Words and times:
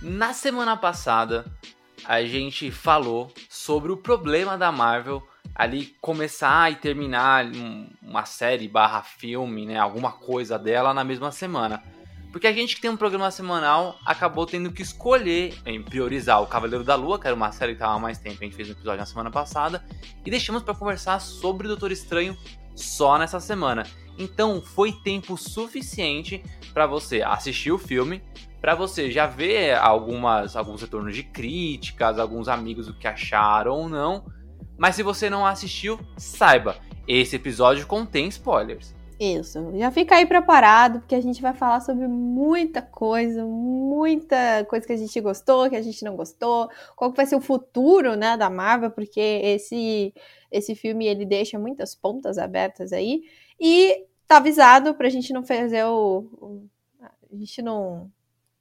Na 0.00 0.32
semana 0.32 0.76
passada, 0.76 1.44
a 2.04 2.22
gente 2.22 2.70
falou 2.70 3.32
sobre 3.48 3.90
o 3.90 3.96
problema 3.96 4.58
da 4.58 4.70
Marvel 4.70 5.22
ali 5.54 5.96
começar 6.00 6.70
e 6.70 6.76
terminar 6.76 7.46
uma 8.02 8.24
série 8.24 8.68
barra 8.68 9.02
filme, 9.02 9.66
né, 9.66 9.78
alguma 9.78 10.12
coisa 10.12 10.58
dela 10.58 10.94
na 10.94 11.04
mesma 11.04 11.32
semana. 11.32 11.82
Porque 12.32 12.46
a 12.46 12.52
gente 12.52 12.74
que 12.74 12.80
tem 12.80 12.90
um 12.90 12.96
programa 12.96 13.30
semanal 13.30 13.98
acabou 14.06 14.46
tendo 14.46 14.72
que 14.72 14.80
escolher 14.80 15.54
em 15.66 15.82
priorizar 15.82 16.42
o 16.42 16.46
Cavaleiro 16.46 16.82
da 16.82 16.94
Lua, 16.94 17.20
que 17.20 17.26
era 17.26 17.36
uma 17.36 17.52
série 17.52 17.72
que 17.72 17.76
estava 17.76 17.92
há 17.92 17.98
mais 17.98 18.18
tempo, 18.18 18.38
a 18.40 18.44
gente 18.44 18.56
fez 18.56 18.70
um 18.70 18.72
episódio 18.72 19.00
na 19.00 19.06
semana 19.06 19.30
passada, 19.30 19.84
e 20.24 20.30
deixamos 20.30 20.62
para 20.62 20.74
conversar 20.74 21.20
sobre 21.20 21.66
o 21.66 21.68
Doutor 21.68 21.92
Estranho 21.92 22.34
só 22.74 23.18
nessa 23.18 23.38
semana. 23.38 23.86
Então 24.18 24.62
foi 24.62 24.92
tempo 24.92 25.36
suficiente 25.36 26.42
para 26.72 26.86
você 26.86 27.20
assistir 27.20 27.70
o 27.70 27.78
filme, 27.78 28.22
para 28.62 28.74
você 28.74 29.10
já 29.10 29.26
ver 29.26 29.76
algumas, 29.76 30.56
alguns 30.56 30.80
retornos 30.80 31.14
de 31.14 31.24
críticas, 31.24 32.18
alguns 32.18 32.48
amigos 32.48 32.88
o 32.88 32.94
que 32.94 33.06
acharam 33.06 33.72
ou 33.72 33.88
não. 33.90 34.24
Mas 34.78 34.96
se 34.96 35.02
você 35.02 35.28
não 35.28 35.44
assistiu, 35.44 36.00
saiba, 36.16 36.76
esse 37.06 37.36
episódio 37.36 37.86
contém 37.86 38.28
spoilers. 38.28 38.94
Isso, 39.24 39.70
já 39.78 39.88
fica 39.92 40.16
aí 40.16 40.26
preparado, 40.26 40.98
porque 40.98 41.14
a 41.14 41.20
gente 41.20 41.40
vai 41.40 41.54
falar 41.54 41.78
sobre 41.80 42.08
muita 42.08 42.82
coisa, 42.82 43.44
muita 43.44 44.64
coisa 44.68 44.84
que 44.84 44.92
a 44.92 44.96
gente 44.96 45.20
gostou, 45.20 45.70
que 45.70 45.76
a 45.76 45.82
gente 45.82 46.04
não 46.04 46.16
gostou, 46.16 46.68
qual 46.96 47.12
vai 47.12 47.24
ser 47.24 47.36
o 47.36 47.40
futuro, 47.40 48.16
né, 48.16 48.36
da 48.36 48.50
Marvel, 48.50 48.90
porque 48.90 49.20
esse, 49.20 50.12
esse 50.50 50.74
filme, 50.74 51.06
ele 51.06 51.24
deixa 51.24 51.56
muitas 51.56 51.94
pontas 51.94 52.36
abertas 52.36 52.92
aí, 52.92 53.22
e 53.60 54.06
tá 54.26 54.38
avisado 54.38 54.92
pra 54.92 55.08
gente 55.08 55.32
não 55.32 55.44
fazer 55.44 55.84
o, 55.84 56.28
o 56.40 56.68
a 57.32 57.36
gente 57.36 57.62
não 57.62 58.10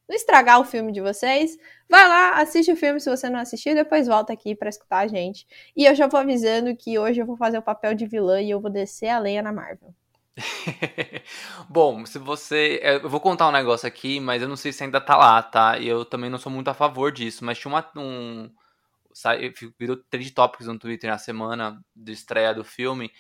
não 0.07 0.15
estragar 0.15 0.59
o 0.59 0.65
filme 0.65 0.91
de 0.91 1.01
vocês, 1.01 1.57
vai 1.89 2.07
lá, 2.07 2.39
assiste 2.41 2.71
o 2.71 2.75
filme 2.75 2.99
se 2.99 3.09
você 3.09 3.29
não 3.29 3.39
assistiu, 3.39 3.73
depois 3.73 4.07
volta 4.07 4.33
aqui 4.33 4.55
para 4.55 4.69
escutar 4.69 4.99
a 4.99 5.07
gente. 5.07 5.47
E 5.75 5.85
eu 5.85 5.95
já 5.95 6.07
vou 6.07 6.19
avisando 6.19 6.75
que 6.75 6.99
hoje 6.99 7.21
eu 7.21 7.25
vou 7.25 7.37
fazer 7.37 7.57
o 7.57 7.63
papel 7.63 7.95
de 7.95 8.05
vilã 8.05 8.41
e 8.41 8.51
eu 8.51 8.59
vou 8.61 8.69
descer 8.69 9.09
a 9.09 9.19
lenha 9.19 9.41
na 9.41 9.53
Marvel. 9.53 9.95
Bom, 11.69 12.05
se 12.05 12.17
você. 12.17 12.79
É, 12.81 12.95
eu 12.95 13.09
vou 13.09 13.19
contar 13.19 13.47
um 13.47 13.51
negócio 13.51 13.87
aqui, 13.87 14.19
mas 14.19 14.41
eu 14.41 14.47
não 14.47 14.55
sei 14.55 14.71
se 14.71 14.83
ainda 14.83 15.01
tá 15.01 15.17
lá, 15.17 15.41
tá? 15.41 15.77
E 15.77 15.87
eu 15.87 16.05
também 16.05 16.29
não 16.29 16.37
sou 16.37 16.51
muito 16.51 16.69
a 16.69 16.73
favor 16.73 17.11
disso, 17.11 17.43
mas 17.43 17.57
tinha 17.57 17.71
uma, 17.71 17.91
um. 17.97 18.49
Virou 19.77 19.97
trade 19.97 20.31
topics 20.31 20.67
no 20.67 20.79
Twitter 20.79 21.09
na 21.09 21.17
semana 21.17 21.83
de 21.95 22.11
estreia 22.13 22.53
do 22.53 22.63
filme. 22.63 23.11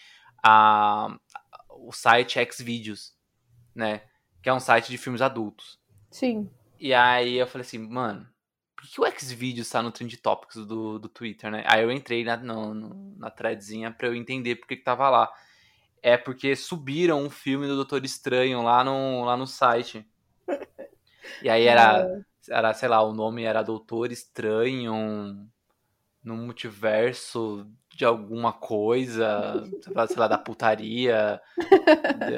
A, 0.43 1.15
o 1.69 1.91
site 1.91 2.39
Xvideos, 2.51 3.13
né? 3.75 4.01
Que 4.41 4.49
é 4.49 4.53
um 4.53 4.59
site 4.59 4.89
de 4.89 4.97
filmes 4.97 5.21
adultos. 5.21 5.79
Sim. 6.09 6.49
E 6.79 6.93
aí 6.93 7.35
eu 7.35 7.45
falei 7.45 7.65
assim, 7.65 7.77
mano, 7.77 8.27
por 8.75 8.87
que 8.87 8.99
o 8.99 9.19
Xvideos 9.19 9.69
tá 9.69 9.83
no 9.83 9.91
Trend 9.91 10.17
Topics 10.17 10.65
do, 10.65 10.97
do 10.97 11.07
Twitter, 11.07 11.51
né? 11.51 11.63
Aí 11.67 11.83
eu 11.83 11.91
entrei 11.91 12.23
na, 12.23 12.37
no, 12.37 13.15
na 13.17 13.29
threadzinha 13.29 13.91
pra 13.91 14.07
eu 14.07 14.15
entender 14.15 14.55
por 14.55 14.67
que, 14.67 14.77
que 14.77 14.83
tava 14.83 15.09
lá. 15.09 15.31
É 16.01 16.17
porque 16.17 16.55
subiram 16.55 17.23
um 17.23 17.29
filme 17.29 17.67
do 17.67 17.75
Doutor 17.75 18.03
Estranho 18.03 18.61
lá 18.63 18.83
no, 18.83 19.23
lá 19.23 19.37
no 19.37 19.45
site. 19.45 20.05
E 21.41 21.49
aí 21.49 21.65
era, 21.65 22.23
era, 22.49 22.73
sei 22.73 22.89
lá, 22.89 23.01
o 23.01 23.13
nome 23.13 23.43
era 23.43 23.61
Doutor 23.61 24.11
Estranho 24.11 25.47
no 26.23 26.35
multiverso 26.35 27.67
de 27.95 28.05
alguma 28.05 28.53
coisa, 28.53 29.63
sei 30.07 30.17
lá, 30.17 30.27
da 30.27 30.37
putaria. 30.37 31.41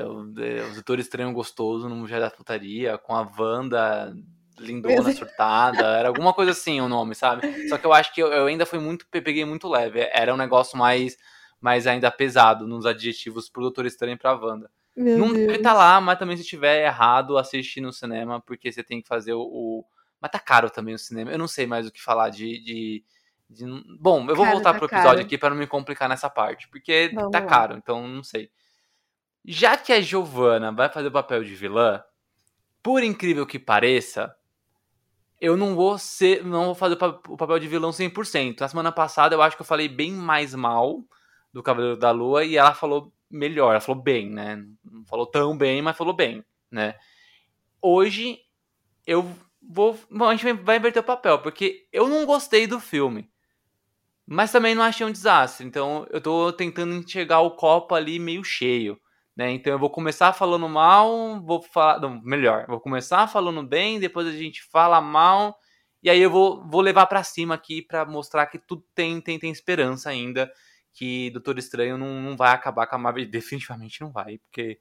o 0.07 0.73
Doutor 0.73 0.99
Estranho 0.99 1.33
Gostoso 1.33 1.87
no 1.87 1.95
multiverso 1.95 2.29
da 2.29 2.35
Putaria, 2.35 2.97
com 2.97 3.15
a 3.15 3.29
Wanda 3.37 4.13
lindona, 4.59 5.11
surtada, 5.13 5.97
era 5.97 6.07
alguma 6.07 6.33
coisa 6.33 6.51
assim 6.51 6.79
o 6.79 6.89
nome, 6.89 7.15
sabe? 7.15 7.67
Só 7.69 7.77
que 7.77 7.85
eu 7.85 7.93
acho 7.93 8.13
que 8.13 8.21
eu, 8.21 8.27
eu, 8.27 8.45
ainda 8.45 8.65
fui 8.65 8.79
muito, 8.79 9.05
peguei 9.09 9.45
muito 9.45 9.67
leve, 9.67 10.07
era 10.11 10.33
um 10.33 10.37
negócio 10.37 10.77
mais, 10.77 11.17
mais 11.63 11.87
ainda 11.87 12.11
pesado 12.11 12.67
nos 12.67 12.85
adjetivos 12.85 13.49
pro 13.49 13.61
Doutor 13.61 13.85
Estranho 13.85 14.15
e 14.15 14.17
pra 14.17 14.33
Wanda. 14.33 14.69
Meu 14.93 15.17
não 15.17 15.27
Deus. 15.27 15.47
deve 15.47 15.55
estar 15.59 15.71
tá 15.71 15.77
lá, 15.77 16.01
mas 16.01 16.19
também 16.19 16.35
se 16.35 16.43
tiver 16.43 16.83
errado, 16.83 17.37
assiste 17.37 17.79
no 17.79 17.93
cinema, 17.93 18.41
porque 18.41 18.69
você 18.69 18.83
tem 18.83 19.01
que 19.01 19.07
fazer 19.07 19.31
o, 19.31 19.39
o... 19.41 19.85
Mas 20.19 20.29
tá 20.29 20.39
caro 20.39 20.69
também 20.69 20.93
o 20.93 20.99
cinema, 20.99 21.31
eu 21.31 21.37
não 21.37 21.47
sei 21.47 21.65
mais 21.65 21.87
o 21.87 21.91
que 21.91 22.01
falar 22.01 22.29
de... 22.31 22.59
de, 22.59 23.03
de... 23.49 23.65
Bom, 23.97 24.29
eu 24.29 24.35
vou 24.35 24.43
Cara, 24.43 24.55
voltar 24.55 24.73
tá 24.73 24.77
pro 24.77 24.87
episódio 24.87 25.09
caro. 25.09 25.21
aqui 25.21 25.37
para 25.37 25.51
não 25.51 25.57
me 25.57 25.65
complicar 25.65 26.09
nessa 26.09 26.29
parte, 26.29 26.67
porque 26.67 27.09
Vamos 27.15 27.31
tá 27.31 27.39
lá. 27.39 27.45
caro, 27.45 27.77
então 27.77 28.05
não 28.05 28.23
sei. 28.23 28.51
Já 29.45 29.77
que 29.77 29.93
a 29.93 30.01
Giovanna 30.01 30.69
vai 30.69 30.89
fazer 30.89 31.07
o 31.07 31.11
papel 31.11 31.45
de 31.45 31.55
vilã, 31.55 32.03
por 32.83 33.01
incrível 33.01 33.45
que 33.45 33.57
pareça, 33.57 34.35
eu 35.39 35.55
não 35.55 35.75
vou 35.75 35.97
ser, 35.97 36.43
não 36.43 36.65
vou 36.65 36.75
fazer 36.75 36.97
o 37.29 37.37
papel 37.37 37.57
de 37.57 37.69
vilão 37.69 37.91
100%. 37.91 38.59
Na 38.59 38.67
semana 38.67 38.91
passada 38.91 39.33
eu 39.33 39.41
acho 39.41 39.55
que 39.55 39.61
eu 39.61 39.65
falei 39.65 39.87
bem 39.87 40.11
mais 40.11 40.53
mal 40.53 41.01
do 41.53 41.61
Cavaleiro 41.61 41.97
da 41.97 42.11
Lua 42.11 42.43
e 42.43 42.57
ela 42.57 42.73
falou 42.73 43.13
melhor, 43.29 43.71
ela 43.71 43.81
falou 43.81 44.01
bem, 44.01 44.29
né? 44.29 44.55
Não 44.83 45.05
falou 45.05 45.25
tão 45.25 45.57
bem, 45.57 45.81
mas 45.81 45.95
falou 45.95 46.13
bem, 46.13 46.43
né? 46.71 46.95
Hoje 47.81 48.39
eu 49.05 49.23
vou, 49.61 49.97
bom, 50.09 50.25
a 50.25 50.35
gente 50.35 50.53
vai 50.61 50.77
inverter 50.77 51.01
o 51.01 51.05
papel, 51.05 51.39
porque 51.39 51.87
eu 51.91 52.07
não 52.07 52.25
gostei 52.25 52.65
do 52.65 52.79
filme. 52.79 53.29
Mas 54.25 54.51
também 54.51 54.73
não 54.73 54.83
achei 54.83 55.05
um 55.05 55.11
desastre, 55.11 55.65
então 55.67 56.07
eu 56.09 56.21
tô 56.21 56.51
tentando 56.53 56.93
enxergar 56.95 57.41
o 57.41 57.51
copo 57.51 57.93
ali 57.93 58.19
meio 58.19 58.43
cheio. 58.43 58.97
Né? 59.35 59.51
Então 59.51 59.73
eu 59.73 59.79
vou 59.79 59.89
começar 59.89 60.31
falando 60.31 60.69
mal, 60.69 61.41
vou 61.43 61.61
falar. 61.61 61.99
Não, 61.99 62.21
melhor, 62.21 62.65
vou 62.67 62.79
começar 62.79 63.27
falando 63.27 63.63
bem, 63.63 63.99
depois 63.99 64.27
a 64.27 64.31
gente 64.31 64.63
fala 64.71 65.01
mal, 65.01 65.57
e 66.01 66.09
aí 66.09 66.21
eu 66.21 66.29
vou, 66.29 66.63
vou 66.69 66.81
levar 66.81 67.07
para 67.07 67.23
cima 67.23 67.55
aqui 67.55 67.81
para 67.81 68.05
mostrar 68.05 68.45
que 68.45 68.59
tudo 68.59 68.85
tem, 68.93 69.19
tem, 69.19 69.39
tem 69.39 69.51
esperança 69.51 70.09
ainda, 70.09 70.51
que 70.93 71.29
Doutor 71.31 71.57
Estranho 71.57 71.97
não, 71.97 72.21
não 72.21 72.37
vai 72.37 72.51
acabar 72.51 72.87
com 72.87 72.95
a 72.95 72.99
Marvel. 72.99 73.25
Definitivamente 73.29 74.01
não 74.01 74.11
vai, 74.11 74.37
porque 74.37 74.79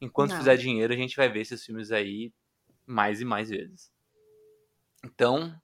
enquanto 0.00 0.30
não. 0.30 0.38
fizer 0.38 0.56
dinheiro, 0.56 0.92
a 0.92 0.96
gente 0.96 1.16
vai 1.16 1.28
ver 1.28 1.40
esses 1.40 1.64
filmes 1.64 1.92
aí 1.92 2.32
mais 2.86 3.20
e 3.20 3.24
mais 3.24 3.50
vezes. 3.50 3.92
Então, 5.04 5.54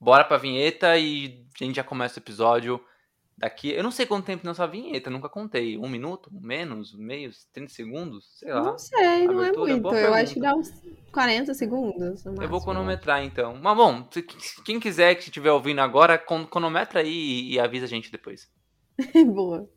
bora 0.00 0.24
pra 0.24 0.36
vinheta 0.36 0.96
e 0.98 1.46
a 1.60 1.64
gente 1.64 1.76
já 1.76 1.84
começa 1.84 2.18
o 2.18 2.22
episódio 2.22 2.82
Daqui, 3.38 3.70
eu 3.70 3.84
não 3.84 3.92
sei 3.92 4.04
quanto 4.04 4.26
tempo 4.26 4.44
nessa 4.44 4.66
vinheta, 4.66 5.08
nunca 5.08 5.28
contei. 5.28 5.78
Um 5.78 5.88
minuto? 5.88 6.28
Menos? 6.32 6.92
Meio? 6.92 7.30
30 7.52 7.72
segundos? 7.72 8.36
Sei 8.36 8.52
lá. 8.52 8.64
Não 8.64 8.76
sei, 8.76 9.28
não 9.28 9.44
é 9.44 9.52
muito. 9.52 9.94
Eu 9.94 10.12
acho 10.12 10.34
que 10.34 10.40
dá 10.40 10.56
uns 10.56 10.72
40 11.12 11.54
segundos. 11.54 12.26
Eu 12.26 12.48
vou 12.48 12.60
cronometrar 12.60 13.22
então. 13.22 13.56
Mas 13.62 13.76
bom, 13.76 14.08
quem 14.64 14.80
quiser 14.80 15.14
que 15.14 15.22
estiver 15.22 15.52
ouvindo 15.52 15.80
agora, 15.80 16.18
cronometra 16.50 16.98
aí 16.98 17.52
e 17.52 17.60
avisa 17.60 17.84
a 17.84 17.88
gente 17.88 18.10
depois. 18.10 18.50
Boa. 19.34 19.68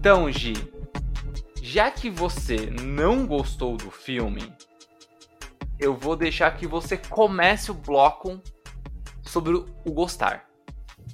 Então, 0.00 0.32
Gi, 0.32 0.54
já 1.60 1.90
que 1.90 2.08
você 2.08 2.70
não 2.70 3.26
gostou 3.26 3.76
do 3.76 3.90
filme, 3.90 4.50
eu 5.78 5.94
vou 5.94 6.16
deixar 6.16 6.56
que 6.56 6.66
você 6.66 6.96
comece 6.96 7.70
o 7.70 7.74
bloco 7.74 8.40
sobre 9.22 9.52
o 9.52 9.92
gostar. 9.92 10.48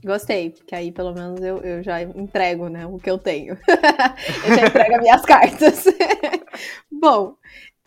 Gostei, 0.04 0.50
porque 0.50 0.72
aí 0.72 0.92
pelo 0.92 1.12
menos 1.12 1.40
eu, 1.40 1.56
eu 1.62 1.82
já 1.82 2.00
entrego, 2.00 2.68
né, 2.68 2.86
o 2.86 2.96
que 2.96 3.10
eu 3.10 3.18
tenho. 3.18 3.58
eu 4.46 4.54
já 4.54 4.66
entrego 4.68 4.94
as 4.94 5.02
minhas 5.02 5.22
cartas. 5.22 5.84
Bom, 6.88 7.34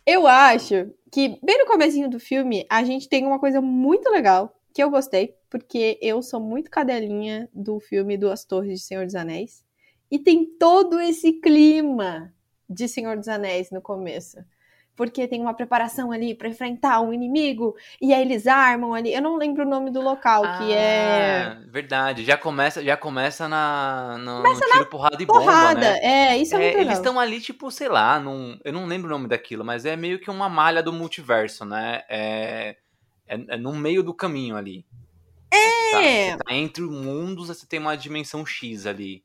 eu 0.05 0.27
acho 0.27 0.91
que 1.09 1.39
bem 1.41 1.59
no 1.59 1.65
comecinho 1.65 2.09
do 2.09 2.19
filme 2.19 2.65
a 2.69 2.83
gente 2.83 3.07
tem 3.07 3.25
uma 3.25 3.39
coisa 3.39 3.61
muito 3.61 4.11
legal 4.11 4.53
que 4.73 4.83
eu 4.83 4.89
gostei, 4.89 5.33
porque 5.49 5.97
eu 6.01 6.21
sou 6.21 6.41
muito 6.41 6.69
cadelinha 6.69 7.47
do 7.53 7.79
filme 7.79 8.17
Duas 8.17 8.43
Torres 8.43 8.81
de 8.81 8.85
Senhor 8.85 9.05
dos 9.05 9.15
Anéis. 9.15 9.68
E 10.11 10.17
tem 10.19 10.45
todo 10.45 10.99
esse 10.99 11.33
clima 11.33 12.33
de 12.69 12.87
Senhor 12.87 13.17
dos 13.17 13.27
Anéis 13.27 13.71
no 13.71 13.81
começo 13.81 14.37
porque 14.99 15.25
tem 15.29 15.39
uma 15.39 15.53
preparação 15.53 16.11
ali 16.11 16.35
para 16.35 16.49
enfrentar 16.49 16.99
um 16.99 17.13
inimigo, 17.13 17.73
e 18.01 18.13
aí 18.13 18.21
eles 18.21 18.45
armam 18.45 18.93
ali. 18.93 19.13
Eu 19.13 19.21
não 19.21 19.37
lembro 19.37 19.65
o 19.65 19.65
nome 19.65 19.89
do 19.91 20.01
local, 20.01 20.43
ah, 20.43 20.57
que 20.57 20.73
é. 20.73 21.57
Verdade, 21.69 22.25
já 22.25 22.35
começa, 22.35 22.83
já 22.83 22.97
começa 22.97 23.47
na. 23.47 24.17
No, 24.17 24.41
começa 24.41 24.59
no 24.59 24.71
tiro, 24.71 24.79
na 24.79 24.85
porrada 24.85 25.23
e 25.23 25.25
porrada, 25.25 25.75
bomba, 25.75 25.79
né? 25.79 25.99
É, 26.01 26.37
isso 26.37 26.53
é, 26.53 26.57
é 26.57 26.61
muito 26.73 26.79
Eles 26.81 26.97
estão 26.97 27.17
ali, 27.17 27.39
tipo, 27.39 27.71
sei 27.71 27.87
lá, 27.87 28.19
num, 28.19 28.59
eu 28.61 28.73
não 28.73 28.85
lembro 28.85 29.07
o 29.07 29.11
nome 29.11 29.29
daquilo, 29.29 29.63
mas 29.63 29.85
é 29.85 29.95
meio 29.95 30.19
que 30.19 30.29
uma 30.29 30.49
malha 30.49 30.83
do 30.83 30.91
multiverso, 30.91 31.63
né? 31.63 32.03
É, 32.09 32.75
é, 33.25 33.39
é 33.47 33.57
no 33.57 33.73
meio 33.73 34.03
do 34.03 34.13
caminho 34.13 34.57
ali. 34.57 34.85
É! 35.49 36.31
Tá, 36.35 36.43
tá 36.43 36.53
entre 36.53 36.83
mundos, 36.83 37.47
você 37.47 37.65
tem 37.65 37.79
uma 37.79 37.95
dimensão 37.95 38.45
X 38.45 38.85
ali. 38.85 39.23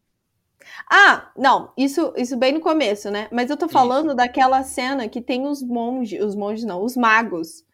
Ah, 0.90 1.30
não, 1.36 1.72
isso, 1.76 2.12
isso 2.16 2.36
bem 2.36 2.52
no 2.52 2.60
começo, 2.60 3.10
né? 3.10 3.28
Mas 3.30 3.50
eu 3.50 3.56
tô 3.56 3.68
falando 3.68 4.08
isso. 4.08 4.16
daquela 4.16 4.62
cena 4.62 5.08
que 5.08 5.20
tem 5.20 5.46
os 5.46 5.62
monges, 5.62 6.22
os 6.22 6.34
monges 6.34 6.64
não, 6.64 6.82
os 6.82 6.96
magos, 6.96 7.64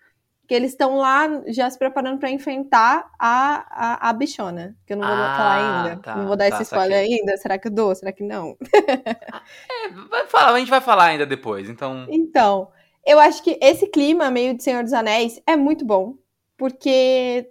que 0.50 0.54
eles 0.54 0.72
estão 0.72 0.96
lá 0.96 1.28
já 1.46 1.70
se 1.70 1.78
preparando 1.78 2.19
para 2.19 2.28
enfrentar 2.28 3.08
a, 3.16 3.66
a, 3.70 4.10
a, 4.10 4.12
bichona, 4.12 4.76
que 4.84 4.92
eu 4.92 4.96
não 4.96 5.06
vou 5.06 5.16
ah, 5.16 5.37
falar 5.37 5.84
ainda. 5.84 6.02
Tá, 6.02 6.16
não 6.16 6.26
vou 6.26 6.37
dar 6.37 6.50
tá, 6.50 6.56
esse 6.56 6.64
spoiler 6.64 6.98
ainda. 6.98 7.37
Será 7.37 7.56
que 7.56 7.69
eu 7.69 7.72
dou? 7.72 7.94
Será 7.94 8.10
que 8.10 8.25
não? 8.25 8.56
é, 8.75 9.88
vai 10.10 10.26
falar, 10.26 10.52
a 10.52 10.58
gente 10.58 10.69
vai 10.69 10.81
falar 10.81 11.04
ainda 11.04 11.25
depois, 11.25 11.70
então. 11.70 12.04
Então, 12.08 12.69
eu 13.06 13.20
acho 13.20 13.44
que 13.44 13.58
esse 13.62 13.87
clima 13.87 14.28
meio 14.28 14.56
de 14.56 14.64
Senhor 14.64 14.82
dos 14.82 14.92
Anéis 14.92 15.40
é 15.46 15.54
muito 15.54 15.84
bom, 15.84 16.16
porque 16.56 17.48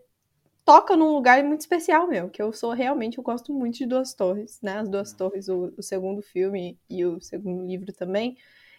toca 0.69 0.95
num 0.95 1.13
lugar 1.13 1.43
muito 1.43 1.61
especial 1.61 2.05
meu, 2.05 2.29
que 2.29 2.39
eu 2.39 2.53
sou 2.53 2.73
realmente, 2.73 3.17
eu 3.17 3.23
gosto 3.23 3.51
muito 3.51 3.79
de 3.79 3.87
Duas 3.87 4.13
Torres, 4.13 4.61
né? 4.61 4.77
As 4.77 4.87
Duas 4.87 5.11
Torres, 5.11 5.49
o, 5.49 5.73
o 5.75 5.81
segundo 5.81 6.21
filme 6.21 6.79
e 6.87 7.03
o 7.03 7.19
segundo 7.19 7.65
livro 7.65 7.91
também. 7.91 8.37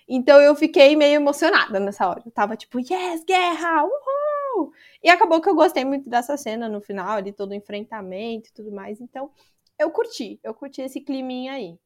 Então 0.09 0.41
eu 0.41 0.55
fiquei 0.55 0.95
meio 0.95 1.17
emocionada 1.17 1.81
nessa 1.81 2.09
hora. 2.09 2.23
Eu 2.25 2.31
tava 2.31 2.57
tipo, 2.57 2.79
yes, 2.79 3.25
guerra! 3.25 3.83
Uhul! 3.83 4.73
E 5.03 5.11
acabou 5.11 5.41
que 5.41 5.49
eu 5.49 5.55
gostei 5.57 5.85
muito 5.85 6.09
dessa 6.09 6.37
cena 6.37 6.69
no 6.69 6.81
final, 6.81 7.17
ali 7.17 7.33
todo 7.33 7.51
o 7.51 7.55
enfrentamento 7.55 8.51
e 8.51 8.53
tudo 8.53 8.71
mais. 8.71 9.01
Então, 9.01 9.29
eu 9.77 9.91
curti. 9.91 10.39
Eu 10.45 10.55
curti 10.55 10.83
esse 10.83 11.01
climinha 11.01 11.55
aí. 11.55 11.77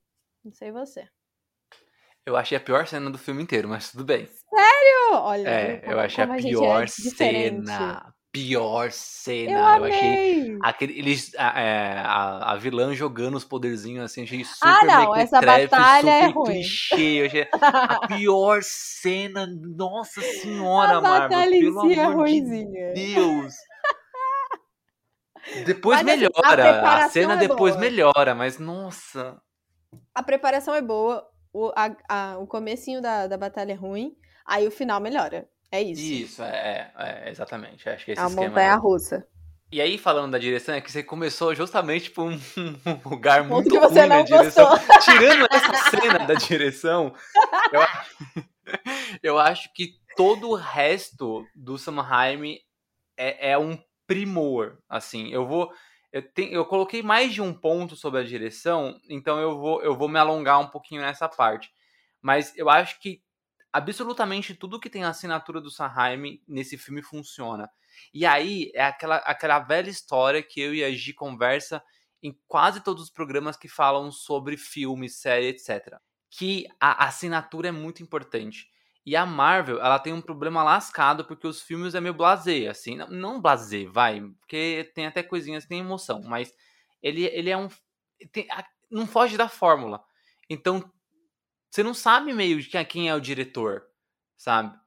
Não 0.44 0.52
sei 0.52 0.70
você. 0.70 1.08
Eu 2.26 2.36
achei 2.36 2.58
a 2.58 2.60
pior 2.60 2.86
cena 2.86 3.10
do 3.10 3.16
filme 3.16 3.42
inteiro, 3.42 3.70
mas 3.70 3.90
tudo 3.90 4.04
bem. 4.04 4.26
Sério? 4.26 5.14
Olha, 5.14 5.48
é, 5.48 5.82
eu 5.86 5.98
achei 5.98 6.24
a 6.24 6.34
pior 6.36 6.80
a 6.80 6.84
é 6.84 6.86
cena 6.88 8.13
pior 8.34 8.90
cena. 8.90 9.52
Eu, 9.52 9.78
eu 9.78 9.84
achei 9.84 10.58
aquele, 10.60 10.98
eles, 10.98 11.32
a, 11.38 11.60
é, 11.60 12.00
a, 12.00 12.52
a, 12.52 12.56
vilã 12.56 12.92
jogando 12.92 13.36
os 13.36 13.44
poderzinhos 13.44 14.04
assim, 14.04 14.24
achei 14.24 14.44
super 14.44 14.68
Ah, 14.68 14.84
não, 14.84 15.14
essa 15.14 15.40
batalha 15.40 16.10
é 16.10 16.26
ruim. 16.26 16.46
clichê. 16.46 17.20
Eu 17.20 17.26
achei 17.26 17.48
a 17.62 18.08
pior 18.08 18.60
cena, 18.64 19.46
nossa 19.46 20.20
senhora, 20.20 20.96
a 20.96 21.00
Marvel, 21.00 21.48
pelo 21.48 21.82
si 21.82 21.94
é 21.94 22.02
amor 22.02 22.28
é 22.28 22.32
de 22.32 22.92
Deus. 22.92 23.54
Depois 25.64 26.02
mas, 26.02 26.08
assim, 26.08 26.20
melhora, 26.20 26.80
a, 26.80 27.04
a 27.04 27.08
cena 27.10 27.34
é 27.34 27.36
depois 27.36 27.76
boa. 27.76 27.80
melhora, 27.80 28.34
mas 28.34 28.58
nossa. 28.58 29.40
A 30.12 30.22
preparação 30.22 30.74
é 30.74 30.82
boa, 30.82 31.24
o, 31.52 31.70
a, 31.76 31.96
a, 32.08 32.38
o 32.38 32.46
comecinho 32.46 33.00
da, 33.00 33.28
da 33.28 33.36
batalha 33.36 33.72
é 33.72 33.76
ruim, 33.76 34.16
aí 34.44 34.66
o 34.66 34.72
final 34.72 35.00
melhora. 35.00 35.48
É 35.74 35.82
isso. 35.82 36.02
Isso, 36.02 36.42
é, 36.44 36.92
é, 36.96 37.24
é 37.26 37.30
exatamente. 37.30 37.88
Acho 37.88 38.04
que 38.04 38.12
esse 38.12 38.20
a 38.20 38.26
esquema. 38.26 38.46
montanha 38.46 38.76
russa. 38.76 39.26
E 39.72 39.80
aí, 39.80 39.98
falando 39.98 40.30
da 40.30 40.38
direção, 40.38 40.72
é 40.72 40.80
que 40.80 40.92
você 40.92 41.02
começou 41.02 41.52
justamente 41.52 42.12
por 42.12 42.30
um, 42.30 42.38
um 42.86 43.08
lugar 43.08 43.42
muito 43.42 43.68
que 43.68 43.80
você 43.80 44.00
ruim 44.00 44.08
não 44.08 44.18
na 44.18 44.22
direção. 44.22 44.68
Gostou. 44.68 44.98
Tirando 45.02 45.48
essa 45.50 45.90
cena 45.90 46.18
da 46.20 46.34
direção, 46.34 47.12
eu, 47.72 47.80
eu, 49.20 49.38
acho 49.40 49.72
que 49.74 49.94
todo 50.16 50.50
o 50.50 50.54
resto 50.54 51.44
do 51.56 51.76
Samheim 51.76 52.60
é, 53.16 53.50
é 53.50 53.58
um 53.58 53.76
primor. 54.06 54.78
Assim, 54.88 55.32
eu 55.32 55.44
vou. 55.44 55.72
Eu, 56.12 56.22
tenho, 56.22 56.52
eu 56.52 56.64
coloquei 56.64 57.02
mais 57.02 57.34
de 57.34 57.42
um 57.42 57.52
ponto 57.52 57.96
sobre 57.96 58.20
a 58.20 58.24
direção, 58.24 58.96
então 59.10 59.40
eu 59.40 59.58
vou, 59.58 59.82
eu 59.82 59.96
vou 59.96 60.08
me 60.08 60.20
alongar 60.20 60.60
um 60.60 60.68
pouquinho 60.68 61.02
nessa 61.02 61.28
parte. 61.28 61.68
Mas 62.22 62.56
eu 62.56 62.70
acho 62.70 63.00
que 63.00 63.23
absolutamente 63.74 64.54
tudo 64.54 64.78
que 64.78 64.88
tem 64.88 65.02
a 65.02 65.08
assinatura 65.08 65.60
do 65.60 65.68
Sanheim 65.68 66.40
nesse 66.46 66.78
filme 66.78 67.02
funciona. 67.02 67.68
E 68.12 68.24
aí 68.24 68.70
é 68.72 68.84
aquela, 68.84 69.16
aquela 69.16 69.58
velha 69.58 69.90
história 69.90 70.42
que 70.42 70.60
eu 70.60 70.72
e 70.72 70.84
a 70.84 70.90
Gi 70.92 71.12
conversa 71.12 71.82
em 72.22 72.38
quase 72.46 72.80
todos 72.80 73.02
os 73.02 73.10
programas 73.10 73.56
que 73.56 73.66
falam 73.68 74.12
sobre 74.12 74.56
filme, 74.56 75.08
série, 75.08 75.48
etc. 75.48 75.98
Que 76.30 76.66
a 76.80 77.06
assinatura 77.06 77.68
é 77.68 77.72
muito 77.72 78.00
importante. 78.00 78.70
E 79.04 79.16
a 79.16 79.26
Marvel, 79.26 79.80
ela 79.80 79.98
tem 79.98 80.12
um 80.12 80.22
problema 80.22 80.62
lascado 80.62 81.24
porque 81.24 81.46
os 81.46 81.60
filmes 81.60 81.96
é 81.96 82.00
meio 82.00 82.14
blasé, 82.14 82.68
assim, 82.68 82.96
não, 82.96 83.08
não 83.08 83.40
blasé, 83.40 83.84
vai, 83.86 84.22
porque 84.40 84.90
tem 84.94 85.06
até 85.06 85.22
coisinhas, 85.22 85.66
tem 85.66 85.80
emoção, 85.80 86.22
mas 86.22 86.54
ele, 87.02 87.24
ele 87.26 87.50
é 87.50 87.56
um 87.56 87.68
tem, 88.32 88.46
não 88.90 89.06
foge 89.06 89.36
da 89.36 89.48
fórmula. 89.48 90.02
Então 90.48 90.90
você 91.74 91.82
não 91.82 91.92
sabe 91.92 92.32
meio 92.32 92.62
de 92.62 92.84
quem 92.84 93.08
é 93.08 93.14
o 93.16 93.20
diretor, 93.20 93.84
sabe? 94.36 94.78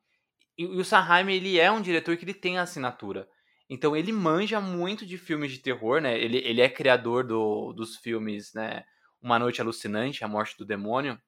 E, 0.57 0.63
e 0.63 0.79
o 0.79 0.85
Saheim, 0.85 1.29
ele 1.29 1.59
é 1.59 1.69
um 1.69 1.81
diretor 1.81 2.15
que 2.15 2.23
ele 2.23 2.33
tem 2.33 2.57
a 2.57 2.61
assinatura. 2.61 3.27
Então 3.69 3.93
ele 3.93 4.13
manja 4.13 4.61
muito 4.61 5.05
de 5.05 5.17
filmes 5.17 5.51
de 5.51 5.59
terror, 5.59 5.99
né? 5.99 6.17
Ele, 6.17 6.37
ele 6.37 6.61
é 6.61 6.69
criador 6.69 7.27
do, 7.27 7.73
dos 7.73 7.97
filmes, 7.97 8.53
né? 8.53 8.85
Uma 9.21 9.37
Noite 9.37 9.59
Alucinante, 9.59 10.23
A 10.23 10.29
Morte 10.29 10.57
do 10.57 10.63
Demônio, 10.63 11.21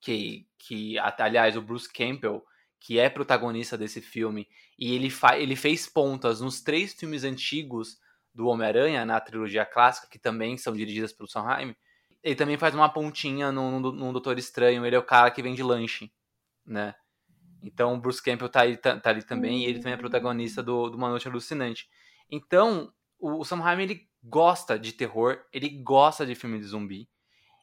que, 0.00 0.48
que 0.58 0.98
aliás, 0.98 1.54
o 1.54 1.60
Bruce 1.60 1.92
Campbell, 1.92 2.42
que 2.80 2.98
é 2.98 3.10
protagonista 3.10 3.76
desse 3.76 4.00
filme, 4.00 4.48
e 4.78 4.94
ele, 4.94 5.12
ele 5.38 5.54
fez 5.54 5.86
pontas 5.86 6.40
nos 6.40 6.62
três 6.62 6.94
filmes 6.94 7.24
antigos 7.24 7.98
do 8.34 8.46
Homem-Aranha, 8.46 9.04
na 9.04 9.20
trilogia 9.20 9.66
clássica, 9.66 10.08
que 10.10 10.18
também 10.18 10.56
são 10.56 10.74
dirigidas 10.74 11.12
pelo 11.12 11.28
Sondheim, 11.28 11.76
ele 12.22 12.34
também 12.34 12.56
faz 12.56 12.74
uma 12.74 12.88
pontinha 12.88 13.52
no, 13.52 13.78
no, 13.80 14.12
Doutor 14.12 14.38
Estranho. 14.38 14.84
Ele 14.84 14.96
é 14.96 14.98
o 14.98 15.02
cara 15.02 15.30
que 15.30 15.42
vende 15.42 15.62
lanche, 15.62 16.10
né? 16.64 16.94
Então 17.62 17.94
o 17.94 17.98
Bruce 17.98 18.22
Campbell 18.22 18.48
tá, 18.48 18.62
aí, 18.62 18.76
tá, 18.76 18.98
tá 18.98 19.10
ali 19.10 19.22
também. 19.22 19.56
Uhum. 19.56 19.60
E 19.60 19.64
ele 19.66 19.78
também 19.78 19.94
é 19.94 19.96
protagonista 19.96 20.62
do, 20.62 20.90
do 20.90 20.96
Uma 20.96 21.08
Noite 21.08 21.28
Alucinante. 21.28 21.88
Então, 22.30 22.92
o, 23.18 23.40
o 23.40 23.44
Sam 23.44 23.60
Raimi, 23.60 23.84
ele 23.84 24.08
gosta 24.22 24.78
de 24.78 24.92
terror. 24.92 25.40
Ele 25.52 25.68
gosta 25.68 26.26
de 26.26 26.34
filme 26.34 26.58
de 26.58 26.64
zumbi. 26.64 27.08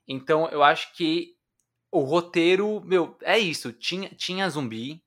Então, 0.07 0.47
eu 0.49 0.63
acho 0.63 0.93
que 0.95 1.35
o 1.91 1.99
roteiro, 1.99 2.81
meu, 2.83 3.17
é 3.21 3.37
isso. 3.37 3.71
Tinha, 3.71 4.09
tinha 4.09 4.49
zumbi. 4.49 5.03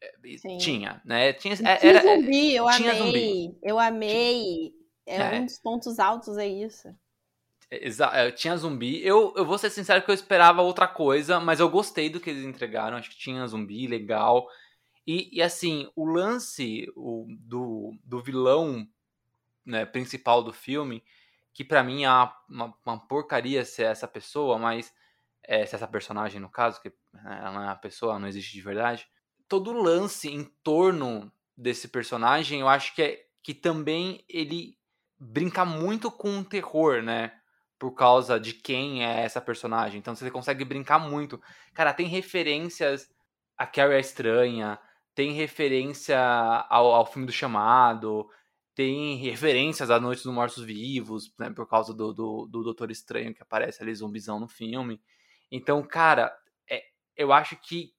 É, 0.00 0.36
Sim. 0.36 0.58
Tinha, 0.58 1.00
né? 1.04 1.32
Tinha, 1.32 1.54
era, 1.64 2.00
tinha 2.00 2.16
zumbi, 2.16 2.54
eu 2.54 2.70
tinha 2.70 2.90
amei. 2.92 3.04
Zumbi. 3.04 3.58
Eu 3.62 3.78
amei. 3.78 4.74
É, 5.06 5.16
é 5.16 5.40
um 5.40 5.46
dos 5.46 5.58
pontos 5.58 5.98
altos, 5.98 6.36
é 6.36 6.46
isso. 6.46 6.94
Exa 7.82 8.06
é, 8.12 8.30
tinha 8.30 8.56
zumbi. 8.56 9.04
Eu, 9.06 9.32
eu 9.36 9.44
vou 9.44 9.58
ser 9.58 9.70
sincero 9.70 10.02
que 10.02 10.10
eu 10.10 10.14
esperava 10.14 10.62
outra 10.62 10.86
coisa, 10.86 11.40
mas 11.40 11.60
eu 11.60 11.68
gostei 11.68 12.08
do 12.10 12.20
que 12.20 12.30
eles 12.30 12.44
entregaram. 12.44 12.96
Acho 12.96 13.10
que 13.10 13.18
tinha 13.18 13.46
zumbi, 13.46 13.86
legal. 13.86 14.48
E, 15.06 15.28
e 15.36 15.42
assim, 15.42 15.90
o 15.94 16.04
lance 16.04 16.90
o, 16.96 17.26
do, 17.40 17.94
do 18.04 18.22
vilão 18.22 18.86
né, 19.64 19.84
principal 19.84 20.42
do 20.42 20.52
filme, 20.52 21.02
que 21.52 21.64
para 21.64 21.82
mim 21.82 22.04
é 22.04 22.10
uma, 22.10 22.74
uma, 22.84 22.98
porcaria 22.98 23.64
ser 23.64 23.84
essa 23.84 24.08
pessoa, 24.08 24.58
mas 24.58 24.92
é, 25.42 25.64
se 25.64 25.74
essa 25.74 25.86
personagem 25.86 26.40
no 26.40 26.48
caso, 26.48 26.80
que 26.80 26.92
né, 27.12 27.40
ela 27.44 27.62
é 27.62 27.66
uma 27.66 27.76
pessoa, 27.76 28.18
não 28.18 28.28
existe 28.28 28.52
de 28.52 28.62
verdade. 28.62 29.06
Todo 29.48 29.70
o 29.70 29.82
lance 29.82 30.28
em 30.28 30.44
torno 30.62 31.30
desse 31.56 31.88
personagem, 31.88 32.60
eu 32.60 32.68
acho 32.68 32.94
que 32.94 33.02
é 33.02 33.24
que 33.42 33.52
também 33.52 34.24
ele 34.26 34.78
brinca 35.18 35.66
muito 35.66 36.10
com 36.10 36.38
o 36.38 36.44
terror, 36.44 37.02
né? 37.02 37.30
Por 37.84 37.92
causa 37.92 38.40
de 38.40 38.54
quem 38.54 39.04
é 39.04 39.20
essa 39.20 39.42
personagem. 39.42 39.98
Então 39.98 40.16
você 40.16 40.30
consegue 40.30 40.64
brincar 40.64 40.98
muito. 40.98 41.38
Cara, 41.74 41.92
tem 41.92 42.06
referências 42.06 43.12
a 43.58 43.66
Carrie 43.66 43.96
a 43.96 44.00
Estranha, 44.00 44.78
tem 45.14 45.32
referência 45.32 46.18
ao, 46.70 46.94
ao 46.94 47.04
filme 47.04 47.26
do 47.26 47.32
Chamado, 47.32 48.26
tem 48.74 49.16
referências 49.16 49.90
à 49.90 50.00
Noite 50.00 50.24
dos 50.24 50.32
Mortos 50.32 50.64
Vivos, 50.64 51.34
né, 51.38 51.50
por 51.50 51.68
causa 51.68 51.92
do, 51.92 52.14
do, 52.14 52.48
do, 52.50 52.62
Doutor 52.62 52.90
Estranho 52.90 53.34
que 53.34 53.42
aparece 53.42 53.82
ali 53.82 53.94
zumbizão 53.94 54.40
no 54.40 54.48
filme. 54.48 54.98
Então, 55.52 55.82
cara, 55.82 56.34
é, 56.66 56.84
eu 57.14 57.34
acho 57.34 57.54
que, 57.54 57.92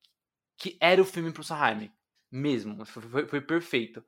que 0.58 0.80
era 0.82 1.00
o 1.00 1.06
filme 1.06 1.32
pro 1.32 1.44
Saheim, 1.44 1.92
mesmo. 2.32 2.84
Foi, 2.88 3.04
foi, 3.04 3.27
foi 3.27 3.42
perfeito. 3.42 4.04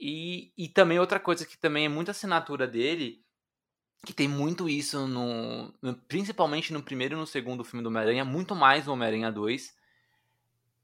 E, 0.00 0.52
e 0.58 0.68
também 0.68 0.98
outra 0.98 1.20
coisa 1.20 1.46
que 1.46 1.56
também 1.56 1.84
é 1.84 1.88
muita 1.88 2.10
assinatura 2.10 2.66
dele, 2.66 3.23
que 4.04 4.12
tem 4.12 4.28
muito 4.28 4.68
isso 4.68 5.06
no, 5.08 5.72
no 5.80 5.94
principalmente 5.94 6.72
no 6.72 6.82
primeiro 6.82 7.16
e 7.16 7.18
no 7.18 7.26
segundo 7.26 7.64
filme 7.64 7.82
do 7.82 7.88
Homem-Aranha, 7.88 8.24
muito 8.24 8.54
mais 8.54 8.86
no 8.86 8.92
Homem-Aranha 8.92 9.32
2, 9.32 9.74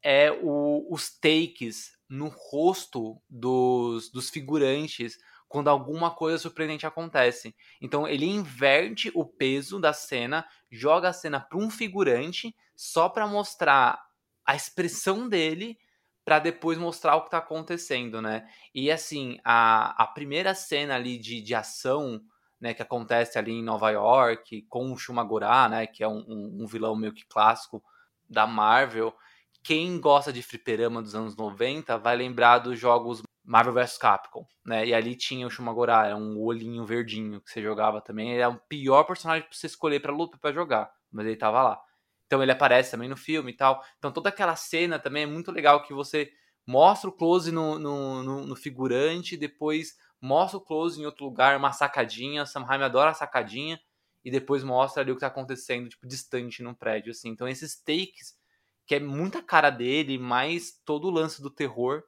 é 0.03 0.33
o, 0.33 0.87
os 0.91 1.11
takes 1.11 1.93
no 2.09 2.29
rosto 2.29 3.21
dos, 3.29 4.11
dos 4.11 4.31
figurantes 4.31 5.19
quando 5.49 5.69
alguma 5.69 6.11
coisa 6.13 6.39
surpreendente 6.39 6.87
acontece. 6.87 7.55
Então 7.81 8.07
ele 8.07 8.25
inverte 8.25 9.11
o 9.15 9.25
peso 9.25 9.81
da 9.81 9.93
cena, 9.93 10.47
joga 10.71 11.09
a 11.09 11.13
cena 11.13 11.41
para 11.41 11.59
um 11.59 11.69
figurante 11.69 12.55
só 12.77 13.09
para 13.09 13.27
mostrar 13.27 14.01
a 14.47 14.55
expressão 14.55 15.29
dele 15.29 15.79
para 16.25 16.39
depois 16.39 16.79
mostrar 16.79 17.17
o 17.17 17.23
que 17.23 17.27
está 17.27 17.39
acontecendo, 17.39 18.23
né? 18.23 18.49
E 18.73 18.91
assim, 18.91 19.39
a, 19.45 20.03
a 20.03 20.07
primeira 20.07 20.55
cena 20.55 20.95
ali 20.95 21.19
de, 21.19 21.41
de 21.41 21.55
ação, 21.55 22.23
né, 22.61 22.75
que 22.75 22.83
acontece 22.83 23.39
ali 23.39 23.53
em 23.53 23.63
Nova 23.63 23.91
York 23.91 24.63
com 24.69 24.93
o 24.93 24.97
Shumagorá, 24.99 25.69
né, 25.69 25.87
que 25.87 26.05
é 26.05 26.09
um, 26.09 26.25
um, 26.29 26.59
um 26.63 26.67
vilão 26.67 26.95
meio 26.95 27.13
que 27.13 27.25
clássico 27.27 27.83
da 28.29 28.47
Marvel, 28.47 29.15
quem 29.63 30.01
gosta 30.01 30.33
de 30.33 30.43
fliperama 30.43 31.03
dos 31.03 31.15
anos 31.15 31.37
90 31.37 31.99
vai 31.99 32.17
lembrar 32.17 32.59
dos 32.59 32.79
jogos 32.79 33.23
Marvel 33.45 33.73
vs 33.73 33.99
Capcom, 33.99 34.47
né? 34.65 34.87
E 34.87 34.95
ali 34.95 35.17
tinha 35.17 35.47
o 35.47 35.51
Shumagorá, 35.51 36.07
era 36.07 36.17
um 36.17 36.39
olhinho 36.41 36.85
verdinho 36.85 37.41
que 37.41 37.51
você 37.51 37.63
jogava 37.63 38.01
também. 38.01 38.33
Ele 38.33 38.43
é 38.43 38.49
o 38.49 38.59
pior 38.69 39.05
personagem 39.05 39.47
pra 39.47 39.57
você 39.57 39.67
escolher 39.67 40.01
pra 40.01 40.13
luta 40.13 40.39
para 40.39 40.53
jogar, 40.53 40.91
mas 41.11 41.27
ele 41.27 41.37
tava 41.37 41.63
lá. 41.63 41.81
Então 42.27 42.43
ele 42.43 42.53
aparece 42.53 42.93
também 42.93 43.09
no 43.09 43.17
filme 43.17 43.51
e 43.51 43.57
tal. 43.57 43.83
Então 43.99 44.13
toda 44.13 44.29
aquela 44.29 44.57
cena 44.57 44.99
também 44.99 45.25
é 45.25 45.27
muito 45.27 45.51
legal 45.51 45.83
que 45.83 45.93
você 45.93 46.31
mostra 46.67 47.11
o 47.11 47.13
close 47.13 47.51
no, 47.51 47.79
no, 47.79 48.23
no, 48.23 48.47
no 48.47 48.57
figurante, 48.57 49.37
depois 49.37 49.97
mostra 50.21 50.59
o 50.59 50.61
close 50.61 51.01
em 51.01 51.07
outro 51.07 51.25
lugar, 51.25 51.57
uma 51.57 51.73
sacadinha. 51.73 52.47
Sam 52.47 52.65
Raimi 52.65 52.85
adora 52.85 53.11
a 53.11 53.15
sacadinha. 53.15 53.81
E 54.25 54.31
depois 54.31 54.63
mostra 54.63 55.03
ali 55.03 55.11
o 55.11 55.15
que 55.15 55.21
tá 55.21 55.29
acontecendo, 55.29 55.89
tipo, 55.89 56.07
distante 56.07 56.63
num 56.63 56.75
prédio, 56.75 57.11
assim. 57.11 57.31
Então 57.31 57.49
esses 57.49 57.81
takes, 57.81 58.39
que 58.87 58.95
é 58.95 59.01
muita 59.01 59.43
cara 59.43 59.71
dele, 59.71 60.19
mais 60.19 60.73
todo 60.85 61.07
o 61.07 61.11
lance 61.11 61.41
do 61.41 61.51
terror, 61.51 62.03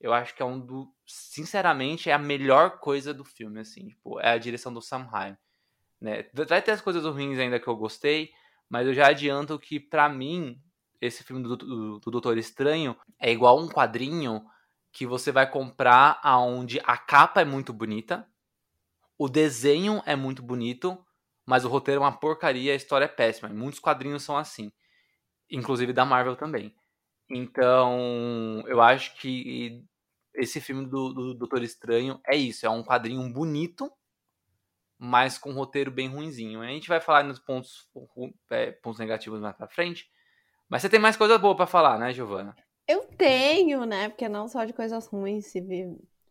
eu 0.00 0.12
acho 0.12 0.34
que 0.34 0.42
é 0.42 0.44
um 0.44 0.60
do. 0.60 0.92
Sinceramente, 1.06 2.10
é 2.10 2.12
a 2.12 2.18
melhor 2.18 2.78
coisa 2.78 3.14
do 3.14 3.24
filme, 3.24 3.60
assim. 3.60 3.88
Tipo, 3.88 4.20
é 4.20 4.30
a 4.30 4.38
direção 4.38 4.72
do 4.72 4.82
Sam 4.82 5.04
Raimi. 5.04 5.38
Né? 6.00 6.26
Vai 6.32 6.62
ter 6.62 6.72
as 6.72 6.80
coisas 6.80 7.04
ruins 7.04 7.38
ainda 7.38 7.58
que 7.58 7.66
eu 7.66 7.76
gostei, 7.76 8.30
mas 8.68 8.86
eu 8.86 8.94
já 8.94 9.08
adianto 9.08 9.58
que, 9.58 9.80
para 9.80 10.08
mim, 10.08 10.60
esse 11.00 11.24
filme 11.24 11.42
do, 11.42 11.56
do, 11.56 11.98
do, 11.98 12.10
Doutor 12.10 12.38
Estranho 12.38 12.96
é 13.18 13.30
igual 13.30 13.58
um 13.58 13.68
quadrinho 13.68 14.44
que 14.98 15.06
você 15.06 15.30
vai 15.30 15.48
comprar 15.48 16.18
aonde 16.24 16.80
a 16.82 16.96
capa 16.96 17.40
é 17.40 17.44
muito 17.44 17.72
bonita, 17.72 18.28
o 19.16 19.28
desenho 19.28 20.02
é 20.04 20.16
muito 20.16 20.42
bonito, 20.42 20.98
mas 21.46 21.64
o 21.64 21.68
roteiro 21.68 22.00
é 22.00 22.04
uma 22.04 22.18
porcaria, 22.18 22.72
a 22.72 22.76
história 22.76 23.04
é 23.04 23.08
péssima. 23.08 23.48
Muitos 23.48 23.78
quadrinhos 23.78 24.24
são 24.24 24.36
assim, 24.36 24.72
inclusive 25.48 25.92
da 25.92 26.04
Marvel 26.04 26.34
também. 26.34 26.74
Então, 27.30 28.64
eu 28.66 28.82
acho 28.82 29.14
que 29.20 29.84
esse 30.34 30.60
filme 30.60 30.84
do, 30.84 31.12
do 31.12 31.34
Doutor 31.34 31.62
Estranho 31.62 32.20
é 32.26 32.36
isso, 32.36 32.66
é 32.66 32.68
um 32.68 32.82
quadrinho 32.82 33.32
bonito, 33.32 33.88
mas 34.98 35.38
com 35.38 35.50
um 35.50 35.54
roteiro 35.54 35.92
bem 35.92 36.08
ruinzinho. 36.08 36.60
A 36.60 36.66
gente 36.66 36.88
vai 36.88 37.00
falar 37.00 37.22
nos 37.22 37.38
pontos, 37.38 37.88
é, 38.50 38.72
pontos 38.72 38.98
negativos 38.98 39.38
mais 39.38 39.56
pra 39.56 39.68
frente, 39.68 40.10
mas 40.68 40.82
você 40.82 40.88
tem 40.88 40.98
mais 40.98 41.16
coisa 41.16 41.38
boa 41.38 41.54
para 41.54 41.68
falar, 41.68 42.00
né, 42.00 42.12
Giovana? 42.12 42.56
Eu 42.88 43.04
tenho, 43.18 43.84
né? 43.84 44.08
Porque 44.08 44.28
não 44.28 44.48
só 44.48 44.64
de 44.64 44.72
coisas 44.72 45.06
ruins 45.06 45.46
se 45.46 45.60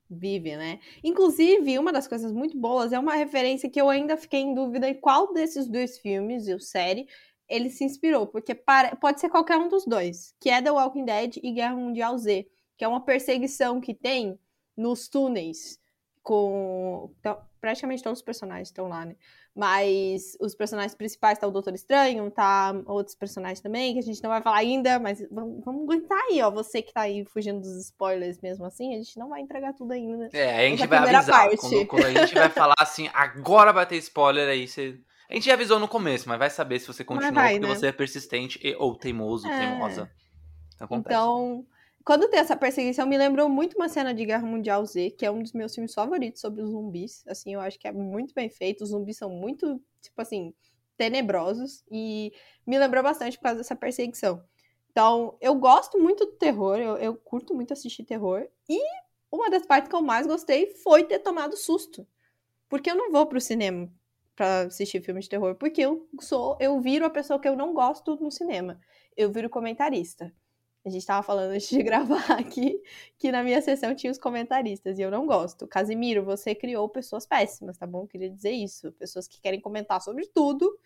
vive, 0.10 0.58
né? 0.58 0.80
Inclusive, 1.04 1.78
uma 1.78 1.94
das 1.94 2.08
coisas 2.08 2.32
muito 2.32 2.58
boas 2.58 2.92
é 2.92 3.00
uma 3.00 3.14
referência 3.14 3.70
que 3.70 3.80
eu 3.80 3.90
ainda 3.90 4.18
fiquei 4.18 4.42
em 4.42 4.56
dúvida 4.56 4.90
em 4.90 4.96
qual 4.96 5.34
desses 5.34 5.68
dois 5.68 6.00
filmes 6.00 6.48
e 6.48 6.60
série 6.60 7.08
ele 7.48 7.70
se 7.70 7.84
inspirou, 7.84 8.28
porque 8.28 8.54
para, 8.54 8.96
pode 8.98 9.22
ser 9.22 9.30
qualquer 9.30 9.58
um 9.58 9.70
dos 9.70 9.86
dois, 9.86 10.36
que 10.40 10.50
é 10.50 10.62
The 10.62 10.72
Walking 10.72 11.06
Dead 11.06 11.38
e 11.42 11.52
Guerra 11.52 11.76
Mundial 11.76 12.18
Z, 12.18 12.46
que 12.78 12.84
é 12.84 12.88
uma 12.88 13.06
perseguição 13.06 13.80
que 13.80 13.94
tem 13.94 14.38
nos 14.76 15.08
túneis 15.08 15.80
com 16.22 17.10
então, 17.20 17.42
praticamente 17.62 18.04
todos 18.04 18.20
os 18.20 18.26
personagens 18.26 18.68
estão 18.68 18.90
lá, 18.90 19.06
né? 19.06 19.16
Mas 19.58 20.38
os 20.40 20.54
personagens 20.54 20.94
principais 20.94 21.40
tá 21.40 21.48
o 21.48 21.52
Doutor 21.52 21.74
Estranho, 21.74 22.30
tá 22.30 22.80
outros 22.86 23.16
personagens 23.16 23.60
também, 23.60 23.94
que 23.94 23.98
a 23.98 24.04
gente 24.04 24.22
não 24.22 24.30
vai 24.30 24.40
falar 24.40 24.58
ainda, 24.58 25.00
mas 25.00 25.26
vamos, 25.32 25.66
vamos 25.66 25.82
aguentar 25.82 26.20
aí, 26.30 26.40
ó. 26.44 26.52
Você 26.52 26.80
que 26.80 26.94
tá 26.94 27.02
aí 27.02 27.26
fugindo 27.26 27.60
dos 27.60 27.86
spoilers 27.86 28.40
mesmo 28.40 28.66
assim, 28.66 28.94
a 28.94 28.98
gente 28.98 29.18
não 29.18 29.30
vai 29.30 29.42
entregar 29.42 29.74
tudo 29.74 29.94
ainda. 29.94 30.16
Né? 30.16 30.30
É, 30.32 30.68
a 30.68 30.70
gente 30.70 30.86
vai 30.86 31.00
avisar. 31.00 31.50
Quando, 31.58 31.88
quando, 31.88 32.06
a 32.06 32.14
gente 32.14 32.36
vai 32.36 32.50
falar 32.50 32.76
assim, 32.78 33.10
agora 33.12 33.74
vai 33.74 33.88
ter 33.88 33.96
spoiler 33.96 34.48
aí, 34.48 34.68
você. 34.68 35.00
A 35.28 35.34
gente 35.34 35.48
já 35.48 35.56
avisou 35.56 35.80
no 35.80 35.88
começo, 35.88 36.30
mas 36.30 36.38
vai 36.38 36.52
saber 36.52 36.78
se 36.78 36.86
você 36.86 37.04
continua, 37.04 37.32
vai, 37.32 37.54
porque 37.56 37.68
né? 37.68 37.76
você 37.76 37.88
é 37.88 37.92
persistente 37.92 38.60
e, 38.62 38.76
ou 38.76 38.94
teimoso, 38.94 39.48
é. 39.48 39.60
teimosa. 39.60 40.08
Acontece. 40.80 41.16
Então, 41.16 41.66
quando 42.08 42.30
tem 42.30 42.40
essa 42.40 42.56
perseguição, 42.56 43.06
me 43.06 43.18
lembrou 43.18 43.50
muito 43.50 43.76
uma 43.76 43.90
cena 43.90 44.14
de 44.14 44.26
Guerra 44.26 44.48
Mundial 44.48 44.86
Z, 44.86 45.12
que 45.12 45.26
é 45.26 45.30
um 45.30 45.44
dos 45.44 45.52
meus 45.52 45.76
filmes 45.76 45.94
favoritos 45.94 46.40
sobre 46.40 46.62
os 46.62 46.70
zumbis. 46.70 47.22
Assim, 47.28 47.54
eu 47.54 47.60
acho 47.60 47.78
que 47.78 47.86
é 47.86 47.92
muito 47.92 48.34
bem 48.34 48.50
feito. 48.50 48.86
Os 48.86 48.92
zumbis 48.92 49.18
são 49.18 49.30
muito, 49.30 49.78
tipo 50.02 50.22
assim, 50.22 50.54
tenebrosos. 50.96 51.84
E 51.92 52.32
me 52.66 52.80
lembrou 52.80 53.04
bastante 53.04 53.38
por 53.38 53.44
causa 53.44 53.58
dessa 53.58 53.76
perseguição. 53.76 54.42
Então, 54.90 55.38
eu 55.42 55.54
gosto 55.56 56.00
muito 56.00 56.26
do 56.26 56.32
terror, 56.38 56.78
eu, 56.78 56.96
eu 56.96 57.14
curto 57.14 57.54
muito 57.54 57.74
assistir 57.74 58.06
terror. 58.06 58.48
E 58.70 58.80
uma 59.30 59.50
das 59.50 59.66
partes 59.66 59.90
que 59.90 59.96
eu 59.96 60.02
mais 60.02 60.26
gostei 60.26 60.68
foi 60.76 61.04
ter 61.04 61.20
tomado 61.20 61.58
susto. 61.58 62.08
Porque 62.70 62.90
eu 62.90 62.96
não 62.96 63.12
vou 63.12 63.26
pro 63.26 63.42
cinema 63.42 63.92
para 64.34 64.62
assistir 64.62 65.04
filme 65.04 65.20
de 65.20 65.28
terror, 65.28 65.56
porque 65.56 65.82
eu 65.82 66.08
sou, 66.22 66.56
eu 66.62 66.80
viro 66.80 67.04
a 67.04 67.10
pessoa 67.10 67.38
que 67.38 67.50
eu 67.50 67.58
não 67.58 67.74
gosto 67.74 68.16
no 68.16 68.32
cinema. 68.32 68.80
Eu 69.18 69.30
viro 69.30 69.50
comentarista. 69.50 70.34
A 70.88 70.90
gente 70.90 71.02
estava 71.02 71.22
falando 71.22 71.52
antes 71.52 71.68
de 71.68 71.84
gravar 71.84 72.40
aqui 72.40 72.82
que 73.18 73.30
na 73.30 73.44
minha 73.44 73.62
sessão 73.62 73.94
tinha 73.94 74.10
os 74.10 74.18
comentaristas 74.18 74.98
e 74.98 75.02
eu 75.02 75.12
não 75.12 75.28
gosto. 75.28 75.68
Casimiro, 75.68 76.24
você 76.24 76.56
criou 76.56 76.88
pessoas 76.88 77.26
péssimas, 77.26 77.78
tá 77.78 77.86
bom? 77.86 78.04
Eu 78.04 78.08
queria 78.08 78.30
dizer 78.30 78.52
isso. 78.52 78.94
Pessoas 78.94 79.28
que 79.28 79.42
querem 79.42 79.60
comentar 79.60 80.02
sobre 80.02 80.26
tudo, 80.28 80.80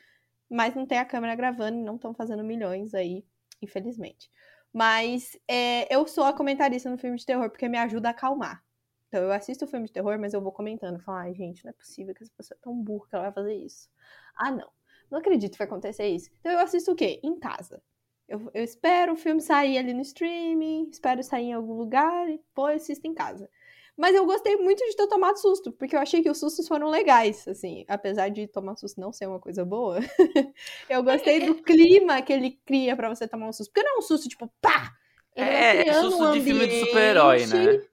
mas 0.50 0.74
não 0.74 0.88
tem 0.88 0.98
a 0.98 1.06
câmera 1.06 1.36
gravando 1.36 1.78
e 1.78 1.84
não 1.84 1.98
estão 1.98 2.16
fazendo 2.16 2.44
milhões 2.44 2.96
aí, 2.96 3.24
infelizmente. 3.62 4.32
Mas 4.74 5.38
é, 5.48 5.94
eu 5.94 6.08
sou 6.08 6.24
a 6.24 6.34
comentarista 6.34 6.90
no 6.90 6.98
filme 6.98 7.18
de 7.18 7.26
terror 7.26 7.52
porque 7.52 7.70
me 7.70 7.78
ajuda 7.78 8.08
a 8.08 8.12
acalmar. 8.12 8.64
Então 9.08 9.22
eu 9.22 9.32
assisto 9.32 9.66
o 9.66 9.68
filme 9.68 9.86
de 9.86 9.94
terror, 9.94 10.18
mas 10.18 10.34
eu 10.34 10.42
vou 10.42 10.52
comentando. 10.52 11.00
Falar, 11.00 11.26
ai, 11.26 11.36
gente, 11.36 11.64
não 11.64 11.70
é 11.70 11.74
possível 11.74 12.16
que 12.16 12.24
essa 12.24 12.34
pessoa 12.36 12.58
é 12.60 12.64
tão 12.64 12.76
burra 12.76 13.06
que 13.08 13.16
ela 13.16 13.26
vai 13.26 13.34
fazer 13.34 13.54
isso. 13.54 13.88
Ah, 14.36 14.50
não. 14.50 14.72
Não 15.12 15.20
acredito 15.20 15.52
que 15.52 15.58
vai 15.60 15.68
acontecer 15.68 16.08
isso. 16.08 16.32
Então 16.40 16.54
eu 16.54 16.60
assisto 16.60 16.92
o 16.92 16.96
quê? 16.96 17.20
Em 17.22 17.38
casa. 17.38 17.84
Eu, 18.32 18.50
eu 18.54 18.64
espero 18.64 19.12
o 19.12 19.18
filme 19.18 19.42
sair 19.42 19.78
ali 19.78 19.94
no 19.94 20.02
streaming, 20.02 20.88
espero 20.90 21.22
sair 21.22 21.48
em 21.48 21.54
algum 21.54 21.74
lugar 21.74 22.30
e 22.30 22.38
depois 22.38 22.84
assisto 22.84 23.06
em 23.06 23.14
casa. 23.14 23.50
Mas 23.98 24.16
eu 24.16 24.26
gostei 24.26 24.56
muito 24.56 24.80
de 24.86 24.96
ter 24.96 25.06
tomado 25.08 25.36
susto, 25.36 25.70
porque 25.74 25.98
eu 25.98 26.00
achei 26.00 26.24
que 26.24 26.30
os 26.30 26.40
sustos 26.40 26.66
foram 26.66 26.90
legais, 26.90 27.46
assim. 27.46 27.84
Apesar 27.90 28.30
de 28.30 28.48
tomar 28.48 28.78
susto 28.78 29.02
não 29.02 29.12
ser 29.12 29.28
uma 29.28 29.40
coisa 29.40 29.66
boa, 29.66 30.00
eu 30.90 31.04
gostei 31.04 31.46
do 31.46 31.56
clima 31.56 32.22
que 32.22 32.32
ele 32.32 32.52
cria 32.66 32.96
para 32.96 33.10
você 33.10 33.28
tomar 33.28 33.50
um 33.50 33.54
susto. 33.54 33.70
Porque 33.70 33.86
não 33.86 33.96
é 33.96 34.00
um 34.00 34.02
susto, 34.02 34.30
tipo, 34.30 34.50
pá! 34.62 34.94
Ele 35.36 35.50
é, 35.50 35.88
é 35.90 35.94
susto 35.94 36.24
um 36.24 36.32
de 36.32 36.42
filme 36.42 36.68
de 36.68 36.80
super-herói, 36.80 37.46
né? 37.48 37.86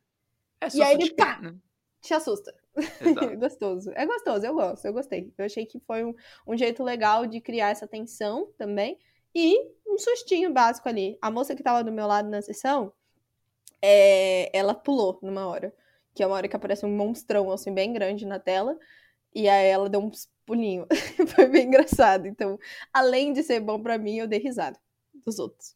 É 0.61 0.69
e 0.73 0.83
aí 0.83 0.95
ele, 0.95 1.11
pá, 1.15 1.41
né? 1.41 1.53
te 2.01 2.15
assusta. 2.15 2.55
Gostoso. 3.41 3.91
É 3.97 4.07
gostoso, 4.07 4.47
eu 4.47 4.55
gosto, 4.55 4.85
eu 4.85 4.93
gostei. 4.93 5.33
Eu 5.37 5.45
achei 5.45 5.67
que 5.67 5.81
foi 5.81 6.05
um, 6.05 6.15
um 6.47 6.57
jeito 6.57 6.85
legal 6.85 7.27
de 7.27 7.41
criar 7.41 7.71
essa 7.71 7.89
tensão 7.89 8.53
também. 8.57 8.97
E 9.35 9.59
um 9.87 9.99
sustinho 9.99 10.53
básico 10.53 10.89
ali. 10.89 11.19
A 11.21 11.31
moça 11.31 11.55
que 11.55 11.63
tava 11.63 11.85
do 11.85 11.93
meu 11.93 12.07
lado 12.07 12.29
na 12.29 12.43
sessão, 12.43 12.93
é, 13.81 14.57
ela 14.57 14.75
pulou 14.75 15.19
numa 15.23 15.47
hora. 15.47 15.75
Que 16.15 16.23
é 16.23 16.27
uma 16.27 16.37
hora 16.37 16.49
que 16.49 16.57
aparece 16.57 16.85
um 16.85 16.97
monstrão, 16.97 17.51
assim, 17.53 17.73
bem 17.73 17.93
grande 17.93 18.27
na 18.27 18.39
tela. 18.39 18.77
E 19.35 19.49
aí 19.49 19.67
ela 19.69 19.89
deu 19.89 20.01
uns 20.01 20.29
pulinhos. 20.45 20.87
Foi 21.35 21.47
bem 21.47 21.67
engraçado. 21.67 22.27
Então, 22.27 22.59
além 22.93 23.33
de 23.33 23.43
ser 23.43 23.61
bom 23.61 23.81
para 23.81 23.99
mim, 23.99 24.17
eu 24.17 24.27
dei 24.27 24.41
risada 24.41 24.79
dos 25.25 25.39
outros. 25.39 25.75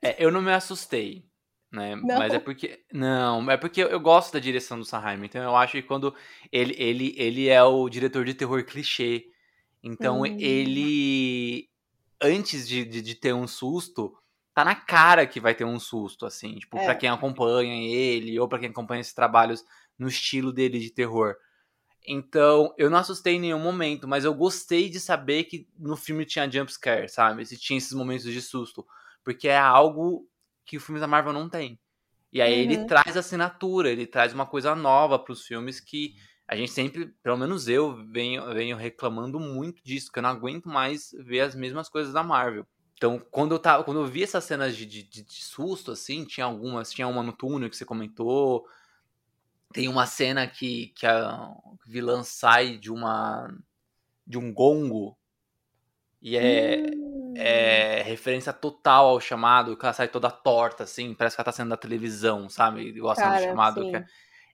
É, 0.00 0.22
eu 0.22 0.30
não 0.30 0.42
me 0.42 0.52
assustei 0.52 1.24
né? 1.74 1.96
Não. 1.96 2.18
Mas 2.18 2.32
é 2.32 2.38
porque. 2.38 2.80
Não, 2.92 3.50
é 3.50 3.56
porque 3.56 3.82
eu 3.82 4.00
gosto 4.00 4.32
da 4.32 4.38
direção 4.38 4.78
do 4.78 4.84
Sanheim. 4.84 5.24
Então 5.24 5.42
eu 5.42 5.56
acho 5.56 5.72
que 5.72 5.82
quando. 5.82 6.14
Ele, 6.50 6.74
ele, 6.78 7.14
ele 7.18 7.48
é 7.48 7.62
o 7.62 7.88
diretor 7.88 8.24
de 8.24 8.32
terror 8.32 8.64
clichê. 8.64 9.26
Então 9.82 10.20
hum. 10.20 10.26
ele. 10.26 11.68
Antes 12.26 12.66
de, 12.66 12.84
de, 12.84 13.02
de, 13.02 13.14
ter 13.14 13.34
um 13.34 13.46
susto, 13.46 14.16
tá 14.54 14.64
na 14.64 14.74
cara 14.74 15.26
que 15.26 15.38
vai 15.38 15.54
ter 15.54 15.64
um 15.64 15.78
susto, 15.78 16.24
assim. 16.24 16.54
Tipo, 16.56 16.78
é. 16.78 16.84
pra 16.84 16.94
quem 16.94 17.08
acompanha 17.10 17.74
ele, 17.74 18.38
ou 18.40 18.48
para 18.48 18.58
quem 18.58 18.70
acompanha 18.70 19.02
esses 19.02 19.12
trabalhos 19.12 19.62
no 19.98 20.08
estilo 20.08 20.50
dele 20.50 20.78
de 20.78 20.90
terror. 20.90 21.36
Então, 22.06 22.74
eu 22.78 22.88
não 22.88 22.98
assustei 22.98 23.34
em 23.34 23.40
nenhum 23.40 23.58
momento, 23.58 24.08
mas 24.08 24.24
eu 24.24 24.32
gostei 24.34 24.88
de 24.88 25.00
saber 25.00 25.44
que 25.44 25.68
no 25.78 25.96
filme 25.96 26.24
tinha 26.24 26.50
jumpscare, 26.50 27.08
sabe? 27.08 27.44
Se 27.44 27.58
tinha 27.58 27.76
esses 27.76 27.92
momentos 27.92 28.24
de 28.24 28.40
susto. 28.40 28.86
Porque 29.22 29.48
é 29.48 29.58
algo 29.58 30.26
que 30.64 30.76
o 30.76 30.80
filme 30.80 31.00
da 31.00 31.06
Marvel 31.06 31.32
não 31.32 31.48
tem. 31.48 31.78
E 32.32 32.42
aí 32.42 32.52
ele 32.52 32.78
Uhum. 32.78 32.86
traz 32.86 33.16
assinatura, 33.16 33.90
ele 33.90 34.06
traz 34.06 34.32
uma 34.32 34.46
coisa 34.46 34.74
nova 34.74 35.18
para 35.18 35.32
os 35.32 35.46
filmes 35.46 35.78
que 35.78 36.14
a 36.46 36.56
gente 36.56 36.72
sempre, 36.72 37.06
pelo 37.22 37.36
menos 37.36 37.68
eu, 37.68 38.04
venho, 38.06 38.52
venho 38.52 38.76
reclamando 38.76 39.40
muito 39.40 39.82
disso, 39.82 40.12
que 40.12 40.18
eu 40.18 40.22
não 40.22 40.30
aguento 40.30 40.68
mais 40.68 41.14
ver 41.18 41.40
as 41.40 41.54
mesmas 41.54 41.88
coisas 41.88 42.12
da 42.12 42.22
Marvel. 42.22 42.66
Então, 42.96 43.18
quando 43.30 43.54
eu, 43.54 43.58
tava, 43.58 43.82
quando 43.84 44.00
eu 44.00 44.06
vi 44.06 44.22
essas 44.22 44.44
cenas 44.44 44.76
de, 44.76 44.86
de, 44.86 45.02
de 45.02 45.44
susto, 45.44 45.92
assim, 45.92 46.24
tinha 46.24 46.46
algumas, 46.46 46.90
tinha 46.90 47.08
uma 47.08 47.22
no 47.22 47.32
túnel 47.32 47.68
que 47.68 47.76
você 47.76 47.84
comentou, 47.84 48.66
tem 49.72 49.88
uma 49.88 50.06
cena 50.06 50.46
que, 50.46 50.88
que 50.96 51.06
a 51.06 51.50
vilã 51.86 52.22
sai 52.22 52.78
de 52.78 52.92
uma 52.92 53.52
de 54.26 54.38
um 54.38 54.54
gongo 54.54 55.18
e 56.22 56.36
é, 56.36 56.82
Hum. 57.34 57.34
é 57.36 58.02
referência 58.02 58.52
total 58.52 59.08
ao 59.08 59.20
chamado, 59.20 59.76
que 59.76 59.84
ela 59.84 59.92
sai 59.92 60.08
toda 60.08 60.30
torta, 60.30 60.84
assim, 60.84 61.12
parece 61.14 61.36
que 61.36 61.40
ela 61.40 61.44
tá 61.44 61.52
sendo 61.52 61.70
da 61.70 61.76
televisão, 61.76 62.48
sabe? 62.48 62.82
Igual 62.82 63.12
a 63.12 63.16
cena 63.16 63.36
do 63.36 63.42
chamado. 63.42 63.90
que 63.90 63.96
é, 63.96 64.06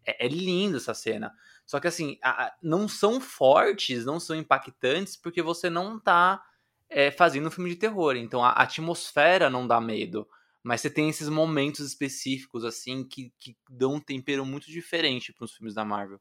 é, 0.06 0.26
é 0.26 0.28
lindo 0.28 0.78
essa 0.78 0.94
cena. 0.94 1.32
Só 1.70 1.78
que 1.78 1.86
assim, 1.86 2.18
a- 2.20 2.52
não 2.60 2.88
são 2.88 3.20
fortes, 3.20 4.04
não 4.04 4.18
são 4.18 4.34
impactantes, 4.34 5.16
porque 5.16 5.40
você 5.40 5.70
não 5.70 6.00
tá 6.00 6.44
é, 6.88 7.12
fazendo 7.12 7.46
um 7.46 7.50
filme 7.50 7.70
de 7.70 7.76
terror. 7.76 8.16
Então 8.16 8.44
a, 8.44 8.48
a 8.48 8.62
atmosfera 8.64 9.48
não 9.48 9.68
dá 9.68 9.80
medo. 9.80 10.28
Mas 10.64 10.80
você 10.80 10.90
tem 10.90 11.08
esses 11.08 11.28
momentos 11.28 11.86
específicos, 11.86 12.64
assim, 12.64 13.04
que, 13.04 13.32
que 13.38 13.56
dão 13.70 13.94
um 13.94 14.00
tempero 14.00 14.44
muito 14.44 14.66
diferente 14.66 15.32
para 15.32 15.44
os 15.44 15.54
filmes 15.54 15.72
da 15.72 15.84
Marvel. 15.84 16.20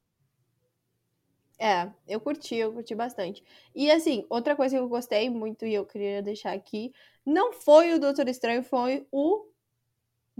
É, 1.58 1.92
eu 2.08 2.22
curti, 2.22 2.56
eu 2.56 2.72
curti 2.72 2.94
bastante. 2.94 3.44
E 3.76 3.90
assim, 3.90 4.26
outra 4.30 4.56
coisa 4.56 4.76
que 4.78 4.82
eu 4.82 4.88
gostei 4.88 5.32
muito 5.32 5.66
e 5.66 5.74
eu 5.74 5.84
queria 5.86 6.22
deixar 6.22 6.54
aqui, 6.54 6.94
não 7.26 7.52
foi 7.54 7.92
o 7.94 8.00
Doutor 8.00 8.28
Estranho, 8.30 8.64
foi 8.64 9.08
o 9.12 9.46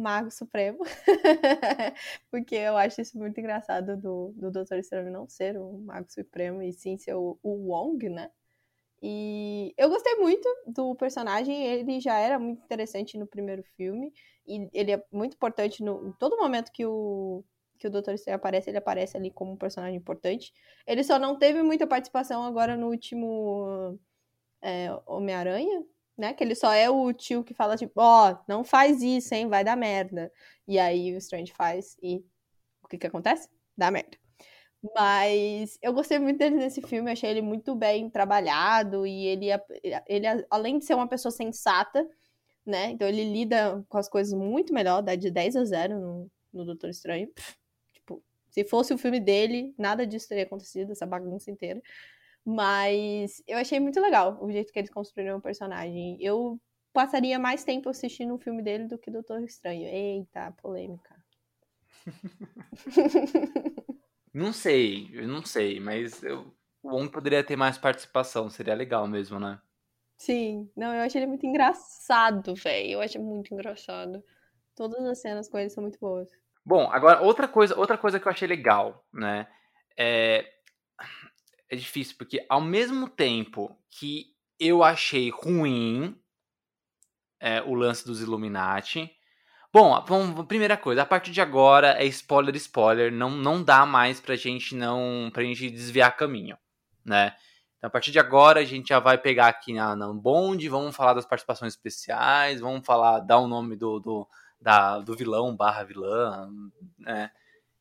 Mago 0.02 0.32
Supremo. 0.32 0.80
Porque 2.32 2.56
eu 2.56 2.78
acho 2.78 3.02
isso 3.02 3.18
muito 3.18 3.40
engraçado 3.40 3.98
do, 3.98 4.34
do 4.36 4.52
Doutor 4.52 4.78
Estranho 4.80 5.12
não 5.12 5.28
ser 5.28 5.58
o 5.58 5.80
Mago 5.80 6.12
Supremo 6.12 6.62
e 6.62 6.74
sim 6.74 6.98
ser 6.98 7.16
o, 7.16 7.38
o 7.44 7.72
Wong, 7.72 8.10
né? 8.10 8.32
E 9.02 9.74
eu 9.78 9.90
gostei 9.90 10.16
muito 10.16 10.48
do 10.68 10.94
personagem, 10.96 11.66
ele 11.66 12.02
já 12.02 12.20
era 12.20 12.38
muito 12.38 12.64
interessante 12.64 13.18
no 13.18 13.26
primeiro 13.26 13.64
filme, 13.78 14.12
e 14.46 14.70
ele 14.74 14.92
é 14.92 15.06
muito 15.12 15.36
importante 15.36 15.82
no, 15.84 16.10
em 16.10 16.12
todo 16.14 16.38
momento 16.38 16.72
que 16.72 16.86
o, 16.86 17.44
que 17.78 17.88
o 17.88 17.90
Doutor 17.90 18.14
Estranho 18.14 18.36
aparece, 18.36 18.70
ele 18.70 18.78
aparece 18.78 19.16
ali 19.16 19.32
como 19.32 19.54
um 19.54 19.58
personagem 19.58 19.96
importante. 19.98 20.54
Ele 20.86 21.04
só 21.04 21.18
não 21.18 21.38
teve 21.38 21.64
muita 21.64 21.88
participação 21.88 22.44
agora 22.44 22.76
no 22.76 22.88
último 22.90 23.98
é, 24.62 24.90
Homem-Aranha, 25.06 25.84
né? 26.20 26.34
Que 26.34 26.44
ele 26.44 26.54
só 26.54 26.74
é 26.74 26.90
o 26.90 27.14
tio 27.14 27.44
que 27.44 27.54
fala, 27.54 27.78
tipo, 27.78 27.94
ó, 27.96 28.38
não 28.48 28.64
faz 28.64 29.02
isso, 29.02 29.34
hein? 29.34 29.48
Vai 29.48 29.64
dar 29.64 29.78
merda. 29.78 30.32
E 30.68 30.78
aí 30.78 31.14
o 31.16 31.18
Strange 31.18 31.54
faz 31.54 31.98
e 32.04 32.18
o 32.84 32.88
que 32.90 32.98
que 32.98 33.08
acontece? 33.08 33.50
Dá 33.78 33.90
merda. 33.90 34.18
Mas 34.96 35.78
eu 35.82 35.94
gostei 35.94 36.20
muito 36.20 36.38
dele 36.38 36.58
nesse 36.58 36.82
filme, 36.82 37.12
achei 37.12 37.30
ele 37.30 37.42
muito 37.42 37.76
bem 37.76 38.10
trabalhado 38.10 39.06
e 39.08 39.28
ele, 39.28 39.48
ele 40.08 40.28
além 40.50 40.80
de 40.80 40.86
ser 40.86 40.94
uma 40.96 41.08
pessoa 41.08 41.32
sensata, 41.32 42.08
né? 42.66 42.92
Então 42.92 43.08
ele 43.08 43.24
lida 43.24 43.84
com 43.90 43.98
as 43.98 44.10
coisas 44.10 44.34
muito 44.34 44.74
melhor, 44.74 45.02
dá 45.02 45.16
de 45.16 45.32
10 45.32 45.56
a 45.56 45.66
0 45.66 46.00
no, 46.00 46.32
no 46.54 46.66
Doutor 46.66 46.90
Estranho. 46.90 47.30
Tipo, 47.94 48.24
se 48.50 48.66
fosse 48.66 48.94
o 48.94 48.98
filme 48.98 49.20
dele, 49.20 49.74
nada 49.78 50.06
disso 50.06 50.28
teria 50.30 50.44
acontecido, 50.46 50.92
essa 50.92 51.06
bagunça 51.06 51.52
inteira. 51.52 51.82
Mas 52.46 53.44
eu 53.48 53.58
achei 53.58 53.80
muito 53.80 54.00
legal 54.00 54.38
o 54.42 54.52
jeito 54.52 54.72
que 54.72 54.80
eles 54.80 54.90
construíram 54.90 55.38
o 55.38 55.42
personagem. 55.42 56.18
Eu 56.20 56.60
passaria 56.94 57.38
mais 57.38 57.64
tempo 57.64 57.90
assistindo 57.90 58.34
um 58.34 58.40
filme 58.40 58.62
dele 58.62 58.88
do 58.88 58.98
que 58.98 59.12
Doutor 59.12 59.44
Estranho. 59.44 59.88
Eita, 59.88 60.52
polêmica. 60.62 61.16
Não 64.34 64.54
sei, 64.54 65.10
eu 65.12 65.28
não 65.28 65.44
sei, 65.44 65.80
mas 65.80 66.22
eu, 66.22 66.54
o 66.84 66.90
Wong 66.90 67.10
poderia 67.10 67.44
ter 67.44 67.56
mais 67.56 67.80
participação, 67.80 68.50
seria 68.50 68.76
legal 68.76 69.08
mesmo, 69.08 69.40
né? 69.40 69.60
Sim, 70.18 70.70
não, 70.76 70.94
eu 70.94 71.02
achei 71.02 71.20
ele 71.20 71.28
muito 71.28 71.46
engraçado, 71.46 72.54
velho. 72.54 72.92
Eu 72.92 73.02
achei 73.02 73.20
muito 73.20 73.54
engraçado. 73.54 74.24
Todas 74.76 75.04
as 75.06 75.20
cenas 75.20 75.50
com 75.50 75.58
ele 75.58 75.70
são 75.70 75.82
muito 75.82 75.98
boas. 76.00 76.30
Bom, 76.64 76.92
agora 76.92 77.22
outra 77.22 77.48
coisa, 77.48 77.78
outra 77.78 77.98
coisa 77.98 78.20
que 78.20 78.28
eu 78.28 78.32
achei 78.32 78.48
legal, 78.48 79.04
né? 79.14 79.48
É, 79.98 80.46
é 81.70 81.76
difícil 81.76 82.16
porque 82.18 82.46
ao 82.50 82.62
mesmo 82.62 83.08
tempo 83.08 83.78
que 83.90 84.34
eu 84.60 84.84
achei 84.84 85.30
ruim 85.30 86.20
é, 87.40 87.62
o 87.62 87.74
lance 87.74 88.06
dos 88.06 88.22
Illuminati. 88.22 89.10
Bom, 89.72 90.04
vamos, 90.06 90.46
primeira 90.46 90.76
coisa, 90.76 91.04
a 91.04 91.06
partir 91.06 91.32
de 91.32 91.40
agora 91.40 91.92
é 92.02 92.06
spoiler, 92.06 92.56
spoiler, 92.56 93.12
não, 93.12 93.30
não 93.30 93.64
dá 93.64 93.86
mais 93.86 94.20
pra 94.20 94.36
gente 94.36 94.76
não, 94.76 95.30
pra 95.32 95.44
gente 95.44 95.70
desviar 95.70 96.18
caminho, 96.18 96.58
né? 97.06 97.36
Então, 97.78 97.88
a 97.88 97.92
partir 97.92 98.12
de 98.12 98.20
agora, 98.20 98.60
a 98.60 98.66
gente 98.66 98.90
já 98.90 99.00
vai 99.00 99.18
pegar 99.18 99.48
aqui 99.48 99.74
na, 99.74 99.96
no 99.96 100.14
bonde, 100.14 100.68
vamos 100.68 100.96
falar 100.96 101.14
das 101.14 101.26
participações 101.26 101.74
especiais, 101.74 102.60
vamos 102.60 102.86
falar, 102.86 103.20
dar 103.20 103.38
o 103.38 103.48
nome 103.48 103.76
do, 103.76 104.00
do, 104.00 104.28
da, 104.60 105.00
do 105.00 105.16
vilão 105.16 105.56
barra 105.56 105.84
vilã, 105.84 106.50
né? 106.98 107.32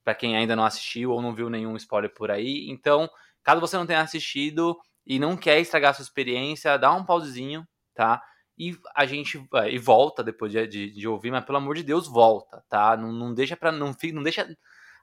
Pra 0.04 0.14
quem 0.14 0.36
ainda 0.36 0.54
não 0.54 0.64
assistiu 0.64 1.10
ou 1.10 1.20
não 1.20 1.34
viu 1.34 1.50
nenhum 1.50 1.74
spoiler 1.76 2.12
por 2.14 2.30
aí. 2.30 2.68
Então, 2.70 3.10
caso 3.48 3.62
você 3.62 3.78
não 3.78 3.86
tenha 3.86 4.02
assistido 4.02 4.78
e 5.06 5.18
não 5.18 5.34
quer 5.34 5.58
estragar 5.58 5.92
a 5.92 5.94
sua 5.94 6.02
experiência, 6.02 6.76
dá 6.76 6.92
um 6.92 7.02
pausezinho, 7.02 7.66
tá? 7.94 8.22
E 8.58 8.76
a 8.94 9.06
gente 9.06 9.42
e 9.70 9.78
volta 9.78 10.22
depois 10.22 10.52
de, 10.52 10.66
de, 10.66 10.90
de, 10.90 11.08
ouvir, 11.08 11.30
mas 11.30 11.46
pelo 11.46 11.56
amor 11.56 11.74
de 11.74 11.82
Deus, 11.82 12.06
volta, 12.06 12.62
tá? 12.68 12.94
Não, 12.94 13.10
não 13.10 13.32
deixa 13.32 13.56
pra. 13.56 13.72
Não, 13.72 13.96
não 14.12 14.22
deixa. 14.22 14.54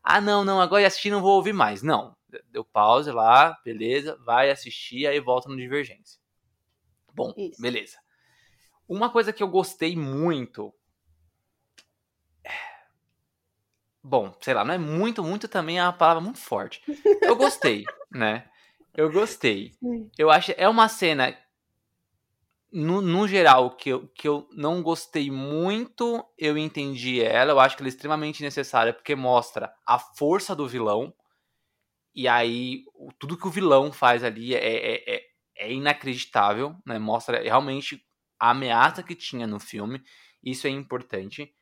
Ah, 0.03 0.21
não, 0.21 0.45
não, 0.45 0.62
agora 0.62 0.81
ia 0.81 0.88
assistir 0.88 1.10
não 1.10 1.23
vou 1.23 1.36
ouvir 1.38 1.53
mais. 1.53 1.81
Não. 1.81 2.15
Deu 2.51 2.63
pause 2.63 3.10
lá, 3.10 3.58
beleza, 3.65 4.15
vai 4.23 4.51
assistir, 4.51 5.08
aí 5.08 5.19
volta 5.19 5.49
no 5.49 5.55
Divergência. 5.55 6.19
Bom, 7.15 7.34
Isso. 7.36 7.60
beleza. 7.60 7.97
Uma 8.88 9.10
coisa 9.10 9.34
que 9.34 9.41
eu 9.41 9.47
gostei 9.47 9.95
muito. 9.95 10.71
Bom, 14.03 14.38
sei 14.39 14.53
lá, 14.53 14.63
não 14.63 14.75
é 14.75 14.77
muito, 14.77 15.23
muito 15.23 15.47
também 15.47 15.79
é 15.79 15.84
uma 15.84 15.91
palavra 15.91 16.21
muito 16.21 16.38
forte. 16.38 16.79
Eu 17.23 17.36
gostei, 17.36 17.84
né? 18.15 18.49
Eu 18.93 19.12
gostei. 19.12 19.71
Eu 20.17 20.32
acho 20.32 20.54
é 20.56 20.67
uma 20.69 20.88
cena 20.88 21.38
no, 22.71 23.01
no, 23.01 23.28
geral, 23.28 23.75
que 23.75 23.89
eu, 23.89 24.08
que 24.10 24.28
eu 24.28 24.47
não 24.51 24.82
gostei 24.82 25.30
muito, 25.30 26.25
eu 26.38 26.58
entendi 26.58 27.21
ela. 27.21 27.51
Eu 27.51 27.60
acho 27.60 27.75
que 27.75 27.82
ela 27.82 27.88
é 27.88 27.89
extremamente 27.89 28.41
necessária, 28.41 28.93
porque 28.93 29.15
mostra 29.15 29.73
a 29.86 29.97
força 29.97 30.56
do 30.56 30.67
vilão. 30.67 31.13
E 32.13 32.28
aí, 32.28 32.84
tudo 33.19 33.38
que 33.38 33.47
o 33.47 33.51
vilão 33.51 33.91
faz 33.91 34.23
ali 34.23 34.56
é, 34.56 34.60
é, 34.60 35.15
é, 35.15 35.21
é 35.58 35.73
inacreditável, 35.73 36.75
né? 36.86 36.99
Mostra 36.99 37.41
realmente 37.41 38.01
a 38.39 38.51
ameaça 38.51 39.04
que 39.04 39.15
tinha 39.15 39.47
no 39.47 39.60
filme. 39.60 40.01
Isso 40.43 40.67
é 40.67 40.69
importante. 40.69 41.54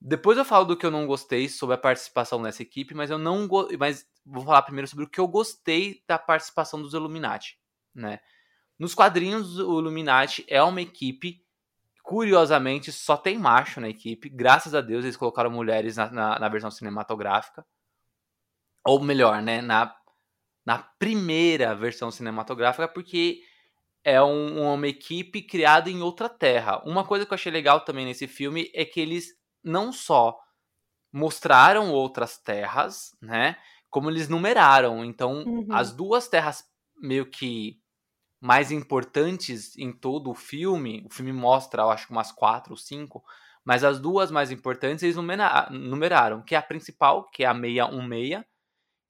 Depois 0.00 0.38
eu 0.38 0.44
falo 0.44 0.64
do 0.64 0.76
que 0.76 0.86
eu 0.86 0.90
não 0.90 1.06
gostei 1.06 1.48
sobre 1.48 1.74
a 1.74 1.78
participação 1.78 2.40
nessa 2.40 2.62
equipe, 2.62 2.94
mas 2.94 3.10
eu 3.10 3.18
não 3.18 3.48
go... 3.48 3.68
mas 3.78 4.06
vou 4.24 4.44
falar 4.44 4.62
primeiro 4.62 4.86
sobre 4.86 5.04
o 5.04 5.08
que 5.08 5.18
eu 5.18 5.26
gostei 5.26 6.02
da 6.06 6.18
participação 6.18 6.80
dos 6.80 6.94
Illuminati, 6.94 7.58
né? 7.94 8.20
Nos 8.78 8.94
quadrinhos, 8.94 9.58
o 9.58 9.80
Illuminati 9.80 10.44
é 10.46 10.62
uma 10.62 10.80
equipe, 10.80 11.44
curiosamente, 12.02 12.92
só 12.92 13.16
tem 13.16 13.36
macho 13.36 13.80
na 13.80 13.88
equipe. 13.88 14.28
Graças 14.28 14.72
a 14.72 14.80
Deus, 14.80 15.04
eles 15.04 15.16
colocaram 15.16 15.50
mulheres 15.50 15.96
na, 15.96 16.08
na, 16.10 16.38
na 16.38 16.48
versão 16.48 16.70
cinematográfica. 16.70 17.66
Ou 18.84 19.02
melhor, 19.02 19.42
né? 19.42 19.60
Na, 19.60 19.92
na 20.64 20.78
primeira 20.78 21.74
versão 21.74 22.10
cinematográfica, 22.10 22.86
porque 22.86 23.42
é 24.04 24.22
um, 24.22 24.72
uma 24.72 24.86
equipe 24.86 25.42
criada 25.42 25.90
em 25.90 26.00
outra 26.00 26.28
terra. 26.28 26.80
Uma 26.84 27.04
coisa 27.04 27.26
que 27.26 27.32
eu 27.32 27.34
achei 27.34 27.50
legal 27.50 27.80
também 27.80 28.06
nesse 28.06 28.28
filme 28.28 28.70
é 28.72 28.84
que 28.84 29.00
eles 29.00 29.37
não 29.68 29.92
só 29.92 30.38
mostraram 31.12 31.92
outras 31.92 32.38
terras, 32.38 33.16
né? 33.20 33.56
Como 33.90 34.10
eles 34.10 34.28
numeraram. 34.28 35.04
Então, 35.04 35.42
Uhum. 35.44 35.66
as 35.70 35.92
duas 35.92 36.28
terras 36.28 36.64
meio 37.00 37.26
que 37.26 37.80
mais 38.40 38.70
importantes 38.70 39.76
em 39.76 39.92
todo 39.92 40.30
o 40.30 40.34
filme, 40.34 41.04
o 41.06 41.12
filme 41.12 41.32
mostra, 41.32 41.82
eu 41.82 41.90
acho 41.90 42.06
que 42.06 42.12
umas 42.12 42.30
quatro 42.30 42.72
ou 42.72 42.76
cinco, 42.76 43.24
mas 43.64 43.82
as 43.82 43.98
duas 43.98 44.30
mais 44.30 44.50
importantes 44.50 45.02
eles 45.02 45.16
numera 45.16 45.68
numeraram, 45.70 46.42
que 46.42 46.54
é 46.54 46.58
a 46.58 46.62
principal, 46.62 47.28
que 47.30 47.44
é 47.44 47.46
a 47.46 47.54
616, 47.54 48.44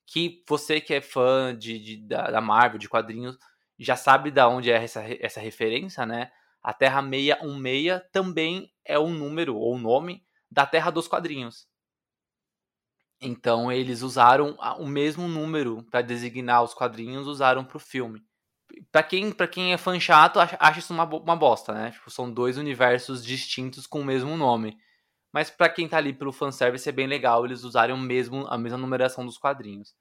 que 0.07 0.43
você 0.49 0.81
que 0.81 0.95
é 0.95 1.01
fã 1.01 1.57
de, 1.57 1.79
de 1.79 1.97
da, 1.99 2.31
da, 2.31 2.41
Marvel, 2.41 2.79
de 2.79 2.89
quadrinhos, 2.89 3.39
já 3.79 3.97
sabe 3.97 4.31
da 4.31 4.49
onde 4.49 4.71
é 4.71 4.83
essa, 4.83 5.03
essa 5.21 5.41
referência, 5.41 6.07
né? 6.07 6.31
A 6.63 6.73
Terra 6.73 7.03
616 7.03 8.03
também 8.11 8.73
é 8.85 8.99
o 8.99 9.09
número 9.09 9.57
ou 9.57 9.79
nome 9.79 10.27
da 10.51 10.67
Terra 10.67 10.91
dos 10.91 11.09
quadrinhos. 11.09 11.67
Então 13.21 13.71
eles 13.71 14.03
usaram 14.03 14.57
o 14.79 14.87
mesmo 14.87 15.27
número 15.27 15.83
para 15.85 16.03
designar 16.03 16.63
os 16.63 16.75
quadrinhos, 16.75 17.27
usaram 17.27 17.65
para 17.65 17.77
o 17.77 17.81
filme 17.81 18.23
pra 18.91 19.03
quem, 19.03 19.33
quem 19.51 19.73
é 19.73 19.77
fã 19.77 19.99
chato, 19.99 20.39
acha, 20.39 20.57
acha 20.61 20.79
isso 20.79 20.93
uma, 20.93 21.05
uma 21.05 21.37
bosta, 21.37 21.73
né? 21.73 21.91
Tipo, 21.91 22.11
são 22.11 22.31
dois 22.31 22.57
universos 22.59 23.25
distintos 23.25 23.87
com 23.87 24.01
o 24.01 24.05
mesmo 24.05 24.37
nome. 24.37 24.77
Mas 25.33 25.51
para 25.51 25.69
quem 25.69 25.89
tá 25.89 25.99
ali 25.99 26.13
pelo 26.13 26.33
fanservice 26.33 26.89
é 26.89 26.93
bem 26.93 27.07
legal 27.07 27.45
eles 27.45 27.63
usarem 27.63 27.95
o 27.95 27.99
mesmo, 27.99 28.47
a 28.49 28.57
mesma 28.57 28.79
numeração 28.79 29.25
dos 29.25 29.39
quadrinhos. 29.39 29.95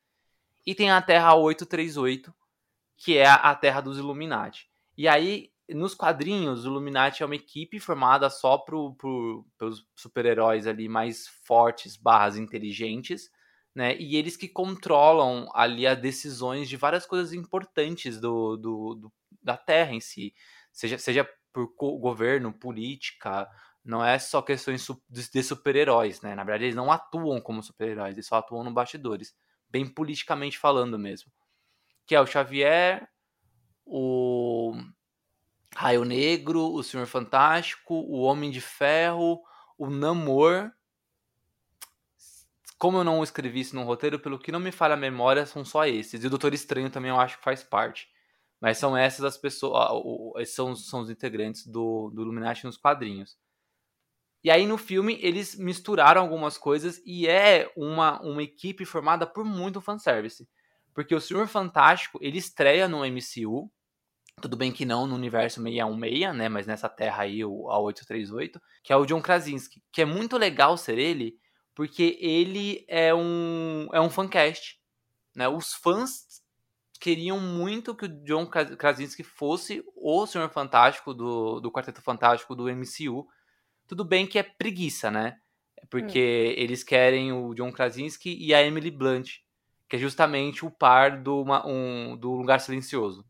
E 0.66 0.74
tem 0.74 0.92
a 0.92 1.02
Terra 1.02 1.36
838, 1.36 2.34
que 2.98 3.18
é 3.18 3.28
a 3.28 3.54
Terra 3.56 3.82
dos 3.82 3.98
Illuminati. 3.98 4.70
E 4.98 5.08
aí, 5.08 5.52
nos 5.70 5.94
quadrinhos, 5.94 6.66
o 6.66 6.70
Illuminati 6.70 7.24
é 7.24 7.26
uma 7.26 7.36
equipe 7.36 7.80
formada 7.80 8.30
só 8.30 8.58
pro, 8.58 8.96
pro, 8.96 9.46
pelos 9.58 9.86
super-heróis 9.96 10.66
ali 10.66 10.88
mais 10.88 11.28
fortes, 11.46 11.98
barras 11.98 12.38
inteligentes, 12.38 13.30
né? 13.76 13.96
E 13.98 14.16
eles 14.16 14.38
que 14.38 14.48
controlam 14.48 15.48
ali 15.54 15.86
as 15.86 16.00
decisões 16.00 16.70
de 16.70 16.78
várias 16.78 17.06
coisas 17.06 17.34
importantes 17.34 18.20
do, 18.20 18.56
do, 18.58 18.96
do 18.96 19.14
da 19.42 19.58
Terra 19.58 19.94
em 19.94 20.00
si. 20.00 20.34
Seja, 20.72 20.98
seja 20.98 21.30
por 21.54 21.74
governo, 22.00 22.54
política, 22.54 23.50
não 23.84 24.04
é 24.04 24.20
só 24.20 24.42
questões 24.42 24.86
de 25.10 25.44
super-heróis, 25.44 26.22
né? 26.22 26.36
Na 26.36 26.44
verdade, 26.44 26.66
eles 26.66 26.76
não 26.76 26.92
atuam 26.92 27.42
como 27.42 27.64
super-heróis, 27.64 28.14
eles 28.14 28.28
só 28.28 28.36
atuam 28.38 28.64
no 28.64 28.74
bastidores, 28.74 29.34
bem 29.70 29.88
politicamente 29.88 30.58
falando 30.58 31.00
mesmo. 31.00 31.32
Que 32.06 32.16
é 32.16 32.22
o 32.22 32.26
Xavier, 32.26 33.08
o 33.86 34.74
Raio 35.78 36.04
Negro, 36.04 36.74
o 36.74 36.82
Senhor 36.82 37.06
Fantástico, 37.06 37.94
o 37.94 38.22
Homem 38.22 38.50
de 38.50 38.60
Ferro, 38.60 39.44
o 39.78 39.88
Namor. 39.88 40.72
Como 42.80 42.98
eu 42.98 43.04
não 43.04 43.24
escrevi 43.24 43.60
isso 43.60 43.76
no 43.76 43.84
roteiro, 43.84 44.20
pelo 44.20 44.40
que 44.40 44.52
não 44.52 44.60
me 44.60 44.72
falha 44.72 44.96
a 44.96 44.98
memória, 44.98 45.46
são 45.46 45.64
só 45.64 45.86
esses. 45.86 46.24
E 46.24 46.26
o 46.26 46.32
Doutor 46.32 46.52
Estranho 46.52 46.90
também 46.90 47.12
eu 47.12 47.20
acho 47.20 47.38
que 47.38 47.44
faz 47.44 47.64
parte. 47.64 48.10
Mas 48.60 48.80
são 48.80 48.98
essas 48.98 49.24
as 49.24 49.38
pessoas. 49.38 50.50
São, 50.50 50.76
são 50.76 51.02
os 51.02 51.12
integrantes 51.12 51.68
do, 51.68 52.10
do 52.10 52.24
Illuminati 52.24 52.66
nos 52.66 52.76
quadrinhos. 52.76 53.38
E 54.44 54.50
aí 54.50 54.66
no 54.66 54.80
filme 54.80 55.20
eles 55.22 55.56
misturaram 55.56 56.22
algumas 56.24 56.58
coisas 56.58 57.00
e 57.06 57.28
é 57.28 57.72
uma, 57.78 58.20
uma 58.24 58.42
equipe 58.42 58.84
formada 58.84 59.28
por 59.28 59.46
muito 59.46 59.80
fanservice. 59.80 60.50
Porque 60.92 61.14
o 61.14 61.22
Senhor 61.22 61.48
Fantástico, 61.48 62.18
ele 62.20 62.40
estreia 62.40 62.88
no 62.88 63.06
MCU, 63.06 63.72
tudo 64.42 64.56
bem 64.56 64.72
que 64.72 64.86
não 64.86 65.08
no 65.08 65.16
universo 65.16 65.62
616, 65.62 66.36
né, 66.36 66.50
mas 66.50 66.68
nessa 66.68 66.88
terra 66.88 67.24
aí, 67.24 67.44
o 67.44 67.66
A838, 67.66 68.62
que 68.84 68.94
é 68.94 68.96
o 68.96 69.06
John 69.06 69.22
Krasinski, 69.22 69.82
que 69.92 70.02
é 70.02 70.06
muito 70.06 70.38
legal 70.38 70.78
ser 70.78 70.98
ele, 70.98 71.38
porque 71.74 72.18
ele 72.20 72.86
é 72.88 73.14
um, 73.14 73.88
é 73.92 74.00
um 74.00 74.10
fancast, 74.10 74.80
né, 75.36 75.48
os 75.48 75.74
fãs 75.74 76.42
queriam 77.00 77.40
muito 77.40 77.96
que 77.96 78.06
o 78.06 78.24
John 78.24 78.48
Krasinski 78.48 79.24
fosse 79.24 79.84
o 79.96 80.26
Senhor 80.26 80.50
Fantástico 80.50 81.14
do, 81.14 81.60
do 81.60 81.72
Quarteto 81.72 82.02
Fantástico 82.02 82.56
do 82.56 82.66
MCU, 82.70 83.28
tudo 83.88 84.04
bem 84.04 84.28
que 84.28 84.38
é 84.38 84.44
preguiça, 84.44 85.10
né? 85.10 85.38
Porque 85.90 86.20
hum. 86.58 86.62
eles 86.62 86.84
querem 86.84 87.32
o 87.32 87.54
John 87.54 87.72
Krasinski 87.72 88.36
e 88.38 88.54
a 88.54 88.64
Emily 88.64 88.92
Blunt, 88.92 89.30
que 89.88 89.96
é 89.96 90.00
justamente 90.00 90.66
o 90.66 90.72
par 90.72 91.22
do, 91.22 91.42
uma, 91.42 91.66
um, 91.66 92.18
do 92.18 92.32
Lugar 92.34 92.60
Silencioso. 92.60 93.24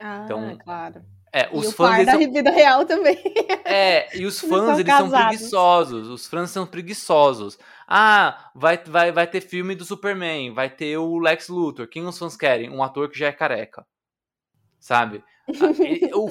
Ah, 0.00 0.22
então, 0.24 0.58
claro. 0.58 1.04
É, 1.32 1.50
os 1.52 1.68
e 1.68 1.72
fãs. 1.72 2.06
Da 2.06 2.12
são... 2.12 2.20
vida 2.32 2.50
real 2.50 2.86
também. 2.86 3.18
É, 3.64 4.16
e 4.16 4.24
os 4.24 4.40
fãs, 4.40 4.78
eles, 4.78 4.94
são 4.94 5.10
preguiçosos. 5.10 6.08
Os 6.08 6.26
fãs 6.26 6.50
são 6.50 6.66
preguiçosos. 6.66 7.58
Ah, 7.86 8.50
vai, 8.54 8.78
vai, 8.78 9.12
vai 9.12 9.26
ter 9.26 9.40
filme 9.40 9.74
do 9.74 9.84
Superman, 9.84 10.54
vai 10.54 10.70
ter 10.70 10.96
o 10.96 11.18
Lex 11.18 11.48
Luthor. 11.48 11.88
Quem 11.88 12.06
os 12.06 12.18
fãs 12.18 12.36
querem? 12.36 12.70
Um 12.70 12.82
ator 12.82 13.10
que 13.10 13.18
já 13.18 13.26
é 13.26 13.32
careca. 13.32 13.86
Sabe? 14.80 15.22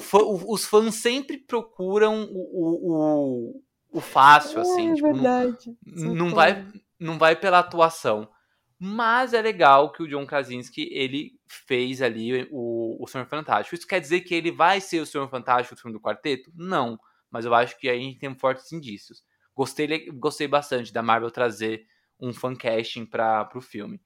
fã, 0.00 0.18
os 0.22 0.64
fãs 0.64 0.96
sempre 0.96 1.38
procuram 1.38 2.24
o, 2.24 3.52
o, 3.52 3.62
o, 3.92 4.00
fácil, 4.00 4.60
assim. 4.60 4.90
É, 4.90 4.94
tipo, 4.94 5.12
verdade. 5.12 5.76
Não, 5.86 6.14
não 6.14 6.30
vai, 6.30 6.66
não 6.98 7.18
vai 7.18 7.36
pela 7.36 7.60
atuação. 7.60 8.28
Mas 8.78 9.32
é 9.32 9.40
legal 9.40 9.90
que 9.90 10.02
o 10.02 10.08
John 10.08 10.26
Krasinski, 10.26 10.88
ele 10.92 11.32
fez 11.46 12.02
ali 12.02 12.46
o, 12.50 13.02
o 13.02 13.06
Senhor 13.06 13.26
Fantástico. 13.26 13.74
Isso 13.74 13.86
quer 13.86 14.00
dizer 14.00 14.20
que 14.20 14.34
ele 14.34 14.50
vai 14.50 14.80
ser 14.80 15.00
o 15.00 15.06
Senhor 15.06 15.28
Fantástico 15.28 15.74
do 15.74 15.80
filme 15.80 15.96
do 15.96 16.02
quarteto? 16.02 16.52
Não. 16.54 16.98
Mas 17.30 17.44
eu 17.44 17.54
acho 17.54 17.78
que 17.78 17.88
aí 17.88 17.98
a 17.98 18.02
gente 18.02 18.18
tem 18.18 18.34
fortes 18.34 18.70
indícios. 18.72 19.24
Gostei, 19.54 20.10
gostei 20.10 20.46
bastante 20.46 20.92
da 20.92 21.02
Marvel 21.02 21.30
trazer 21.30 21.86
um 22.20 22.32
fancasting 22.32 23.06
para 23.06 23.48
o 23.54 23.60
filme. 23.60 24.00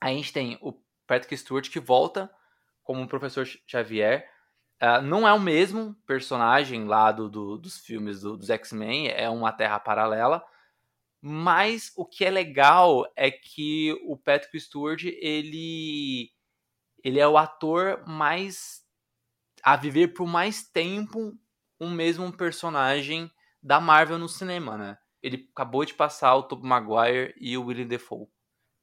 A 0.00 0.08
gente 0.08 0.32
tem 0.32 0.58
o 0.62 0.72
Patrick 1.06 1.36
Stewart 1.36 1.70
que 1.70 1.80
volta 1.80 2.30
como 2.82 3.02
o 3.02 3.08
Professor 3.08 3.46
Xavier. 3.66 4.28
Uh, 4.82 5.00
não 5.02 5.26
é 5.26 5.32
o 5.32 5.40
mesmo 5.40 5.94
personagem 6.06 6.84
lá 6.84 7.12
do, 7.12 7.28
do 7.28 7.56
dos 7.56 7.78
filmes 7.78 8.20
do, 8.20 8.36
dos 8.36 8.50
X-Men, 8.50 9.08
é 9.08 9.28
uma 9.30 9.52
terra 9.52 9.78
paralela. 9.78 10.44
Mas 11.26 11.90
o 11.96 12.04
que 12.04 12.22
é 12.22 12.30
legal 12.30 13.10
é 13.16 13.30
que 13.30 13.98
o 14.04 14.14
Patrick 14.14 14.60
Stewart, 14.60 15.04
ele, 15.04 16.30
ele 17.02 17.18
é 17.18 17.26
o 17.26 17.38
ator 17.38 18.06
mais. 18.06 18.84
a 19.62 19.74
viver 19.74 20.08
por 20.08 20.26
mais 20.26 20.68
tempo 20.68 21.32
um 21.80 21.90
mesmo 21.90 22.30
personagem 22.30 23.30
da 23.62 23.80
Marvel 23.80 24.18
no 24.18 24.28
cinema, 24.28 24.76
né? 24.76 24.98
Ele 25.22 25.48
acabou 25.50 25.82
de 25.86 25.94
passar 25.94 26.36
o 26.36 26.42
Tobey 26.42 26.68
Maguire 26.68 27.34
e 27.40 27.56
o 27.56 27.64
William 27.64 27.86
Defoe. 27.86 28.28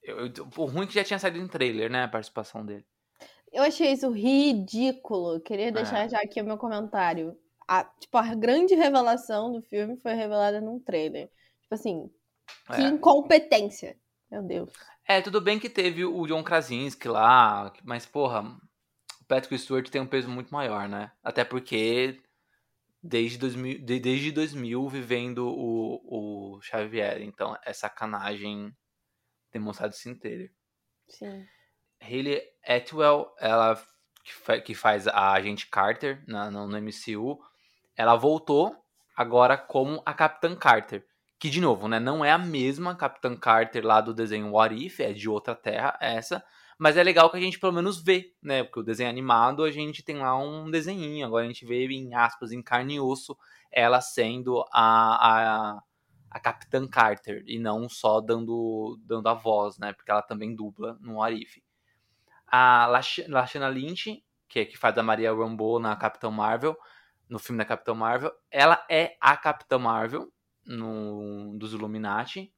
Eu, 0.02 0.26
eu, 0.26 0.50
o 0.58 0.66
ruim 0.66 0.86
é 0.86 0.88
que 0.88 0.96
já 0.96 1.04
tinha 1.04 1.20
saído 1.20 1.38
em 1.38 1.48
trailer, 1.48 1.92
né? 1.92 2.06
A 2.06 2.08
participação 2.08 2.66
dele. 2.66 2.88
Eu 3.52 3.62
achei 3.62 3.92
isso 3.92 4.10
ridículo. 4.10 5.40
Queria 5.42 5.72
deixar 5.72 6.06
é. 6.06 6.10
já 6.10 6.18
aqui 6.20 6.42
o 6.42 6.46
meu 6.46 6.58
comentário. 6.58 7.38
A, 7.68 7.84
tipo, 7.84 8.18
a 8.18 8.34
grande 8.34 8.74
revelação 8.74 9.52
do 9.52 9.62
filme 9.62 9.96
foi 9.98 10.16
revelada 10.16 10.60
num 10.60 10.80
trailer. 10.80 11.30
Tipo 11.62 11.76
assim, 11.76 12.12
que 12.68 12.82
é. 12.82 12.88
incompetência. 12.88 13.98
Meu 14.30 14.44
Deus. 14.44 14.72
É, 15.08 15.22
tudo 15.22 15.42
bem 15.42 15.60
que 15.60 15.70
teve 15.70 16.06
o 16.06 16.26
John 16.26 16.44
Krasinski 16.44 17.08
lá, 17.08 17.74
mas, 17.84 18.06
porra, 18.06 18.44
o 18.44 19.26
Patrick 19.28 19.58
Stewart 19.58 19.90
tem 19.90 20.02
um 20.02 20.08
peso 20.08 20.30
muito 20.30 20.54
maior, 20.54 20.88
né? 20.88 21.12
Até 21.24 21.44
porque 21.44 22.22
desde 23.04 23.38
2000, 23.38 23.84
desde 23.84 24.32
2000 24.32 24.88
vivendo 24.88 25.48
o, 25.48 26.56
o 26.56 26.62
Xavier, 26.62 27.22
então 27.22 27.58
é 27.66 27.74
sacanagem 27.74 28.76
demonstrado 29.52 29.94
isso 29.94 30.10
inteiro. 30.10 30.50
Sim. 31.10 31.46
Hayley 32.00 32.42
Atwell, 32.66 33.34
ela 33.40 33.82
que 34.64 34.76
faz 34.76 35.08
a 35.08 35.34
agente 35.34 35.68
Carter 35.68 36.24
na, 36.28 36.50
no, 36.52 36.68
no 36.68 36.78
MCU, 36.78 37.40
ela 37.96 38.16
voltou 38.16 38.76
agora 39.16 39.58
como 39.58 40.02
a 40.06 40.14
Capitã 40.14 40.56
Carter. 40.56 41.06
Que, 41.42 41.50
de 41.50 41.60
novo, 41.60 41.88
né, 41.88 42.00
não 42.00 42.24
é 42.24 42.32
a 42.32 42.38
mesma 42.38 42.94
Capitã 42.96 43.36
Carter 43.36 43.84
lá 43.84 44.00
do 44.00 44.14
desenho 44.14 44.52
What 44.52 44.76
If, 44.76 45.00
é 45.00 45.12
de 45.12 45.28
outra 45.28 45.56
terra 45.56 45.98
essa. 46.00 46.46
Mas 46.78 46.98
é 46.98 47.04
legal 47.04 47.32
que 47.32 47.38
a 47.38 47.40
gente 47.40 47.60
pelo 47.60 47.74
menos 47.74 48.00
vê, 48.00 48.36
né? 48.44 48.64
Porque 48.64 48.82
o 48.82 48.84
desenho 48.84 49.10
animado 49.10 49.64
a 49.64 49.72
gente 49.72 50.04
tem 50.04 50.20
lá 50.20 50.38
um 50.38 50.70
desenhinho. 50.70 51.26
Agora 51.26 51.44
a 51.44 51.48
gente 51.48 51.66
vê, 51.66 51.88
em 51.88 52.14
aspas, 52.14 52.52
em 52.52 52.62
carne 52.62 52.96
e 52.96 53.00
osso, 53.00 53.36
ela 53.72 54.00
sendo 54.02 54.64
a, 54.72 55.74
a, 55.74 55.84
a 56.30 56.40
Capitã 56.40 56.88
Carter. 56.88 57.44
E 57.48 57.58
não 57.58 57.90
só 57.90 58.22
dando, 58.22 59.00
dando 59.04 59.28
a 59.28 59.34
voz, 59.34 59.80
né? 59.80 59.94
Porque 59.94 60.12
ela 60.12 60.22
também 60.22 60.56
dubla 60.56 60.96
no 61.02 61.24
Arif. 61.24 61.64
A 62.46 62.86
Lashana 62.86 63.68
Lynch, 63.68 64.24
que 64.48 64.60
é 64.60 64.66
que 64.66 64.78
faz 64.78 64.96
a 64.96 65.02
Maria 65.02 65.34
Rambeau 65.34 65.80
na 65.80 65.96
Capitã 65.96 66.30
Marvel, 66.30 66.78
no 67.28 67.40
filme 67.40 67.58
da 67.58 67.66
Capitã 67.66 67.96
Marvel, 67.96 68.32
ela 68.52 68.86
é 68.88 69.18
a 69.20 69.36
Capitã 69.36 69.80
Marvel 69.80 70.32
no, 70.66 71.58
dos 71.58 71.74
Illuminati. 71.74 72.54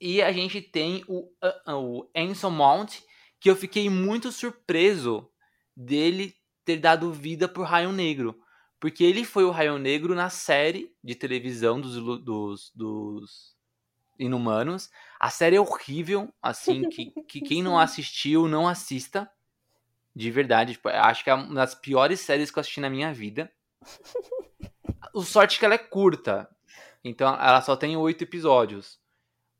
E 0.00 0.20
a 0.22 0.30
gente 0.30 0.60
tem 0.60 1.04
o, 1.08 1.30
o 1.66 2.08
Anson 2.14 2.50
Mount, 2.50 2.98
que 3.40 3.48
eu 3.48 3.56
fiquei 3.56 3.88
muito 3.88 4.30
surpreso 4.30 5.30
dele 5.74 6.34
ter 6.64 6.78
dado 6.78 7.12
vida 7.12 7.48
por 7.48 7.66
Raio 7.66 7.92
Negro. 7.92 8.38
Porque 8.78 9.04
ele 9.04 9.24
foi 9.24 9.44
o 9.44 9.50
Raio 9.50 9.78
Negro 9.78 10.14
na 10.14 10.28
série 10.28 10.94
de 11.02 11.14
televisão 11.14 11.80
dos, 11.80 11.96
dos, 12.22 12.72
dos 12.74 13.56
Inumanos. 14.18 14.90
A 15.18 15.30
série 15.30 15.56
é 15.56 15.60
horrível, 15.60 16.32
assim, 16.42 16.88
que, 16.88 17.10
que 17.22 17.40
quem 17.40 17.62
não 17.62 17.78
assistiu, 17.80 18.46
não 18.46 18.68
assista. 18.68 19.30
De 20.14 20.30
verdade, 20.30 20.72
tipo, 20.72 20.88
acho 20.88 21.24
que 21.24 21.30
é 21.30 21.34
uma 21.34 21.54
das 21.54 21.74
piores 21.74 22.20
séries 22.20 22.50
que 22.50 22.58
eu 22.58 22.60
assisti 22.60 22.80
na 22.80 22.90
minha 22.90 23.12
vida. 23.12 23.50
O 25.12 25.22
sorte 25.22 25.56
é 25.56 25.58
que 25.58 25.64
ela 25.64 25.74
é 25.74 25.78
curta. 25.78 26.48
Então 27.04 27.28
ela 27.34 27.60
só 27.62 27.76
tem 27.76 27.96
oito 27.96 28.22
episódios. 28.22 28.98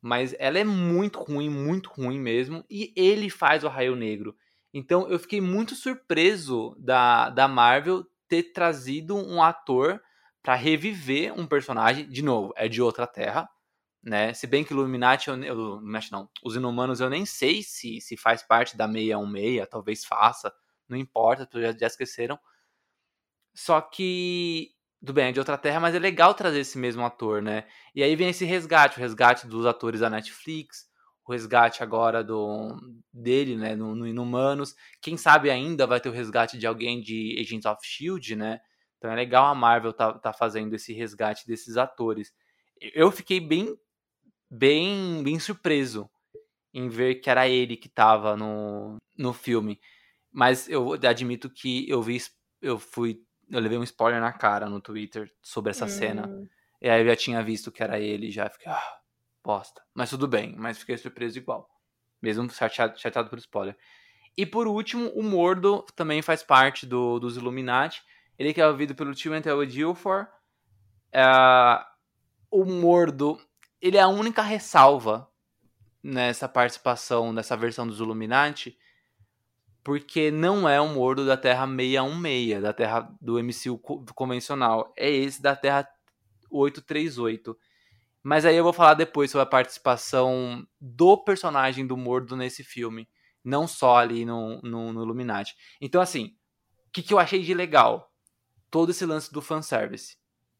Mas 0.01 0.35
ela 0.39 0.59
é 0.59 0.63
muito 0.63 1.19
ruim, 1.19 1.49
muito 1.49 1.89
ruim 1.89 2.19
mesmo. 2.19 2.63
E 2.69 2.93
ele 2.95 3.29
faz 3.29 3.63
o 3.63 3.67
Raio 3.67 3.95
Negro. 3.95 4.35
Então 4.73 5.07
eu 5.09 5.17
fiquei 5.19 5.41
muito 5.41 5.75
surpreso 5.75 6.75
da, 6.79 7.29
da 7.29 7.47
Marvel 7.47 8.05
ter 8.27 8.51
trazido 8.51 9.15
um 9.15 9.41
ator 9.41 10.01
para 10.43 10.55
reviver 10.55 11.33
um 11.37 11.47
personagem. 11.47 12.07
De 12.07 12.21
novo, 12.21 12.53
é 12.55 12.67
de 12.67 12.81
outra 12.81 13.07
terra 13.07 13.49
né? 14.07 14.33
Se 14.33 14.47
bem 14.47 14.63
que 14.63 14.73
Illuminati, 14.73 15.29
eu, 15.29 15.35
Illuminati 15.43 16.11
não, 16.11 16.29
os 16.41 16.55
Inumanos 16.55 17.01
eu 17.01 17.09
nem 17.09 17.25
sei 17.25 17.61
se, 17.61 17.99
se 17.99 18.15
faz 18.15 18.41
parte 18.41 18.77
da 18.77 18.87
616, 18.87 19.67
talvez 19.69 20.05
faça, 20.05 20.53
não 20.87 20.97
importa, 20.97 21.47
já, 21.59 21.77
já 21.77 21.87
esqueceram. 21.87 22.39
Só 23.53 23.81
que 23.81 24.71
do 25.01 25.13
bem, 25.13 25.27
é 25.27 25.31
de 25.31 25.39
outra 25.39 25.57
terra, 25.57 25.79
mas 25.79 25.95
é 25.95 25.99
legal 25.99 26.33
trazer 26.33 26.59
esse 26.59 26.77
mesmo 26.77 27.03
ator, 27.03 27.41
né? 27.41 27.65
E 27.93 28.01
aí 28.03 28.15
vem 28.15 28.29
esse 28.29 28.45
resgate, 28.45 28.97
o 28.97 29.01
resgate 29.01 29.47
dos 29.47 29.65
atores 29.65 29.99
da 29.99 30.09
Netflix, 30.09 30.87
o 31.25 31.31
resgate 31.31 31.83
agora 31.83 32.23
do 32.23 32.75
dele, 33.13 33.55
né, 33.55 33.75
no, 33.75 33.93
no 33.95 34.07
Inumanos. 34.07 34.75
Quem 35.01 35.17
sabe 35.17 35.49
ainda 35.49 35.85
vai 35.85 35.99
ter 35.99 36.09
o 36.09 36.13
resgate 36.13 36.57
de 36.57 36.65
alguém 36.65 37.01
de 37.01 37.37
Agents 37.39 37.65
of 37.65 37.79
Shield, 37.83 38.35
né? 38.35 38.59
Então 38.97 39.11
é 39.11 39.15
legal 39.15 39.45
a 39.45 39.53
Marvel 39.55 39.93
tá, 39.93 40.13
tá 40.13 40.33
fazendo 40.33 40.73
esse 40.73 40.93
resgate 40.93 41.45
desses 41.45 41.77
atores. 41.77 42.33
Eu 42.93 43.11
fiquei 43.11 43.39
bem, 43.39 43.77
bem, 44.49 45.21
bem 45.23 45.39
surpreso 45.39 46.09
em 46.73 46.89
ver 46.89 47.15
que 47.15 47.29
era 47.29 47.47
ele 47.47 47.77
que 47.77 47.89
tava 47.89 48.35
no, 48.35 48.97
no 49.17 49.33
filme. 49.33 49.79
Mas 50.31 50.67
eu 50.69 50.93
admito 50.93 51.49
que 51.49 51.89
eu 51.89 52.01
vi, 52.01 52.17
eu 52.61 52.79
fui 52.79 53.21
eu 53.49 53.59
levei 53.59 53.77
um 53.77 53.83
spoiler 53.83 54.19
na 54.19 54.31
cara 54.31 54.69
no 54.69 54.81
Twitter 54.81 55.31
sobre 55.41 55.71
essa 55.71 55.85
hum. 55.85 55.89
cena. 55.89 56.49
E 56.81 56.89
aí 56.89 57.01
eu 57.01 57.07
já 57.07 57.15
tinha 57.15 57.43
visto 57.43 57.71
que 57.71 57.81
era 57.81 57.99
ele, 57.99 58.31
já 58.31 58.49
fiquei, 58.49 58.71
ah, 58.71 58.97
bosta. 59.43 59.81
Mas 59.93 60.09
tudo 60.09 60.27
bem, 60.27 60.55
mas 60.57 60.77
fiquei 60.77 60.97
surpreso 60.97 61.37
igual. 61.37 61.69
Mesmo 62.21 62.49
chateado, 62.49 62.99
chateado 62.99 63.29
por 63.29 63.39
spoiler. 63.39 63.77
E 64.35 64.45
por 64.45 64.67
último, 64.67 65.09
o 65.09 65.23
Mordo 65.23 65.83
também 65.95 66.21
faz 66.21 66.43
parte 66.43 66.85
do, 66.85 67.19
dos 67.19 67.37
Illuminati. 67.37 68.03
Ele 68.37 68.53
que 68.53 68.61
é 68.61 68.67
ouvido 68.67 68.93
pelo 68.93 69.15
tio 69.15 69.33
Antel 69.33 69.65
Dilfor. 69.65 70.27
É, 71.11 71.23
o 72.51 72.63
Mordo, 72.63 73.39
ele 73.81 73.97
é 73.97 74.01
a 74.01 74.07
única 74.07 74.41
ressalva 74.43 75.27
nessa 76.03 76.47
participação, 76.47 77.33
nessa 77.33 77.57
versão 77.57 77.87
dos 77.87 77.99
Illuminati 77.99 78.77
porque 79.87 80.29
não 80.29 80.67
é 80.67 80.81
um 80.81 80.95
Mordo 80.95 81.25
da 81.25 81.37
Terra 81.37 81.65
616, 81.65 82.61
da 82.61 82.73
Terra 82.73 83.09
do 83.21 83.41
MCU 83.41 83.77
convencional. 84.13 84.93
É 84.97 85.09
esse 85.09 85.41
da 85.41 85.55
Terra 85.55 85.87
838. 86.51 87.57
Mas 88.21 88.43
aí 88.43 88.57
eu 88.57 88.65
vou 88.65 88.73
falar 88.73 88.95
depois 88.95 89.31
sobre 89.31 89.43
a 89.43 89.49
participação 89.49 90.67
do 90.77 91.17
personagem 91.17 91.87
do 91.87 91.95
Mordo 91.95 92.35
nesse 92.35 92.65
filme. 92.65 93.07
Não 93.41 93.65
só 93.65 93.95
ali 93.95 94.25
no, 94.25 94.59
no, 94.61 94.91
no 94.91 95.03
Illuminati. 95.03 95.55
Então, 95.79 96.01
assim, 96.01 96.35
o 96.89 96.91
que, 96.91 97.01
que 97.01 97.13
eu 97.13 97.19
achei 97.19 97.41
de 97.41 97.53
legal? 97.53 98.11
Todo 98.69 98.89
esse 98.89 99.05
lance 99.05 99.31
do 99.31 99.41
fanservice. 99.41 100.17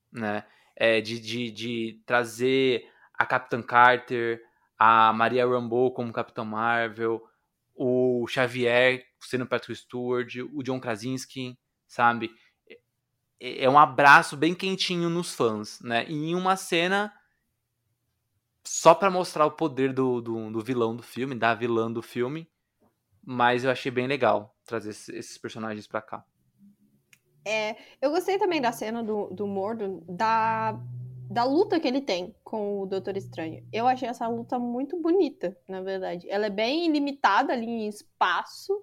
Né? 0.09 0.45
É, 0.73 1.01
de, 1.01 1.19
de, 1.19 1.51
de 1.51 2.01
trazer 2.05 2.89
a 3.13 3.25
Capitã 3.25 3.61
Carter, 3.61 4.41
a 4.79 5.11
Maria 5.11 5.45
Rambeau 5.45 5.91
como 5.91 6.13
Capitão 6.13 6.45
Marvel, 6.45 7.21
o 7.77 8.27
Xavier 8.27 9.05
sendo 9.19 9.45
Patrick 9.45 9.79
Stewart, 9.79 10.35
o 10.53 10.63
John 10.63 10.79
Krasinski, 10.79 11.57
sabe? 11.87 12.31
É, 13.39 13.65
é 13.65 13.69
um 13.69 13.77
abraço 13.77 14.35
bem 14.35 14.55
quentinho 14.55 15.09
nos 15.09 15.33
fãs, 15.33 15.79
né? 15.81 16.05
E 16.09 16.31
em 16.31 16.35
uma 16.35 16.55
cena 16.55 17.13
só 18.63 18.93
para 18.93 19.09
mostrar 19.09 19.45
o 19.45 19.51
poder 19.51 19.93
do, 19.93 20.19
do, 20.19 20.51
do, 20.51 20.61
vilão 20.61 20.95
do 20.95 21.03
filme, 21.03 21.35
da 21.35 21.53
vilã 21.53 21.91
do 21.91 22.01
filme. 22.01 22.49
Mas 23.23 23.63
eu 23.63 23.71
achei 23.71 23.91
bem 23.91 24.07
legal 24.07 24.55
trazer 24.65 24.89
esses 24.89 25.37
personagens 25.37 25.87
para 25.87 26.01
cá. 26.01 26.25
É, 27.45 27.77
eu 28.01 28.09
gostei 28.11 28.37
também 28.37 28.61
da 28.61 28.71
cena 28.71 29.03
do, 29.03 29.27
do 29.27 29.47
Mordor, 29.47 30.01
da 30.07 30.77
da 31.29 31.43
luta 31.43 31.79
que 31.79 31.87
ele 31.87 32.01
tem 32.01 32.33
com 32.43 32.81
o 32.81 32.85
Doutor 32.85 33.17
Estranho. 33.17 33.65
Eu 33.71 33.87
achei 33.87 34.07
essa 34.07 34.27
luta 34.27 34.57
muito 34.57 34.99
bonita, 35.01 35.57
na 35.67 35.81
verdade. 35.81 36.29
Ela 36.29 36.47
é 36.47 36.49
bem 36.49 36.89
limitada 36.91 37.53
ali 37.53 37.65
em 37.65 37.87
espaço, 37.87 38.73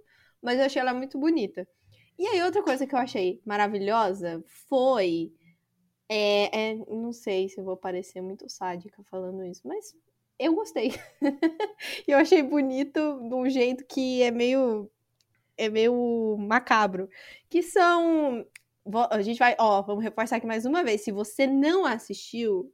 mas 0.43 0.59
eu 0.59 0.67
achei 0.67 0.81
ela 0.81 0.93
muito 0.93 1.19
bonita. 1.19 1.67
E 2.19 2.27
aí, 2.27 2.43
outra 2.43 2.63
coisa 2.63 2.87
que 2.87 2.95
eu 2.95 2.99
achei 2.99 3.41
maravilhosa 3.45 4.43
foi. 4.69 5.33
É, 6.09 6.73
é, 6.73 6.75
não 6.75 7.13
sei 7.13 7.49
se 7.49 7.59
eu 7.59 7.65
vou 7.65 7.77
parecer 7.79 8.21
muito 8.21 8.49
sádica 8.49 9.03
falando 9.05 9.43
isso, 9.45 9.63
mas 9.67 9.95
eu 10.39 10.55
gostei. 10.55 10.93
eu 12.07 12.19
achei 12.19 12.43
bonito 12.43 13.01
de 13.27 13.35
um 13.35 13.49
jeito 13.49 13.85
que 13.87 14.23
é 14.23 14.31
meio. 14.31 14.91
É 15.57 15.69
meio 15.69 16.37
macabro. 16.39 17.09
Que 17.49 17.63
são 17.63 18.45
a 19.11 19.23
gente 19.23 19.39
vai, 19.39 19.57
ó, 19.59 19.83
vamos 19.83 20.05
reforçar 20.05 20.37
aqui 20.37 20.47
mais 20.47 20.67
uma 20.67 20.85
vez. 20.85 21.03
Se 21.03 21.11
você 21.11 21.47
não 21.47 21.87
assistiu, 21.87 22.73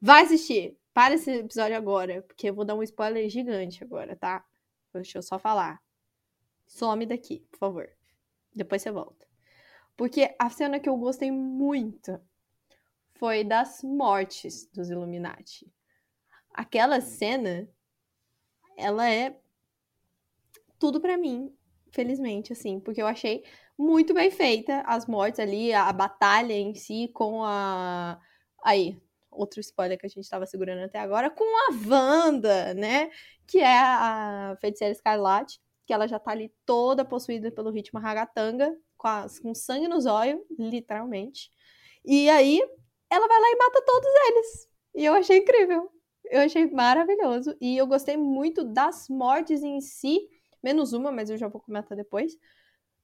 vai 0.00 0.24
assistir. 0.24 0.76
Para 0.92 1.14
esse 1.14 1.30
episódio 1.30 1.74
agora, 1.74 2.20
porque 2.22 2.50
eu 2.50 2.54
vou 2.54 2.66
dar 2.66 2.74
um 2.74 2.82
spoiler 2.82 3.26
gigante 3.30 3.82
agora, 3.82 4.14
tá? 4.14 4.44
Deixa 4.92 5.18
eu 5.18 5.22
só 5.22 5.38
falar. 5.38 5.82
Some 6.66 7.06
daqui, 7.06 7.46
por 7.50 7.58
favor. 7.58 7.88
Depois 8.54 8.82
você 8.82 8.90
volta. 8.90 9.26
Porque 9.96 10.34
a 10.38 10.50
cena 10.50 10.78
que 10.78 10.88
eu 10.88 10.96
gostei 10.96 11.30
muito 11.30 12.20
foi 13.14 13.44
das 13.44 13.82
mortes 13.82 14.66
dos 14.72 14.90
Illuminati. 14.90 15.72
Aquela 16.52 17.00
cena, 17.00 17.66
ela 18.76 19.08
é 19.08 19.40
tudo 20.78 21.00
para 21.00 21.16
mim, 21.16 21.56
felizmente, 21.90 22.52
assim, 22.52 22.80
porque 22.80 23.00
eu 23.00 23.06
achei 23.06 23.44
muito 23.82 24.14
bem 24.14 24.30
feita 24.30 24.80
as 24.86 25.06
mortes 25.06 25.40
ali, 25.40 25.72
a, 25.72 25.88
a 25.88 25.92
batalha 25.92 26.52
em 26.52 26.74
si 26.74 27.08
com 27.12 27.44
a. 27.44 28.18
Aí, 28.64 28.96
outro 29.30 29.60
spoiler 29.60 29.98
que 29.98 30.06
a 30.06 30.08
gente 30.08 30.20
estava 30.20 30.46
segurando 30.46 30.84
até 30.84 31.00
agora, 31.00 31.28
com 31.28 31.44
a 31.44 31.74
Wanda, 31.88 32.74
né? 32.74 33.10
Que 33.46 33.58
é 33.58 33.78
a 33.78 34.56
feiticeira 34.60 34.92
escarlate, 34.92 35.60
que 35.84 35.92
ela 35.92 36.06
já 36.06 36.18
tá 36.18 36.30
ali 36.30 36.52
toda 36.64 37.04
possuída 37.04 37.50
pelo 37.50 37.70
ritmo 37.70 37.98
ragatanga, 37.98 38.72
com, 38.96 39.08
com 39.42 39.54
sangue 39.54 39.88
nos 39.88 40.06
olhos, 40.06 40.40
literalmente. 40.56 41.50
E 42.04 42.30
aí, 42.30 42.60
ela 43.10 43.26
vai 43.26 43.40
lá 43.40 43.50
e 43.50 43.56
mata 43.56 43.82
todos 43.84 44.10
eles. 44.28 44.68
E 44.94 45.04
eu 45.04 45.14
achei 45.14 45.38
incrível. 45.38 45.90
Eu 46.30 46.42
achei 46.42 46.70
maravilhoso. 46.70 47.56
E 47.60 47.76
eu 47.76 47.86
gostei 47.86 48.16
muito 48.16 48.62
das 48.64 49.08
mortes 49.08 49.62
em 49.62 49.80
si, 49.80 50.28
menos 50.62 50.92
uma, 50.92 51.10
mas 51.10 51.30
eu 51.30 51.36
já 51.36 51.48
vou 51.48 51.60
comentar 51.60 51.96
depois 51.96 52.38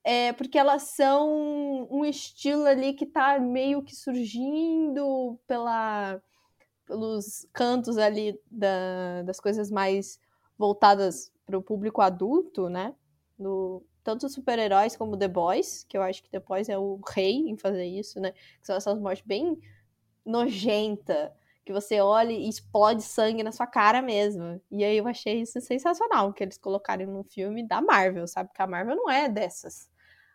é, 0.05 0.33
porque 0.33 0.59
elas 0.59 0.83
são 0.83 1.87
um 1.91 2.05
estilo 2.05 2.65
ali 2.65 2.95
que 2.95 3.07
tá 3.07 3.39
meio 3.39 3.83
que 3.83 3.95
surgindo 3.95 5.39
pela, 5.47 6.21
pelos 6.87 7.47
cantos 7.53 7.99
ali 7.99 8.39
da, 8.51 9.23
das 9.23 9.39
coisas 9.41 9.71
mais 9.71 10.21
voltadas 10.57 11.33
para 11.45 11.59
o 11.59 11.63
público 11.63 12.01
adulto, 12.01 12.69
né? 12.69 12.95
No, 13.39 13.83
tanto 14.03 14.29
super-heróis 14.29 14.97
como 14.97 15.17
The 15.17 15.29
Boys, 15.29 15.85
que 15.85 15.97
eu 15.97 16.03
acho 16.03 16.23
que 16.23 16.31
The 16.31 16.41
Boys 16.41 16.69
é 16.69 16.79
o 16.79 16.99
rei 17.07 17.49
em 17.49 17.57
fazer 17.57 17.85
isso, 17.85 18.19
né? 18.19 18.33
Que 18.33 18.67
são 18.67 18.77
essas 18.77 18.99
mortes 18.99 19.25
bem 19.27 19.59
nojenta, 20.25 21.33
que 21.69 21.73
você 21.73 22.01
olha 22.01 22.33
e 22.33 22.49
explode 22.49 23.03
sangue 23.03 23.43
na 23.43 23.53
sua 23.53 23.67
cara 23.67 24.01
mesmo. 24.01 24.59
E 24.71 24.83
aí 24.83 24.97
eu 24.97 25.07
achei 25.07 25.43
isso 25.43 25.61
sensacional 25.61 26.33
que 26.33 26.43
eles 26.43 26.57
colocarem 26.57 27.07
no 27.07 27.23
filme 27.25 27.63
da 27.63 27.83
Marvel, 27.83 28.27
sabe? 28.27 28.49
Porque 28.49 28.63
a 28.63 28.67
Marvel 28.67 28.97
não 28.97 29.11
é 29.11 29.29
dessas. 29.29 29.91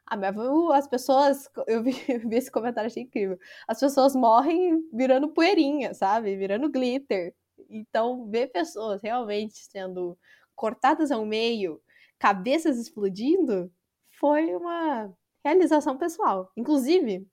A 0.06 0.16
Marvel, 0.16 0.72
as 0.72 0.88
pessoas. 0.88 1.50
Eu 1.68 1.82
vi, 1.82 1.96
eu 2.08 2.20
vi 2.30 2.36
esse 2.36 2.52
comentário, 2.52 2.86
achei 2.88 3.02
incrível. 3.02 3.40
As 3.68 3.80
pessoas 3.80 4.16
morrem 4.16 4.88
virando 4.94 5.30
poeirinha, 5.30 5.96
sabe? 5.96 6.36
Virando 6.36 6.70
glitter. 6.70 7.34
Então, 7.68 8.30
ver 8.30 8.48
pessoas 8.52 9.02
realmente 9.02 9.66
sendo 9.66 10.16
cortadas 10.56 11.12
ao 11.12 11.26
meio, 11.26 11.82
cabeças 12.20 12.78
explodindo, 12.78 13.72
foi 14.20 14.56
uma 14.56 15.12
realização 15.44 15.98
pessoal. 15.98 16.52
Inclusive, 16.56 17.26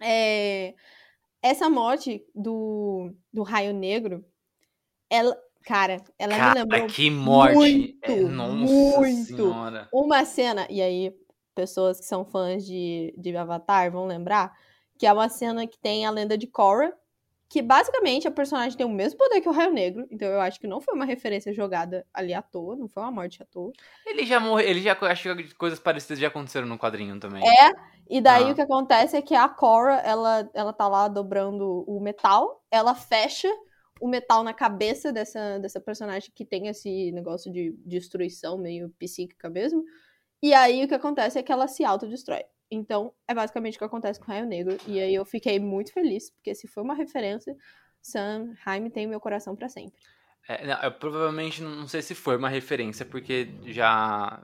é, 0.00 0.74
essa 1.42 1.68
morte 1.68 2.24
do, 2.34 3.12
do 3.32 3.42
Raio 3.42 3.74
Negro, 3.74 4.24
ela, 5.10 5.36
cara, 5.64 6.02
ela 6.18 6.36
cara, 6.36 6.54
me 6.54 6.60
lembrou 6.60 6.86
que 6.86 7.10
morte. 7.10 7.54
muito, 7.54 7.98
é, 8.02 8.20
nossa 8.20 8.56
muito 8.56 9.24
senhora. 9.24 9.88
uma 9.92 10.24
cena, 10.24 10.66
e 10.70 10.80
aí 10.80 11.12
pessoas 11.54 11.98
que 11.98 12.06
são 12.06 12.24
fãs 12.24 12.64
de, 12.64 13.12
de 13.18 13.36
Avatar 13.36 13.90
vão 13.90 14.06
lembrar, 14.06 14.56
que 14.98 15.06
é 15.06 15.12
uma 15.12 15.28
cena 15.28 15.66
que 15.66 15.78
tem 15.78 16.06
a 16.06 16.10
lenda 16.10 16.38
de 16.38 16.46
Korra, 16.46 16.92
que 17.52 17.60
basicamente 17.60 18.26
a 18.26 18.30
personagem 18.30 18.78
tem 18.78 18.86
o 18.86 18.88
mesmo 18.88 19.18
poder 19.18 19.42
que 19.42 19.48
o 19.48 19.52
Raio 19.52 19.74
Negro, 19.74 20.06
então 20.10 20.26
eu 20.26 20.40
acho 20.40 20.58
que 20.58 20.66
não 20.66 20.80
foi 20.80 20.94
uma 20.94 21.04
referência 21.04 21.52
jogada 21.52 22.06
ali 22.14 22.32
à 22.32 22.40
toa, 22.40 22.74
não 22.74 22.88
foi 22.88 23.02
uma 23.02 23.12
morte 23.12 23.42
à 23.42 23.44
toa. 23.44 23.70
Ele 24.06 24.24
já 24.24 24.40
morreu, 24.40 24.66
ele 24.66 24.80
já 24.80 24.96
acho 24.98 25.36
que 25.36 25.54
coisas 25.54 25.78
parecidas 25.78 26.18
já 26.18 26.28
aconteceram 26.28 26.66
no 26.66 26.78
quadrinho 26.78 27.20
também. 27.20 27.46
É, 27.46 27.72
e 28.08 28.22
daí 28.22 28.44
ah. 28.44 28.52
o 28.52 28.54
que 28.54 28.62
acontece 28.62 29.18
é 29.18 29.20
que 29.20 29.34
a 29.34 29.46
Korra, 29.50 30.00
ela, 30.02 30.50
ela 30.54 30.72
tá 30.72 30.88
lá 30.88 31.08
dobrando 31.08 31.84
o 31.86 32.00
metal, 32.00 32.64
ela 32.70 32.94
fecha 32.94 33.50
o 34.00 34.08
metal 34.08 34.42
na 34.42 34.54
cabeça 34.54 35.12
dessa, 35.12 35.58
dessa 35.58 35.78
personagem 35.78 36.32
que 36.34 36.46
tem 36.46 36.68
esse 36.68 37.12
negócio 37.12 37.52
de 37.52 37.76
destruição 37.84 38.56
meio 38.56 38.88
psíquica 38.98 39.50
mesmo. 39.50 39.84
E 40.42 40.54
aí 40.54 40.82
o 40.82 40.88
que 40.88 40.94
acontece 40.94 41.38
é 41.38 41.42
que 41.42 41.52
ela 41.52 41.68
se 41.68 41.84
autodestrói. 41.84 42.44
Então, 42.74 43.12
é 43.28 43.34
basicamente 43.34 43.76
o 43.76 43.78
que 43.78 43.84
acontece 43.84 44.18
com 44.18 44.24
o 44.24 44.28
Raio 44.28 44.46
Negro. 44.46 44.78
E 44.86 44.98
aí 44.98 45.14
eu 45.14 45.24
fiquei 45.26 45.60
muito 45.60 45.92
feliz, 45.92 46.30
porque 46.30 46.54
se 46.54 46.66
foi 46.66 46.82
uma 46.82 46.94
referência, 46.94 47.54
Sam 48.00 48.54
Raimi 48.64 48.90
tem 48.90 49.06
meu 49.06 49.20
coração 49.20 49.54
para 49.54 49.68
sempre. 49.68 50.00
É, 50.48 50.66
não, 50.66 50.82
eu 50.82 50.90
provavelmente 50.92 51.62
não 51.62 51.86
sei 51.86 52.00
se 52.02 52.14
foi 52.14 52.36
uma 52.36 52.48
referência, 52.48 53.04
porque 53.04 53.48
já. 53.66 54.42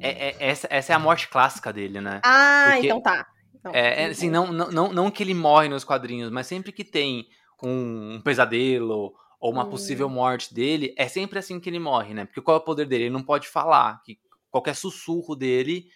É, 0.00 0.28
é, 0.28 0.36
essa, 0.40 0.66
essa 0.70 0.92
é 0.92 0.96
a 0.96 0.98
morte 0.98 1.28
clássica 1.28 1.72
dele, 1.72 2.00
né? 2.00 2.20
Ah, 2.24 2.70
porque 2.72 2.86
então 2.86 3.00
tá. 3.00 3.26
Não, 3.64 3.72
É, 3.72 4.02
é, 4.02 4.06
assim, 4.06 4.22
bem. 4.22 4.32
não, 4.32 4.52
não, 4.52 4.70
não, 4.70 4.92
não 4.92 5.10
que 5.10 5.22
ele 5.22 5.34
morre 5.34 5.68
nos 5.68 5.84
quadrinhos, 5.84 6.30
mas 6.30 6.46
sempre 6.48 6.72
que 6.72 6.84
tem 6.84 7.28
um, 7.62 8.14
um 8.14 8.20
pesadelo 8.20 9.14
ou 9.40 9.52
uma 9.52 9.64
Hum. 9.64 9.70
possível 9.70 10.08
morte 10.08 10.52
dele, 10.52 10.94
é 10.98 11.06
sempre 11.08 11.38
assim 11.38 11.60
que 11.60 11.70
ele 11.70 11.78
morre, 11.78 12.12
né? 12.12 12.24
Porque 12.24 12.40
qual 12.40 12.56
é 12.56 12.60
o 12.60 12.64
poder 12.64 12.86
dele? 12.86 13.04
Ele 13.04 13.10
não 13.14 13.22
pode 13.22 13.48
falar. 13.48 14.02
Que 14.04 14.18
qualquer 14.50 14.74
sussurro 14.74 15.34
dele 15.36 15.86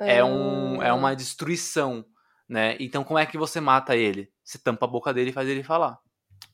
é, 0.00 0.22
um, 0.24 0.82
é 0.82 0.88
Ah, 0.90 0.94
uma 0.94 1.14
destruição, 1.14 2.04
né? 2.48 2.76
Então 2.80 3.04
como 3.04 3.18
é 3.18 3.26
que 3.26 3.38
você 3.38 3.60
mata 3.60 3.96
ele? 3.96 4.30
Você 4.44 4.58
tampa 4.58 4.86
a 4.86 4.88
boca 4.88 5.12
dele 5.14 5.30
e 5.30 5.32
faz 5.32 5.48
ele 5.48 5.62
falar. 5.62 5.98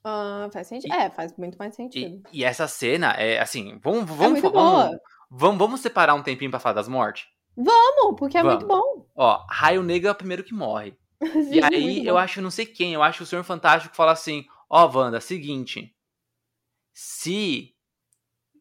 ah, 0.04 0.48
faz 0.52 0.66
sentido. 0.68 0.92
E- 0.92 0.96
É, 0.96 1.10
faz 1.10 1.36
muito 1.36 1.58
mais 1.58 1.74
E, 1.74 1.76
sentido. 1.76 2.22
e 2.32 2.44
essa 2.44 2.66
cena 2.68 3.12
é 3.12 3.40
assim, 3.40 3.78
vamos, 3.82 4.02
é 4.02 4.06
vamos, 4.14 4.40
muito 4.40 4.52
vamos, 4.52 4.98
vamos, 5.30 5.58
vamos 5.58 5.80
separar 5.80 6.14
um 6.14 6.22
tempinho 6.22 6.50
pra 6.50 6.60
falar 6.60 6.74
das 6.74 6.88
mortes? 6.88 7.26
Vamos, 7.56 8.18
porque 8.18 8.36
é 8.36 8.42
muito 8.42 8.66
bom. 8.66 9.06
Ó, 9.14 9.46
Raio 9.48 9.82
Negro 9.82 10.08
é 10.08 10.12
o 10.12 10.14
primeiro 10.14 10.44
que 10.44 10.52
morre. 10.54 10.96
Sim, 11.20 11.56
E 11.56 11.60
aí, 11.64 12.06
eu 12.06 12.18
acho, 12.18 12.42
não 12.42 12.50
sei 12.50 12.66
quem, 12.66 12.92
eu 12.92 13.02
acho 13.02 13.22
o 13.22 13.26
Senhor 13.26 13.42
Fantástico 13.44 13.96
fala 13.96 14.12
assim: 14.12 14.44
Ó, 14.68 14.86
Wanda, 14.94 15.20
seguinte. 15.20 15.94
Se 16.92 17.74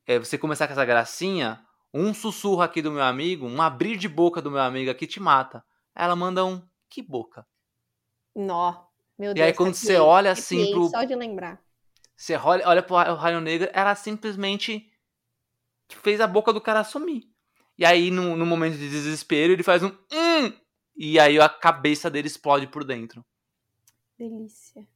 é, 0.07 0.19
você 0.19 0.37
começar 0.37 0.67
com 0.67 0.73
essa 0.73 0.85
gracinha, 0.85 1.65
um 1.97 2.13
sussurro 2.13 2.61
aqui 2.61 2.81
do 2.81 2.91
meu 2.91 3.03
amigo, 3.03 3.47
um 3.47 3.61
abrir 3.61 3.97
de 3.97 4.09
boca 4.09 4.41
do 4.41 4.51
meu 4.51 4.59
amigo 4.61 4.91
aqui 4.91 5.07
te 5.07 5.19
mata. 5.19 5.63
Ela 5.95 6.15
manda 6.15 6.43
um: 6.43 6.61
Que 6.89 7.01
boca? 7.01 7.47
Nó. 8.35 8.85
Meu 9.17 9.31
E 9.31 9.35
Deus. 9.35 9.47
aí, 9.47 9.53
quando 9.53 9.73
você 9.73 9.93
arrepiei, 9.95 10.07
olha 10.09 10.31
assim 10.31 10.57
arrepiei 10.57 10.75
pro- 10.79 10.89
Só 10.89 11.03
de 11.05 11.15
lembrar. 11.15 11.63
Você 12.17 12.35
olha, 12.35 12.67
olha 12.67 12.83
pro 12.83 12.95
Ra- 12.95 13.13
Raio 13.13 13.39
Negro, 13.39 13.69
ela 13.73 13.95
simplesmente 13.95 14.91
fez 15.89 16.19
a 16.19 16.27
boca 16.27 16.51
do 16.51 16.59
cara 16.61 16.83
sumir. 16.83 17.23
E 17.77 17.85
aí, 17.85 18.11
no, 18.11 18.35
no 18.35 18.45
momento 18.45 18.77
de 18.77 18.89
desespero, 18.89 19.53
ele 19.53 19.63
faz 19.63 19.83
um 19.83 19.87
hum! 20.11 20.53
E 20.97 21.19
aí 21.19 21.39
a 21.39 21.49
cabeça 21.49 22.09
dele 22.09 22.27
explode 22.27 22.67
por 22.67 22.83
dentro. 22.83 23.25
Delícia. 24.17 24.87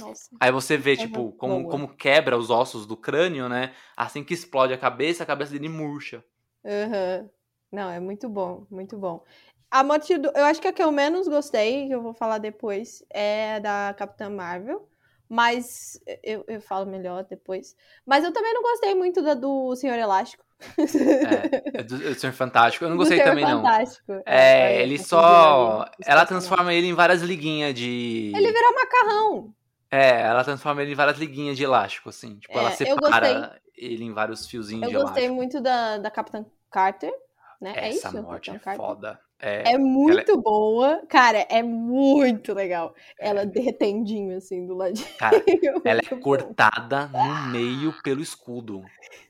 Nossa. 0.00 0.30
Aí 0.38 0.52
você 0.52 0.76
vê, 0.76 0.96
Coisa 0.96 1.08
tipo, 1.08 1.32
como, 1.32 1.60
boa. 1.60 1.70
como 1.70 1.88
quebra 1.96 2.38
os 2.38 2.50
ossos 2.50 2.86
do 2.86 2.96
crânio, 2.96 3.48
né? 3.48 3.74
Assim 3.96 4.22
que 4.22 4.34
explode 4.34 4.72
a 4.72 4.78
cabeça, 4.78 5.22
a 5.22 5.26
cabeça 5.26 5.52
dele 5.52 5.68
murcha. 5.68 6.24
Aham. 6.64 7.28
Não, 7.72 7.90
é 7.90 7.98
muito 7.98 8.28
bom, 8.28 8.66
muito 8.70 8.96
bom. 8.96 9.24
A 9.68 9.82
morte 9.82 10.16
do. 10.16 10.30
Eu 10.36 10.44
acho 10.44 10.60
que 10.60 10.68
a 10.68 10.72
que 10.72 10.82
eu 10.82 10.92
menos 10.92 11.26
gostei, 11.26 11.88
que 11.88 11.94
eu 11.94 12.00
vou 12.00 12.14
falar 12.14 12.38
depois, 12.38 13.04
é 13.12 13.56
a 13.56 13.58
da 13.58 13.94
Capitã 13.94 14.30
Marvel. 14.30 14.88
Mas 15.28 15.98
eu, 16.22 16.44
eu 16.46 16.60
falo 16.60 16.86
melhor 16.86 17.24
depois. 17.24 17.74
Mas 18.06 18.22
eu 18.22 18.32
também 18.32 18.54
não 18.54 18.62
gostei 18.62 18.94
muito 18.94 19.22
da 19.22 19.34
do 19.34 19.74
Senhor 19.74 19.98
Elástico. 19.98 20.44
É, 20.78 21.80
é 21.80 21.82
do, 21.82 21.98
do 21.98 22.14
Senhor 22.14 22.32
Fantástico. 22.32 22.84
Eu 22.84 22.90
não 22.90 22.96
Do 22.96 23.00
gostei 23.00 23.20
também, 23.20 23.44
não. 23.44 23.62
Fantástico. 23.62 24.12
É, 24.24 24.76
eu 24.76 24.82
ele 24.82 24.98
só. 24.98 25.84
Ela 26.04 26.24
transforma 26.24 26.72
ele 26.72 26.86
em 26.86 26.94
várias 26.94 27.22
liguinhas 27.22 27.74
de. 27.74 28.32
Ele 28.34 28.52
virou 28.52 28.74
macarrão. 28.74 29.54
É, 29.94 30.20
ela 30.22 30.42
transforma 30.44 30.82
ele 30.82 30.92
em 30.92 30.94
várias 30.96 31.18
liguinhas 31.18 31.56
de 31.56 31.64
elástico, 31.64 32.08
assim. 32.08 32.36
Tipo, 32.38 32.58
ela 32.58 32.70
É, 32.70 32.72
eu 32.72 32.76
separa 32.76 33.60
ele 33.76 34.04
em 34.04 34.12
vários 34.12 34.46
fiozinhos 34.46 34.82
Eu 34.84 34.88
de 34.90 34.94
gostei 34.96 35.24
elástico. 35.24 35.34
muito 35.34 35.60
da, 35.60 35.98
da 35.98 36.10
Capitã 36.10 36.44
Carter, 36.70 37.12
né? 37.60 37.72
é 37.76 37.88
Essa 37.90 38.08
isso? 38.08 38.22
morte 38.22 38.50
é 38.50 38.58
Carter? 38.58 38.76
foda. 38.76 39.20
É, 39.40 39.72
É 39.74 39.78
muito 39.78 40.40
boa. 40.40 41.02
Cara, 41.08 41.46
é 41.50 41.62
muito 41.62 42.54
legal. 42.54 42.94
Ela 43.18 43.42
É. 43.42 43.46
derretendinho, 43.46 44.36
assim, 44.36 44.66
do 44.66 44.74
ladinho. 44.74 45.06
Cara, 45.18 45.36
ela 45.84 46.00
é 46.00 46.14
bom. 46.14 46.20
cortada 46.20 47.08
no 47.08 47.50
meio 47.50 47.92
pelo 48.02 48.22
escudo. 48.22 48.82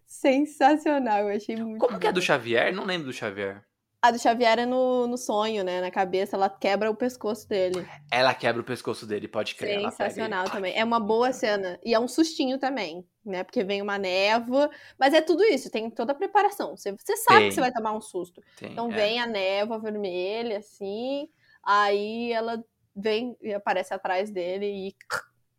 Sensacional, 0.07 1.29
eu 1.29 1.37
achei 1.37 1.57
muito 1.57 1.79
Como 1.81 1.99
que 1.99 2.07
é 2.07 2.11
bom. 2.11 2.15
do 2.15 2.23
Xavier? 2.23 2.73
Não 2.75 2.85
lembro 2.85 3.09
do 3.09 3.13
Xavier. 3.13 3.63
A 4.05 4.11
do 4.11 4.19
Xavier 4.19 4.59
é 4.59 4.67
no, 4.67 5.07
no 5.07 5.17
sonho, 5.17 5.65
né? 5.65 5.81
Na 5.81 5.91
cabeça, 5.91 6.37
ela 6.37 6.51
quebra 6.51 6.91
o 6.91 6.95
pescoço 6.95 7.49
dele. 7.49 7.89
Ela 8.11 8.35
quebra 8.35 8.61
o 8.61 8.65
pescoço 8.65 9.07
dele, 9.07 9.27
pode 9.27 9.55
crer. 9.55 9.81
Sensacional 9.81 10.45
também. 10.51 10.77
É 10.77 10.85
uma 10.85 11.01
boa 11.01 11.33
cena. 11.33 11.81
E 11.83 11.95
é 11.95 11.99
um 11.99 12.07
sustinho 12.07 12.59
também, 12.59 13.09
né? 13.25 13.43
Porque 13.43 13.65
vem 13.65 13.81
uma 13.81 13.97
névoa. 13.97 14.69
Mas 14.99 15.15
é 15.15 15.23
tudo 15.23 15.43
isso, 15.45 15.71
tem 15.71 15.89
toda 15.89 16.13
a 16.13 16.15
preparação. 16.15 16.77
Você, 16.77 16.93
você 16.93 17.17
sabe 17.17 17.39
Tem. 17.39 17.49
que 17.49 17.55
você 17.55 17.63
vai 17.63 17.73
tomar 17.73 17.93
um 17.93 18.01
susto. 18.03 18.43
Tem, 18.59 18.73
Então 18.73 18.93
é. 18.93 18.95
vem 18.95 19.21
a 19.23 19.27
névoa 19.27 19.79
vermelha, 19.79 20.59
assim. 20.59 21.27
Aí 21.63 22.31
ela 22.31 22.63
vem 22.95 23.35
e 23.41 23.55
aparece 23.55 23.95
atrás 23.95 24.31
dele 24.31 24.67
e 24.67 24.95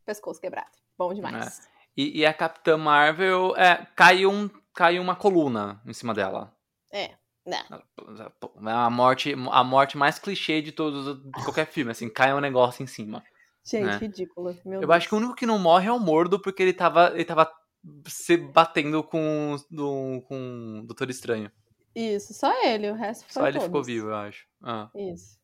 pescoço 0.06 0.40
quebrado. 0.40 0.70
Bom 0.96 1.12
demais. 1.16 1.68
E, 1.98 2.20
e 2.20 2.24
a 2.28 2.32
Capitã 2.32 2.78
Marvel, 2.78 3.56
é, 3.58 3.88
cai, 3.96 4.28
um, 4.28 4.48
cai 4.72 5.00
uma 5.00 5.16
coluna 5.16 5.82
em 5.84 5.94
cima 5.94 6.14
dela. 6.14 6.56
É, 6.92 7.16
né? 7.46 7.64
É 7.70 8.72
a 8.72 8.90
morte, 8.90 9.34
a 9.52 9.64
morte 9.64 9.98
mais 9.98 10.18
clichê 10.20 10.62
de 10.62 10.72
todos 10.72 11.22
de 11.24 11.44
qualquer 11.44 11.68
filme, 11.68 11.92
assim, 11.92 12.10
cai 12.10 12.34
um 12.34 12.40
negócio 12.40 12.84
em 12.84 12.88
cima. 12.88 13.24
Gente, 13.64 13.86
Né? 13.86 13.98
ridículo. 13.98 14.56
Meu 14.66 14.76
Eu 14.76 14.80
Deus. 14.82 14.92
acho 14.92 15.08
que 15.10 15.16
o 15.16 15.18
único 15.18 15.36
que 15.36 15.46
não 15.46 15.58
morre 15.58 15.88
é 15.88 15.92
o 15.92 16.00
Mordo, 16.00 16.40
porque 16.40 16.62
ele 16.62 16.74
tava, 16.74 17.12
ele 17.14 17.26
tava 17.26 17.52
se 18.08 18.38
batendo 18.38 19.04
com, 19.04 19.56
do, 19.72 20.22
com 20.28 20.82
o 20.84 20.88
Doutor 20.88 21.10
Estranho. 21.10 21.52
Isso, 21.96 22.34
só 22.34 22.52
ele, 22.64 22.92
o 22.92 22.94
resto 22.96 23.24
foi 23.26 23.42
Só 23.42 23.48
ele 23.48 23.60
ficou 23.60 23.82
vivo, 23.84 24.10
eu 24.10 24.16
acho. 24.16 24.46
Ah. 24.62 24.90
Isso. 24.94 25.40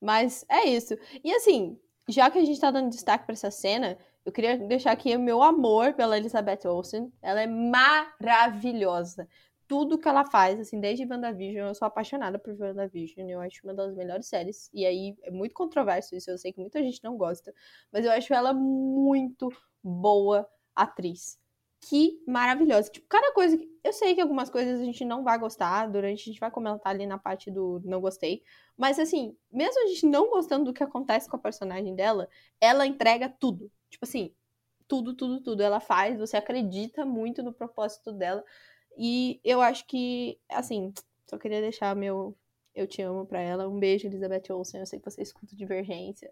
Mas 0.00 0.44
é 0.48 0.64
isso. 0.64 0.96
E 1.22 1.32
assim, 1.34 1.78
já 2.08 2.30
que 2.30 2.38
a 2.38 2.44
gente 2.44 2.60
tá 2.60 2.70
dando 2.70 2.88
destaque 2.90 3.26
pra 3.26 3.34
essa 3.34 3.50
cena, 3.50 3.98
eu 4.24 4.32
queria 4.32 4.56
deixar 4.56 4.92
aqui 4.92 5.14
o 5.14 5.20
meu 5.20 5.42
amor 5.42 5.92
pela 5.92 6.16
Elizabeth 6.16 6.60
Olsen. 6.66 7.12
Ela 7.22 7.42
é 7.42 7.46
maravilhosa. 7.46 9.28
Tudo 9.70 9.96
que 9.96 10.08
ela 10.08 10.24
faz, 10.24 10.58
assim, 10.58 10.80
desde 10.80 11.06
WandaVision, 11.06 11.68
eu 11.68 11.74
sou 11.76 11.86
apaixonada 11.86 12.40
por 12.40 12.60
WandaVision. 12.60 13.30
Eu 13.30 13.40
acho 13.40 13.60
uma 13.62 13.72
das 13.72 13.94
melhores 13.94 14.26
séries. 14.26 14.68
E 14.74 14.84
aí 14.84 15.16
é 15.22 15.30
muito 15.30 15.54
controverso 15.54 16.16
isso, 16.16 16.28
eu 16.28 16.36
sei 16.36 16.52
que 16.52 16.58
muita 16.58 16.82
gente 16.82 17.04
não 17.04 17.16
gosta. 17.16 17.54
Mas 17.92 18.04
eu 18.04 18.10
acho 18.10 18.34
ela 18.34 18.52
muito 18.52 19.48
boa 19.80 20.44
atriz. 20.74 21.38
Que 21.82 22.20
maravilhosa. 22.26 22.90
Tipo, 22.90 23.06
cada 23.08 23.32
coisa 23.32 23.56
que. 23.56 23.70
Eu 23.84 23.92
sei 23.92 24.12
que 24.16 24.20
algumas 24.20 24.50
coisas 24.50 24.80
a 24.80 24.84
gente 24.84 25.04
não 25.04 25.22
vai 25.22 25.38
gostar, 25.38 25.86
durante 25.86 26.20
a 26.22 26.24
gente 26.24 26.40
vai 26.40 26.50
comentar 26.50 26.92
ali 26.92 27.06
na 27.06 27.16
parte 27.16 27.48
do 27.48 27.80
não 27.84 28.00
gostei. 28.00 28.42
Mas 28.76 28.98
assim, 28.98 29.36
mesmo 29.52 29.84
a 29.84 29.86
gente 29.86 30.04
não 30.04 30.30
gostando 30.30 30.64
do 30.64 30.72
que 30.74 30.82
acontece 30.82 31.30
com 31.30 31.36
a 31.36 31.38
personagem 31.38 31.94
dela, 31.94 32.28
ela 32.60 32.84
entrega 32.84 33.28
tudo. 33.28 33.70
Tipo 33.88 34.04
assim, 34.04 34.34
tudo, 34.88 35.14
tudo, 35.14 35.40
tudo. 35.40 35.62
Ela 35.62 35.78
faz, 35.78 36.18
você 36.18 36.36
acredita 36.36 37.06
muito 37.06 37.40
no 37.44 37.52
propósito 37.52 38.12
dela. 38.12 38.44
E 39.02 39.40
eu 39.42 39.62
acho 39.62 39.86
que, 39.86 40.38
assim, 40.50 40.92
só 41.26 41.38
queria 41.38 41.62
deixar 41.62 41.96
meu 41.96 42.36
eu 42.74 42.86
te 42.86 43.00
amo 43.00 43.24
pra 43.24 43.40
ela. 43.40 43.66
Um 43.66 43.78
beijo, 43.78 44.06
Elizabeth 44.06 44.52
Olsen. 44.52 44.80
Eu 44.80 44.86
sei 44.86 44.98
que 44.98 45.10
você 45.10 45.22
escuta 45.22 45.56
Divergência. 45.56 46.30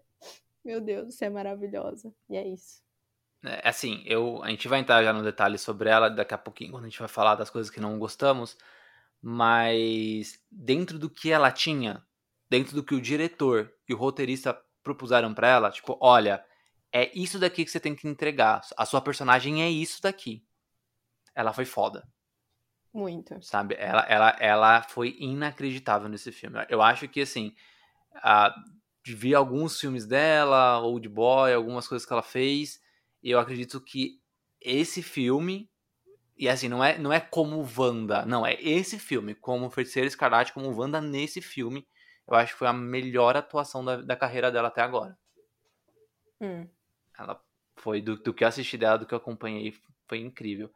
Meu 0.63 0.79
Deus, 0.79 1.15
você 1.15 1.25
é 1.25 1.29
maravilhosa. 1.31 2.13
E 2.29 2.37
é 2.37 2.47
isso. 2.47 2.83
É, 3.43 3.67
assim, 3.67 4.03
eu, 4.05 4.43
a 4.43 4.51
gente 4.51 4.67
vai 4.67 4.79
entrar 4.79 5.03
já 5.03 5.11
no 5.11 5.23
detalhe 5.23 5.57
sobre 5.57 5.89
ela 5.89 6.09
daqui 6.09 6.35
a 6.35 6.37
pouquinho, 6.37 6.71
quando 6.71 6.85
a 6.85 6.89
gente 6.89 6.99
vai 6.99 7.07
falar 7.07 7.33
das 7.33 7.49
coisas 7.49 7.71
que 7.71 7.79
não 7.79 7.97
gostamos, 7.97 8.55
mas 9.19 10.39
dentro 10.51 10.99
do 10.99 11.09
que 11.09 11.31
ela 11.31 11.51
tinha, 11.51 12.05
dentro 12.47 12.75
do 12.75 12.83
que 12.83 12.93
o 12.93 13.01
diretor 13.01 13.73
e 13.87 13.95
o 13.95 13.97
roteirista 13.97 14.61
propuseram 14.83 15.33
pra 15.33 15.47
ela, 15.47 15.71
tipo, 15.71 15.97
olha, 15.99 16.45
é 16.91 17.09
isso 17.17 17.39
daqui 17.39 17.65
que 17.65 17.71
você 17.71 17.79
tem 17.79 17.95
que 17.95 18.07
entregar, 18.07 18.61
a 18.77 18.85
sua 18.85 19.01
personagem 19.01 19.63
é 19.63 19.69
isso 19.69 20.01
daqui. 20.01 20.45
Ela 21.33 21.53
foi 21.53 21.65
foda, 21.65 22.05
Muito. 22.93 23.41
sabe? 23.41 23.75
Ela, 23.77 24.01
ela, 24.09 24.35
ela 24.39 24.81
foi 24.83 25.15
inacreditável 25.19 26.09
nesse 26.09 26.31
filme. 26.31 26.57
Eu 26.69 26.81
acho 26.81 27.07
que, 27.07 27.21
assim, 27.21 27.55
a, 28.15 28.53
vi 29.05 29.33
alguns 29.35 29.79
filmes 29.79 30.05
dela, 30.05 30.79
Old 30.79 31.07
Boy, 31.07 31.53
algumas 31.53 31.87
coisas 31.87 32.05
que 32.05 32.13
ela 32.13 32.23
fez, 32.23 32.81
e 33.21 33.31
eu 33.31 33.39
acredito 33.39 33.79
que 33.81 34.19
esse 34.61 35.01
filme, 35.01 35.69
e 36.37 36.49
assim, 36.49 36.67
não 36.67 36.83
é, 36.83 36.97
não 36.97 37.13
é 37.13 37.19
como 37.19 37.65
Wanda, 37.77 38.25
não, 38.25 38.45
é 38.45 38.53
esse 38.61 38.99
filme, 38.99 39.35
como 39.35 39.69
Feiticeira 39.69 40.07
Escarlate, 40.07 40.53
como 40.53 40.75
Wanda 40.75 41.01
nesse 41.01 41.41
filme, 41.41 41.87
eu 42.27 42.35
acho 42.35 42.53
que 42.53 42.59
foi 42.59 42.67
a 42.67 42.73
melhor 42.73 43.35
atuação 43.35 43.83
da, 43.83 43.97
da 43.97 44.15
carreira 44.15 44.51
dela 44.51 44.67
até 44.67 44.81
agora. 44.81 45.17
Hum. 46.41 46.67
Ela 47.17 47.41
foi, 47.75 48.01
do, 48.01 48.17
do 48.17 48.33
que 48.33 48.43
eu 48.43 48.47
assisti 48.47 48.77
dela, 48.77 48.97
do 48.97 49.05
que 49.05 49.13
eu 49.13 49.17
acompanhei, 49.17 49.73
foi 50.07 50.19
incrível. 50.19 50.71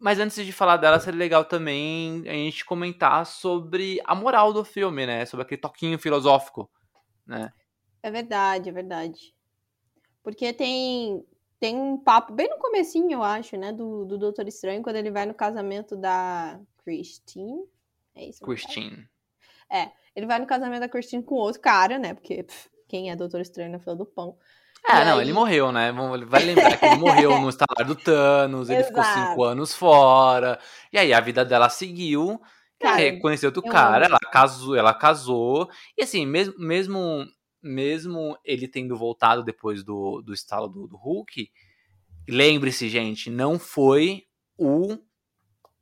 Mas 0.00 0.18
antes 0.18 0.44
de 0.44 0.52
falar 0.52 0.76
dela, 0.76 1.00
seria 1.00 1.18
legal 1.18 1.44
também 1.44 2.22
a 2.28 2.32
gente 2.32 2.64
comentar 2.64 3.26
sobre 3.26 4.00
a 4.04 4.14
moral 4.14 4.52
do 4.52 4.64
filme, 4.64 5.06
né? 5.06 5.24
Sobre 5.26 5.44
aquele 5.44 5.60
toquinho 5.60 5.98
filosófico, 5.98 6.70
né? 7.26 7.52
É 8.02 8.10
verdade, 8.10 8.68
é 8.68 8.72
verdade. 8.72 9.34
Porque 10.22 10.52
tem 10.52 11.24
tem 11.58 11.76
um 11.76 11.96
papo 11.96 12.32
bem 12.32 12.48
no 12.48 12.58
comecinho, 12.58 13.12
eu 13.12 13.22
acho, 13.22 13.56
né, 13.56 13.72
do, 13.72 14.04
do 14.04 14.18
Doutor 14.18 14.48
Estranho, 14.48 14.82
quando 14.82 14.96
ele 14.96 15.12
vai 15.12 15.24
no 15.24 15.32
casamento 15.32 15.96
da 15.96 16.60
Christine. 16.78 17.62
É 18.16 18.24
isso? 18.24 18.42
Christine. 18.42 19.08
Ele 20.14 20.26
vai 20.26 20.38
no 20.38 20.46
casamento 20.46 20.80
da 20.80 20.88
Christine 20.88 21.22
com 21.22 21.36
outro 21.36 21.60
cara, 21.60 21.98
né? 21.98 22.14
Porque 22.14 22.42
pff, 22.42 22.68
quem 22.86 23.10
é 23.10 23.16
Doutor 23.16 23.40
Estranho 23.40 23.72
na 23.72 23.78
fila 23.78 23.96
do 23.96 24.04
pão. 24.04 24.36
É, 24.88 25.02
E 25.02 25.04
não, 25.04 25.14
aí- 25.18 25.20
ele 25.20 25.32
morreu, 25.32 25.70
né? 25.70 25.92
Vai 26.26 26.44
lembrar 26.44 26.76
que 26.76 26.84
ele 26.84 26.96
morreu 26.96 27.40
no 27.40 27.48
estalar 27.48 27.86
do 27.86 27.94
Thanos, 27.94 28.68
ele 28.68 28.82
ficou 28.84 29.02
cinco 29.04 29.44
anos 29.44 29.74
fora. 29.74 30.58
E 30.92 30.98
aí 30.98 31.12
a 31.12 31.20
vida 31.20 31.44
dela 31.44 31.68
seguiu. 31.68 32.40
Cara, 32.80 33.16
conheceu 33.20 33.48
outro 33.48 33.62
eu 33.64 33.70
cara, 33.70 34.06
amo. 34.06 34.16
ela 34.20 34.30
casou, 34.32 34.74
ela 34.76 34.92
casou. 34.92 35.70
E 35.96 36.02
assim, 36.02 36.26
mesmo, 36.26 36.54
mesmo 36.58 37.24
mesmo 37.62 38.36
ele 38.44 38.66
tendo 38.66 38.96
voltado 38.96 39.44
depois 39.44 39.84
do, 39.84 40.20
do 40.20 40.34
estalo 40.34 40.66
do, 40.66 40.88
do 40.88 40.96
Hulk, 40.96 41.48
lembre-se, 42.28 42.88
gente, 42.88 43.30
não 43.30 43.56
foi 43.58 44.24
o, 44.58 44.98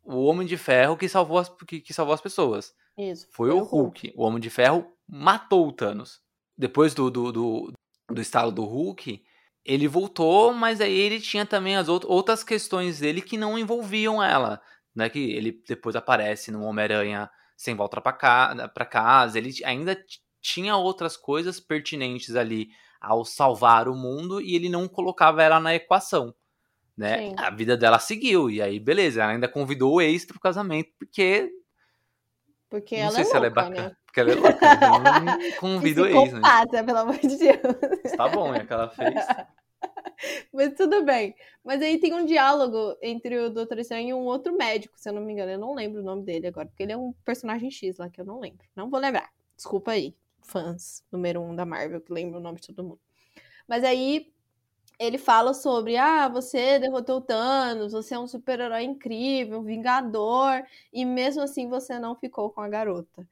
o 0.05 0.25
Homem 0.25 0.47
de 0.47 0.59
Ferro 0.59 0.97
que 0.97 1.09
salvou 1.09 1.39
as, 1.39 1.49
que, 1.67 1.81
que 1.81 1.95
salvou 1.95 2.15
as 2.15 2.21
pessoas. 2.21 2.75
Isso. 2.99 3.27
Foi, 3.33 3.49
foi 3.51 3.59
o 3.59 3.63
Hulk. 3.65 4.09
Hulk. 4.09 4.13
O 4.15 4.25
Homem 4.25 4.41
de 4.41 4.51
Ferro 4.51 4.87
matou 5.09 5.67
o 5.69 5.73
Thanos. 5.73 6.21
Depois 6.57 6.93
do, 6.93 7.11
do, 7.11 7.33
do, 7.33 7.73
do 8.11 8.21
estalo 8.21 8.51
do 8.51 8.65
Hulk, 8.65 9.23
ele 9.65 9.89
voltou, 9.89 10.53
mas 10.53 10.81
aí 10.81 10.93
ele 10.93 11.21
tinha 11.21 11.47
também 11.47 11.77
as 11.77 11.89
outras 11.89 12.43
questões 12.43 13.01
dele 13.01 13.21
que 13.21 13.37
não 13.37 13.59
envolviam 13.59 14.23
ela. 14.23 14.61
Né, 14.93 15.09
que 15.09 15.19
ele 15.19 15.63
depois 15.69 15.95
aparece 15.95 16.51
no 16.51 16.65
Homem-Aranha 16.65 17.31
sem 17.57 17.77
volta 17.77 18.01
para 18.01 18.13
casa, 18.13 18.69
pra 18.69 18.85
casa, 18.85 19.39
ele 19.39 19.53
ainda 19.65 19.97
tinha 20.41 20.77
outras 20.77 21.17
coisas 21.17 21.61
pertinentes 21.61 22.35
ali 22.35 22.71
ao 23.01 23.25
salvar 23.25 23.89
o 23.89 23.95
mundo 23.95 24.41
e 24.41 24.57
ele 24.57 24.69
não 24.69 24.89
colocava 24.89 25.43
ela 25.43 25.61
na 25.61 25.75
equação. 25.75 26.35
Né? 26.97 27.19
Sim. 27.19 27.35
A 27.39 27.51
vida 27.51 27.77
dela 27.77 27.99
seguiu, 27.99 28.51
e 28.51 28.61
aí 28.61 28.81
beleza, 28.81 29.23
ela 29.23 29.33
ainda 29.33 29.49
convidou 29.49 29.95
o 29.95 30.01
ex 30.01 30.25
pro 30.25 30.41
casamento, 30.41 30.91
porque. 30.99 31.51
Porque 32.69 32.97
não 32.97 33.05
ela 33.05 33.13
sei 33.13 33.23
é 33.23 33.25
se 33.25 33.33
louca, 33.33 33.37
ela 33.37 33.47
é 33.47 33.51
bacana. 33.51 33.89
Né? 33.91 33.97
Porque 34.11 34.21
ela 34.21 34.33
é 34.33 34.35
louca, 34.35 34.77
não 34.81 35.53
convida 35.61 36.03
o 36.03 36.07
ex, 36.07 36.33
né? 36.33 36.41
pelo 36.85 36.99
amor 36.99 37.19
de 37.19 37.37
Deus. 37.37 38.17
Tá 38.17 38.29
bom, 38.29 38.53
é 38.53 38.67
que 38.67 38.73
ela 38.73 38.89
fez. 38.89 39.15
Mas 40.53 40.75
tudo 40.75 41.05
bem. 41.05 41.33
Mas 41.65 41.81
aí 41.81 41.97
tem 42.01 42.13
um 42.13 42.27
diálogo 42.27 42.97
entre 43.01 43.39
o 43.39 43.51
Doutor 43.51 43.79
Estranho 43.79 44.09
e 44.09 44.15
um 44.15 44.25
outro 44.25 44.57
médico, 44.57 44.99
se 44.99 45.09
eu 45.09 45.13
não 45.13 45.23
me 45.23 45.33
engano. 45.33 45.53
Eu 45.53 45.59
não 45.61 45.75
lembro 45.75 46.01
o 46.01 46.05
nome 46.05 46.25
dele 46.25 46.49
agora, 46.49 46.67
porque 46.67 46.83
ele 46.83 46.91
é 46.91 46.97
um 46.97 47.13
personagem 47.25 47.71
X 47.71 47.99
lá 47.99 48.11
que 48.11 48.21
eu 48.21 48.25
não 48.25 48.41
lembro. 48.41 48.67
Não 48.75 48.91
vou 48.91 48.99
lembrar. 48.99 49.31
Desculpa 49.55 49.93
aí, 49.93 50.13
fãs 50.43 51.05
número 51.13 51.41
um 51.41 51.55
da 51.55 51.65
Marvel, 51.65 52.01
que 52.01 52.13
lembram 52.13 52.41
o 52.41 52.43
nome 52.43 52.59
de 52.59 52.67
todo 52.67 52.83
mundo. 52.83 53.01
Mas 53.69 53.85
aí 53.85 54.33
ele 54.99 55.19
fala 55.19 55.55
sobre: 55.55 55.97
ah, 55.97 56.29
você 56.29 56.81
derrotou 56.81 57.19
o 57.19 57.21
Thanos, 57.21 57.93
você 57.93 58.15
é 58.15 58.19
um 58.19 58.27
super-herói 58.27 58.83
incrível, 58.83 59.61
um 59.61 59.63
vingador, 59.63 60.65
e 60.93 61.05
mesmo 61.05 61.43
assim 61.43 61.69
você 61.69 61.97
não 62.01 62.17
ficou 62.17 62.51
com 62.51 62.61
a 62.61 62.69
garota. 62.69 63.25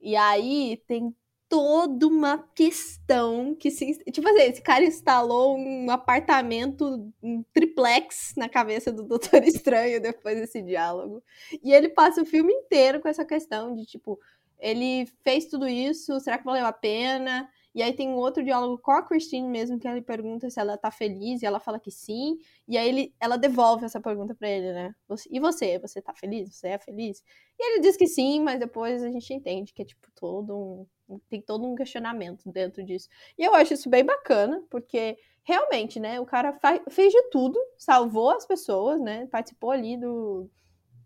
E 0.00 0.16
aí 0.16 0.82
tem 0.86 1.14
toda 1.48 2.06
uma 2.06 2.38
questão 2.54 3.54
que 3.54 3.70
se. 3.70 3.98
Tipo 4.10 4.28
assim, 4.28 4.42
esse 4.42 4.62
cara 4.62 4.84
instalou 4.84 5.58
um 5.58 5.90
apartamento, 5.90 7.12
um 7.22 7.42
triplex 7.52 8.32
na 8.36 8.48
cabeça 8.48 8.92
do 8.92 9.02
Doutor 9.04 9.42
Estranho 9.42 10.00
depois 10.00 10.38
desse 10.38 10.62
diálogo. 10.62 11.22
E 11.62 11.72
ele 11.72 11.88
passa 11.88 12.22
o 12.22 12.26
filme 12.26 12.52
inteiro 12.52 13.00
com 13.00 13.08
essa 13.08 13.24
questão 13.24 13.74
de, 13.74 13.84
tipo, 13.84 14.18
ele 14.60 15.06
fez 15.24 15.46
tudo 15.46 15.66
isso, 15.66 16.20
será 16.20 16.38
que 16.38 16.44
valeu 16.44 16.64
a 16.66 16.72
pena? 16.72 17.48
E 17.74 17.82
aí 17.82 17.92
tem 17.92 18.08
um 18.08 18.16
outro 18.16 18.42
diálogo 18.42 18.78
com 18.78 18.90
a 18.90 19.02
Christine 19.02 19.48
mesmo, 19.48 19.78
que 19.78 19.86
ele 19.86 20.02
pergunta 20.02 20.50
se 20.50 20.58
ela 20.58 20.76
tá 20.76 20.90
feliz, 20.90 21.40
e 21.40 21.46
ela 21.46 21.60
fala 21.60 21.78
que 21.78 21.90
sim. 21.90 22.38
E 22.66 22.76
aí 22.76 22.88
ele, 22.88 23.14
ela 23.20 23.36
devolve 23.36 23.84
essa 23.84 24.00
pergunta 24.00 24.34
para 24.34 24.48
ele, 24.48 24.72
né? 24.72 24.94
E 25.30 25.38
você? 25.38 25.78
Você 25.78 26.02
tá 26.02 26.12
feliz? 26.14 26.54
Você 26.54 26.68
é 26.68 26.78
feliz? 26.78 27.22
E 27.58 27.72
ele 27.72 27.80
diz 27.80 27.96
que 27.96 28.06
sim, 28.06 28.40
mas 28.40 28.58
depois 28.58 29.02
a 29.02 29.10
gente 29.10 29.32
entende 29.32 29.72
que 29.72 29.82
é 29.82 29.84
tipo 29.84 30.08
todo 30.14 30.86
um. 31.08 31.18
Tem 31.28 31.40
todo 31.40 31.66
um 31.66 31.74
questionamento 31.74 32.50
dentro 32.50 32.84
disso. 32.84 33.08
E 33.36 33.44
eu 33.44 33.54
acho 33.54 33.74
isso 33.74 33.88
bem 33.90 34.04
bacana, 34.04 34.62
porque 34.70 35.16
realmente, 35.42 35.98
né? 35.98 36.20
O 36.20 36.26
cara 36.26 36.58
fez 36.88 37.12
de 37.12 37.22
tudo, 37.30 37.58
salvou 37.76 38.30
as 38.30 38.46
pessoas, 38.46 39.00
né? 39.00 39.26
Participou 39.26 39.70
ali 39.70 39.96
do, 39.96 40.48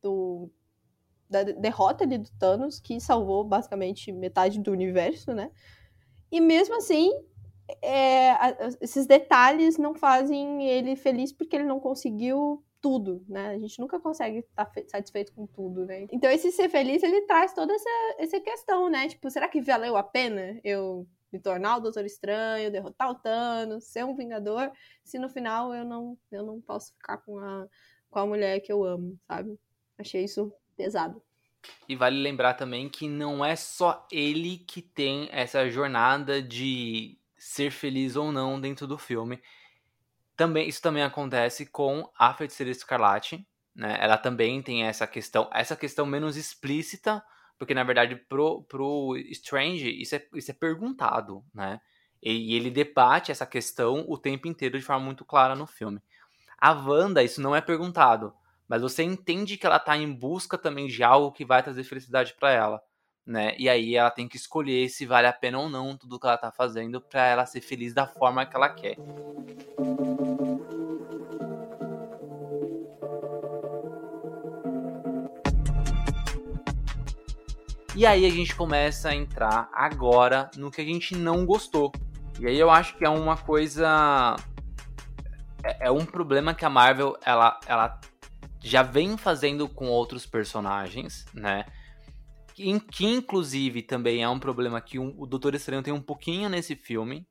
do 0.02 0.50
da 1.28 1.42
derrota 1.42 2.04
ali 2.04 2.18
do 2.18 2.30
Thanos, 2.38 2.78
que 2.78 3.00
salvou 3.00 3.44
basicamente 3.44 4.12
metade 4.12 4.60
do 4.60 4.70
universo, 4.70 5.32
né? 5.32 5.50
E 6.34 6.40
mesmo 6.40 6.74
assim, 6.74 7.12
é, 7.80 8.32
esses 8.80 9.06
detalhes 9.06 9.78
não 9.78 9.94
fazem 9.94 10.68
ele 10.68 10.96
feliz 10.96 11.32
porque 11.32 11.54
ele 11.54 11.64
não 11.64 11.78
conseguiu 11.78 12.60
tudo, 12.80 13.24
né? 13.28 13.50
A 13.50 13.58
gente 13.60 13.78
nunca 13.78 14.00
consegue 14.00 14.40
estar 14.40 14.68
satisfeito 14.88 15.32
com 15.32 15.46
tudo, 15.46 15.86
né? 15.86 16.08
Então 16.10 16.28
esse 16.28 16.50
ser 16.50 16.68
feliz, 16.68 17.04
ele 17.04 17.20
traz 17.20 17.54
toda 17.54 17.72
essa, 17.72 17.88
essa 18.18 18.40
questão, 18.40 18.90
né? 18.90 19.06
Tipo, 19.06 19.30
será 19.30 19.48
que 19.48 19.60
valeu 19.60 19.96
a 19.96 20.02
pena 20.02 20.58
eu 20.64 21.06
me 21.32 21.38
tornar 21.38 21.76
o 21.76 21.80
Doutor 21.80 22.04
Estranho, 22.04 22.72
derrotar 22.72 23.12
o 23.12 23.14
Thanos, 23.14 23.84
ser 23.84 24.04
um 24.04 24.16
Vingador, 24.16 24.72
se 25.04 25.20
no 25.20 25.28
final 25.28 25.72
eu 25.72 25.84
não, 25.84 26.18
eu 26.32 26.44
não 26.44 26.60
posso 26.60 26.92
ficar 26.94 27.18
com 27.18 27.38
a, 27.38 27.64
com 28.10 28.18
a 28.18 28.26
mulher 28.26 28.58
que 28.58 28.72
eu 28.72 28.82
amo, 28.82 29.16
sabe? 29.28 29.56
Achei 29.96 30.24
isso 30.24 30.52
pesado. 30.76 31.22
E 31.88 31.96
vale 31.96 32.20
lembrar 32.20 32.54
também 32.54 32.88
que 32.88 33.08
não 33.08 33.44
é 33.44 33.56
só 33.56 34.06
ele 34.10 34.58
que 34.58 34.80
tem 34.80 35.28
essa 35.32 35.68
jornada 35.68 36.42
de 36.42 37.18
ser 37.36 37.70
feliz 37.70 38.16
ou 38.16 38.32
não 38.32 38.60
dentro 38.60 38.86
do 38.86 38.96
filme. 38.96 39.40
Também 40.36 40.68
isso 40.68 40.82
também 40.82 41.02
acontece 41.02 41.66
com 41.66 42.10
a 42.18 42.32
Feiticeira 42.34 42.70
Escarlate, 42.70 43.46
né? 43.74 43.96
Ela 44.00 44.16
também 44.16 44.62
tem 44.62 44.84
essa 44.84 45.06
questão, 45.06 45.48
essa 45.52 45.76
questão 45.76 46.06
menos 46.06 46.36
explícita, 46.36 47.22
porque 47.58 47.74
na 47.74 47.84
verdade 47.84 48.16
pro, 48.16 48.62
pro 48.64 49.16
Strange 49.30 49.90
isso 50.00 50.14
é, 50.16 50.26
isso 50.34 50.50
é 50.50 50.54
perguntado, 50.54 51.44
né? 51.52 51.80
E, 52.22 52.52
e 52.52 52.54
ele 52.54 52.70
debate 52.70 53.30
essa 53.30 53.46
questão 53.46 54.04
o 54.08 54.16
tempo 54.16 54.48
inteiro 54.48 54.78
de 54.78 54.84
forma 54.84 55.04
muito 55.04 55.24
clara 55.24 55.54
no 55.54 55.66
filme. 55.66 56.00
A 56.58 56.72
Wanda, 56.72 57.22
isso 57.22 57.42
não 57.42 57.54
é 57.54 57.60
perguntado 57.60 58.32
mas 58.68 58.82
você 58.82 59.02
entende 59.02 59.56
que 59.56 59.66
ela 59.66 59.78
tá 59.78 59.96
em 59.96 60.12
busca 60.12 60.56
também 60.56 60.86
de 60.86 61.02
algo 61.02 61.32
que 61.32 61.44
vai 61.44 61.62
trazer 61.62 61.84
felicidade 61.84 62.34
para 62.38 62.50
ela, 62.50 62.82
né? 63.26 63.54
E 63.58 63.68
aí 63.68 63.94
ela 63.94 64.10
tem 64.10 64.28
que 64.28 64.36
escolher 64.36 64.88
se 64.88 65.06
vale 65.06 65.26
a 65.26 65.32
pena 65.32 65.58
ou 65.58 65.68
não 65.68 65.96
tudo 65.96 66.18
que 66.18 66.26
ela 66.26 66.38
tá 66.38 66.50
fazendo 66.50 67.00
para 67.00 67.26
ela 67.26 67.46
ser 67.46 67.60
feliz 67.60 67.92
da 67.92 68.06
forma 68.06 68.46
que 68.46 68.56
ela 68.56 68.68
quer. 68.68 68.96
E 77.96 78.04
aí 78.04 78.26
a 78.26 78.30
gente 78.30 78.56
começa 78.56 79.10
a 79.10 79.14
entrar 79.14 79.68
agora 79.72 80.50
no 80.56 80.68
que 80.68 80.80
a 80.80 80.84
gente 80.84 81.14
não 81.14 81.46
gostou. 81.46 81.92
E 82.40 82.46
aí 82.46 82.58
eu 82.58 82.68
acho 82.68 82.96
que 82.96 83.04
é 83.04 83.08
uma 83.08 83.36
coisa 83.36 84.34
é, 85.62 85.86
é 85.86 85.90
um 85.90 86.04
problema 86.04 86.52
que 86.54 86.64
a 86.64 86.70
Marvel 86.70 87.16
ela, 87.24 87.58
ela 87.66 88.00
já 88.64 88.82
vem 88.82 89.18
fazendo 89.18 89.68
com 89.68 89.88
outros 89.88 90.24
personagens, 90.24 91.26
né? 91.34 91.66
Que, 92.54 92.80
que 92.80 93.04
inclusive 93.04 93.82
também 93.82 94.22
é 94.22 94.28
um 94.28 94.38
problema 94.38 94.80
que 94.80 94.98
um, 94.98 95.14
o 95.18 95.26
Doutor 95.26 95.54
Estranho 95.54 95.82
tem 95.82 95.92
um 95.92 96.00
pouquinho 96.00 96.48
nesse 96.48 96.74
filme, 96.74 97.26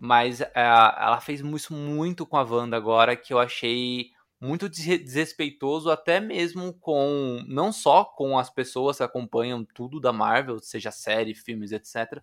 mas 0.00 0.40
é, 0.40 0.50
ela 0.54 1.20
fez 1.20 1.40
isso 1.40 1.74
muito 1.74 2.24
com 2.24 2.38
a 2.38 2.42
Wanda 2.42 2.76
agora, 2.76 3.14
que 3.14 3.32
eu 3.32 3.38
achei 3.38 4.10
muito 4.40 4.70
desrespeitoso, 4.70 5.90
até 5.90 6.18
mesmo 6.18 6.72
com. 6.72 7.44
não 7.46 7.70
só 7.70 8.04
com 8.04 8.38
as 8.38 8.48
pessoas 8.48 8.96
que 8.96 9.02
acompanham 9.02 9.66
tudo 9.74 10.00
da 10.00 10.12
Marvel, 10.14 10.60
seja 10.60 10.90
série, 10.90 11.34
filmes, 11.34 11.72
etc., 11.72 12.22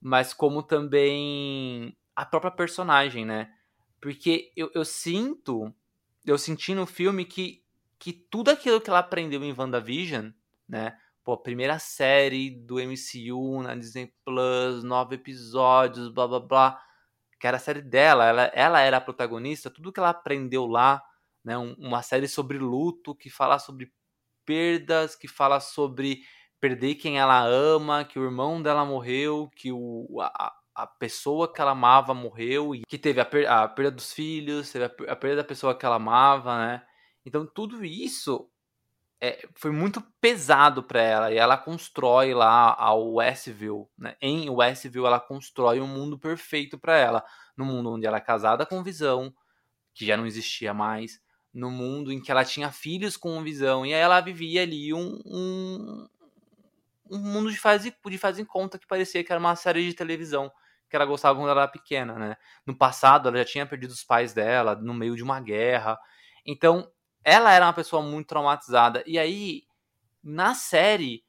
mas 0.00 0.32
como 0.32 0.62
também 0.62 1.96
a 2.14 2.24
própria 2.24 2.52
personagem, 2.52 3.24
né? 3.24 3.50
Porque 4.00 4.52
eu, 4.56 4.70
eu 4.74 4.84
sinto 4.84 5.74
eu 6.24 6.38
senti 6.38 6.74
no 6.74 6.86
filme 6.86 7.24
que, 7.24 7.62
que 7.98 8.12
tudo 8.12 8.50
aquilo 8.50 8.80
que 8.80 8.88
ela 8.90 9.00
aprendeu 9.00 9.42
em 9.42 9.54
WandaVision, 9.56 10.30
né? 10.68 10.96
Pô, 11.24 11.36
primeira 11.36 11.78
série 11.78 12.50
do 12.50 12.76
MCU 12.80 13.62
na 13.62 13.76
Disney 13.76 14.12
Plus, 14.24 14.82
nove 14.82 15.14
episódios, 15.16 16.08
blá 16.08 16.26
blá 16.26 16.40
blá. 16.40 16.82
Que 17.38 17.46
era 17.46 17.56
a 17.56 17.60
série 17.60 17.82
dela, 17.82 18.24
ela, 18.26 18.42
ela 18.54 18.80
era 18.80 18.96
a 18.98 19.00
protagonista, 19.00 19.70
tudo 19.70 19.92
que 19.92 20.00
ela 20.00 20.10
aprendeu 20.10 20.66
lá, 20.66 21.02
né? 21.44 21.56
Um, 21.58 21.74
uma 21.78 22.02
série 22.02 22.28
sobre 22.28 22.58
luto, 22.58 23.14
que 23.14 23.30
fala 23.30 23.58
sobre 23.58 23.92
perdas, 24.44 25.14
que 25.14 25.28
fala 25.28 25.60
sobre 25.60 26.22
perder 26.60 26.94
quem 26.96 27.18
ela 27.18 27.44
ama, 27.44 28.04
que 28.04 28.18
o 28.18 28.24
irmão 28.24 28.62
dela 28.62 28.84
morreu, 28.84 29.50
que 29.56 29.72
o, 29.72 30.20
a, 30.20 30.52
a 30.74 30.86
pessoa 30.86 31.52
que 31.52 31.60
ela 31.60 31.72
amava 31.72 32.14
morreu 32.14 32.74
e 32.74 32.82
que 32.86 32.98
teve 32.98 33.20
a, 33.20 33.24
per 33.24 33.48
a 33.48 33.68
perda 33.68 33.90
dos 33.92 34.12
filhos, 34.12 34.70
teve 34.70 34.84
a, 34.84 35.12
a, 35.12 35.16
perda 35.16 35.36
da 35.36 35.44
pessoa 35.44 35.76
que 35.76 35.84
ela 35.84 35.96
amava, 35.96 36.58
né? 36.58 36.82
Então 37.24 37.46
tudo 37.46 37.84
isso 37.84 38.48
é, 39.20 39.46
foi 39.54 39.70
muito 39.70 40.00
pesado 40.20 40.82
para 40.82 41.00
ela 41.00 41.32
e 41.32 41.36
ela 41.36 41.56
constrói 41.56 42.34
lá 42.34 42.74
a 42.74 42.94
Westview, 42.94 43.88
né? 43.96 44.16
Em 44.20 44.48
Westview 44.48 45.06
ela 45.06 45.20
constrói 45.20 45.80
um 45.80 45.86
mundo 45.86 46.18
perfeito 46.18 46.78
para 46.78 46.96
ela, 46.96 47.24
no 47.56 47.64
mundo 47.64 47.92
onde 47.92 48.06
ela 48.06 48.16
é 48.16 48.20
casada 48.20 48.64
com 48.64 48.82
Visão, 48.82 49.32
que 49.94 50.06
já 50.06 50.16
não 50.16 50.26
existia 50.26 50.72
mais, 50.72 51.20
no 51.52 51.70
mundo 51.70 52.10
em 52.10 52.20
que 52.20 52.30
ela 52.30 52.44
tinha 52.44 52.72
filhos 52.72 53.16
com 53.16 53.42
Visão 53.42 53.84
e 53.84 53.92
aí 53.92 54.00
ela 54.00 54.20
vivia 54.20 54.62
ali 54.62 54.94
um, 54.94 55.20
um, 55.26 56.08
um 57.10 57.18
mundo 57.18 57.50
de 57.50 57.58
faz, 57.58 57.82
de 57.82 58.18
faz 58.18 58.38
em 58.38 58.44
conta 58.44 58.78
que 58.78 58.86
parecia 58.86 59.22
que 59.22 59.30
era 59.30 59.38
uma 59.38 59.54
série 59.54 59.86
de 59.86 59.94
televisão 59.94 60.50
que 60.92 60.96
ela 60.96 61.06
gostava 61.06 61.38
quando 61.38 61.48
ela 61.48 61.62
era 61.62 61.70
pequena, 61.70 62.18
né? 62.18 62.36
No 62.66 62.76
passado, 62.76 63.26
ela 63.26 63.38
já 63.38 63.46
tinha 63.46 63.66
perdido 63.66 63.92
os 63.92 64.04
pais 64.04 64.34
dela 64.34 64.76
no 64.76 64.92
meio 64.92 65.16
de 65.16 65.22
uma 65.22 65.40
guerra. 65.40 65.98
Então, 66.44 66.86
ela 67.24 67.50
era 67.50 67.64
uma 67.64 67.72
pessoa 67.72 68.02
muito 68.02 68.26
traumatizada. 68.26 69.02
E 69.06 69.18
aí, 69.18 69.62
na 70.22 70.54
série, 70.54 71.24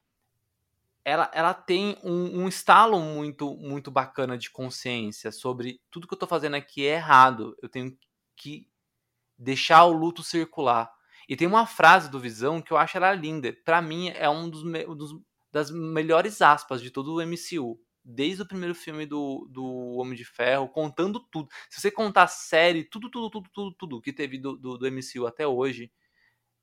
ela, 1.06 1.32
ela 1.34 1.54
tem 1.54 1.98
um, 2.04 2.42
um 2.42 2.48
estalo 2.50 3.00
muito 3.00 3.56
muito 3.56 3.90
bacana 3.90 4.38
de 4.38 4.52
consciência 4.52 5.32
sobre 5.32 5.80
tudo 5.90 6.06
que 6.06 6.14
eu 6.14 6.20
tô 6.20 6.28
fazendo 6.28 6.56
aqui 6.56 6.86
é 6.86 6.96
errado. 6.96 7.56
Eu 7.62 7.70
tenho 7.70 7.98
que 8.36 8.68
deixar 9.38 9.86
o 9.86 9.94
luto 9.94 10.24
circular. 10.24 10.92
E 11.30 11.38
tem 11.38 11.48
uma 11.48 11.66
frase 11.66 12.12
do 12.12 12.20
Visão 12.20 12.62
que 12.62 12.74
eu 12.74 12.78
acho 12.78 12.98
ela 12.98 13.14
linda. 13.14 13.56
Para 13.64 13.82
mim 13.82 14.10
é 14.10 14.30
um 14.30 14.50
dos, 14.50 14.62
dos 14.62 15.22
das 15.54 15.72
melhores 15.72 16.42
aspas 16.42 16.82
de 16.82 16.92
todo 16.92 17.16
o 17.16 17.22
MCU. 17.22 17.80
Desde 18.06 18.42
o 18.42 18.48
primeiro 18.48 18.76
filme 18.76 19.06
do, 19.06 19.48
do 19.50 19.66
Homem 19.98 20.16
de 20.16 20.26
Ferro, 20.26 20.68
contando 20.68 21.20
tudo. 21.20 21.50
Se 21.70 21.80
você 21.80 21.90
contar 21.90 22.24
a 22.24 22.28
série, 22.28 22.84
tudo, 22.84 23.10
tudo, 23.10 23.30
tudo, 23.30 23.50
tudo, 23.54 23.76
tudo 23.76 24.02
que 24.02 24.12
teve 24.12 24.38
do, 24.38 24.58
do, 24.58 24.78
do 24.78 24.88
MCU 24.92 25.26
até 25.26 25.48
hoje, 25.48 25.92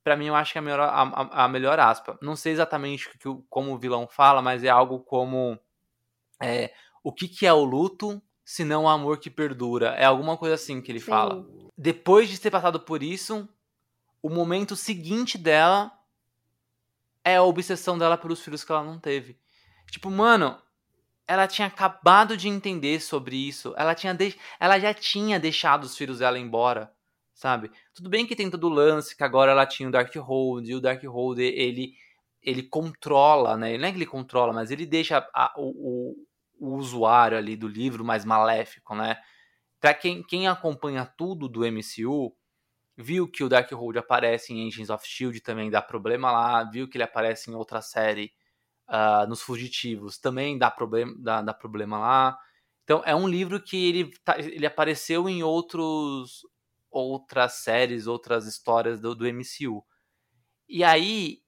para 0.03 0.15
mim 0.15 0.27
eu 0.27 0.35
acho 0.35 0.51
que 0.51 0.57
é 0.57 0.61
a 0.61 0.63
melhor, 0.63 0.79
a, 0.81 1.45
a 1.45 1.47
melhor 1.47 1.79
aspa. 1.79 2.17
Não 2.21 2.35
sei 2.35 2.53
exatamente 2.53 3.09
que, 3.09 3.17
como 3.49 3.73
o 3.73 3.79
vilão 3.79 4.07
fala, 4.07 4.41
mas 4.41 4.63
é 4.63 4.69
algo 4.69 4.99
como 4.99 5.59
é, 6.41 6.73
o 7.03 7.11
que, 7.11 7.27
que 7.27 7.45
é 7.45 7.53
o 7.53 7.63
luto 7.63 8.21
se 8.43 8.63
não 8.63 8.83
o 8.83 8.89
amor 8.89 9.19
que 9.19 9.29
perdura. 9.29 9.89
É 9.95 10.05
alguma 10.05 10.37
coisa 10.37 10.55
assim 10.55 10.81
que 10.81 10.91
ele 10.91 10.99
Sim. 10.99 11.07
fala. 11.07 11.45
Depois 11.77 12.29
de 12.29 12.39
ter 12.39 12.51
passado 12.51 12.79
por 12.79 13.01
isso, 13.01 13.47
o 14.21 14.29
momento 14.29 14.75
seguinte 14.75 15.37
dela 15.37 15.91
é 17.23 17.37
a 17.37 17.43
obsessão 17.43 17.97
dela 17.97 18.17
pelos 18.17 18.41
filhos 18.41 18.63
que 18.63 18.71
ela 18.71 18.83
não 18.83 18.99
teve. 18.99 19.39
Tipo, 19.89 20.09
mano, 20.09 20.61
ela 21.31 21.47
tinha 21.47 21.67
acabado 21.67 22.35
de 22.37 22.47
entender 22.47 22.99
sobre 23.01 23.35
isso. 23.35 23.73
Ela, 23.77 23.95
tinha 23.95 24.13
de... 24.13 24.35
ela 24.59 24.79
já 24.79 24.93
tinha 24.93 25.39
deixado 25.39 25.83
os 25.83 25.97
filhos 25.97 26.19
dela 26.19 26.37
embora 26.37 26.91
sabe? 27.41 27.71
Tudo 27.95 28.07
bem 28.07 28.27
que 28.27 28.35
tem 28.35 28.51
todo 28.51 28.67
o 28.67 28.69
lance 28.69 29.17
que 29.17 29.23
agora 29.23 29.51
ela 29.51 29.65
tinha 29.65 29.89
o 29.89 29.91
Darkhold, 29.91 30.69
e 30.69 30.75
o 30.75 30.79
Darkhold, 30.79 31.41
ele, 31.41 31.95
ele 32.39 32.61
controla, 32.61 33.57
né? 33.57 33.75
Não 33.79 33.87
é 33.87 33.91
que 33.91 33.97
ele 33.97 34.05
controla, 34.05 34.53
mas 34.53 34.69
ele 34.69 34.85
deixa 34.85 35.27
a, 35.33 35.51
o, 35.57 35.69
o, 35.69 36.27
o, 36.59 36.75
usuário 36.75 37.35
ali 37.35 37.55
do 37.55 37.67
livro 37.67 38.05
mais 38.05 38.23
maléfico, 38.23 38.93
né? 38.95 39.17
Pra 39.79 39.91
quem, 39.91 40.21
quem 40.21 40.47
acompanha 40.47 41.03
tudo 41.17 41.49
do 41.49 41.61
MCU, 41.65 42.31
viu 42.95 43.27
que 43.27 43.43
o 43.43 43.49
Darkhold 43.49 43.97
aparece 43.97 44.53
em 44.53 44.67
Agents 44.67 44.91
of 44.91 45.03
S.H.I.E.L.D. 45.03 45.39
também 45.41 45.71
dá 45.71 45.81
problema 45.81 46.31
lá, 46.31 46.63
viu 46.63 46.87
que 46.87 46.97
ele 46.97 47.03
aparece 47.03 47.49
em 47.49 47.55
outra 47.55 47.81
série 47.81 48.31
uh, 48.91 49.27
nos 49.27 49.41
Fugitivos, 49.41 50.17
também 50.17 50.57
dá 50.57 50.69
problema, 50.69 51.15
dá, 51.17 51.41
dá 51.41 51.53
problema 51.53 51.97
lá. 51.97 52.37
Então 52.83 53.01
é 53.05 53.15
um 53.15 53.27
livro 53.27 53.61
que 53.61 53.87
ele, 53.87 54.11
tá, 54.23 54.37
ele 54.37 54.65
apareceu 54.65 55.29
em 55.29 55.41
outros 55.41 56.45
outras 56.91 57.53
séries, 57.63 58.05
outras 58.05 58.45
histórias 58.45 58.99
do, 58.99 59.15
do 59.15 59.25
MCU. 59.25 59.81
E 60.67 60.83
aí, 60.83 61.39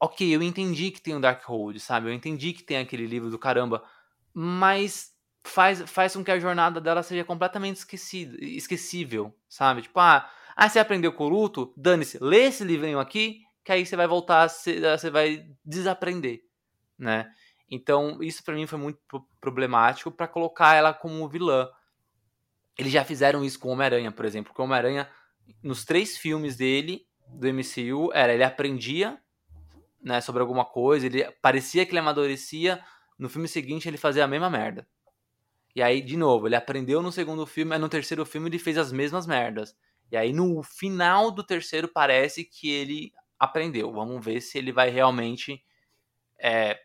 ok, 0.00 0.34
eu 0.34 0.42
entendi 0.42 0.90
que 0.90 1.02
tem 1.02 1.14
o 1.14 1.20
Darkhold, 1.20 1.78
sabe? 1.80 2.08
Eu 2.08 2.14
entendi 2.14 2.54
que 2.54 2.62
tem 2.62 2.78
aquele 2.78 3.06
livro 3.06 3.30
do 3.30 3.38
caramba, 3.38 3.84
mas 4.32 5.14
faz, 5.46 5.82
faz 5.82 6.14
com 6.16 6.24
que 6.24 6.30
a 6.30 6.40
jornada 6.40 6.80
dela 6.80 7.02
seja 7.02 7.24
completamente 7.24 7.76
esquecida, 7.76 8.36
esquecível, 8.42 9.36
sabe? 9.48 9.82
Tipo, 9.82 10.00
ah, 10.00 10.30
ah 10.56 10.68
você 10.68 10.78
aprendeu 10.78 11.12
com 11.12 11.24
o 11.24 11.28
luto? 11.28 11.74
Dane-se, 11.76 12.18
lê 12.22 12.44
esse 12.44 12.64
livrinho 12.64 12.98
aqui, 12.98 13.42
que 13.64 13.72
aí 13.72 13.86
você 13.86 13.96
vai 13.96 14.06
voltar, 14.06 14.48
você 14.48 15.10
vai 15.10 15.46
desaprender, 15.64 16.42
né? 16.98 17.32
Então, 17.70 18.22
isso 18.22 18.44
para 18.44 18.54
mim 18.54 18.66
foi 18.66 18.78
muito 18.78 19.00
problemático 19.40 20.10
para 20.10 20.28
colocar 20.28 20.74
ela 20.74 20.92
como 20.92 21.28
vilã. 21.28 21.68
Eles 22.78 22.92
já 22.92 23.04
fizeram 23.04 23.42
isso 23.44 23.58
com 23.58 23.70
Homem-Aranha, 23.70 24.12
por 24.12 24.24
exemplo. 24.24 24.52
Porque 24.52 24.62
Homem-Aranha, 24.62 25.08
nos 25.62 25.84
três 25.84 26.16
filmes 26.16 26.56
dele, 26.56 27.06
do 27.26 27.48
MCU, 27.48 28.12
era 28.12 28.34
ele 28.34 28.44
aprendia 28.44 29.18
né, 30.02 30.20
sobre 30.20 30.42
alguma 30.42 30.64
coisa, 30.64 31.06
ele 31.06 31.24
parecia 31.40 31.86
que 31.86 31.92
ele 31.92 32.00
amadurecia, 32.00 32.84
no 33.18 33.30
filme 33.30 33.48
seguinte 33.48 33.88
ele 33.88 33.96
fazia 33.96 34.24
a 34.24 34.28
mesma 34.28 34.50
merda. 34.50 34.86
E 35.74 35.82
aí, 35.82 36.02
de 36.02 36.16
novo, 36.16 36.46
ele 36.46 36.54
aprendeu 36.54 37.02
no 37.02 37.10
segundo 37.10 37.46
filme, 37.46 37.70
mas 37.70 37.80
no 37.80 37.88
terceiro 37.88 38.24
filme 38.26 38.48
ele 38.48 38.58
fez 38.58 38.76
as 38.76 38.92
mesmas 38.92 39.26
merdas. 39.26 39.74
E 40.12 40.16
aí, 40.16 40.32
no 40.32 40.62
final 40.62 41.30
do 41.30 41.42
terceiro, 41.42 41.88
parece 41.88 42.44
que 42.44 42.70
ele 42.70 43.12
aprendeu. 43.38 43.92
Vamos 43.92 44.24
ver 44.24 44.40
se 44.40 44.58
ele 44.58 44.72
vai 44.72 44.90
realmente 44.90 45.64
é, 46.40 46.78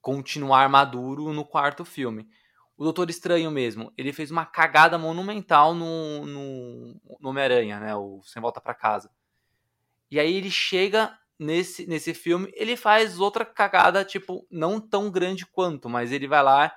continuar 0.00 0.68
maduro 0.68 1.32
no 1.32 1.44
quarto 1.44 1.84
filme. 1.84 2.28
O 2.76 2.84
Doutor 2.84 3.10
Estranho 3.10 3.50
mesmo, 3.50 3.92
ele 3.98 4.12
fez 4.12 4.30
uma 4.30 4.46
cagada 4.46 4.96
monumental 4.96 5.74
no, 5.74 6.24
no, 6.24 7.00
no 7.20 7.28
Homem-Aranha, 7.28 7.80
né? 7.80 7.96
O 7.96 8.22
Sem 8.22 8.40
Volta 8.40 8.60
para 8.60 8.74
Casa. 8.74 9.10
E 10.10 10.18
aí 10.20 10.32
ele 10.34 10.50
chega 10.50 11.18
nesse, 11.38 11.86
nesse 11.86 12.14
filme, 12.14 12.50
ele 12.54 12.76
faz 12.76 13.18
outra 13.18 13.44
cagada, 13.44 14.04
tipo, 14.04 14.46
não 14.50 14.80
tão 14.80 15.10
grande 15.10 15.44
quanto, 15.44 15.88
mas 15.88 16.12
ele 16.12 16.26
vai 16.26 16.42
lá 16.42 16.72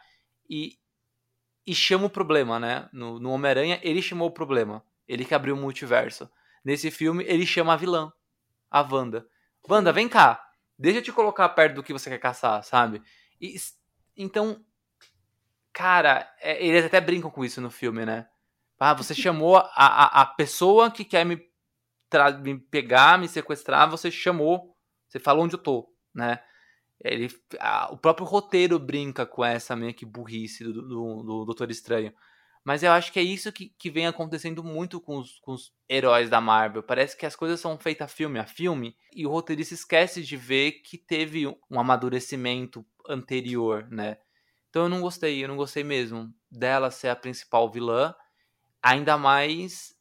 e, 0.49 0.78
e 1.66 1.74
chama 1.74 2.08
o 2.08 2.10
problema, 2.10 2.60
né? 2.60 2.89
No, 2.91 3.20
no 3.20 3.32
Homem-Aranha, 3.32 3.80
ele 3.84 4.02
chamou 4.02 4.28
o 4.28 4.34
problema. 4.34 4.84
Ele 5.08 5.24
que 5.24 5.36
abriu 5.36 5.56
o 5.56 5.60
multiverso. 5.60 6.30
Nesse 6.64 6.91
filme, 6.91 7.24
ele 7.28 7.45
chama 7.45 7.74
a 7.74 7.78
vilã, 7.78 8.12
a 8.72 8.82
Wanda. 8.82 9.28
Wanda, 9.69 9.91
vem 9.91 10.09
cá. 10.09 10.41
Deixa 10.80 10.99
eu 10.99 11.03
te 11.03 11.11
colocar 11.11 11.49
perto 11.49 11.76
do 11.76 11.84
que 11.84 11.93
você 11.93 12.09
quer 12.09 12.17
caçar, 12.17 12.63
sabe? 12.63 13.03
E, 13.39 13.55
então, 14.17 14.63
Cara, 15.74 16.30
é, 16.41 16.63
eles 16.65 16.86
até 16.86 16.99
brincam 16.99 17.32
com 17.32 17.45
isso 17.45 17.61
no 17.61 17.69
filme, 17.69 18.05
né? 18.05 18.28
Ah, 18.80 18.93
você 18.93 19.13
chamou 19.15 19.57
a, 19.57 19.69
a, 19.76 20.22
a 20.22 20.26
pessoa 20.26 20.91
que 20.91 21.05
quer 21.05 21.26
me, 21.26 21.41
me 22.43 22.59
pegar, 22.59 23.17
me 23.17 23.28
sequestrar, 23.28 23.89
você 23.89 24.11
chamou, 24.11 24.76
você 25.07 25.19
falou 25.19 25.45
onde 25.45 25.55
eu 25.55 25.59
tô, 25.59 25.93
né? 26.13 26.39
Ele, 27.03 27.30
a, 27.59 27.91
o 27.91 27.97
próprio 27.97 28.28
roteiro 28.28 28.78
brinca 28.78 29.26
com 29.26 29.43
essa 29.43 29.76
meio 29.76 29.93
que 29.93 30.05
burrice 30.05 30.63
do, 30.63 30.74
do, 30.74 31.24
do 31.24 31.45
Doutor 31.45 31.72
Estranho. 31.72 32.13
Mas 32.64 32.84
eu 32.84 32.91
acho 32.91 33.12
que 33.12 33.20
é 33.20 33.24
isso 33.24 33.51
que, 33.51 33.70
que 33.70 33.89
vem 33.89 34.05
acontecendo 34.05 34.64
muito 34.64 35.01
com 35.01 35.18
os, 35.18 35.39
com 35.39 35.53
os 35.53 35.74
heróis 35.89 36.30
da 36.30 36.39
Marvel. 36.39 36.84
Parece 36.84 37.18
que 37.18 37.26
as 37.26 37.36
coisas 37.36 37.59
são 37.59 37.78
feitas 37.78 38.14
filme 38.14 38.39
a 38.39 38.45
filme 38.45 38.95
e 39.16 39.26
o 39.26 39.32
roteirista 39.32 39.74
esquece 39.74 40.22
de 40.22 40.38
ver 40.38 40.74
que 40.84 40.97
teve 40.97 41.47
um 41.47 41.80
amadurecimento 41.80 42.86
anterior, 43.07 43.88
né? 43.89 44.18
Então 44.70 44.84
eu 44.84 44.89
não 44.89 45.01
gostei, 45.01 45.43
eu 45.43 45.47
não 45.47 45.57
gostei 45.57 45.84
mesmo 45.84 46.34
dela 46.49 46.91
ser 46.91 47.09
a 47.09 47.16
principal 47.16 47.70
vilã, 47.70 48.16
ainda 48.82 49.18
mais 49.18 49.95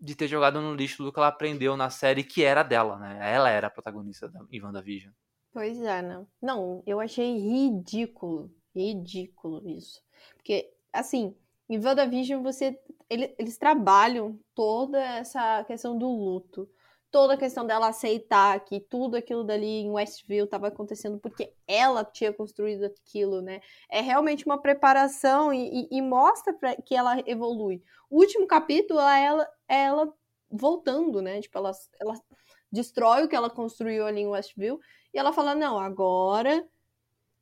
de 0.00 0.14
ter 0.14 0.28
jogado 0.28 0.60
no 0.60 0.74
lixo 0.74 1.02
do 1.02 1.12
que 1.12 1.18
ela 1.18 1.28
aprendeu 1.28 1.76
na 1.76 1.90
série 1.90 2.24
que 2.24 2.42
era 2.42 2.62
dela, 2.62 2.98
né? 2.98 3.18
Ela 3.20 3.50
era 3.50 3.66
a 3.66 3.70
protagonista 3.70 4.28
da 4.28 4.40
WandaVision. 4.62 5.12
Pois 5.52 5.80
é, 5.80 6.02
né? 6.02 6.24
Não, 6.40 6.82
eu 6.86 7.00
achei 7.00 7.38
ridículo, 7.38 8.50
ridículo 8.74 9.68
isso. 9.68 10.02
Porque, 10.36 10.72
assim, 10.92 11.34
em 11.68 11.78
WandaVision 11.78 12.42
você, 12.42 12.78
ele, 13.08 13.34
eles 13.38 13.58
trabalham 13.58 14.38
toda 14.54 15.00
essa 15.00 15.64
questão 15.64 15.96
do 15.96 16.08
luto 16.08 16.68
toda 17.10 17.34
a 17.34 17.38
questão 17.38 17.66
dela 17.66 17.88
aceitar 17.88 18.60
que 18.60 18.80
tudo 18.80 19.16
aquilo 19.16 19.42
dali 19.44 19.66
em 19.66 19.90
Westview 19.90 20.44
estava 20.44 20.68
acontecendo 20.68 21.18
porque 21.18 21.52
ela 21.66 22.04
tinha 22.04 22.32
construído 22.32 22.84
aquilo, 22.84 23.40
né? 23.40 23.60
É 23.90 24.00
realmente 24.00 24.44
uma 24.44 24.60
preparação 24.60 25.52
e, 25.52 25.88
e, 25.90 25.98
e 25.98 26.02
mostra 26.02 26.52
pra, 26.52 26.76
que 26.76 26.94
ela 26.94 27.22
evolui. 27.26 27.82
O 28.10 28.18
último 28.18 28.46
capítulo 28.46 29.00
é 29.00 29.24
ela, 29.24 29.48
ela 29.66 30.14
voltando, 30.50 31.22
né? 31.22 31.40
Tipo, 31.40 31.58
ela, 31.58 31.72
ela 31.98 32.14
destrói 32.70 33.24
o 33.24 33.28
que 33.28 33.36
ela 33.36 33.50
construiu 33.50 34.06
ali 34.06 34.20
em 34.20 34.28
Westview 34.28 34.78
e 35.12 35.18
ela 35.18 35.32
fala: 35.32 35.54
não, 35.54 35.78
agora 35.78 36.66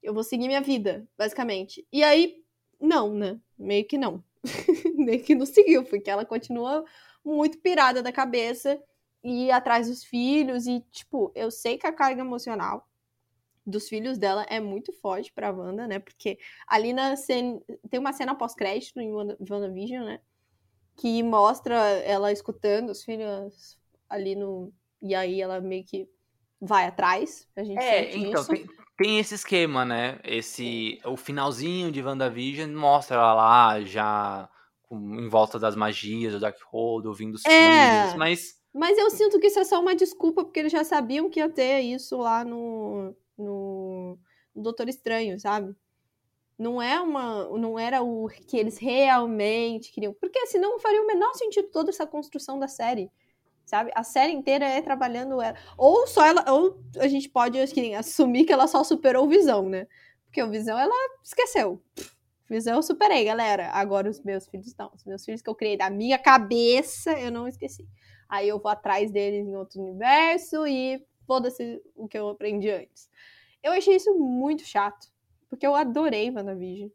eu 0.02 0.14
vou 0.14 0.22
seguir 0.22 0.46
minha 0.46 0.60
vida, 0.60 1.06
basicamente. 1.18 1.86
E 1.92 2.04
aí, 2.04 2.36
não, 2.80 3.12
né? 3.12 3.40
Meio 3.58 3.86
que 3.86 3.98
não. 3.98 4.22
Meio 4.96 5.22
que 5.22 5.34
não 5.34 5.46
seguiu, 5.46 5.84
porque 5.84 6.10
ela 6.10 6.24
continua 6.24 6.84
muito 7.24 7.58
pirada 7.58 8.02
da 8.02 8.12
cabeça 8.12 8.80
ir 9.22 9.50
atrás 9.50 9.88
dos 9.88 10.04
filhos 10.04 10.66
e, 10.66 10.80
tipo, 10.90 11.32
eu 11.34 11.50
sei 11.50 11.76
que 11.76 11.86
a 11.86 11.92
carga 11.92 12.20
emocional 12.20 12.88
dos 13.66 13.88
filhos 13.88 14.16
dela 14.16 14.46
é 14.48 14.60
muito 14.60 14.92
forte 14.92 15.32
pra 15.32 15.50
Wanda, 15.50 15.88
né? 15.88 15.98
Porque 15.98 16.38
ali 16.68 16.92
na 16.92 17.16
cena, 17.16 17.60
tem 17.90 17.98
uma 17.98 18.12
cena 18.12 18.34
pós-crédito 18.34 19.00
em 19.00 19.12
WandaVision, 19.12 20.04
né? 20.04 20.20
Que 20.94 21.22
mostra 21.22 21.74
ela 21.74 22.30
escutando 22.30 22.90
os 22.90 23.02
filhos 23.02 23.76
ali 24.08 24.36
no... 24.36 24.72
E 25.02 25.14
aí 25.14 25.40
ela 25.42 25.60
meio 25.60 25.84
que 25.84 26.08
vai 26.60 26.86
atrás, 26.86 27.48
a 27.56 27.64
gente 27.64 27.82
é, 27.82 28.16
então, 28.16 28.40
isso. 28.40 28.50
Tem, 28.50 28.66
tem 28.96 29.18
esse 29.18 29.34
esquema, 29.34 29.84
né? 29.84 30.18
Esse... 30.24 30.98
O 31.04 31.16
finalzinho 31.16 31.90
de 31.90 32.02
WandaVision 32.02 32.70
mostra 32.72 33.16
ela 33.16 33.34
lá 33.34 33.80
já... 33.82 34.48
em 34.90 35.28
volta 35.28 35.58
das 35.58 35.76
magias, 35.76 36.32
do 36.32 36.40
Darkhold, 36.40 37.06
ouvindo 37.06 37.34
os 37.34 37.44
é. 37.44 38.04
filhos, 38.04 38.18
mas 38.18 38.56
mas 38.78 38.98
eu 38.98 39.08
sinto 39.08 39.40
que 39.40 39.46
isso 39.46 39.58
é 39.58 39.64
só 39.64 39.80
uma 39.80 39.96
desculpa, 39.96 40.44
porque 40.44 40.60
eles 40.60 40.70
já 40.70 40.84
sabiam 40.84 41.30
que 41.30 41.40
ia 41.40 41.48
ter 41.48 41.80
isso 41.80 42.18
lá 42.18 42.44
no, 42.44 43.16
no, 43.38 44.18
no 44.54 44.62
Doutor 44.62 44.86
Estranho, 44.86 45.40
sabe? 45.40 45.74
Não 46.58 46.82
é 46.82 47.00
uma. 47.00 47.48
Não 47.56 47.78
era 47.78 48.02
o 48.02 48.28
que 48.28 48.54
eles 48.54 48.76
realmente 48.76 49.90
queriam. 49.90 50.12
Porque 50.12 50.46
senão 50.48 50.78
faria 50.78 51.02
o 51.02 51.06
menor 51.06 51.32
sentido 51.32 51.68
toda 51.70 51.88
essa 51.88 52.06
construção 52.06 52.58
da 52.58 52.68
série. 52.68 53.10
Sabe? 53.66 53.90
A 53.94 54.04
série 54.04 54.32
inteira 54.32 54.64
é 54.64 54.80
trabalhando 54.80 55.42
ela. 55.42 55.56
Ou 55.76 56.06
só 56.06 56.24
ela, 56.24 56.44
ou 56.50 56.80
a 56.98 57.08
gente 57.08 57.28
pode 57.28 57.58
assim, 57.58 57.94
assumir 57.94 58.44
que 58.44 58.52
ela 58.52 58.66
só 58.66 58.82
superou 58.82 59.26
o 59.26 59.28
Visão, 59.28 59.68
né? 59.68 59.86
Porque 60.24 60.42
o 60.42 60.50
Visão 60.50 60.78
ela 60.78 60.94
esqueceu. 61.22 61.82
Visão 62.48 62.76
eu 62.76 62.82
superei, 62.82 63.24
galera. 63.24 63.70
Agora 63.72 64.08
os 64.08 64.22
meus 64.22 64.46
filhos 64.46 64.74
não. 64.78 64.90
Os 64.94 65.04
meus 65.04 65.24
filhos 65.24 65.42
que 65.42 65.50
eu 65.50 65.54
criei 65.54 65.76
da 65.76 65.90
minha 65.90 66.18
cabeça, 66.18 67.12
eu 67.18 67.30
não 67.30 67.48
esqueci. 67.48 67.86
Aí 68.28 68.48
eu 68.48 68.60
vou 68.60 68.70
atrás 68.70 69.10
deles 69.10 69.46
em 69.46 69.56
outro 69.56 69.82
universo 69.82 70.66
e 70.66 71.04
foda-se 71.26 71.82
o 71.94 72.06
que 72.06 72.16
eu 72.16 72.28
aprendi 72.28 72.70
antes. 72.70 73.10
Eu 73.62 73.72
achei 73.72 73.96
isso 73.96 74.14
muito 74.16 74.64
chato, 74.64 75.08
porque 75.50 75.66
eu 75.66 75.74
adorei 75.74 76.30
WandaVision. 76.30 76.88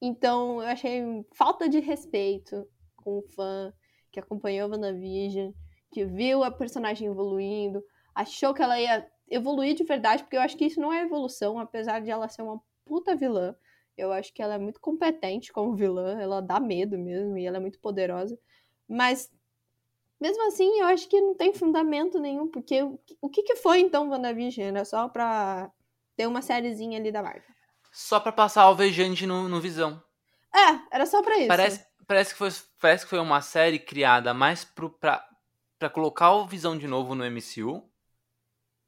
Então, 0.00 0.60
eu 0.60 0.68
achei 0.68 1.02
falta 1.32 1.68
de 1.68 1.78
respeito 1.78 2.68
com 2.96 3.18
o 3.18 3.22
fã 3.22 3.72
que 4.10 4.18
acompanhou 4.18 4.68
WandaVision, 4.68 5.52
que 5.90 6.04
viu 6.04 6.44
a 6.44 6.50
personagem 6.50 7.08
evoluindo, 7.08 7.82
achou 8.14 8.52
que 8.52 8.62
ela 8.62 8.78
ia 8.80 9.06
evoluir 9.30 9.74
de 9.74 9.84
verdade, 9.84 10.22
porque 10.22 10.36
eu 10.36 10.40
acho 10.40 10.56
que 10.56 10.66
isso 10.66 10.80
não 10.80 10.92
é 10.92 11.02
evolução, 11.02 11.58
apesar 11.58 12.00
de 12.00 12.10
ela 12.10 12.28
ser 12.28 12.42
uma 12.42 12.60
puta 12.84 13.14
vilã. 13.14 13.54
Eu 13.96 14.12
acho 14.12 14.32
que 14.32 14.42
ela 14.42 14.54
é 14.54 14.58
muito 14.58 14.80
competente 14.80 15.52
como 15.52 15.74
vilã, 15.74 16.18
ela 16.20 16.40
dá 16.40 16.60
medo 16.60 16.96
mesmo 16.98 17.36
e 17.36 17.46
ela 17.46 17.56
é 17.56 17.60
muito 17.60 17.80
poderosa. 17.80 18.38
Mas 18.88 19.30
mesmo 20.20 20.48
assim, 20.48 20.80
eu 20.80 20.86
acho 20.86 21.08
que 21.08 21.20
não 21.20 21.34
tem 21.34 21.54
fundamento 21.54 22.18
nenhum, 22.18 22.48
porque 22.48 22.82
o 23.20 23.28
que, 23.28 23.42
que 23.42 23.56
foi 23.56 23.80
então 23.80 24.08
WandaVision? 24.08 24.68
Era 24.68 24.84
só 24.84 25.08
pra 25.08 25.70
ter 26.16 26.26
uma 26.26 26.42
sériezinha 26.42 26.98
ali 26.98 27.12
da 27.12 27.22
Marvel. 27.22 27.42
Só 27.92 28.18
pra 28.18 28.32
passar 28.32 28.62
alvejante 28.62 29.26
no, 29.26 29.48
no 29.48 29.60
Visão. 29.60 30.02
É, 30.54 30.96
era 30.96 31.06
só 31.06 31.22
pra 31.22 31.38
isso. 31.38 31.48
Parece, 31.48 31.86
parece, 32.06 32.32
que 32.32 32.38
foi, 32.38 32.50
parece 32.80 33.04
que 33.04 33.10
foi 33.10 33.20
uma 33.20 33.40
série 33.40 33.78
criada 33.78 34.34
mais 34.34 34.64
pro, 34.64 34.90
pra, 34.90 35.24
pra 35.78 35.88
colocar 35.88 36.32
o 36.32 36.46
Visão 36.46 36.76
de 36.76 36.86
novo 36.86 37.14
no 37.14 37.24
MCU. 37.24 37.88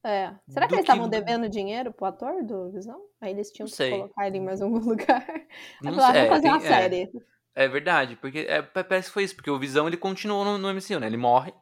É. 0.05 0.35
Será 0.49 0.67
que 0.67 0.75
eles 0.75 0.85
estavam 0.85 1.05
que... 1.05 1.11
devendo 1.11 1.49
dinheiro 1.49 1.93
pro 1.93 2.07
ator 2.07 2.43
do 2.43 2.71
Visão? 2.71 3.01
Aí 3.21 3.33
eles 3.33 3.51
tinham 3.51 3.69
que 3.69 3.91
colocar 3.91 4.27
ele 4.27 4.39
em 4.39 4.45
mais 4.45 4.63
algum 4.63 4.79
lugar. 4.81 5.27
Não 5.83 5.95
sei. 5.95 6.13
Vamos 6.13 6.29
fazer 6.29 6.49
uma 6.49 6.57
é, 6.57 6.61
série. 6.61 7.11
É 7.55 7.69
verdade, 7.69 8.17
porque 8.17 8.47
é, 8.49 8.63
parece 8.63 9.09
que 9.09 9.15
foi 9.15 9.25
isso, 9.25 9.37
porque 9.37 9.51
o 9.51 9.59
Visão 9.59 9.87
ele 9.87 9.97
continuou 9.97 10.45
no, 10.45 10.57
no 10.57 10.73
MCU, 10.73 10.99
né? 10.99 11.07
Ele 11.07 11.17
morre 11.17 11.53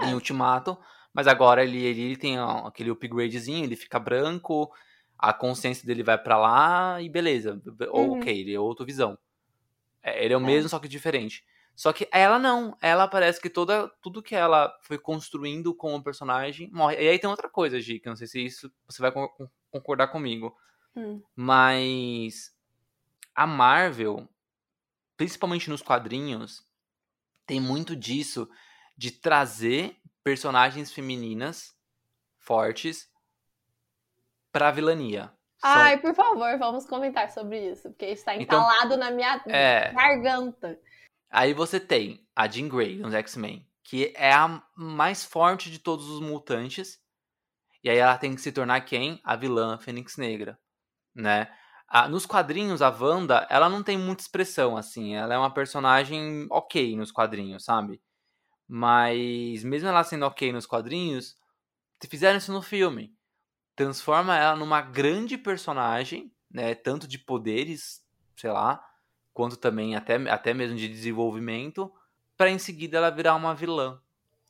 é. 0.00 0.06
em 0.06 0.14
Ultimato, 0.14 0.76
mas 1.14 1.26
agora 1.26 1.62
ele, 1.62 1.84
ele, 1.84 2.02
ele 2.02 2.16
tem 2.16 2.40
ó, 2.40 2.66
aquele 2.66 2.90
upgradezinho, 2.90 3.64
ele 3.64 3.76
fica 3.76 4.00
branco, 4.00 4.72
a 5.16 5.32
consciência 5.32 5.86
dele 5.86 6.02
vai 6.02 6.18
para 6.18 6.36
lá 6.36 7.00
e 7.00 7.08
beleza. 7.08 7.62
Uhum. 7.92 8.18
Ok, 8.18 8.40
ele 8.40 8.54
é 8.54 8.58
outro 8.58 8.84
Visão. 8.84 9.16
É, 10.02 10.24
ele 10.24 10.34
é 10.34 10.36
o 10.36 10.40
é. 10.40 10.44
mesmo, 10.44 10.68
só 10.68 10.80
que 10.80 10.88
diferente. 10.88 11.44
Só 11.74 11.92
que 11.92 12.08
ela 12.12 12.38
não. 12.38 12.76
Ela 12.80 13.08
parece 13.08 13.40
que 13.40 13.48
toda, 13.48 13.88
tudo 14.02 14.22
que 14.22 14.34
ela 14.34 14.72
foi 14.82 14.98
construindo 14.98 15.74
com 15.74 15.94
o 15.94 16.02
personagem 16.02 16.70
morre. 16.70 16.96
E 16.96 17.08
aí 17.08 17.18
tem 17.18 17.28
outra 17.28 17.48
coisa, 17.48 17.80
Gi, 17.80 17.98
que 17.98 18.08
eu 18.08 18.10
não 18.10 18.16
sei 18.16 18.26
se 18.26 18.44
isso 18.44 18.72
você 18.86 19.00
vai 19.00 19.12
concordar 19.70 20.08
comigo. 20.08 20.56
Hum. 20.94 21.22
Mas 21.34 22.54
a 23.34 23.46
Marvel, 23.46 24.28
principalmente 25.16 25.70
nos 25.70 25.82
quadrinhos, 25.82 26.66
tem 27.46 27.60
muito 27.60 27.96
disso 27.96 28.48
de 28.96 29.10
trazer 29.10 29.96
personagens 30.22 30.92
femininas 30.92 31.74
fortes 32.38 33.10
pra 34.52 34.70
vilania. 34.70 35.32
Ai, 35.62 35.98
por 35.98 36.14
favor, 36.14 36.58
vamos 36.58 36.84
comentar 36.86 37.30
sobre 37.30 37.70
isso, 37.70 37.88
porque 37.90 38.06
está 38.06 38.34
então, 38.34 38.58
entalado 38.58 38.94
então, 38.94 38.98
na 38.98 39.10
minha 39.12 39.42
é... 39.46 39.92
garganta. 39.92 40.78
Aí 41.32 41.54
você 41.54 41.80
tem 41.80 42.28
a 42.36 42.46
Jean 42.46 42.68
Grey 42.68 42.98
nos 42.98 43.14
X-Men, 43.14 43.66
que 43.82 44.12
é 44.14 44.30
a 44.34 44.62
mais 44.76 45.24
forte 45.24 45.70
de 45.70 45.78
todos 45.78 46.06
os 46.10 46.20
mutantes. 46.20 47.00
E 47.82 47.88
aí 47.88 47.96
ela 47.96 48.18
tem 48.18 48.34
que 48.34 48.40
se 48.42 48.52
tornar 48.52 48.82
quem? 48.82 49.18
A 49.24 49.34
vilã 49.34 49.78
Fênix 49.78 50.18
Negra, 50.18 50.58
né? 51.14 51.50
Ah, 51.88 52.06
nos 52.06 52.26
quadrinhos, 52.26 52.82
a 52.82 52.90
Wanda, 52.90 53.46
ela 53.48 53.70
não 53.70 53.82
tem 53.82 53.98
muita 53.98 54.22
expressão, 54.22 54.76
assim. 54.76 55.14
Ela 55.14 55.34
é 55.34 55.38
uma 55.38 55.52
personagem 55.52 56.46
ok 56.50 56.94
nos 56.96 57.10
quadrinhos, 57.10 57.64
sabe? 57.64 58.02
Mas, 58.68 59.64
mesmo 59.64 59.88
ela 59.88 60.04
sendo 60.04 60.26
ok 60.26 60.52
nos 60.52 60.66
quadrinhos, 60.66 61.34
fizeram 62.10 62.38
isso 62.38 62.52
no 62.52 62.60
filme. 62.60 63.14
Transforma 63.74 64.36
ela 64.36 64.54
numa 64.54 64.82
grande 64.82 65.38
personagem, 65.38 66.30
né? 66.50 66.74
Tanto 66.74 67.08
de 67.08 67.18
poderes, 67.18 68.02
sei 68.36 68.50
lá, 68.50 68.82
quanto 69.32 69.56
também 69.56 69.94
até, 69.96 70.16
até 70.30 70.54
mesmo 70.54 70.76
de 70.76 70.88
desenvolvimento, 70.88 71.92
para 72.36 72.50
em 72.50 72.58
seguida 72.58 72.98
ela 72.98 73.10
virar 73.10 73.34
uma 73.34 73.54
vilã. 73.54 74.00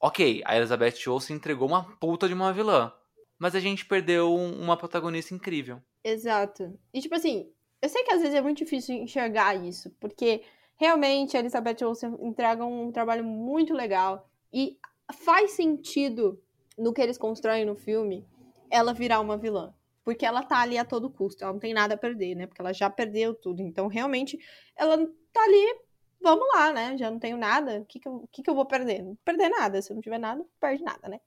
Ok, 0.01 0.43
a 0.45 0.57
Elizabeth 0.57 1.09
Olsen 1.09 1.37
entregou 1.37 1.69
uma 1.69 1.85
puta 1.99 2.27
de 2.27 2.35
uma 2.35 2.53
vilã, 2.53 2.93
mas 3.39 3.55
a 3.55 3.61
gente 3.61 3.87
perdeu 3.87 4.35
uma 4.35 4.77
protagonista 4.77 5.35
incrível. 5.35 5.81
Exato. 6.03 6.77
E 6.93 7.01
tipo 7.01 7.15
assim, 7.15 7.49
eu 7.81 7.89
sei 7.89 8.03
que 8.03 8.13
às 8.13 8.21
vezes 8.21 8.35
é 8.35 8.41
muito 8.41 8.59
difícil 8.59 8.97
enxergar 8.97 9.55
isso, 9.55 9.91
porque 10.01 10.43
realmente 10.77 11.37
a 11.37 11.41
Elizabeth 11.41 11.85
Olsen 11.85 12.17
entrega 12.21 12.65
um 12.65 12.91
trabalho 12.91 13.25
muito 13.25 13.73
legal 13.73 14.29
e 14.53 14.79
faz 15.13 15.53
sentido 15.53 16.43
no 16.77 16.93
que 16.93 17.01
eles 17.01 17.19
constroem 17.19 17.65
no 17.65 17.77
filme 17.77 18.27
ela 18.71 18.95
virar 18.95 19.21
uma 19.21 19.37
vilã. 19.37 19.75
Porque 20.05 20.27
ela 20.27 20.43
tá 20.43 20.61
ali 20.61 20.77
a 20.77 20.85
todo 20.85 21.11
custo, 21.11 21.45
ela 21.45 21.53
não 21.53 21.61
tem 21.61 21.73
nada 21.73 21.95
a 21.95 21.99
perder, 21.99 22.35
né? 22.35 22.47
Porque 22.47 22.61
ela 22.61 22.73
já 22.73 22.91
perdeu 22.91 23.35
tudo. 23.35 23.63
Então, 23.63 23.87
realmente, 23.87 24.39
ela 24.77 24.97
tá 25.33 25.43
ali, 25.43 25.81
vamos 26.21 26.47
lá, 26.55 26.73
né? 26.73 26.97
Já 26.97 27.11
não 27.11 27.19
tenho 27.19 27.37
nada, 27.37 27.81
o 27.81 27.85
que, 27.85 28.01
que, 28.01 28.09
eu, 28.09 28.29
que, 28.33 28.43
que 28.43 28.51
eu 28.51 28.55
vou 28.55 28.67
perder? 28.67 29.03
Não 29.03 29.17
perder 29.25 29.49
nada, 29.49 29.81
se 29.81 29.95
não 29.95 30.01
tiver 30.01 30.19
nada, 30.19 30.41
não 30.41 30.49
perde 30.61 30.83
nada, 30.83 31.09
né? 31.09 31.21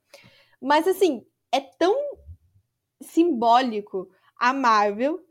Mas, 0.60 0.86
assim, 0.86 1.24
é 1.52 1.60
tão 1.60 1.94
simbólico 3.00 4.10
a 4.38 4.52
Marvel, 4.52 5.24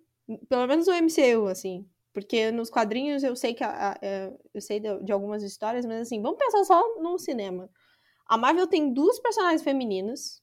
pelo 0.49 0.67
menos 0.67 0.87
o 0.87 0.91
MCU, 0.91 1.47
assim, 1.47 1.87
porque 2.13 2.51
nos 2.51 2.69
quadrinhos 2.69 3.23
eu 3.23 3.35
sei 3.35 3.53
que 3.53 3.63
a, 3.63 3.91
a, 3.91 3.97
é, 4.01 4.33
eu 4.53 4.61
sei 4.61 4.79
de, 4.79 5.03
de, 5.03 5.11
algumas 5.11 5.43
histórias, 5.43 5.85
mas 5.85 6.01
assim, 6.01 6.21
vamos 6.21 6.37
pensar 6.39 6.63
só 6.63 7.01
no 7.01 7.19
cinema. 7.19 7.69
A 8.25 8.37
Marvel 8.37 8.67
tem 8.67 8.91
duas 8.91 9.19
personagens 9.19 9.61
femininas 9.61 10.41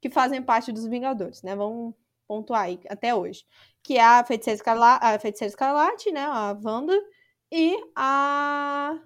que 0.00 0.08
fazem 0.08 0.40
parte 0.40 0.72
dos 0.72 0.86
Vingadores, 0.86 1.42
né? 1.42 1.54
Vamos 1.54 1.94
pontuar 2.32 2.62
aí 2.62 2.80
até 2.88 3.14
hoje. 3.14 3.44
Que 3.82 3.98
é 3.98 4.04
a 4.04 4.24
Feiticeira 4.24 4.56
Escarlate, 4.56 5.04
a 5.04 5.18
Feiticeira 5.18 5.50
Escarlate, 5.50 6.10
né? 6.10 6.24
A 6.24 6.56
Wanda 6.64 6.98
e 7.50 7.76
a 7.94 8.98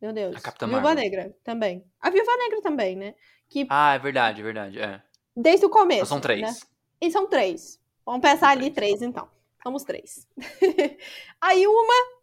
meu 0.00 0.12
Deus. 0.14 0.36
A 0.36 0.40
Capitã 0.40 0.66
Viúva 0.66 0.82
Marvel. 0.82 1.04
Negra 1.04 1.36
também. 1.44 1.84
A 2.00 2.08
Viúva 2.08 2.36
Negra 2.36 2.62
também, 2.62 2.96
né? 2.96 3.14
Que... 3.50 3.66
Ah, 3.68 3.94
é 3.94 3.98
verdade, 3.98 4.40
é 4.40 4.44
verdade. 4.44 4.80
É. 4.80 5.02
Desde 5.36 5.66
o 5.66 5.70
começo. 5.70 6.00
Então 6.00 6.06
são 6.06 6.20
três. 6.20 6.40
Né? 6.40 6.54
E 7.02 7.10
são 7.10 7.28
três. 7.28 7.78
Vamos 8.06 8.22
pensar 8.22 8.38
são 8.38 8.48
ali 8.48 8.70
três. 8.70 8.98
três, 8.98 9.02
então. 9.02 9.28
Somos 9.62 9.84
três. 9.84 10.26
Aí 11.38 11.66
uma 11.66 12.20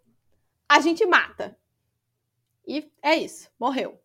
a 0.67 0.79
gente 0.79 1.05
mata. 1.05 1.55
E 2.65 2.91
é 3.01 3.15
isso, 3.15 3.49
morreu. 3.59 4.01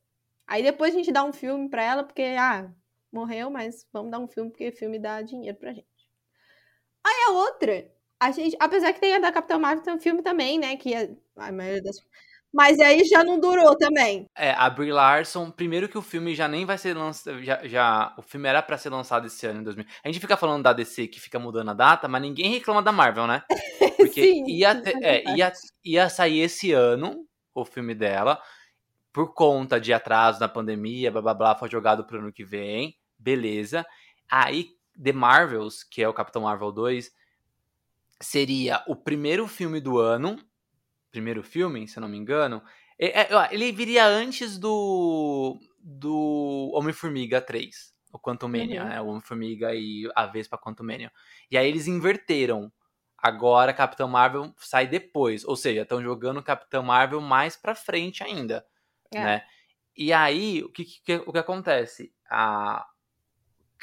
Aí 0.47 0.63
depois 0.63 0.95
a 0.95 0.99
gente 0.99 1.11
dá 1.11 1.25
um 1.25 1.33
filme 1.33 1.69
pra 1.69 1.83
ela, 1.83 2.05
porque, 2.05 2.23
ah, 2.39 2.71
morreu, 3.11 3.51
mas 3.51 3.87
vamos 3.93 4.11
dar 4.11 4.19
um 4.19 4.29
filme, 4.29 4.51
porque 4.51 4.71
filme 4.71 4.99
dá 4.99 5.23
dinheiro 5.23 5.57
pra 5.59 5.73
gente. 5.73 5.87
Aí 7.05 7.25
a 7.29 7.33
outra, 7.33 7.91
a 8.21 8.31
gente, 8.31 8.57
apesar 8.61 8.93
que 8.93 9.01
tem 9.01 9.15
a 9.15 9.19
da 9.19 9.33
Capitão 9.33 9.59
Marvel, 9.59 9.83
tem 9.83 9.95
um 9.95 10.01
filme 10.01 10.23
também, 10.23 10.59
né? 10.59 10.77
Que 10.77 10.95
é, 10.95 11.11
a 11.37 11.51
maioria 11.51 11.83
das. 11.83 11.97
Mas 12.53 12.79
aí 12.79 13.03
já 13.05 13.25
não 13.25 13.41
durou 13.41 13.77
também. 13.77 14.27
É, 14.37 14.53
a 14.53 14.69
Brie 14.69 14.93
Larson, 14.93 15.51
primeiro 15.51 15.89
que 15.89 15.97
o 15.97 16.03
filme 16.03 16.35
já 16.35 16.47
nem 16.47 16.67
vai 16.67 16.77
ser 16.77 16.95
lançado. 16.95 17.43
Já, 17.43 17.67
já, 17.67 18.15
o 18.19 18.23
filme 18.23 18.47
era 18.47 18.63
para 18.63 18.77
ser 18.77 18.91
lançado 18.91 19.27
esse 19.27 19.47
ano, 19.47 19.61
em 19.61 19.65
2000. 19.65 19.87
A 20.05 20.09
gente 20.09 20.21
fica 20.21 20.37
falando 20.37 20.63
da 20.63 20.73
DC 20.73 21.09
que 21.09 21.19
fica 21.19 21.39
mudando 21.39 21.71
a 21.71 21.75
data, 21.75 22.07
mas 22.09 22.21
ninguém 22.21 22.51
reclama 22.51 22.83
da 22.83 22.93
Marvel, 22.93 23.27
né? 23.27 23.43
Porque 23.97 24.23
Sim, 24.23 24.45
ia, 24.47 24.75
ter, 24.81 25.03
é, 25.03 25.25
ia, 25.35 25.53
ia 25.85 26.09
sair 26.11 26.41
esse 26.41 26.73
ano 26.73 27.27
o 27.55 27.65
filme 27.65 27.95
dela, 27.95 28.41
por 29.13 29.35
conta 29.35 29.81
de 29.81 29.93
atraso 29.93 30.41
na 30.41 30.49
pandemia, 30.49 31.11
blá 31.11 31.21
blá 31.23 31.35
blá, 31.35 31.55
foi 31.55 31.71
jogado 31.71 32.05
pro 32.05 32.19
ano 32.19 32.33
que 32.33 32.45
vem, 32.45 32.95
beleza. 33.19 33.85
Aí 34.31 34.69
The 35.03 35.13
Marvels, 35.13 35.83
que 35.83 36.03
é 36.03 36.09
o 36.09 36.15
Capitão 36.15 36.43
Marvel 36.43 36.71
2, 36.71 37.11
seria 38.21 38.83
o 38.87 38.95
primeiro 38.95 39.47
filme 39.47 39.81
do 39.81 39.99
ano. 39.99 40.39
Primeiro 41.11 41.43
filme, 41.43 41.87
se 41.87 41.99
eu 41.99 42.01
não 42.01 42.09
me 42.09 42.17
engano. 42.17 42.63
Ele 43.51 43.73
viria 43.73 44.07
antes 44.07 44.59
do. 44.59 45.59
do 45.79 46.71
Homem-Formiga 46.75 47.41
3. 47.41 47.93
O 48.13 48.19
Quantumania, 48.19 48.83
uhum. 48.83 48.89
né? 48.89 49.01
O 49.01 49.07
Homem-Formiga 49.07 49.75
e 49.75 50.11
a 50.15 50.27
Vespa 50.27 50.59
Quantumania. 50.59 51.11
E 51.51 51.59
aí 51.59 51.69
eles 51.69 51.87
inverteram. 51.87 52.73
Agora 53.19 53.73
Capitão 53.73 54.09
Marvel 54.09 54.55
sai 54.59 54.87
depois. 54.87 55.45
Ou 55.45 55.57
seja, 55.57 55.83
estão 55.83 56.03
jogando 56.03 56.43
Capitão 56.43 56.83
Marvel 56.83 57.21
mais 57.21 57.57
pra 57.57 57.75
frente 57.75 58.23
ainda. 58.23 58.65
É. 59.13 59.21
Né? 59.21 59.43
E 59.97 60.13
aí, 60.13 60.63
o 60.63 60.71
que, 60.71 60.85
que, 60.85 61.15
o 61.27 61.33
que 61.33 61.39
acontece? 61.39 62.13
A, 62.31 62.87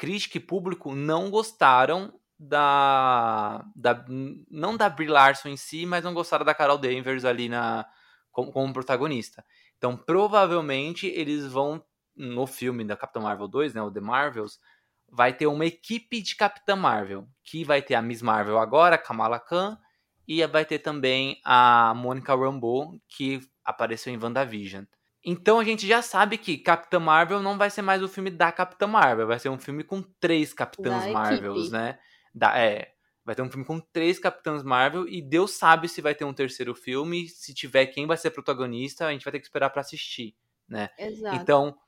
crítica 0.00 0.38
e 0.38 0.40
público 0.40 0.94
não 0.94 1.30
gostaram 1.30 2.18
da, 2.38 3.62
da 3.76 4.02
não 4.50 4.74
da 4.74 4.88
Brie 4.88 5.06
Larson 5.06 5.50
em 5.50 5.58
si, 5.58 5.84
mas 5.84 6.02
não 6.02 6.14
gostaram 6.14 6.42
da 6.42 6.54
Carol 6.54 6.78
Danvers 6.78 7.22
ali 7.22 7.50
na 7.50 7.86
como, 8.32 8.50
como 8.50 8.72
protagonista. 8.72 9.44
Então, 9.76 9.98
provavelmente 9.98 11.06
eles 11.06 11.44
vão 11.46 11.84
no 12.16 12.46
filme 12.46 12.82
da 12.82 12.96
Capitã 12.96 13.20
Marvel 13.20 13.46
2, 13.46 13.74
né, 13.74 13.82
o 13.82 13.90
The 13.90 14.00
Marvels, 14.00 14.58
vai 15.06 15.34
ter 15.34 15.46
uma 15.46 15.66
equipe 15.66 16.22
de 16.22 16.34
Capitã 16.34 16.74
Marvel, 16.76 17.28
que 17.44 17.62
vai 17.62 17.82
ter 17.82 17.94
a 17.94 18.00
Miss 18.00 18.22
Marvel 18.22 18.58
agora, 18.58 18.96
Kamala 18.96 19.38
Khan, 19.38 19.78
e 20.26 20.46
vai 20.46 20.64
ter 20.64 20.78
também 20.78 21.38
a 21.44 21.92
Monica 21.94 22.34
Rambeau, 22.34 22.98
que 23.06 23.40
apareceu 23.62 24.14
em 24.14 24.18
WandaVision. 24.18 24.84
Então 25.24 25.58
a 25.58 25.64
gente 25.64 25.86
já 25.86 26.00
sabe 26.00 26.38
que 26.38 26.56
Capitã 26.56 26.98
Marvel 26.98 27.42
não 27.42 27.58
vai 27.58 27.68
ser 27.68 27.82
mais 27.82 28.02
o 28.02 28.08
filme 28.08 28.30
da 28.30 28.50
Capitã 28.50 28.86
Marvel, 28.86 29.26
vai 29.26 29.38
ser 29.38 29.50
um 29.50 29.58
filme 29.58 29.84
com 29.84 30.02
três 30.02 30.52
Capitãs 30.52 31.04
Da 31.04 31.12
Marvels, 31.12 31.58
equipe. 31.58 31.72
né? 31.72 31.98
Da, 32.34 32.58
é, 32.58 32.94
vai 33.24 33.34
ter 33.34 33.42
um 33.42 33.50
filme 33.50 33.64
com 33.64 33.78
três 33.78 34.18
Capitãs 34.18 34.62
Marvel 34.62 35.06
e 35.06 35.20
Deus 35.20 35.52
sabe 35.52 35.88
se 35.88 36.00
vai 36.00 36.14
ter 36.14 36.24
um 36.24 36.32
terceiro 36.32 36.74
filme, 36.74 37.28
se 37.28 37.52
tiver 37.52 37.86
quem 37.86 38.06
vai 38.06 38.16
ser 38.16 38.30
protagonista, 38.30 39.06
a 39.06 39.12
gente 39.12 39.24
vai 39.24 39.32
ter 39.32 39.40
que 39.40 39.46
esperar 39.46 39.70
pra 39.70 39.82
assistir, 39.82 40.34
né? 40.66 40.88
Exato. 40.98 41.36
Então, 41.36 41.78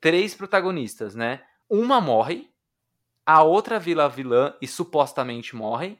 três 0.00 0.34
protagonistas, 0.34 1.14
né? 1.14 1.42
Uma 1.70 2.00
morre, 2.00 2.50
a 3.24 3.42
outra 3.42 3.78
vira 3.78 4.08
vilã 4.08 4.54
e 4.60 4.68
supostamente 4.68 5.56
morre, 5.56 5.98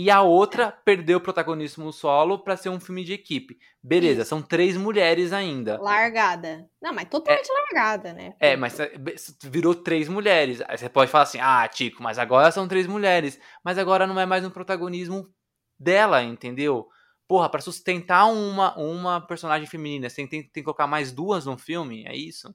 e 0.00 0.12
a 0.12 0.22
outra 0.22 0.70
perdeu 0.70 1.18
o 1.18 1.20
protagonismo 1.20 1.92
solo 1.92 2.38
pra 2.38 2.56
ser 2.56 2.68
um 2.68 2.78
filme 2.78 3.02
de 3.02 3.12
equipe. 3.12 3.58
Beleza, 3.82 4.20
Isso. 4.20 4.28
são 4.28 4.40
três 4.40 4.76
mulheres 4.76 5.32
ainda. 5.32 5.76
Largada. 5.80 6.70
Não, 6.80 6.92
mas 6.92 7.08
totalmente 7.08 7.48
largada, 7.50 8.12
né? 8.12 8.36
É, 8.38 8.56
mas 8.56 8.78
é, 8.78 8.96
be- 8.96 9.16
virou 9.42 9.74
três 9.74 10.08
mulheres. 10.08 10.62
Aí 10.68 10.78
você 10.78 10.88
pode 10.88 11.10
falar 11.10 11.24
assim, 11.24 11.40
ah, 11.40 11.66
Tico, 11.66 12.00
mas 12.00 12.16
agora 12.16 12.52
são 12.52 12.68
três 12.68 12.86
mulheres. 12.86 13.40
Mas 13.64 13.76
agora 13.76 14.06
não 14.06 14.20
é 14.20 14.24
mais 14.24 14.44
um 14.44 14.50
protagonismo 14.50 15.28
dela, 15.76 16.22
entendeu? 16.22 16.88
Porra, 17.26 17.48
pra 17.48 17.60
sustentar 17.60 18.26
uma, 18.26 18.78
uma 18.78 19.20
personagem 19.20 19.66
feminina, 19.66 20.08
você 20.08 20.14
tem, 20.14 20.28
tem, 20.28 20.42
tem 20.44 20.50
que 20.52 20.62
colocar 20.62 20.86
mais 20.86 21.10
duas 21.10 21.44
no 21.44 21.58
filme? 21.58 22.04
É 22.06 22.14
isso? 22.16 22.54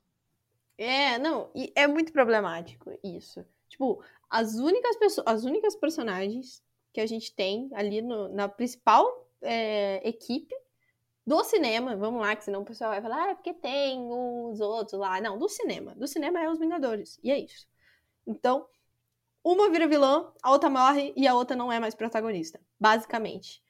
É, 0.77 1.19
não, 1.19 1.51
e 1.53 1.73
é 1.75 1.87
muito 1.87 2.13
problemático 2.13 2.89
isso. 3.03 3.45
Tipo, 3.67 4.01
as 4.29 4.53
únicas 4.55 4.95
pessoas, 4.95 5.27
as 5.27 5.43
únicas 5.43 5.75
personagens 5.75 6.63
que 6.93 7.01
a 7.01 7.07
gente 7.07 7.33
tem 7.35 7.69
ali 7.73 8.01
no- 8.01 8.29
na 8.29 8.47
principal 8.49 9.05
é, 9.41 10.07
equipe 10.07 10.55
do 11.25 11.43
cinema, 11.43 11.95
vamos 11.95 12.21
lá, 12.21 12.35
que 12.35 12.43
senão 12.45 12.61
o 12.61 12.65
pessoal 12.65 12.91
vai 12.91 13.01
falar, 13.01 13.25
ah, 13.25 13.31
é 13.31 13.35
porque 13.35 13.53
tem 13.53 13.99
os 14.11 14.59
outros 14.61 14.99
lá. 14.99 15.21
Não, 15.21 15.37
do 15.37 15.49
cinema. 15.49 15.95
Do 15.95 16.07
cinema 16.07 16.41
é 16.43 16.49
os 16.49 16.59
Vingadores. 16.59 17.19
E 17.23 17.31
é 17.31 17.39
isso. 17.39 17.67
Então, 18.27 18.67
uma 19.43 19.69
vira 19.69 19.87
vilã, 19.87 20.31
a 20.43 20.51
outra 20.51 20.69
morre 20.69 21.13
e 21.17 21.27
a 21.27 21.35
outra 21.35 21.55
não 21.55 21.71
é 21.71 21.79
mais 21.79 21.95
protagonista, 21.95 22.59
basicamente. 22.79 23.63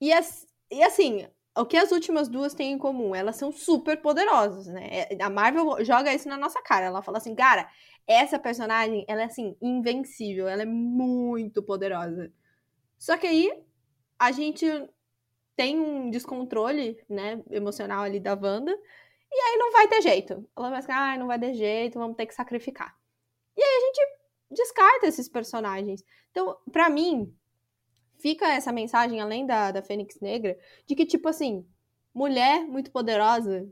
E, 0.00 0.12
as- 0.12 0.46
e 0.70 0.82
assim, 0.82 1.26
o 1.56 1.64
que 1.66 1.76
as 1.76 1.92
últimas 1.92 2.28
duas 2.28 2.54
têm 2.54 2.72
em 2.72 2.78
comum? 2.78 3.14
Elas 3.14 3.36
são 3.36 3.52
super 3.52 4.00
poderosas, 4.00 4.66
né? 4.66 4.88
É, 5.10 5.22
A 5.22 5.30
Marvel 5.30 5.84
joga 5.84 6.14
isso 6.14 6.28
na 6.28 6.36
nossa 6.36 6.62
cara. 6.62 6.86
Ela 6.86 7.02
fala 7.02 7.18
assim, 7.18 7.34
cara, 7.34 7.68
essa 8.06 8.38
personagem, 8.38 9.04
ela 9.08 9.22
é 9.22 9.24
assim, 9.24 9.56
invencível, 9.62 10.48
ela 10.48 10.62
é 10.62 10.66
muito 10.66 11.62
poderosa. 11.62 12.32
Só 12.98 13.16
que 13.16 13.26
aí 13.26 13.64
a 14.18 14.32
gente 14.32 14.66
tem 15.56 15.78
um 15.78 16.10
descontrole, 16.10 17.02
né, 17.08 17.42
emocional 17.50 18.04
ali 18.04 18.20
da 18.20 18.34
Wanda, 18.34 18.72
e 19.30 19.34
aí 19.34 19.56
não 19.56 19.72
vai 19.72 19.88
ter 19.88 20.02
jeito. 20.02 20.48
Ela 20.56 20.70
vai 20.70 20.82
ficar, 20.82 21.14
ah, 21.14 21.18
não 21.18 21.26
vai 21.26 21.38
ter 21.38 21.54
jeito, 21.54 21.98
vamos 21.98 22.16
ter 22.16 22.26
que 22.26 22.34
sacrificar. 22.34 22.96
E 23.56 23.62
aí 23.62 23.76
a 23.76 23.80
gente 23.86 24.18
descarta 24.50 25.06
esses 25.06 25.28
personagens. 25.28 26.04
Então, 26.30 26.56
pra 26.72 26.88
mim, 26.88 27.34
fica 28.18 28.46
essa 28.52 28.72
mensagem, 28.72 29.20
além 29.20 29.46
da, 29.46 29.70
da 29.70 29.82
Fênix 29.82 30.20
Negra, 30.20 30.58
de 30.86 30.94
que, 30.94 31.04
tipo 31.04 31.28
assim, 31.28 31.66
mulher 32.14 32.64
muito 32.66 32.90
poderosa 32.90 33.68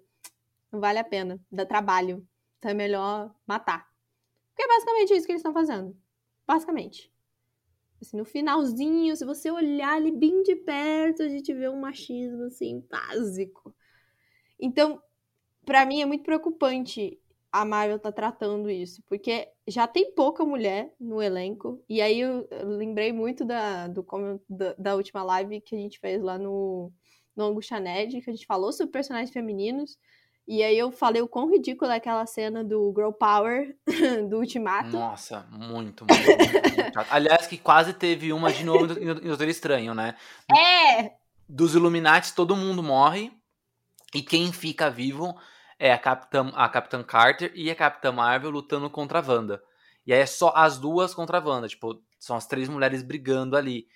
não 0.70 0.80
vale 0.80 0.98
a 0.98 1.04
pena, 1.04 1.40
dá 1.50 1.64
trabalho. 1.64 2.26
Então 2.58 2.70
é 2.70 2.74
melhor 2.74 3.34
matar. 3.46 3.88
Porque 4.48 4.62
é 4.62 4.68
basicamente 4.68 5.14
isso 5.14 5.26
que 5.26 5.32
eles 5.32 5.40
estão 5.40 5.52
fazendo. 5.52 5.96
Basicamente. 6.46 7.12
Assim, 8.00 8.16
no 8.16 8.24
finalzinho, 8.24 9.16
se 9.16 9.24
você 9.24 9.50
olhar 9.50 9.94
ali 9.94 10.12
bem 10.12 10.42
de 10.42 10.56
perto, 10.56 11.22
a 11.22 11.28
gente 11.28 11.52
vê 11.52 11.68
um 11.68 11.80
machismo, 11.80 12.44
assim, 12.44 12.84
básico. 12.90 13.74
Então, 14.60 15.00
pra 15.64 15.86
mim 15.86 16.02
é 16.02 16.06
muito 16.06 16.24
preocupante 16.24 17.18
a 17.56 17.64
Marvel 17.64 17.98
tá 17.98 18.12
tratando 18.12 18.68
isso, 18.68 19.02
porque 19.06 19.48
já 19.66 19.86
tem 19.86 20.12
pouca 20.12 20.44
mulher 20.44 20.92
no 21.00 21.22
elenco, 21.22 21.82
e 21.88 22.02
aí 22.02 22.20
eu, 22.20 22.46
lembrei 22.62 23.12
muito 23.14 23.46
da, 23.46 23.88
do, 23.88 24.04
da, 24.46 24.74
da 24.74 24.94
última 24.94 25.22
live 25.22 25.62
que 25.62 25.74
a 25.74 25.78
gente 25.78 25.98
fez 25.98 26.22
lá 26.22 26.36
no, 26.38 26.92
no 27.34 27.44
Angustia 27.44 27.80
Nerd, 27.80 28.20
que 28.20 28.28
a 28.28 28.32
gente 28.32 28.46
falou 28.46 28.72
sobre 28.72 28.92
personagens 28.92 29.30
femininos, 29.30 29.98
e 30.46 30.62
aí 30.62 30.78
eu 30.78 30.92
falei 30.92 31.20
o 31.20 31.28
quão 31.28 31.50
ridícula 31.50 31.94
é 31.94 31.96
aquela 31.96 32.24
cena 32.24 32.62
do 32.62 32.92
Girl 32.94 33.10
Power 33.10 33.76
do 34.30 34.38
Ultimato. 34.38 34.90
Nossa, 34.90 35.46
muito, 35.50 36.06
muito, 36.06 36.26
muito, 36.26 36.82
muito. 36.82 37.00
Aliás, 37.10 37.46
que 37.46 37.58
quase 37.58 37.92
teve 37.92 38.32
uma 38.32 38.52
de 38.52 38.64
novo 38.64 38.92
em 38.98 39.14
Doutor 39.14 39.48
Estranho, 39.48 39.92
né? 39.92 40.14
É! 40.50 41.12
Dos 41.48 41.74
Illuminati, 41.74 42.32
todo 42.32 42.56
mundo 42.56 42.82
morre. 42.82 43.32
E 44.14 44.22
quem 44.22 44.52
fica 44.52 44.88
vivo 44.88 45.36
é 45.78 45.92
a 45.92 45.98
Capitã, 45.98 46.50
a 46.54 46.68
Capitã 46.68 47.02
Carter 47.02 47.52
e 47.54 47.70
a 47.70 47.74
Capitã 47.74 48.12
Marvel 48.12 48.50
lutando 48.50 48.88
contra 48.88 49.18
a 49.18 49.22
Wanda. 49.22 49.60
E 50.06 50.12
aí 50.12 50.20
é 50.20 50.26
só 50.26 50.52
as 50.54 50.78
duas 50.78 51.12
contra 51.12 51.38
a 51.38 51.44
Wanda. 51.44 51.68
Tipo, 51.68 52.00
são 52.18 52.36
as 52.36 52.46
três 52.46 52.68
mulheres 52.68 53.02
brigando 53.02 53.56
ali. 53.56 53.88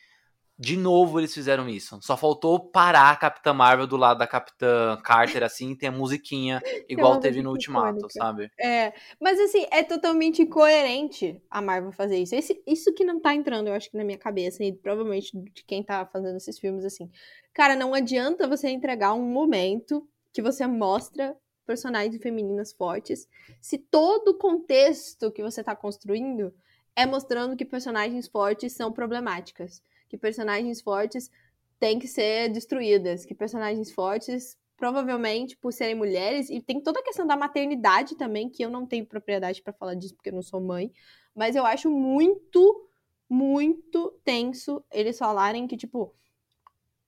De 0.61 0.77
novo 0.77 1.19
eles 1.19 1.33
fizeram 1.33 1.69
isso. 1.69 1.99
Só 2.03 2.17
faltou 2.17 2.71
parar 2.71 3.11
a 3.11 3.17
Capitã 3.17 3.53
Marvel 3.55 3.87
do 3.87 3.97
lado 3.97 4.19
da 4.19 4.27
Capitã 4.27 5.01
Carter, 5.03 5.43
assim, 5.43 5.71
e 5.73 5.77
ter 5.77 5.87
a 5.87 5.93
musiquinha 5.93 6.61
igual 6.89 7.15
uma 7.15 7.21
teve 7.21 7.41
no 7.43 7.51
Ultimato, 7.51 8.07
icônica. 8.07 8.09
sabe? 8.11 8.51
É, 8.61 8.93
mas 9.19 9.41
assim, 9.41 9.67
é 9.71 9.83
totalmente 9.83 10.43
incoerente 10.43 11.43
a 11.51 11.63
Marvel 11.63 11.93
fazer 11.93 12.19
isso. 12.19 12.35
Esse- 12.35 12.63
isso 12.67 12.93
que 12.93 13.05
não 13.05 13.19
tá 13.21 13.35
entrando, 13.35 13.69
eu 13.69 13.75
acho 13.75 13.91
que 13.91 13.97
na 13.97 14.05
minha 14.05 14.19
cabeça, 14.19 14.63
e 14.63 14.73
provavelmente 14.73 15.31
de 15.35 15.65
quem 15.65 15.83
tá 15.83 16.05
fazendo 16.07 16.37
esses 16.37 16.59
filmes 16.59 16.85
assim. 16.85 17.11
Cara, 17.55 17.75
não 17.75 17.95
adianta 17.95 18.47
você 18.47 18.69
entregar 18.69 19.15
um 19.15 19.23
momento 19.25 20.07
que 20.33 20.43
você 20.43 20.67
mostra 20.67 21.37
personagens 21.67 22.21
femininas 22.23 22.73
fortes, 22.73 23.27
se 23.63 23.79
todo 23.79 24.29
o 24.33 24.39
contexto 24.39 25.31
que 25.33 25.43
você 25.43 25.63
tá 25.65 25.75
construindo 25.75 26.53
é 26.97 27.07
mostrando 27.07 27.57
que 27.57 27.65
personagens 27.65 28.29
fortes 28.29 28.73
são 28.75 28.93
problemáticas, 28.93 29.83
que 30.11 30.19
personagens 30.19 30.83
fortes 30.83 31.31
têm 31.79 31.99
que 31.99 32.09
ser 32.09 32.51
destruídas, 32.51 33.25
que 33.25 33.35
personagens 33.35 33.91
fortes 33.91 34.59
provavelmente 34.77 35.57
por 35.59 35.73
serem 35.73 35.95
mulheres, 35.95 36.49
e 36.49 36.59
tem 36.59 36.81
toda 36.81 37.01
a 37.01 37.03
questão 37.03 37.27
da 37.27 37.37
maternidade 37.37 38.17
também, 38.17 38.49
que 38.49 38.65
eu 38.65 38.71
não 38.71 38.87
tenho 38.87 39.07
propriedade 39.07 39.63
pra 39.63 39.75
falar 39.75 39.95
disso 39.95 40.15
porque 40.15 40.31
eu 40.31 40.35
não 40.35 40.43
sou 40.43 40.59
mãe, 40.59 40.91
mas 41.35 41.55
eu 41.55 41.67
acho 41.67 41.91
muito, 41.91 42.89
muito 43.29 44.19
tenso 44.25 44.83
eles 44.91 45.19
falarem 45.19 45.67
que, 45.67 45.77
tipo, 45.77 46.15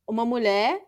uma 0.06 0.24
mulher 0.24 0.86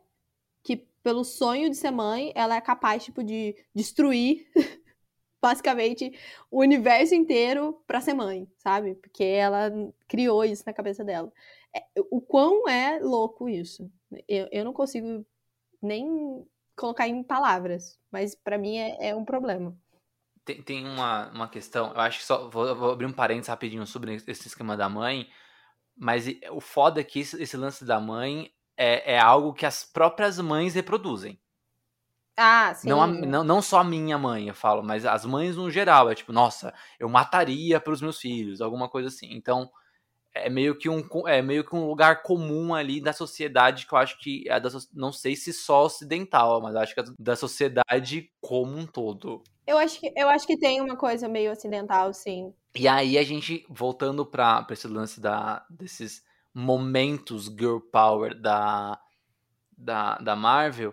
que, 0.62 0.76
pelo 1.02 1.24
sonho 1.24 1.70
de 1.70 1.76
ser 1.76 1.90
mãe, 1.90 2.32
ela 2.34 2.54
é 2.54 2.60
capaz, 2.60 3.02
tipo, 3.02 3.24
de 3.24 3.56
destruir, 3.74 4.46
basicamente, 5.40 6.12
o 6.50 6.60
universo 6.60 7.14
inteiro 7.14 7.82
pra 7.86 8.02
ser 8.02 8.12
mãe, 8.12 8.46
sabe? 8.58 8.94
Porque 8.96 9.24
ela 9.24 9.72
criou 10.06 10.44
isso 10.44 10.64
na 10.66 10.72
cabeça 10.74 11.02
dela. 11.02 11.32
É, 11.74 11.84
o 12.10 12.20
quão 12.20 12.68
é 12.68 12.98
louco 13.00 13.48
isso. 13.48 13.90
Eu, 14.28 14.48
eu 14.52 14.64
não 14.64 14.72
consigo 14.72 15.26
nem 15.82 16.46
colocar 16.76 17.08
em 17.08 17.22
palavras, 17.22 17.98
mas 18.12 18.34
pra 18.34 18.58
mim 18.58 18.76
é, 18.78 19.08
é 19.10 19.16
um 19.16 19.24
problema. 19.24 19.76
Tem, 20.44 20.62
tem 20.62 20.86
uma, 20.86 21.30
uma 21.30 21.48
questão, 21.48 21.92
eu 21.94 22.00
acho 22.00 22.18
que 22.18 22.24
só. 22.24 22.48
Vou, 22.50 22.74
vou 22.76 22.90
abrir 22.92 23.06
um 23.06 23.12
parênteses 23.12 23.48
rapidinho 23.48 23.86
sobre 23.86 24.14
esse 24.14 24.46
esquema 24.48 24.76
da 24.76 24.88
mãe. 24.88 25.28
Mas 25.96 26.26
o 26.52 26.60
foda 26.60 27.00
é 27.00 27.04
que 27.04 27.20
esse, 27.20 27.42
esse 27.42 27.56
lance 27.56 27.84
da 27.84 28.00
mãe 28.00 28.52
é, 28.76 29.14
é 29.14 29.20
algo 29.20 29.54
que 29.54 29.66
as 29.66 29.84
próprias 29.84 30.38
mães 30.40 30.74
reproduzem. 30.74 31.40
Ah, 32.36 32.72
sim. 32.74 32.90
Não, 32.90 33.02
a- 33.02 33.06
não, 33.06 33.42
não 33.44 33.62
só 33.62 33.78
a 33.80 33.84
minha 33.84 34.18
mãe, 34.18 34.48
eu 34.48 34.54
falo, 34.54 34.82
mas 34.82 35.06
as 35.06 35.24
mães 35.24 35.56
no 35.56 35.70
geral. 35.70 36.10
É 36.10 36.14
tipo, 36.14 36.32
nossa, 36.32 36.74
eu 36.98 37.08
mataria 37.08 37.80
pelos 37.80 38.02
meus 38.02 38.18
filhos, 38.20 38.60
alguma 38.60 38.88
coisa 38.88 39.08
assim. 39.08 39.28
Então, 39.32 39.70
é 40.34 40.50
meio 40.50 40.76
que 40.76 40.88
um, 40.88 41.02
é 41.26 41.40
meio 41.40 41.64
que 41.64 41.74
um 41.76 41.86
lugar 41.86 42.22
comum 42.22 42.74
ali 42.74 43.00
da 43.00 43.12
sociedade 43.12 43.86
que 43.86 43.94
eu 43.94 43.98
acho 43.98 44.18
que 44.18 44.44
é 44.48 44.58
da, 44.58 44.68
não 44.92 45.12
sei 45.12 45.36
se 45.36 45.52
só 45.52 45.84
ocidental, 45.84 46.60
mas 46.60 46.74
acho 46.74 46.94
que 46.94 47.00
é 47.00 47.04
da 47.18 47.36
sociedade 47.36 48.30
como 48.40 48.76
um 48.76 48.86
todo. 48.86 49.42
Eu 49.66 49.78
acho 49.78 49.98
que 50.00 50.12
eu 50.16 50.28
acho 50.28 50.46
que 50.46 50.58
tem 50.58 50.80
uma 50.80 50.96
coisa 50.96 51.28
meio 51.28 51.52
ocidental, 51.52 52.12
sim. 52.12 52.52
E 52.74 52.88
aí 52.88 53.16
a 53.16 53.22
gente, 53.22 53.64
voltando 53.70 54.26
pra 54.26 54.66
esse 54.70 54.88
lance 54.88 55.20
da, 55.20 55.64
desses 55.70 56.22
momentos 56.52 57.46
girl 57.46 57.78
power 57.78 58.38
da, 58.38 59.00
da, 59.76 60.18
da 60.18 60.36
Marvel, 60.36 60.92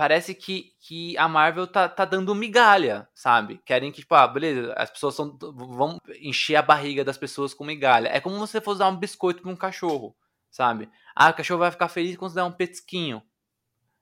parece 0.00 0.34
que, 0.34 0.72
que 0.80 1.14
a 1.18 1.28
Marvel 1.28 1.66
tá, 1.66 1.86
tá 1.86 2.06
dando 2.06 2.34
migalha, 2.34 3.06
sabe? 3.14 3.60
Querem 3.66 3.92
que, 3.92 4.00
tipo, 4.00 4.14
ah, 4.14 4.26
beleza, 4.26 4.72
as 4.74 4.90
pessoas 4.90 5.14
são, 5.14 5.36
vão 5.38 5.98
encher 6.22 6.56
a 6.56 6.62
barriga 6.62 7.04
das 7.04 7.18
pessoas 7.18 7.52
com 7.52 7.64
migalha. 7.66 8.08
É 8.08 8.18
como 8.18 8.38
você 8.38 8.62
fosse 8.62 8.78
dar 8.78 8.88
um 8.88 8.96
biscoito 8.96 9.42
pra 9.42 9.50
um 9.50 9.56
cachorro, 9.56 10.16
sabe? 10.50 10.88
Ah, 11.14 11.28
o 11.28 11.34
cachorro 11.34 11.60
vai 11.60 11.70
ficar 11.70 11.88
feliz 11.90 12.16
quando 12.16 12.30
você 12.32 12.36
der 12.36 12.44
um 12.44 12.52
petisquinho. 12.52 13.22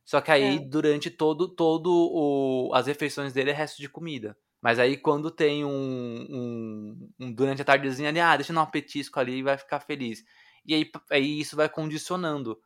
Só 0.04 0.20
que 0.20 0.30
aí, 0.30 0.58
É. 0.58 0.60
durante 0.60 1.10
todo, 1.10 1.48
todo 1.48 1.90
o, 1.90 2.72
as 2.74 2.86
refeições 2.86 3.32
dele 3.32 3.50
é 3.50 3.54
resto 3.54 3.78
de 3.82 3.88
comida, 3.88 4.36
Mas 4.62 4.78
aí 4.78 4.96
quando 4.96 5.30
tem 5.32 5.64
um, 5.64 6.26
um, 6.30 7.10
um 7.20 7.32
durante 7.32 7.62
a 7.62 7.64
tardezinha 7.64 8.08
ali, 8.10 8.20
ah, 8.20 8.36
deixa 8.36 8.52
eu 8.52 8.56
dar 8.56 8.62
um 8.62 8.66
petisco 8.70 9.20
ali 9.20 9.38
e 9.38 9.42
vai 9.42 9.58
ficar 9.58 9.80
feliz. 9.80 10.22
E 10.64 10.74
aí, 10.74 10.90
aí 11.10 11.40
isso 11.40 11.56
vai 11.56 11.68
condicionando, 11.68 12.58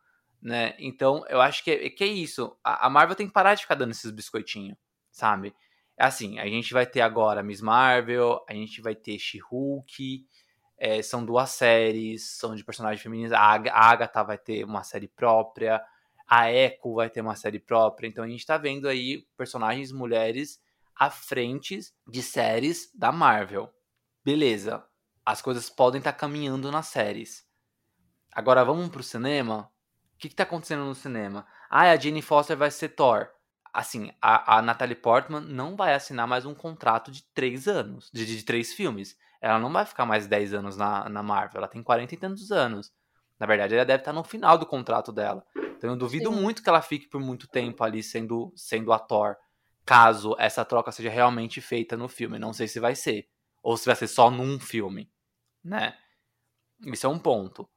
né? 0.42 0.74
Então 0.78 1.24
eu 1.28 1.40
acho 1.40 1.62
que 1.62 1.70
é, 1.70 1.90
que 1.90 2.02
é 2.02 2.08
isso. 2.08 2.56
A, 2.64 2.86
a 2.86 2.90
Marvel 2.90 3.14
tem 3.14 3.26
que 3.26 3.32
parar 3.32 3.54
de 3.54 3.62
ficar 3.62 3.76
dando 3.76 3.92
esses 3.92 4.10
biscoitinhos, 4.10 4.76
sabe? 5.10 5.54
É 5.96 6.04
assim, 6.04 6.38
a 6.38 6.46
gente 6.46 6.72
vai 6.72 6.84
ter 6.84 7.00
agora 7.00 7.42
Miss 7.42 7.60
Marvel, 7.60 8.44
a 8.48 8.52
gente 8.52 8.80
vai 8.80 8.94
ter 8.94 9.18
She-Hulk, 9.18 10.26
é, 10.76 11.00
são 11.00 11.24
duas 11.24 11.50
séries, 11.50 12.36
são 12.36 12.56
de 12.56 12.64
personagens 12.64 13.00
femininos. 13.00 13.32
A, 13.32 13.38
a 13.38 13.90
Agatha 13.90 14.24
vai 14.24 14.36
ter 14.36 14.64
uma 14.64 14.82
série 14.82 15.06
própria, 15.06 15.80
a 16.26 16.50
Echo 16.50 16.94
vai 16.94 17.08
ter 17.08 17.20
uma 17.20 17.36
série 17.36 17.60
própria. 17.60 18.08
Então 18.08 18.24
a 18.24 18.28
gente 18.28 18.44
tá 18.44 18.58
vendo 18.58 18.88
aí 18.88 19.24
personagens 19.36 19.92
mulheres 19.92 20.60
à 20.96 21.08
frente 21.08 21.78
de 22.08 22.22
séries 22.22 22.90
da 22.94 23.12
Marvel. 23.12 23.72
Beleza, 24.24 24.84
as 25.24 25.40
coisas 25.40 25.70
podem 25.70 25.98
estar 25.98 26.12
tá 26.12 26.18
caminhando 26.18 26.70
nas 26.72 26.88
séries. 26.88 27.46
Agora 28.32 28.64
vamos 28.64 28.88
pro 28.88 29.02
cinema? 29.02 29.71
O 30.22 30.24
que, 30.24 30.28
que 30.28 30.36
tá 30.36 30.44
acontecendo 30.44 30.84
no 30.84 30.94
cinema? 30.94 31.44
Ah, 31.68 31.90
a 31.90 31.96
Jane 31.96 32.22
Foster 32.22 32.56
vai 32.56 32.70
ser 32.70 32.90
Thor. 32.90 33.28
Assim, 33.74 34.12
a, 34.22 34.58
a 34.58 34.62
Natalie 34.62 34.94
Portman 34.94 35.40
não 35.40 35.74
vai 35.74 35.94
assinar 35.94 36.28
mais 36.28 36.46
um 36.46 36.54
contrato 36.54 37.10
de 37.10 37.24
três 37.34 37.66
anos, 37.66 38.08
de, 38.14 38.24
de 38.24 38.44
três 38.44 38.72
filmes. 38.72 39.16
Ela 39.40 39.58
não 39.58 39.72
vai 39.72 39.84
ficar 39.84 40.06
mais 40.06 40.28
10 40.28 40.54
anos 40.54 40.76
na, 40.76 41.08
na 41.08 41.24
Marvel, 41.24 41.58
ela 41.58 41.66
tem 41.66 41.82
40 41.82 42.14
e 42.14 42.16
tantos 42.16 42.52
anos. 42.52 42.92
Na 43.36 43.46
verdade, 43.46 43.74
ela 43.74 43.84
deve 43.84 44.00
estar 44.00 44.12
no 44.12 44.22
final 44.22 44.56
do 44.56 44.64
contrato 44.64 45.10
dela. 45.10 45.44
Então 45.76 45.90
eu 45.90 45.96
duvido 45.96 46.32
Sim. 46.32 46.40
muito 46.40 46.62
que 46.62 46.68
ela 46.68 46.82
fique 46.82 47.08
por 47.08 47.20
muito 47.20 47.48
tempo 47.48 47.82
ali 47.82 48.00
sendo, 48.00 48.52
sendo 48.54 48.92
a 48.92 49.00
Thor 49.00 49.34
caso 49.84 50.36
essa 50.38 50.64
troca 50.64 50.92
seja 50.92 51.10
realmente 51.10 51.60
feita 51.60 51.96
no 51.96 52.06
filme. 52.06 52.38
Não 52.38 52.52
sei 52.52 52.68
se 52.68 52.78
vai 52.78 52.94
ser. 52.94 53.28
Ou 53.60 53.76
se 53.76 53.86
vai 53.86 53.96
ser 53.96 54.06
só 54.06 54.30
num 54.30 54.60
filme, 54.60 55.10
né? 55.64 55.96
Isso 56.86 57.06
é 57.06 57.08
um 57.08 57.18
ponto. 57.18 57.68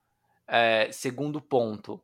É, 0.47 0.91
segundo 0.91 1.41
ponto, 1.41 1.99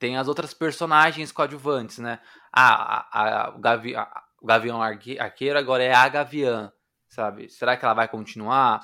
tem 0.00 0.16
as 0.16 0.26
outras 0.26 0.52
personagens 0.52 1.30
coadjuvantes, 1.30 1.98
né? 1.98 2.18
Ah, 2.52 3.06
a, 3.12 3.20
a, 3.20 3.50
o, 3.50 3.60
a, 3.96 4.24
o 4.40 4.46
Gavião 4.46 4.82
Arqueiro 4.82 5.58
agora 5.58 5.84
é 5.84 5.94
a 5.94 6.08
Gaviã, 6.08 6.72
sabe? 7.08 7.48
Será 7.48 7.76
que 7.76 7.84
ela 7.84 7.94
vai 7.94 8.08
continuar? 8.08 8.80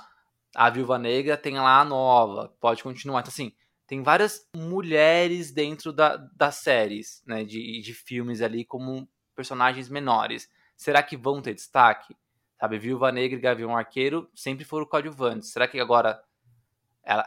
A 0.54 0.70
Viúva 0.70 0.98
Negra 0.98 1.36
tem 1.36 1.58
lá 1.58 1.80
a 1.80 1.84
nova, 1.84 2.54
pode 2.60 2.82
continuar. 2.82 3.20
Então, 3.20 3.30
assim, 3.30 3.52
tem 3.86 4.02
várias 4.02 4.48
mulheres 4.54 5.50
dentro 5.50 5.92
da, 5.92 6.16
das 6.36 6.56
séries, 6.56 7.22
né? 7.26 7.42
De, 7.42 7.80
de 7.80 7.94
filmes 7.94 8.40
ali 8.40 8.64
como 8.64 9.08
personagens 9.34 9.88
menores 9.88 10.48
será 10.76 11.02
que 11.02 11.16
vão 11.16 11.40
ter 11.40 11.54
destaque? 11.54 12.14
Sabe, 12.60 12.78
Viúva 12.78 13.10
Negra 13.10 13.38
e 13.38 13.40
Gavião 13.40 13.76
Arqueiro 13.76 14.30
sempre 14.34 14.64
foram 14.64 14.86
coadjuvantes. 14.86 15.52
Será 15.52 15.66
que 15.66 15.80
agora 15.80 16.20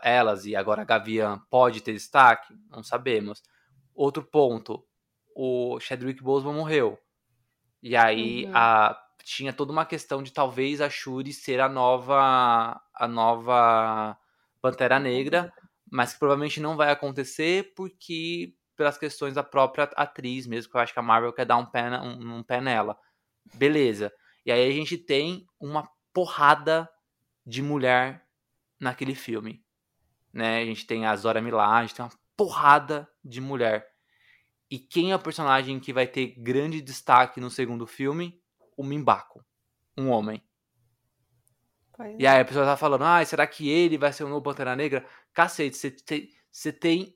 elas 0.04 0.46
e 0.46 0.56
agora 0.56 0.82
a 0.82 0.86
Gavião 0.86 1.40
pode 1.50 1.82
ter 1.82 1.94
destaque? 1.94 2.54
Não 2.70 2.84
sabemos. 2.84 3.44
Outro 4.00 4.24
ponto, 4.24 4.82
o 5.36 5.78
Chadwick 5.82 6.24
Boseman 6.24 6.54
morreu. 6.54 6.98
E 7.84 7.98
aí 7.98 8.46
uhum. 8.46 8.52
a, 8.56 8.98
tinha 9.26 9.52
toda 9.52 9.74
uma 9.74 9.86
questão 9.86 10.24
de 10.24 10.32
talvez 10.32 10.80
a 10.80 10.90
Shuri 10.90 11.34
ser 11.34 11.60
a 11.60 11.68
nova 11.68 12.82
a 12.96 13.08
nova 13.10 14.18
Pantera 14.62 15.00
Negra, 15.00 15.52
mas 15.92 16.14
que 16.14 16.20
provavelmente 16.20 16.62
não 16.62 16.78
vai 16.78 16.92
acontecer 16.92 17.74
porque 17.76 18.54
pelas 18.74 18.98
questões 18.98 19.34
da 19.34 19.44
própria 19.44 19.84
atriz 19.98 20.48
mesmo, 20.48 20.72
que 20.72 20.78
eu 20.78 20.82
acho 20.82 20.94
que 20.94 21.00
a 21.00 21.04
Marvel 21.04 21.34
quer 21.34 21.44
dar 21.44 21.58
um 21.58 21.66
pé, 21.66 21.90
um, 22.00 22.38
um 22.38 22.42
pé 22.44 22.62
nela. 22.62 22.98
Beleza. 23.54 24.14
E 24.46 24.52
aí 24.54 24.66
a 24.66 24.72
gente 24.72 24.98
tem 24.98 25.46
uma 25.60 25.86
porrada 26.14 26.90
de 27.46 27.62
mulher 27.62 28.26
naquele 28.80 29.14
filme. 29.14 29.62
Né? 30.32 30.62
A 30.62 30.66
gente 30.66 30.88
tem 30.88 31.06
a 31.06 31.14
Zora 31.18 31.42
Milaje, 31.42 31.76
a 31.76 31.82
gente 31.82 31.96
tem 31.96 32.06
uma 32.06 32.20
porrada 32.38 33.06
de 33.22 33.42
mulher. 33.42 33.89
E 34.70 34.78
quem 34.78 35.12
é 35.12 35.16
o 35.16 35.20
personagem 35.20 35.80
que 35.80 35.92
vai 35.92 36.06
ter 36.06 36.36
grande 36.38 36.82
destaque 36.82 37.40
no 37.40 37.50
segundo 37.50 37.88
filme? 37.88 38.40
O 38.78 38.84
Mimbako. 38.84 39.44
Um 39.98 40.10
homem. 40.10 40.44
Pois 42.00 42.16
e 42.18 42.26
aí 42.26 42.38
é. 42.38 42.42
a 42.42 42.46
pessoa 42.46 42.66
tá 42.66 42.78
falando, 42.78 43.04
ah, 43.04 43.26
será 43.26 43.46
que 43.46 43.70
ele 43.70 43.98
vai 43.98 44.14
ser 44.14 44.24
o 44.24 44.30
novo 44.30 44.42
Pantera 44.42 44.76
Negra? 44.76 45.06
Cacete, 45.34 45.96
você 46.52 46.72
tem 46.72 47.14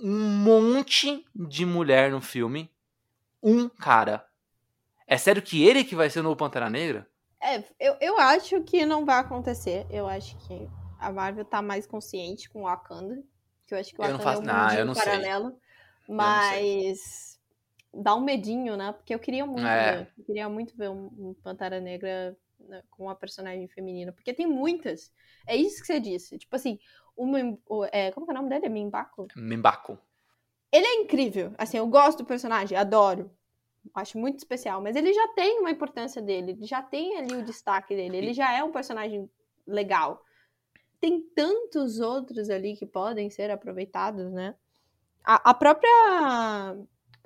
um 0.00 0.18
monte 0.18 1.24
de 1.34 1.66
mulher 1.66 2.10
no 2.10 2.20
filme. 2.20 2.72
Um 3.42 3.68
cara. 3.68 4.26
É 5.06 5.18
sério 5.18 5.42
que 5.42 5.62
ele 5.62 5.84
que 5.84 5.94
vai 5.94 6.08
ser 6.08 6.20
o 6.20 6.22
novo 6.22 6.36
Pantera 6.36 6.70
Negra? 6.70 7.06
É, 7.42 7.62
eu, 7.78 7.96
eu 8.00 8.18
acho 8.18 8.62
que 8.62 8.86
não 8.86 9.04
vai 9.04 9.18
acontecer. 9.18 9.86
Eu 9.90 10.08
acho 10.08 10.36
que 10.46 10.68
a 10.98 11.12
Marvel 11.12 11.44
tá 11.44 11.60
mais 11.60 11.86
consciente 11.86 12.48
com 12.48 12.60
o 12.60 12.64
Wakanda. 12.64 13.22
Que 13.66 13.74
eu 13.74 13.78
acho 13.78 13.92
que 13.92 14.00
o 14.00 14.02
Wakanda 14.02 14.22
faço, 14.22 14.38
é 14.38 14.42
um 14.42 14.46
não, 14.46 14.72
eu 14.72 14.86
não 14.86 14.94
paralelo. 14.94 15.50
Sei. 15.50 15.58
Mas 16.08 17.40
dá 17.92 18.14
um 18.14 18.20
medinho, 18.20 18.76
né? 18.76 18.92
Porque 18.92 19.14
eu 19.14 19.18
queria 19.18 19.46
muito, 19.46 19.66
é. 19.66 20.08
eu 20.18 20.24
queria 20.24 20.48
muito 20.48 20.76
ver 20.76 20.90
um, 20.90 21.06
um 21.18 21.34
Pantera 21.42 21.80
Negra 21.80 22.36
né, 22.58 22.82
com 22.90 23.04
uma 23.04 23.14
personagem 23.14 23.66
feminina. 23.68 24.12
Porque 24.12 24.32
tem 24.32 24.46
muitas. 24.46 25.12
É 25.46 25.56
isso 25.56 25.80
que 25.80 25.86
você 25.86 26.00
disse. 26.00 26.38
Tipo 26.38 26.56
assim, 26.56 26.78
o, 27.16 27.26
o 27.68 27.84
é, 27.86 28.10
como 28.12 28.26
que 28.26 28.32
é 28.32 28.34
o 28.34 28.36
nome 28.36 28.48
dele? 28.48 28.66
É 28.66 28.68
Mimbako? 28.68 29.28
Mimbako. 29.36 29.98
Ele 30.70 30.86
é 30.86 30.94
incrível. 31.02 31.52
Assim, 31.58 31.76
eu 31.76 31.86
gosto 31.86 32.18
do 32.18 32.24
personagem, 32.24 32.76
adoro 32.76 33.30
acho 33.94 34.18
muito 34.18 34.38
especial, 34.38 34.80
mas 34.80 34.96
ele 34.96 35.12
já 35.12 35.28
tem 35.28 35.58
uma 35.58 35.70
importância 35.70 36.22
dele, 36.22 36.52
ele 36.52 36.66
já 36.66 36.82
tem 36.82 37.18
ali 37.18 37.34
o 37.34 37.44
destaque 37.44 37.94
dele, 37.94 38.16
ele 38.16 38.32
já 38.32 38.52
é 38.52 38.62
um 38.62 38.70
personagem 38.70 39.28
legal. 39.66 40.24
Tem 41.00 41.20
tantos 41.20 41.98
outros 41.98 42.48
ali 42.48 42.76
que 42.76 42.86
podem 42.86 43.28
ser 43.28 43.50
aproveitados, 43.50 44.30
né? 44.30 44.54
A, 45.24 45.50
a 45.50 45.54
própria 45.54 45.90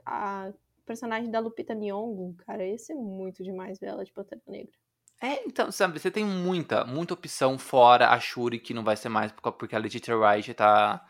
a 0.04 0.52
personagem 0.84 1.30
da 1.30 1.40
Lupita 1.40 1.74
Nyong'o, 1.74 2.36
cara, 2.46 2.64
esse 2.64 2.92
é 2.92 2.94
muito 2.94 3.42
demais 3.42 3.78
ver 3.78 3.86
ela 3.86 4.04
de 4.04 4.12
Pantera 4.12 4.40
Negra. 4.46 4.72
É, 5.20 5.44
então, 5.46 5.72
sabe, 5.72 5.98
você 5.98 6.10
tem 6.10 6.24
muita, 6.24 6.84
muita 6.84 7.14
opção 7.14 7.58
fora 7.58 8.10
a 8.10 8.20
Shuri, 8.20 8.58
que 8.58 8.74
não 8.74 8.84
vai 8.84 8.96
ser 8.96 9.08
mais 9.08 9.32
porque 9.58 9.74
a 9.74 9.78
Letitia 9.78 10.16
Wright 10.16 10.52
tá 10.54 11.04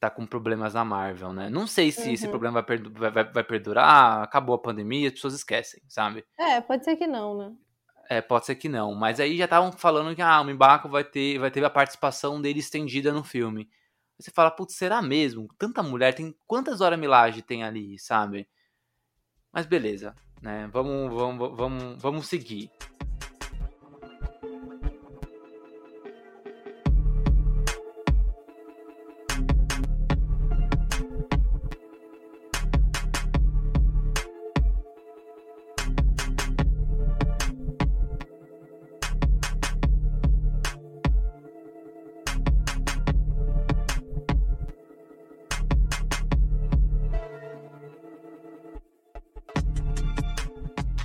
tá 0.00 0.10
com 0.10 0.26
problemas 0.26 0.74
na 0.74 0.84
Marvel, 0.84 1.32
né? 1.32 1.48
Não 1.48 1.64
sei 1.64 1.92
se 1.92 2.08
uhum. 2.08 2.14
esse 2.14 2.26
problema 2.26 2.60
vai, 2.60 2.76
vai, 2.76 3.24
vai, 3.32 3.44
perdurar, 3.44 4.20
acabou 4.24 4.52
a 4.52 4.58
pandemia, 4.58 5.06
as 5.06 5.14
pessoas 5.14 5.32
esquecem, 5.32 5.80
sabe? 5.88 6.24
É, 6.36 6.60
pode 6.60 6.84
ser 6.84 6.96
que 6.96 7.06
não, 7.06 7.38
né? 7.38 7.52
É, 8.10 8.20
pode 8.20 8.44
ser 8.44 8.56
que 8.56 8.68
não. 8.68 8.96
Mas 8.96 9.20
aí 9.20 9.36
já 9.36 9.44
estavam 9.44 9.70
falando 9.70 10.12
que 10.16 10.20
ah, 10.20 10.40
o 10.40 10.44
Mbaku 10.44 10.88
vai 10.88 11.04
ter, 11.04 11.38
vai 11.38 11.52
ter 11.52 11.64
a 11.64 11.70
participação 11.70 12.42
dele 12.42 12.58
estendida 12.58 13.12
no 13.12 13.22
filme. 13.22 13.70
Você 14.22 14.30
fala, 14.30 14.50
putz, 14.50 14.74
será 14.76 15.02
mesmo? 15.02 15.48
Tanta 15.58 15.82
mulher, 15.82 16.14
tem 16.14 16.34
quantas 16.46 16.80
horas 16.80 16.98
Milage 16.98 17.42
tem 17.42 17.64
ali, 17.64 17.98
sabe? 17.98 18.48
Mas 19.52 19.66
beleza, 19.66 20.14
né? 20.40 20.68
Vamos, 20.72 21.12
vamos, 21.12 21.56
vamos, 21.56 22.02
vamos 22.02 22.28
seguir. 22.28 22.70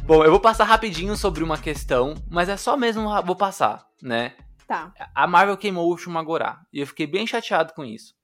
Bom, 0.07 0.23
eu 0.23 0.31
vou 0.31 0.39
passar 0.39 0.63
rapidinho 0.63 1.17
sobre 1.17 1.43
uma 1.43 1.57
questão, 1.57 2.15
mas 2.29 2.47
é 2.47 2.55
só 2.55 2.77
mesmo 2.77 3.09
vou 3.23 3.35
passar, 3.35 3.85
né? 4.01 4.37
Tá. 4.65 4.93
A 5.13 5.27
Marvel 5.27 5.57
queimou 5.57 5.93
o 5.93 5.97
Shumagorá. 5.97 6.61
E 6.71 6.79
eu 6.79 6.87
fiquei 6.87 7.05
bem 7.05 7.27
chateado 7.27 7.73
com 7.73 7.83
isso. 7.83 8.15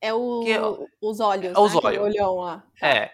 É 0.00 0.12
o, 0.12 0.40
Porque, 0.40 0.58
os 1.00 1.20
olhos, 1.20 1.54
é 1.54 1.60
os 1.60 1.74
né? 1.74 1.80
olhos. 1.84 2.02
olhão 2.02 2.34
lá. 2.38 2.64
É. 2.82 3.12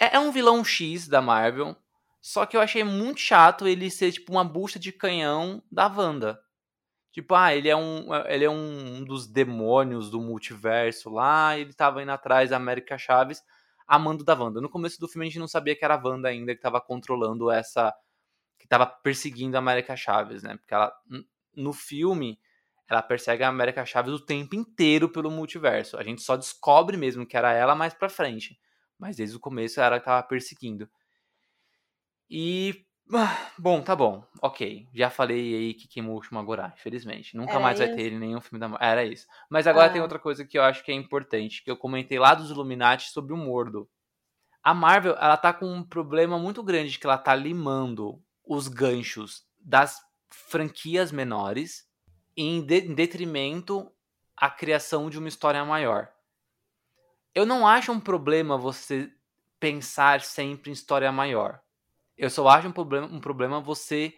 é. 0.00 0.16
É 0.16 0.18
um 0.18 0.32
vilão 0.32 0.64
X 0.64 1.06
da 1.06 1.22
Marvel. 1.22 1.76
Só 2.20 2.44
que 2.46 2.56
eu 2.56 2.60
achei 2.60 2.82
muito 2.82 3.20
chato 3.20 3.68
ele 3.68 3.92
ser, 3.92 4.10
tipo, 4.10 4.32
uma 4.32 4.42
bucha 4.42 4.80
de 4.80 4.90
canhão 4.90 5.62
da 5.70 5.86
Wanda. 5.86 6.40
Tipo, 7.12 7.36
ah, 7.36 7.54
ele 7.54 7.68
é 7.68 7.76
um, 7.76 8.12
ele 8.26 8.44
é 8.44 8.50
um 8.50 9.04
dos 9.04 9.24
demônios 9.24 10.10
do 10.10 10.20
multiverso 10.20 11.10
lá, 11.10 11.56
ele 11.56 11.72
tava 11.72 12.02
indo 12.02 12.10
atrás 12.10 12.50
da 12.50 12.56
América 12.56 12.98
Chaves 12.98 13.40
amando 13.86 14.24
da 14.24 14.34
Wanda. 14.34 14.60
No 14.60 14.68
começo 14.68 15.00
do 15.00 15.08
filme 15.08 15.26
a 15.26 15.28
gente 15.28 15.38
não 15.38 15.48
sabia 15.48 15.76
que 15.76 15.84
era 15.84 15.94
a 15.94 16.02
Wanda 16.02 16.28
ainda 16.28 16.52
que 16.52 16.58
estava 16.58 16.80
controlando 16.80 17.50
essa. 17.50 17.94
que 18.58 18.66
estava 18.66 18.86
perseguindo 18.86 19.56
a 19.56 19.60
América 19.60 19.96
Chaves, 19.96 20.42
né? 20.42 20.56
Porque 20.56 20.74
ela. 20.74 20.92
No 21.54 21.72
filme, 21.72 22.38
ela 22.88 23.02
persegue 23.02 23.42
a 23.42 23.48
América 23.48 23.84
Chaves 23.84 24.12
o 24.12 24.24
tempo 24.24 24.54
inteiro 24.54 25.08
pelo 25.08 25.30
multiverso. 25.30 25.96
A 25.96 26.02
gente 26.02 26.22
só 26.22 26.36
descobre 26.36 26.96
mesmo 26.96 27.26
que 27.26 27.36
era 27.36 27.52
ela 27.52 27.74
mais 27.74 27.94
pra 27.94 28.08
frente. 28.08 28.58
Mas 28.98 29.16
desde 29.16 29.36
o 29.36 29.40
começo 29.40 29.80
era 29.80 29.96
ela 29.96 29.98
que 29.98 30.04
tava 30.04 30.22
perseguindo. 30.22 30.88
E 32.30 32.85
Ah, 33.12 33.50
Bom, 33.56 33.80
tá 33.82 33.94
bom. 33.94 34.24
Ok. 34.42 34.88
Já 34.92 35.08
falei 35.10 35.54
aí 35.54 35.74
que 35.74 35.86
queimou 35.86 36.18
o 36.18 36.22
Shumagorá, 36.22 36.72
infelizmente. 36.76 37.36
Nunca 37.36 37.52
Era 37.52 37.60
mais 37.60 37.78
vai 37.78 37.86
isso? 37.86 37.96
ter 37.96 38.02
ele 38.02 38.16
em 38.16 38.18
nenhum 38.18 38.40
filme 38.40 38.58
da. 38.58 38.76
Era 38.80 39.04
isso. 39.04 39.26
Mas 39.48 39.66
agora 39.66 39.90
tem 39.90 40.00
Ah. 40.00 40.04
outra 40.04 40.18
coisa 40.18 40.44
que 40.44 40.58
eu 40.58 40.62
acho 40.64 40.82
que 40.84 40.90
é 40.90 40.94
importante, 40.94 41.62
que 41.62 41.70
eu 41.70 41.76
comentei 41.76 42.18
lá 42.18 42.34
dos 42.34 42.50
Illuminati 42.50 43.10
sobre 43.10 43.32
o 43.32 43.36
Mordo. 43.36 43.88
A 44.62 44.74
Marvel, 44.74 45.12
ela 45.20 45.36
tá 45.36 45.52
com 45.52 45.66
um 45.66 45.84
problema 45.84 46.38
muito 46.38 46.62
grande, 46.62 46.98
que 46.98 47.06
ela 47.06 47.16
tá 47.18 47.34
limando 47.34 48.20
os 48.44 48.66
ganchos 48.66 49.44
das 49.60 50.00
franquias 50.28 51.12
menores 51.12 51.84
em, 52.36 52.60
de- 52.64 52.80
em 52.88 52.94
detrimento 52.94 53.88
à 54.36 54.50
criação 54.50 55.08
de 55.08 55.18
uma 55.18 55.28
história 55.28 55.64
maior. 55.64 56.08
Eu 57.34 57.46
não 57.46 57.66
acho 57.68 57.92
um 57.92 58.00
problema 58.00 58.58
você 58.58 59.12
pensar 59.60 60.20
sempre 60.22 60.70
em 60.70 60.72
história 60.72 61.12
maior. 61.12 61.60
Eu 62.16 62.30
só 62.30 62.48
acho 62.48 62.68
um 62.68 62.72
problema, 62.72 63.06
um 63.06 63.20
problema 63.20 63.60
você 63.60 64.14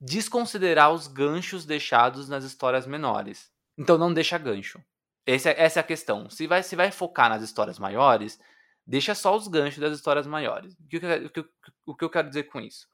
desconsiderar 0.00 0.92
os 0.92 1.06
ganchos 1.06 1.64
deixados 1.64 2.28
nas 2.28 2.44
histórias 2.44 2.86
menores. 2.86 3.52
Então 3.78 3.96
não 3.96 4.12
deixa 4.12 4.38
gancho. 4.38 4.82
Esse 5.26 5.48
é- 5.48 5.60
essa 5.60 5.80
é 5.80 5.82
a 5.82 5.84
questão. 5.84 6.28
Se 6.28 6.46
vai, 6.46 6.62
se 6.62 6.74
vai 6.74 6.90
focar 6.90 7.28
nas 7.30 7.42
histórias 7.42 7.78
maiores, 7.78 8.40
deixa 8.86 9.14
só 9.14 9.36
os 9.36 9.46
ganchos 9.48 9.78
das 9.78 9.94
histórias 9.96 10.26
maiores. 10.26 10.74
O 10.74 10.88
que, 10.88 10.96
eu 10.96 11.26
o 11.26 11.30
que 11.30 11.44
o 11.86 11.94
que 11.96 12.04
eu 12.04 12.10
quero 12.10 12.28
dizer 12.28 12.44
com 12.44 12.60
isso? 12.60 12.88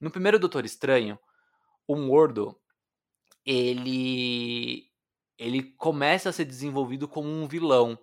No 0.00 0.10
primeiro 0.10 0.38
Doutor 0.38 0.64
Estranho, 0.64 1.18
o 1.86 1.96
Mordo, 1.96 2.58
ele 3.44 4.90
ele 5.38 5.62
começa 5.62 6.30
a 6.30 6.32
ser 6.32 6.46
desenvolvido 6.46 7.06
como 7.06 7.28
um 7.28 7.46
vilão. 7.46 7.98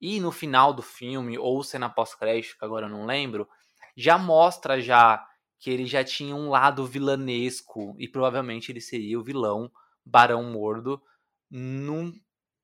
E 0.00 0.18
no 0.18 0.32
final 0.32 0.72
do 0.72 0.82
filme, 0.82 1.38
ou 1.38 1.62
cena 1.62 1.90
pós-crédito, 1.90 2.58
que 2.58 2.64
agora 2.64 2.86
eu 2.86 2.90
não 2.90 3.04
lembro, 3.04 3.46
já 3.96 4.18
mostra 4.18 4.80
já 4.80 5.26
que 5.58 5.70
ele 5.70 5.86
já 5.86 6.02
tinha 6.04 6.34
um 6.34 6.48
lado 6.50 6.86
vilanesco 6.86 7.94
e 7.98 8.08
provavelmente 8.08 8.72
ele 8.72 8.80
seria 8.80 9.18
o 9.18 9.22
vilão 9.22 9.70
Barão 10.04 10.44
Mordo 10.50 11.02
num 11.50 12.12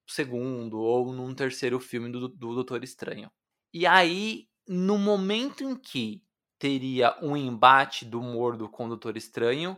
segundo 0.08 0.78
ou 0.78 1.12
num 1.12 1.34
terceiro 1.34 1.78
filme 1.80 2.10
do, 2.10 2.28
do 2.28 2.54
Doutor 2.54 2.82
Estranho. 2.84 3.30
E 3.72 3.86
aí, 3.86 4.48
no 4.66 4.98
momento 4.98 5.62
em 5.64 5.76
que 5.76 6.22
teria 6.58 7.16
um 7.22 7.36
embate 7.36 8.04
do 8.04 8.22
Mordo 8.22 8.68
com 8.68 8.86
o 8.86 8.88
Doutor 8.88 9.16
Estranho, 9.16 9.76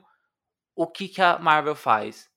o 0.75 0.87
que, 0.87 1.09
que 1.09 1.21
a 1.21 1.39
Marvel 1.39 1.75
faz? 1.75 2.31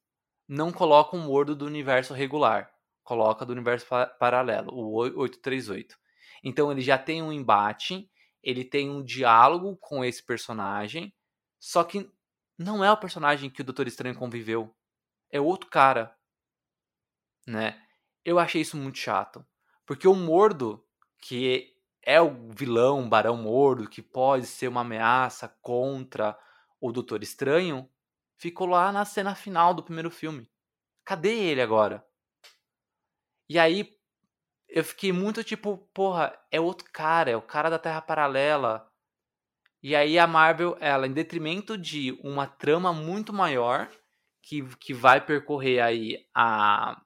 Não 0.47 0.71
coloca 0.71 1.15
um 1.17 1.21
Mordo 1.25 1.55
do 1.55 1.65
universo 1.65 2.13
regular, 2.13 2.71
coloca 3.03 3.45
do 3.45 3.53
universo 3.53 3.87
pa- 3.87 4.07
paralelo, 4.07 4.73
o 4.73 4.93
oi- 4.93 5.13
838. 5.15 5.97
Então 6.43 6.71
ele 6.71 6.81
já 6.81 6.97
tem 6.97 7.21
um 7.21 7.31
embate, 7.33 8.09
ele 8.43 8.63
tem 8.63 8.89
um 8.89 9.03
diálogo 9.03 9.77
com 9.77 10.03
esse 10.03 10.23
personagem, 10.23 11.13
só 11.59 11.83
que 11.83 12.09
não 12.57 12.83
é 12.83 12.91
o 12.91 12.97
personagem 12.97 13.49
que 13.49 13.61
o 13.61 13.63
Doutor 13.63 13.87
Estranho 13.87 14.15
conviveu, 14.15 14.75
é 15.29 15.39
outro 15.39 15.69
cara, 15.69 16.15
né? 17.45 17.81
Eu 18.23 18.39
achei 18.39 18.61
isso 18.61 18.77
muito 18.77 18.97
chato, 18.97 19.45
porque 19.85 20.07
o 20.07 20.15
Mordo, 20.15 20.85
que 21.19 21.75
é 22.03 22.19
o 22.19 22.51
vilão, 22.51 23.05
o 23.05 23.09
Barão 23.09 23.37
Mordo, 23.37 23.89
que 23.89 24.01
pode 24.01 24.45
ser 24.45 24.67
uma 24.67 24.81
ameaça 24.81 25.47
contra 25.61 26.37
o 26.79 26.91
Doutor 26.91 27.21
Estranho, 27.21 27.89
ficou 28.35 28.67
lá 28.67 28.91
na 28.91 29.05
cena 29.05 29.35
final 29.35 29.73
do 29.73 29.83
primeiro 29.83 30.09
filme. 30.09 30.49
Cadê 31.03 31.35
ele 31.35 31.61
agora? 31.61 32.05
E 33.47 33.59
aí 33.59 34.00
eu 34.71 34.83
fiquei 34.83 35.11
muito 35.13 35.43
tipo, 35.43 35.77
porra, 35.93 36.37
é 36.51 36.59
outro 36.61 36.87
cara, 36.93 37.31
é 37.31 37.37
o 37.37 37.41
cara 37.43 37.69
da 37.69 37.79
Terra 37.79 38.01
Paralela. 38.01 38.87
E 39.83 39.95
aí 39.95 40.19
a 40.19 40.27
Marvel, 40.27 40.77
ela, 40.79 41.07
em 41.07 41.13
detrimento 41.13 41.77
de 41.77 42.11
uma 42.23 42.47
trama 42.47 42.93
muito 42.93 43.33
maior, 43.33 43.89
que, 44.41 44.63
que 44.77 44.93
vai 44.93 45.19
percorrer 45.25 45.81
aí 45.81 46.25
a, 46.35 47.01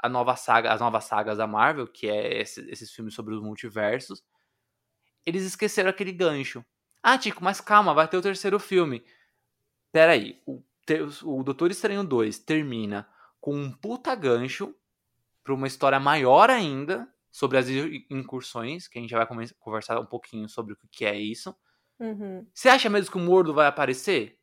a 0.00 0.08
nova 0.08 0.36
saga, 0.36 0.72
as 0.72 0.80
novas 0.80 1.04
sagas 1.04 1.38
da 1.38 1.46
Marvel, 1.46 1.86
que 1.88 2.08
é 2.08 2.40
esse- 2.42 2.68
esses 2.70 2.92
filmes 2.92 3.14
sobre 3.14 3.34
os 3.34 3.42
multiversos, 3.42 4.22
eles 5.26 5.44
esqueceram 5.44 5.90
aquele 5.90 6.12
gancho. 6.12 6.64
Ah, 7.02 7.18
Tico, 7.18 7.42
mas 7.44 7.60
calma, 7.60 7.94
vai 7.94 8.08
ter 8.08 8.16
o 8.16 8.22
terceiro 8.22 8.58
filme. 8.58 9.04
Pera 9.92 10.12
aí, 10.12 10.40
o, 10.46 10.62
o 11.24 11.44
Doutor 11.44 11.70
Estranho 11.70 12.04
2 12.04 12.38
termina 12.38 13.08
com 13.40 13.54
um 13.56 13.72
puta 13.72 14.14
gancho 14.14 14.74
pra 15.48 15.54
uma 15.54 15.66
história 15.66 15.98
maior 15.98 16.50
ainda 16.50 17.08
sobre 17.32 17.56
as 17.56 17.70
in- 17.70 18.04
incursões, 18.10 18.86
que 18.86 18.98
a 18.98 19.00
gente 19.00 19.10
já 19.10 19.24
vai 19.24 19.46
conversar 19.58 19.98
um 19.98 20.04
pouquinho 20.04 20.46
sobre 20.46 20.74
o 20.74 20.78
que 20.90 21.06
é 21.06 21.18
isso. 21.18 21.56
Uhum. 21.98 22.46
Você 22.52 22.68
acha 22.68 22.90
mesmo 22.90 23.10
que 23.10 23.16
o 23.16 23.20
Mordo 23.20 23.54
vai 23.54 23.66
aparecer? 23.66 24.38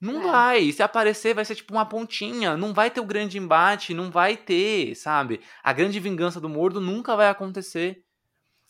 Não 0.00 0.20
É. 0.22 0.24
vai. 0.32 0.72
Se 0.72 0.82
aparecer, 0.82 1.34
vai 1.34 1.44
ser 1.44 1.54
tipo 1.54 1.72
uma 1.72 1.86
pontinha. 1.86 2.56
Não 2.56 2.74
vai 2.74 2.90
ter 2.90 3.00
o 3.00 3.04
grande 3.06 3.38
embate, 3.38 3.94
não 3.94 4.10
vai 4.10 4.36
ter, 4.36 4.96
sabe? 4.96 5.40
A 5.62 5.72
grande 5.72 6.00
vingança 6.00 6.40
do 6.40 6.48
Mordo 6.48 6.80
nunca 6.80 7.14
vai 7.14 7.28
acontecer. 7.28 8.04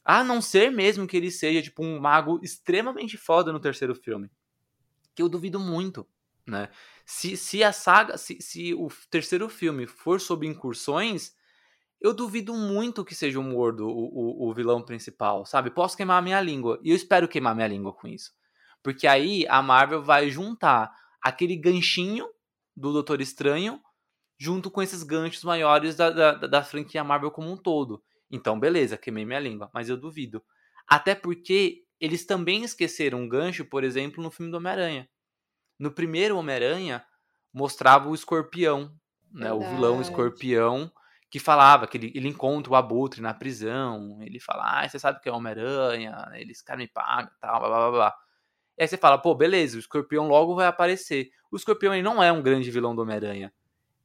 A 0.04 0.22
não 0.22 0.42
ser 0.42 0.70
mesmo 0.70 1.06
que 1.06 1.16
ele 1.16 1.30
seja, 1.30 1.62
tipo, 1.62 1.82
um 1.82 1.98
mago 1.98 2.40
extremamente 2.42 3.16
foda 3.16 3.52
no 3.54 3.60
terceiro 3.60 3.94
filme. 3.94 4.30
Que 5.14 5.22
eu 5.22 5.30
duvido 5.30 5.58
muito, 5.58 6.06
né? 6.46 6.68
Se, 7.04 7.36
se 7.36 7.62
a 7.64 7.72
saga, 7.72 8.16
se, 8.16 8.40
se 8.40 8.74
o 8.74 8.88
terceiro 9.10 9.48
filme 9.48 9.86
for 9.86 10.20
sobre 10.20 10.46
incursões, 10.46 11.34
eu 12.00 12.14
duvido 12.14 12.54
muito 12.54 13.04
que 13.04 13.14
seja 13.14 13.38
o 13.38 13.42
Mordo 13.42 13.86
o, 13.86 14.46
o, 14.46 14.48
o 14.48 14.54
vilão 14.54 14.82
principal, 14.82 15.44
sabe? 15.44 15.70
Posso 15.70 15.96
queimar 15.96 16.18
a 16.18 16.22
minha 16.22 16.40
língua. 16.40 16.80
E 16.82 16.90
eu 16.90 16.96
espero 16.96 17.28
queimar 17.28 17.54
minha 17.54 17.68
língua 17.68 17.92
com 17.92 18.08
isso. 18.08 18.32
Porque 18.82 19.06
aí 19.06 19.46
a 19.48 19.60
Marvel 19.60 20.02
vai 20.02 20.30
juntar 20.30 20.90
aquele 21.20 21.56
ganchinho 21.56 22.26
do 22.74 22.92
Doutor 22.92 23.20
Estranho 23.20 23.80
junto 24.38 24.70
com 24.70 24.80
esses 24.80 25.02
ganchos 25.02 25.44
maiores 25.44 25.94
da, 25.94 26.10
da, 26.10 26.32
da 26.32 26.64
franquia 26.64 27.04
Marvel 27.04 27.30
como 27.30 27.52
um 27.52 27.56
todo. 27.56 28.02
Então, 28.30 28.58
beleza, 28.58 28.96
queimei 28.96 29.26
minha 29.26 29.40
língua, 29.40 29.70
mas 29.74 29.90
eu 29.90 29.98
duvido. 29.98 30.42
Até 30.88 31.14
porque 31.14 31.84
eles 32.00 32.24
também 32.24 32.64
esqueceram 32.64 33.20
um 33.20 33.28
gancho, 33.28 33.66
por 33.66 33.84
exemplo, 33.84 34.22
no 34.22 34.30
filme 34.30 34.50
do 34.50 34.56
Homem-Aranha. 34.56 35.06
No 35.80 35.90
primeiro 35.90 36.36
Homem-Aranha, 36.36 37.02
mostrava 37.52 38.08
o 38.08 38.14
escorpião, 38.14 38.94
né? 39.32 39.50
O 39.52 39.60
vilão 39.60 39.96
Verdade. 39.96 40.10
escorpião, 40.10 40.92
que 41.30 41.38
falava 41.38 41.86
que 41.86 41.96
ele, 41.96 42.12
ele 42.14 42.28
encontra 42.28 42.72
o 42.72 42.76
Abutre 42.76 43.22
na 43.22 43.32
prisão. 43.32 44.18
Ele 44.20 44.38
fala, 44.38 44.82
ah, 44.82 44.88
você 44.88 44.98
sabe 44.98 45.20
que 45.20 45.28
é 45.28 45.32
Homem-Aranha, 45.32 46.30
eles 46.34 46.60
caras 46.60 46.82
me 46.82 46.88
pagam 46.88 47.30
tal, 47.40 47.60
blá 47.60 47.68
blá 47.68 47.78
blá 47.78 47.90
blá. 47.90 48.14
E 48.76 48.82
aí 48.82 48.88
você 48.88 48.96
fala, 48.96 49.16
pô, 49.16 49.34
beleza, 49.34 49.76
o 49.76 49.80
escorpião 49.80 50.28
logo 50.28 50.54
vai 50.54 50.66
aparecer. 50.66 51.30
O 51.50 51.56
escorpião 51.56 51.94
ele 51.94 52.02
não 52.02 52.22
é 52.22 52.30
um 52.30 52.42
grande 52.42 52.70
vilão 52.70 52.94
do 52.94 53.02
Homem-Aranha. 53.02 53.52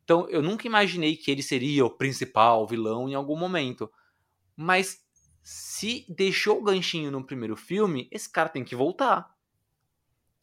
Então 0.04 0.30
eu 0.30 0.42
nunca 0.42 0.68
imaginei 0.68 1.18
que 1.18 1.30
ele 1.30 1.44
seria 1.44 1.86
o 1.86 1.90
principal 1.90 2.66
vilão 2.66 3.10
em 3.10 3.16
algum 3.16 3.38
momento. 3.38 3.92
Mas 4.56 5.04
se 5.44 6.06
deixou 6.08 6.60
o 6.60 6.64
ganchinho 6.64 7.12
no 7.12 7.26
primeiro 7.26 7.56
filme, 7.56 8.08
esse 8.12 8.32
cara 8.32 8.50
tem 8.50 8.64
que 8.64 8.76
voltar. 8.76 9.35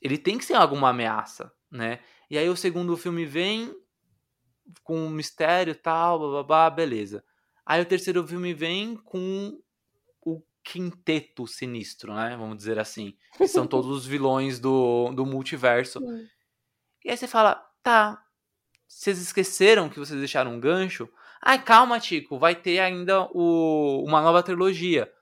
Ele 0.03 0.19
tem 0.19 0.37
que 0.37 0.45
ser 0.45 0.55
alguma 0.55 0.91
ameaça, 0.91 1.53
né? 1.71 2.01
E 2.31 2.37
aí 2.37 2.49
o 2.49 2.57
segundo 2.57 2.97
filme 2.97 3.25
vem 3.25 3.75
com 4.83 4.99
um 4.99 5.11
mistério 5.11 5.71
e 5.71 5.75
tal, 5.75 6.19
blá, 6.19 6.29
blá, 6.29 6.43
blá, 6.43 6.71
beleza. 6.71 7.25
Aí 7.65 7.81
o 7.81 7.87
terceiro 7.87 8.27
filme 8.27 8.53
vem 8.53 8.97
com 8.97 9.61
o 10.21 10.43
quinteto 10.65 11.47
sinistro, 11.47 12.15
né? 12.15 12.37
Vamos 12.37 12.57
dizer 12.57 12.79
assim. 12.79 13.17
Que 13.37 13.47
são 13.47 13.67
todos 13.67 13.91
os 13.91 14.05
vilões 14.05 14.59
do, 14.59 15.13
do 15.13 15.25
multiverso. 15.25 16.01
Sim. 16.01 16.27
E 17.05 17.11
aí 17.11 17.17
você 17.17 17.27
fala, 17.27 17.55
tá, 17.83 18.23
vocês 18.93 19.19
esqueceram 19.19 19.89
que 19.89 19.99
vocês 19.99 20.19
deixaram 20.19 20.53
um 20.53 20.61
gancho? 20.61 21.09
Ai, 21.41 21.63
calma, 21.63 21.99
Tico, 21.99 22.39
vai 22.39 22.55
ter 22.55 22.79
ainda 22.79 23.27
o, 23.33 24.05
uma 24.07 24.21
nova 24.21 24.43
trilogia. 24.43 25.13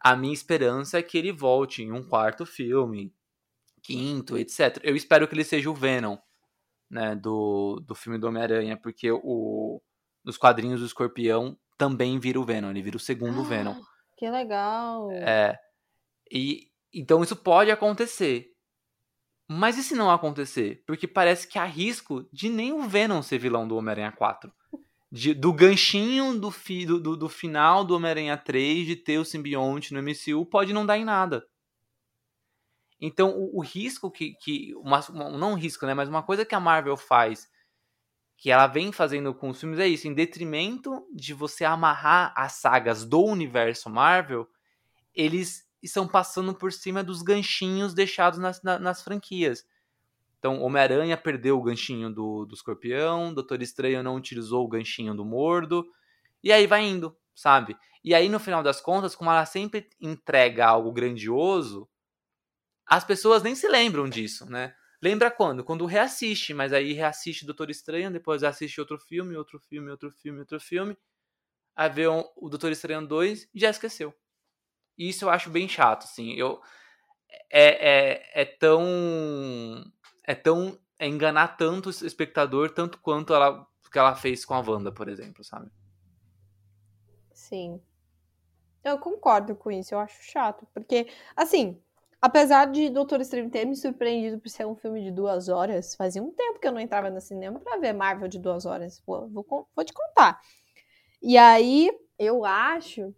A 0.00 0.16
minha 0.16 0.32
esperança 0.32 0.98
é 0.98 1.02
que 1.02 1.16
ele 1.16 1.30
volte 1.30 1.82
em 1.82 1.92
um 1.92 2.02
quarto 2.02 2.44
filme, 2.44 3.14
quinto, 3.84 4.36
etc. 4.38 4.80
Eu 4.82 4.96
espero 4.96 5.28
que 5.28 5.34
ele 5.34 5.44
seja 5.44 5.70
o 5.70 5.74
Venom, 5.74 6.16
né, 6.90 7.14
do, 7.14 7.80
do 7.86 7.94
filme 7.94 8.18
do 8.18 8.26
Homem-Aranha, 8.26 8.76
porque 8.76 9.10
o, 9.12 9.80
nos 10.24 10.36
quadrinhos 10.36 10.80
do 10.80 10.86
Escorpião 10.86 11.56
também 11.78 12.18
vira 12.18 12.40
o 12.40 12.44
Venom, 12.44 12.70
ele 12.70 12.82
vira 12.82 12.96
o 12.96 13.00
segundo 13.00 13.44
Venom. 13.44 13.74
Que 14.16 14.28
legal. 14.30 15.10
É. 15.12 15.58
E 16.32 16.68
então 16.92 17.22
isso 17.22 17.36
pode 17.36 17.70
acontecer. 17.70 18.50
Mas 19.48 19.76
e 19.76 19.82
se 19.82 19.94
não 19.94 20.10
acontecer? 20.10 20.82
Porque 20.86 21.06
parece 21.06 21.46
que 21.46 21.58
há 21.58 21.64
risco 21.64 22.26
de 22.32 22.48
nem 22.48 22.72
o 22.72 22.82
Venom 22.88 23.20
ser 23.20 23.38
vilão 23.38 23.68
do 23.68 23.76
Homem-Aranha 23.76 24.12
4. 24.12 24.50
De- 25.12 25.34
do 25.34 25.52
ganchinho 25.52 26.38
do, 26.38 26.50
fi- 26.50 26.86
do, 26.86 26.98
do- 26.98 27.16
do 27.16 27.28
final 27.28 27.84
do 27.84 27.94
Homem-Aranha 27.94 28.36
3 28.38 28.86
de 28.86 28.96
ter 28.96 29.18
o 29.18 29.24
simbionte 29.24 29.92
no 29.92 30.00
MCU 30.02 30.46
pode 30.46 30.72
não 30.72 30.86
dar 30.86 30.96
em 30.96 31.04
nada. 31.04 31.44
Então 33.00 33.30
o, 33.30 33.58
o 33.58 33.62
risco 33.62 34.10
que. 34.10 34.34
que 34.34 34.74
uma, 34.76 35.00
não 35.10 35.52
um 35.52 35.56
risco, 35.56 35.86
né? 35.86 35.94
Mas 35.94 36.08
uma 36.08 36.22
coisa 36.22 36.44
que 36.44 36.54
a 36.54 36.60
Marvel 36.60 36.96
faz, 36.96 37.48
que 38.36 38.50
ela 38.50 38.66
vem 38.66 38.92
fazendo 38.92 39.34
com 39.34 39.50
os 39.50 39.60
filmes, 39.60 39.78
é 39.78 39.86
isso. 39.86 40.08
Em 40.08 40.14
detrimento 40.14 41.06
de 41.14 41.34
você 41.34 41.64
amarrar 41.64 42.32
as 42.36 42.52
sagas 42.54 43.04
do 43.04 43.22
universo 43.22 43.90
Marvel, 43.90 44.48
eles 45.14 45.68
estão 45.82 46.08
passando 46.08 46.54
por 46.54 46.72
cima 46.72 47.04
dos 47.04 47.22
ganchinhos 47.22 47.92
deixados 47.92 48.38
nas, 48.38 48.62
na, 48.62 48.78
nas 48.78 49.02
franquias. 49.02 49.66
Então, 50.38 50.60
Homem-Aranha 50.60 51.16
perdeu 51.16 51.58
o 51.58 51.62
ganchinho 51.62 52.12
do, 52.12 52.44
do 52.44 52.54
escorpião, 52.54 53.32
Doutor 53.32 53.62
Estranho 53.62 54.02
não 54.02 54.16
utilizou 54.16 54.64
o 54.64 54.68
ganchinho 54.68 55.14
do 55.14 55.24
mordo, 55.24 55.86
e 56.42 56.52
aí 56.52 56.66
vai 56.66 56.84
indo, 56.84 57.16
sabe? 57.34 57.76
E 58.04 58.14
aí, 58.14 58.28
no 58.28 58.38
final 58.38 58.62
das 58.62 58.78
contas, 58.78 59.16
como 59.16 59.30
ela 59.30 59.46
sempre 59.46 59.88
entrega 59.98 60.66
algo 60.66 60.92
grandioso, 60.92 61.88
as 62.86 63.04
pessoas 63.04 63.42
nem 63.42 63.54
se 63.54 63.68
lembram 63.68 64.08
disso, 64.08 64.48
né? 64.50 64.74
Lembra 65.02 65.30
quando? 65.30 65.62
Quando 65.62 65.84
reassiste, 65.86 66.54
mas 66.54 66.72
aí 66.72 66.92
reassiste 66.92 67.44
Doutor 67.44 67.70
Estranho, 67.70 68.10
depois 68.10 68.42
assiste 68.42 68.80
outro 68.80 68.98
filme, 68.98 69.36
outro 69.36 69.58
filme, 69.58 69.90
outro 69.90 70.10
filme, 70.10 70.40
outro 70.40 70.58
filme. 70.58 70.96
Aí 71.76 71.90
vê 71.90 72.06
o 72.06 72.48
Doutor 72.48 72.72
Estranho 72.72 73.06
2 73.06 73.48
e 73.54 73.60
já 73.60 73.68
esqueceu. 73.68 74.14
Isso 74.96 75.24
eu 75.24 75.30
acho 75.30 75.50
bem 75.50 75.68
chato, 75.68 76.04
assim. 76.04 76.32
Eu, 76.34 76.60
é, 77.50 78.22
é, 78.32 78.42
é 78.42 78.44
tão. 78.44 79.84
É 80.22 80.34
tão. 80.34 80.78
É 80.98 81.06
enganar 81.08 81.48
tanto 81.56 81.88
o 81.88 81.90
espectador, 81.90 82.70
tanto 82.70 82.98
quanto 82.98 83.34
ela, 83.34 83.66
que 83.90 83.98
ela 83.98 84.14
fez 84.14 84.44
com 84.44 84.54
a 84.54 84.60
Wanda, 84.60 84.92
por 84.92 85.08
exemplo, 85.08 85.44
sabe? 85.44 85.70
Sim. 87.32 87.82
Eu 88.82 88.98
concordo 88.98 89.56
com 89.56 89.70
isso, 89.70 89.94
eu 89.94 89.98
acho 89.98 90.22
chato. 90.22 90.66
Porque, 90.72 91.08
assim, 91.34 91.82
apesar 92.24 92.64
de 92.72 92.88
Doutor 92.88 93.20
Estranho 93.20 93.50
ter 93.50 93.66
me 93.66 93.76
surpreendido 93.76 94.40
por 94.40 94.48
ser 94.48 94.66
um 94.66 94.74
filme 94.74 95.02
de 95.04 95.10
duas 95.10 95.50
horas, 95.50 95.94
fazia 95.94 96.22
um 96.22 96.30
tempo 96.30 96.58
que 96.58 96.66
eu 96.66 96.72
não 96.72 96.80
entrava 96.80 97.10
no 97.10 97.20
cinema 97.20 97.60
pra 97.60 97.76
ver 97.76 97.92
Marvel 97.92 98.28
de 98.28 98.38
duas 98.38 98.64
horas. 98.64 99.02
Vou, 99.06 99.28
vou, 99.28 99.68
vou 99.76 99.84
te 99.84 99.92
contar. 99.92 100.40
E 101.22 101.36
aí, 101.36 101.90
eu 102.18 102.42
acho 102.46 103.14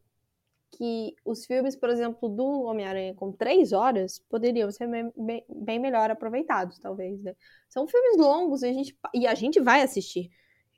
que 0.73 1.15
os 1.25 1.47
filmes, 1.47 1.77
por 1.77 1.89
exemplo, 1.89 2.29
do 2.29 2.63
Homem-Aranha 2.63 3.15
com 3.15 3.31
três 3.31 3.73
horas 3.73 4.19
poderiam 4.29 4.73
ser 4.73 4.89
bem, 4.89 5.45
bem, 5.49 5.79
melhor 5.79 6.11
aproveitados, 6.11 6.81
talvez, 6.81 7.23
né? 7.23 7.37
São 7.69 7.87
filmes 7.87 8.17
longos 8.17 8.63
e 8.63 8.67
a 8.67 8.73
gente, 8.73 8.99
e 9.15 9.25
a 9.25 9.37
gente 9.37 9.61
vai 9.61 9.83
assistir. 9.83 10.33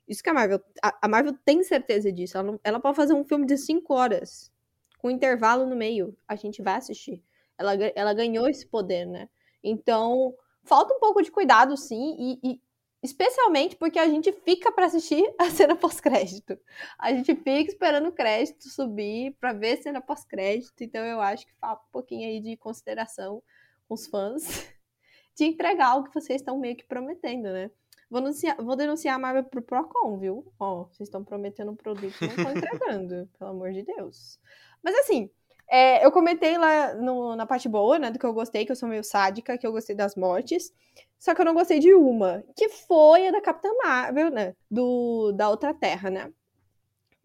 Isso 0.07 0.21
que 0.21 0.29
a 0.29 0.35
Marvel. 0.35 0.61
A, 0.83 0.99
a 1.01 1.07
Marvel 1.07 1.33
tem 1.43 1.63
certeza 1.63 2.11
disso. 2.11 2.37
Ela, 2.37 2.59
ela 2.63 2.79
pode 2.79 2.95
fazer 2.95 3.13
um 3.15 3.23
filme 3.23 3.47
de 3.47 3.57
cinco 3.57 3.95
horas, 3.95 4.51
com 4.99 5.09
intervalo 5.09 5.65
no 5.65 5.75
meio. 5.75 6.15
A 6.27 6.35
gente 6.35 6.61
vai 6.61 6.75
assistir. 6.75 7.23
Ela, 7.59 7.73
ela 7.95 8.13
ganhou 8.13 8.47
esse 8.47 8.65
poder, 8.65 9.05
né? 9.05 9.29
Então, 9.63 10.33
falta 10.63 10.93
um 10.95 10.99
pouco 10.99 11.21
de 11.21 11.29
cuidado, 11.29 11.75
sim, 11.77 12.15
e, 12.17 12.39
e 12.41 12.61
Especialmente 13.01 13.77
porque 13.77 13.97
a 13.97 14.09
gente 14.09 14.31
fica 14.31 14.71
para 14.71 14.85
assistir 14.85 15.23
a 15.39 15.49
cena 15.49 15.75
pós-crédito. 15.75 16.59
A 16.97 17.11
gente 17.13 17.33
fica 17.33 17.71
esperando 17.71 18.09
o 18.09 18.11
crédito 18.11 18.67
subir 18.67 19.35
para 19.39 19.53
ver 19.53 19.79
a 19.79 19.81
cena 19.81 20.01
pós-crédito. 20.01 20.83
Então 20.83 21.05
eu 21.05 21.21
acho 21.21 21.45
que 21.45 21.53
falta 21.53 21.81
um 21.87 21.91
pouquinho 21.91 22.27
aí 22.27 22.41
de 22.41 22.57
consideração 22.57 23.41
com 23.87 23.93
os 23.93 24.05
fãs 24.05 24.43
de 25.33 25.45
entregar 25.45 25.95
o 25.95 26.03
que 26.03 26.13
vocês 26.13 26.41
estão 26.41 26.59
meio 26.59 26.75
que 26.75 26.83
prometendo, 26.83 27.43
né? 27.43 27.71
Vou, 28.09 28.21
denunciar, 28.21 28.57
vou 28.57 28.75
denunciar 28.75 29.15
a 29.15 29.19
Marvel 29.19 29.43
pro 29.45 29.61
Procon, 29.61 30.17
viu? 30.17 30.51
Ó, 30.59 30.85
vocês 30.85 31.07
estão 31.07 31.23
prometendo 31.23 31.71
um 31.71 31.75
produto 31.75 32.15
e 32.21 32.27
não 32.27 32.35
estão 32.35 32.51
entregando, 32.57 33.29
pelo 33.37 33.51
amor 33.51 33.71
de 33.71 33.83
Deus. 33.83 34.39
Mas 34.83 34.95
assim, 34.95 35.29
é, 35.69 36.03
eu 36.05 36.11
comentei 36.11 36.57
lá 36.57 36.95
no, 36.95 37.35
na 37.35 37.45
parte 37.45 37.69
boa, 37.69 37.99
né, 37.99 38.09
do 38.09 38.17
que 38.17 38.25
eu 38.25 38.33
gostei, 38.33 38.65
que 38.65 38.71
eu 38.71 38.75
sou 38.75 38.89
meio 38.89 39.03
sádica, 39.03 39.57
que 39.57 39.67
eu 39.67 39.71
gostei 39.71 39.95
das 39.95 40.15
mortes. 40.15 40.73
Só 41.19 41.35
que 41.35 41.41
eu 41.41 41.45
não 41.45 41.53
gostei 41.53 41.79
de 41.79 41.93
uma, 41.93 42.43
que 42.55 42.69
foi 42.69 43.27
a 43.27 43.31
da 43.31 43.41
Capitã 43.41 43.69
Marvel, 43.83 44.31
né? 44.31 44.55
Do, 44.71 45.31
da 45.33 45.49
outra 45.49 45.73
Terra, 45.73 46.09
né? 46.09 46.33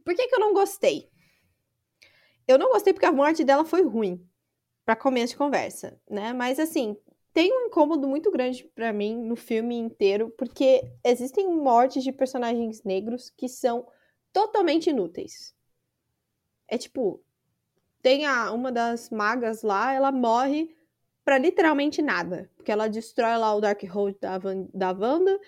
Por 0.04 0.14
que, 0.14 0.26
que 0.28 0.34
eu 0.34 0.40
não 0.40 0.52
gostei? 0.52 1.08
Eu 2.46 2.58
não 2.58 2.70
gostei 2.70 2.92
porque 2.92 3.06
a 3.06 3.12
morte 3.12 3.44
dela 3.44 3.64
foi 3.64 3.82
ruim, 3.82 4.22
para 4.84 4.94
começo 4.94 5.32
de 5.32 5.38
conversa, 5.38 5.98
né? 6.10 6.32
Mas 6.34 6.58
assim, 6.58 6.96
tem 7.32 7.50
um 7.52 7.66
incômodo 7.66 8.06
muito 8.06 8.30
grande 8.30 8.64
para 8.74 8.92
mim 8.92 9.16
no 9.16 9.36
filme 9.36 9.76
inteiro, 9.76 10.30
porque 10.36 10.82
existem 11.02 11.48
mortes 11.48 12.04
de 12.04 12.12
personagens 12.12 12.82
negros 12.82 13.30
que 13.30 13.48
são 13.48 13.86
totalmente 14.32 14.90
inúteis. 14.90 15.54
É 16.68 16.76
tipo, 16.76 17.23
tem 18.04 18.26
a, 18.26 18.52
uma 18.52 18.70
das 18.70 19.08
magas 19.08 19.62
lá, 19.62 19.94
ela 19.94 20.12
morre 20.12 20.76
para 21.24 21.38
literalmente 21.38 22.02
nada. 22.02 22.50
Porque 22.54 22.70
ela 22.70 22.86
destrói 22.86 23.34
lá 23.38 23.54
o 23.54 23.62
Darkhold 23.62 24.18
da, 24.20 24.36
Van, 24.36 24.68
da 24.74 24.92
Wanda. 24.92 25.40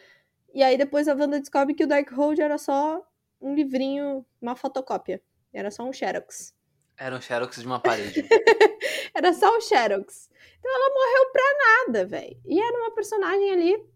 E 0.54 0.62
aí 0.62 0.78
depois 0.78 1.06
a 1.06 1.14
Wanda 1.14 1.38
descobre 1.38 1.74
que 1.74 1.84
o 1.84 1.86
Darkhold 1.86 2.40
era 2.40 2.56
só 2.56 3.06
um 3.42 3.54
livrinho, 3.54 4.24
uma 4.40 4.56
fotocópia. 4.56 5.22
Era 5.52 5.70
só 5.70 5.84
um 5.84 5.92
Xerox. 5.92 6.54
Era 6.96 7.14
um 7.14 7.20
Xerox 7.20 7.60
de 7.60 7.66
uma 7.66 7.78
parede. 7.78 8.26
era 9.14 9.34
só 9.34 9.54
um 9.54 9.60
Xerox. 9.60 10.30
Então 10.58 10.74
ela 10.74 10.94
morreu 10.94 11.32
pra 11.32 11.42
nada, 11.58 12.06
velho. 12.06 12.40
E 12.46 12.58
era 12.58 12.78
uma 12.78 12.94
personagem 12.94 13.52
ali 13.52 13.86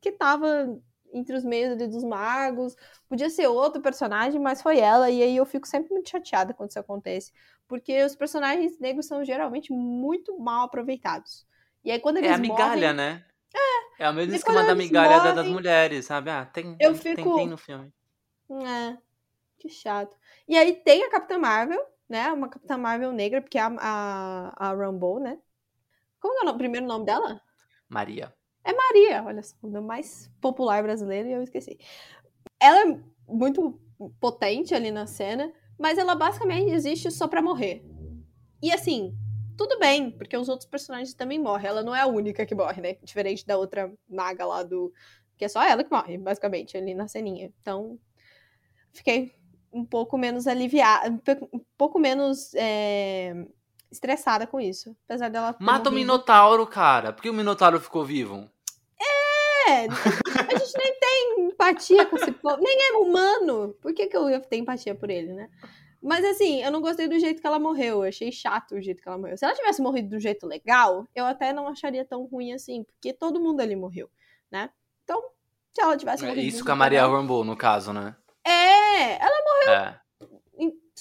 que 0.00 0.10
tava 0.10 0.80
entre 1.12 1.36
os 1.36 1.44
meios 1.44 1.72
ali 1.72 1.86
dos 1.86 2.02
magos. 2.02 2.74
Podia 3.06 3.28
ser 3.28 3.48
outro 3.48 3.82
personagem, 3.82 4.40
mas 4.40 4.62
foi 4.62 4.78
ela. 4.78 5.10
E 5.10 5.22
aí 5.22 5.36
eu 5.36 5.44
fico 5.44 5.68
sempre 5.68 5.92
muito 5.92 6.08
chateada 6.08 6.54
quando 6.54 6.70
isso 6.70 6.78
acontece. 6.78 7.32
Porque 7.72 8.04
os 8.04 8.14
personagens 8.14 8.78
negros 8.78 9.06
são 9.06 9.24
geralmente 9.24 9.72
muito 9.72 10.38
mal 10.38 10.64
aproveitados. 10.66 11.46
E 11.84 11.90
aí 11.90 11.98
quando 12.00 12.18
é 12.18 12.20
eles 12.20 12.32
É 12.32 12.34
a 12.34 12.38
migalha, 12.38 12.88
morrem, 12.88 12.96
né? 13.00 13.24
É. 13.54 14.04
É 14.04 14.10
o 14.10 14.14
mesmo 14.14 14.34
esquema 14.34 14.64
da 14.64 14.74
migalha 14.74 15.20
da- 15.20 15.32
das 15.32 15.44
morrem, 15.44 15.54
mulheres, 15.56 16.04
sabe? 16.06 16.30
Ah, 16.30 16.44
tem, 16.46 16.76
eu 16.78 16.92
tem, 16.92 17.02
fico- 17.02 17.34
tem 17.36 17.48
no 17.48 17.56
filme. 17.56 17.92
É, 18.50 18.98
que 19.58 19.68
chato. 19.68 20.16
E 20.48 20.56
aí 20.56 20.74
tem 20.74 21.04
a 21.04 21.10
Capitã 21.10 21.38
Marvel, 21.38 21.84
né? 22.08 22.32
Uma 22.32 22.48
Capitã 22.50 22.78
Marvel 22.78 23.12
negra, 23.12 23.42
porque 23.42 23.58
é 23.58 23.62
a, 23.62 23.68
a, 23.80 24.70
a 24.70 24.74
Rambo, 24.74 25.20
né? 25.20 25.38
Como 26.20 26.38
é 26.38 26.42
o 26.42 26.46
nome- 26.46 26.58
primeiro 26.58 26.86
nome 26.86 27.06
dela? 27.06 27.42
Maria. 27.88 28.34
É 28.64 28.72
Maria, 28.72 29.24
olha 29.24 29.42
só, 29.42 29.56
o 29.62 29.68
nome 29.68 29.86
mais 29.86 30.30
popular 30.40 30.82
brasileiro 30.82 31.28
e 31.28 31.32
eu 31.32 31.42
esqueci. 31.42 31.78
Ela 32.60 32.82
é 32.92 33.00
muito 33.28 33.80
potente 34.20 34.74
ali 34.74 34.90
na 34.90 35.06
cena, 35.06 35.52
mas 35.82 35.98
ela 35.98 36.14
basicamente 36.14 36.70
existe 36.70 37.10
só 37.10 37.26
pra 37.26 37.42
morrer. 37.42 37.84
E 38.62 38.72
assim, 38.72 39.12
tudo 39.56 39.80
bem, 39.80 40.12
porque 40.12 40.36
os 40.36 40.48
outros 40.48 40.70
personagens 40.70 41.12
também 41.12 41.40
morrem. 41.40 41.66
Ela 41.66 41.82
não 41.82 41.92
é 41.92 42.02
a 42.02 42.06
única 42.06 42.46
que 42.46 42.54
morre, 42.54 42.80
né? 42.80 42.96
Diferente 43.02 43.44
da 43.44 43.58
outra 43.58 43.92
maga 44.08 44.46
lá 44.46 44.62
do. 44.62 44.92
Que 45.36 45.44
é 45.44 45.48
só 45.48 45.60
ela 45.60 45.82
que 45.82 45.90
morre, 45.90 46.16
basicamente, 46.18 46.76
ali 46.76 46.94
na 46.94 47.08
ceninha. 47.08 47.52
Então, 47.60 47.98
fiquei 48.92 49.34
um 49.72 49.84
pouco 49.84 50.16
menos 50.16 50.46
aliviada, 50.46 51.10
um 51.52 51.60
pouco 51.76 51.98
menos 51.98 52.54
é, 52.54 53.44
estressada 53.90 54.46
com 54.46 54.60
isso. 54.60 54.96
Apesar 55.04 55.30
dela. 55.30 55.56
Mata 55.58 55.90
o. 55.90 55.92
Minotauro, 55.92 56.64
cara. 56.64 57.12
Por 57.12 57.22
que 57.22 57.30
o 57.30 57.34
Minotauro 57.34 57.80
ficou 57.80 58.04
vivo? 58.04 58.48
É, 59.68 59.86
a 59.86 60.58
gente 60.58 60.78
nem 60.78 60.98
tem 60.98 61.46
empatia 61.46 62.06
com 62.06 62.16
esse 62.16 62.32
povo, 62.32 62.58
nem 62.60 62.76
é 62.90 62.92
humano. 62.98 63.74
Por 63.80 63.92
que, 63.92 64.06
que 64.06 64.16
eu 64.16 64.28
ia 64.28 64.40
ter 64.40 64.56
empatia 64.56 64.94
por 64.94 65.10
ele, 65.10 65.32
né? 65.32 65.48
Mas 66.02 66.24
assim, 66.24 66.62
eu 66.62 66.70
não 66.72 66.80
gostei 66.80 67.06
do 67.06 67.18
jeito 67.18 67.40
que 67.40 67.46
ela 67.46 67.60
morreu. 67.60 68.02
Eu 68.02 68.08
achei 68.08 68.32
chato 68.32 68.74
o 68.74 68.80
jeito 68.80 69.00
que 69.00 69.08
ela 69.08 69.18
morreu. 69.18 69.36
Se 69.36 69.44
ela 69.44 69.54
tivesse 69.54 69.80
morrido 69.80 70.10
do 70.10 70.18
jeito 70.20 70.46
legal, 70.46 71.06
eu 71.14 71.24
até 71.24 71.52
não 71.52 71.68
acharia 71.68 72.04
tão 72.04 72.24
ruim 72.24 72.52
assim, 72.52 72.82
porque 72.82 73.12
todo 73.12 73.40
mundo 73.40 73.60
ali 73.60 73.76
morreu, 73.76 74.10
né? 74.50 74.70
Então, 75.04 75.22
se 75.72 75.80
ela 75.80 75.96
tivesse 75.96 76.24
É 76.24 76.28
morrido. 76.28 76.46
isso 76.46 76.58
do 76.58 76.64
com 76.64 76.72
a 76.72 76.76
Maria 76.76 77.06
Rambo, 77.06 77.44
no 77.44 77.56
caso, 77.56 77.92
né? 77.92 78.16
É, 78.44 79.22
ela 79.22 79.42
É. 79.70 80.01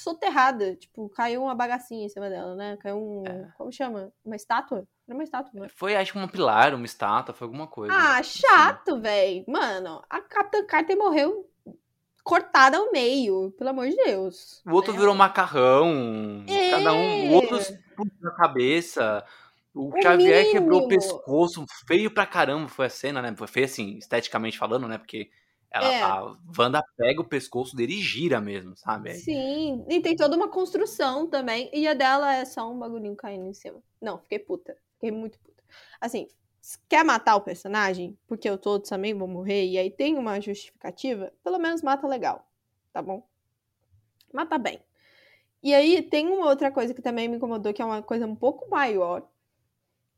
soterrada. 0.02 0.76
Tipo, 0.76 1.10
caiu 1.10 1.44
uma 1.44 1.56
bagacinha 1.56 2.06
em 2.06 2.10
cima 2.10 2.30
dela, 2.30 2.56
né? 2.56 2.78
Caiu 2.78 2.98
um. 2.98 3.24
É. 3.26 3.52
Como 3.58 3.72
chama? 3.72 4.12
Uma 4.24 4.36
estátua? 4.36 4.88
Era 5.08 5.16
uma 5.16 5.24
estátua, 5.24 5.60
né? 5.62 5.68
Foi, 5.76 5.96
acho 5.96 6.12
que 6.14 6.18
uma 6.18 6.28
pilar, 6.28 6.74
uma 6.74 6.86
estátua, 6.86 7.34
foi 7.34 7.46
alguma 7.46 7.68
coisa. 7.68 7.94
Ah, 7.94 8.22
chato, 8.24 9.00
velho. 9.00 9.44
Mano, 9.48 10.02
a 10.10 10.22
Capitã 10.22 10.66
Carter 10.66 10.98
morreu 10.98 11.48
cortada 12.24 12.78
ao 12.78 12.92
meio, 12.92 13.52
pelo 13.58 13.72
amor 13.72 13.88
de 13.90 13.96
Deus. 13.96 14.62
O 14.66 14.72
outro 14.74 14.94
né? 14.94 15.00
virou 15.00 15.16
macarrão. 15.16 16.46
Cada 16.70 16.94
um. 16.94 17.32
O 17.32 17.34
outro 17.34 17.58
É. 17.58 17.60
explodiu 17.60 18.14
na 18.22 18.32
cabeça. 18.32 19.26
O 19.74 19.90
O 19.90 20.02
Xavier 20.02 20.52
quebrou 20.52 20.84
o 20.84 20.88
pescoço. 20.88 21.66
Feio 21.88 22.12
pra 22.12 22.26
caramba 22.26 22.68
foi 22.68 22.86
a 22.88 22.90
cena, 22.90 23.22
né? 23.22 23.34
Foi 23.36 23.48
feio 23.48 23.66
assim, 23.66 23.98
esteticamente 23.98 24.58
falando, 24.58 24.88
né? 24.88 24.98
Porque 24.98 25.30
ela, 25.72 25.88
É. 25.88 26.02
a 26.02 26.38
Wanda 26.58 26.84
pega 26.98 27.22
o 27.22 27.28
pescoço 27.28 27.76
dele 27.76 27.94
e 27.94 28.02
gira 28.02 28.42
mesmo, 28.42 28.76
sabe? 28.76 29.14
Sim, 29.14 29.86
e 29.90 30.02
tem 30.02 30.16
toda 30.16 30.36
uma 30.36 30.50
construção 30.50 31.28
também. 31.28 31.70
E 31.74 31.88
a 31.88 31.94
dela 31.94 32.34
é 32.34 32.46
só 32.46 32.70
um 32.72 32.78
bagulhinho 32.80 33.16
caindo 33.16 33.48
em 33.48 33.54
cima. 33.54 33.82
Não, 34.02 34.20
fiquei 34.20 34.40
puta. 34.40 34.78
Fiquei 34.96 35.12
muito 35.12 35.40
puta. 35.40 35.64
Assim, 36.00 36.28
quer 36.90 37.04
matar 37.04 37.36
o 37.36 37.42
personagem? 37.42 38.18
Porque 38.28 38.50
eu 38.50 38.58
todos 38.58 38.90
também 38.90 39.14
vão 39.14 39.28
morrer, 39.28 39.66
e 39.68 39.78
aí 39.78 39.90
tem 39.90 40.18
uma 40.18 40.40
justificativa, 40.40 41.32
pelo 41.44 41.58
menos 41.60 41.82
mata 41.82 42.08
legal, 42.08 42.48
tá 42.94 43.02
bom? 43.02 43.28
Mata 44.34 44.58
bem. 44.58 44.82
E 45.64 45.74
aí 45.74 46.02
tem 46.02 46.28
uma 46.28 46.48
outra 46.48 46.72
coisa 46.72 46.94
que 46.94 47.02
também 47.02 47.28
me 47.30 47.38
incomodou, 47.38 47.74
que 47.74 47.82
é 47.82 47.86
uma 47.86 48.02
coisa 48.02 48.26
um 48.28 48.36
pouco 48.36 48.70
maior, 48.70 49.28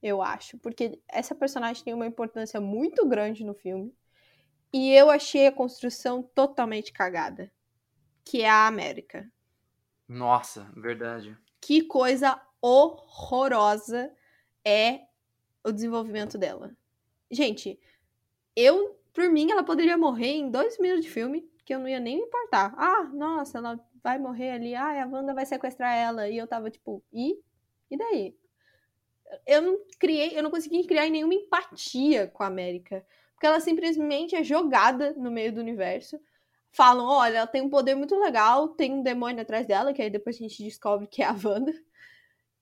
eu 0.02 0.22
acho, 0.22 0.58
porque 0.60 1.00
essa 1.08 1.34
personagem 1.36 1.84
tem 1.84 1.94
uma 1.94 2.06
importância 2.08 2.60
muito 2.62 3.08
grande 3.08 3.44
no 3.46 3.54
filme. 3.54 3.94
E 4.74 4.92
eu 4.92 5.10
achei 5.12 5.46
a 5.46 5.52
construção 5.52 6.24
totalmente 6.24 6.92
cagada. 6.92 7.52
Que 8.26 8.42
é 8.42 8.50
a 8.50 8.66
América. 8.66 9.32
Nossa, 10.08 10.72
verdade. 10.76 11.38
Que 11.62 11.84
coisa 11.84 12.42
horrorosa 12.62 14.12
é 14.66 15.02
o 15.64 15.72
desenvolvimento 15.72 16.38
dela. 16.38 16.76
Gente, 17.30 17.80
eu, 18.56 19.00
por 19.14 19.30
mim, 19.30 19.52
ela 19.52 19.64
poderia 19.64 19.98
morrer 19.98 20.34
em 20.34 20.50
dois 20.50 20.80
minutos 20.80 21.06
de 21.06 21.12
filme, 21.12 21.50
que 21.66 21.74
eu 21.74 21.80
não 21.80 21.88
ia 21.88 22.00
nem 22.00 22.18
me 22.18 22.24
importar. 22.24 22.74
Ah, 22.78 23.04
nossa, 23.04 23.58
ela 23.58 23.80
vai 24.04 24.20
morrer 24.20 24.52
ali, 24.52 24.76
ah, 24.76 25.04
a 25.04 25.08
Wanda 25.08 25.34
vai 25.34 25.46
sequestrar 25.46 25.96
ela. 25.96 26.28
E 26.28 26.38
eu 26.38 26.48
tava 26.48 26.70
tipo, 26.70 27.04
e? 27.12 27.40
E 27.90 27.98
daí? 27.98 28.36
Eu 29.48 29.62
não 29.62 29.80
criei, 30.00 30.38
eu 30.38 30.44
não 30.44 30.52
consegui 30.52 30.86
criar 30.86 31.10
nenhuma 31.10 31.34
empatia 31.34 32.28
com 32.28 32.44
a 32.44 32.48
América. 32.48 33.06
Porque 33.44 33.48
ela 33.48 33.60
simplesmente 33.60 34.38
é 34.38 34.42
jogada 34.42 35.14
no 35.18 35.30
meio 35.30 35.52
do 35.52 35.60
universo. 35.60 36.18
Falam, 36.72 37.06
olha, 37.06 37.40
ela 37.40 37.48
tem 37.48 37.62
um 37.62 37.70
poder 37.70 37.94
muito 37.94 38.18
legal, 38.18 38.70
tem 38.70 38.94
um 38.94 39.04
demônio 39.04 39.42
atrás 39.42 39.68
dela, 39.68 39.92
que 39.92 40.02
aí 40.02 40.10
depois 40.10 40.38
a 40.38 40.40
gente 40.40 40.64
descobre 40.64 41.08
que 41.08 41.22
é 41.22 41.26
a 41.26 41.36
Wanda. 41.44 41.74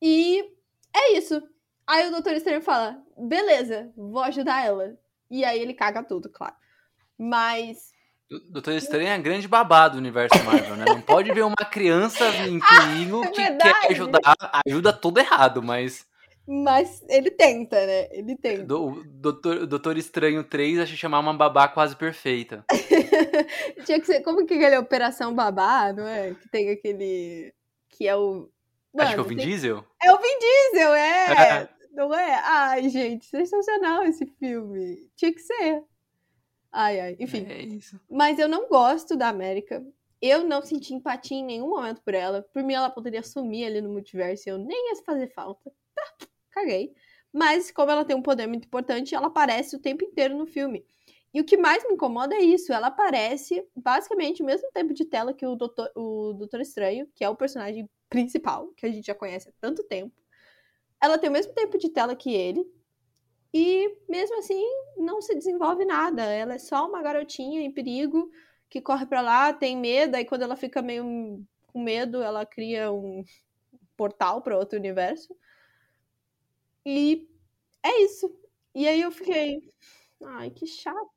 E 0.01 0.43
é 0.91 1.15
isso. 1.15 1.39
Aí 1.85 2.07
o 2.07 2.11
Doutor 2.11 2.33
Estranho 2.33 2.63
fala, 2.63 2.99
beleza, 3.15 3.93
vou 3.95 4.23
ajudar 4.23 4.65
ela. 4.65 4.97
E 5.29 5.45
aí 5.45 5.61
ele 5.61 5.75
caga 5.75 6.01
tudo, 6.01 6.27
claro. 6.31 6.55
Mas 7.15 7.91
Doutor 8.49 8.73
Estranho 8.73 9.09
é 9.09 9.19
grande 9.19 9.47
babado 9.47 9.97
do 9.97 9.99
universo 9.99 10.43
Marvel, 10.43 10.77
né? 10.77 10.85
Não 10.87 11.01
pode 11.01 11.31
ver 11.31 11.43
uma 11.43 11.69
criança 11.69 12.25
em 12.47 12.59
perigo 12.59 13.23
é 13.23 13.27
que 13.27 13.55
quer 13.55 13.91
ajudar, 13.91 14.19
ajuda 14.65 14.91
todo 14.91 15.19
errado, 15.19 15.61
mas 15.61 16.07
Mas 16.53 17.01
ele 17.07 17.31
tenta, 17.31 17.85
né? 17.85 18.07
Ele 18.11 18.35
tenta. 18.35 18.63
do- 18.63 18.87
o 18.87 19.03
Doutor, 19.05 19.65
Doutor 19.65 19.97
Estranho 19.97 20.43
3 20.43 20.79
acho 20.79 20.97
chamar 20.97 21.19
uma 21.19 21.33
babá 21.33 21.67
quase 21.67 21.95
perfeita. 21.95 22.65
Tinha 23.85 23.99
que 23.99 24.05
ser. 24.05 24.21
Como 24.21 24.45
que 24.45 24.55
aquele 24.55 24.77
Operação 24.77 25.33
Babá, 25.33 25.93
não 25.93 26.05
é? 26.07 26.33
Que 26.33 26.49
tem 26.49 26.69
aquele. 26.69 27.53
Que 27.89 28.07
é 28.07 28.15
o. 28.15 28.49
acho 28.97 29.13
que 29.13 29.19
é 29.19 29.21
o 29.21 29.23
Mano, 29.23 29.29
Vin 29.29 29.35
tem- 29.37 29.45
Diesel. 29.47 29.85
É 30.03 30.11
o 30.11 30.17
Vin 30.17 30.39
Diesel, 30.39 30.93
é! 30.93 31.31
É. 31.61 31.69
Não 31.93 32.13
é? 32.13 32.41
Ai, 32.43 32.89
gente, 32.89 33.25
sensacional 33.27 34.03
esse 34.03 34.25
filme. 34.39 35.09
Tinha 35.15 35.31
que 35.33 35.41
ser. 35.41 35.83
Ai, 36.71 36.99
ai. 36.99 37.15
Enfim. 37.19 37.45
É 37.49 37.61
isso. 37.61 37.99
Mas 38.09 38.39
eu 38.39 38.47
não 38.47 38.67
gosto 38.67 39.15
da 39.15 39.27
América. 39.29 39.81
Eu 40.21 40.43
não 40.43 40.61
senti 40.61 40.93
empatia 40.93 41.37
em 41.37 41.43
nenhum 41.45 41.69
momento 41.69 42.01
por 42.01 42.13
ela. 42.13 42.45
Por 42.53 42.61
mim, 42.63 42.73
ela 42.73 42.89
poderia 42.89 43.23
sumir 43.23 43.65
ali 43.65 43.81
no 43.81 43.89
multiverso 43.89 44.47
e 44.47 44.51
eu 44.51 44.57
nem 44.57 44.89
ia 44.89 45.03
fazer 45.03 45.27
falta. 45.33 45.71
Tá, 45.95 46.27
caguei. 46.51 46.93
Mas, 47.33 47.71
como 47.71 47.91
ela 47.91 48.05
tem 48.05 48.15
um 48.15 48.21
poder 48.21 48.47
muito 48.47 48.65
importante, 48.65 49.15
ela 49.15 49.27
aparece 49.27 49.75
o 49.75 49.79
tempo 49.79 50.03
inteiro 50.03 50.37
no 50.37 50.45
filme. 50.45 50.85
E 51.33 51.39
o 51.39 51.45
que 51.45 51.55
mais 51.55 51.83
me 51.85 51.93
incomoda 51.93 52.35
é 52.35 52.41
isso. 52.41 52.73
Ela 52.73 52.87
aparece 52.87 53.65
basicamente 53.75 54.43
o 54.43 54.45
mesmo 54.45 54.69
tempo 54.73 54.93
de 54.93 55.05
tela 55.05 55.33
que 55.33 55.45
o 55.45 55.55
Doutor, 55.55 55.89
o 55.95 56.33
Doutor 56.33 56.59
Estranho, 56.59 57.07
que 57.15 57.23
é 57.23 57.29
o 57.29 57.35
personagem 57.35 57.89
principal, 58.09 58.67
que 58.75 58.85
a 58.85 58.91
gente 58.91 59.05
já 59.05 59.15
conhece 59.15 59.49
há 59.49 59.53
tanto 59.61 59.83
tempo. 59.83 60.13
Ela 61.01 61.17
tem 61.17 61.29
o 61.29 61.33
mesmo 61.33 61.53
tempo 61.53 61.77
de 61.77 61.89
tela 61.89 62.15
que 62.15 62.33
ele. 62.33 62.65
E 63.53 63.97
mesmo 64.09 64.37
assim, 64.39 64.63
não 64.97 65.21
se 65.21 65.33
desenvolve 65.35 65.85
nada. 65.85 66.23
Ela 66.23 66.55
é 66.55 66.59
só 66.59 66.87
uma 66.87 67.01
garotinha 67.01 67.61
em 67.61 67.71
perigo 67.71 68.29
que 68.69 68.81
corre 68.81 69.05
pra 69.05 69.21
lá, 69.21 69.51
tem 69.51 69.75
medo, 69.77 70.15
aí 70.15 70.23
quando 70.23 70.43
ela 70.43 70.55
fica 70.55 70.81
meio 70.81 71.45
com 71.67 71.83
medo, 71.83 72.21
ela 72.21 72.45
cria 72.45 72.91
um 72.91 73.23
portal 73.97 74.41
pra 74.41 74.57
outro 74.57 74.79
universo. 74.79 75.35
E 76.85 77.27
é 77.83 78.01
isso. 78.03 78.29
E 78.73 78.87
aí 78.87 79.01
eu 79.01 79.11
fiquei, 79.11 79.61
ai, 80.25 80.49
que 80.51 80.65
chato. 80.67 81.09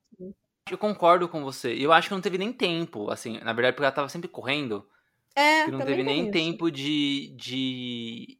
Eu 0.69 0.77
concordo 0.77 1.29
com 1.29 1.43
você. 1.43 1.73
Eu 1.73 1.91
acho 1.93 2.07
que 2.07 2.13
não 2.13 2.21
teve 2.21 2.37
nem 2.37 2.51
tempo, 2.51 3.11
assim, 3.11 3.39
na 3.39 3.53
verdade, 3.53 3.75
porque 3.75 3.85
ela 3.85 3.91
tava 3.91 4.09
sempre 4.09 4.27
correndo, 4.27 4.87
É, 5.35 5.65
que 5.65 5.71
não 5.71 5.79
teve 5.83 6.03
nem 6.03 6.23
isso. 6.23 6.31
tempo 6.31 6.71
de, 6.71 7.33
de 7.37 8.39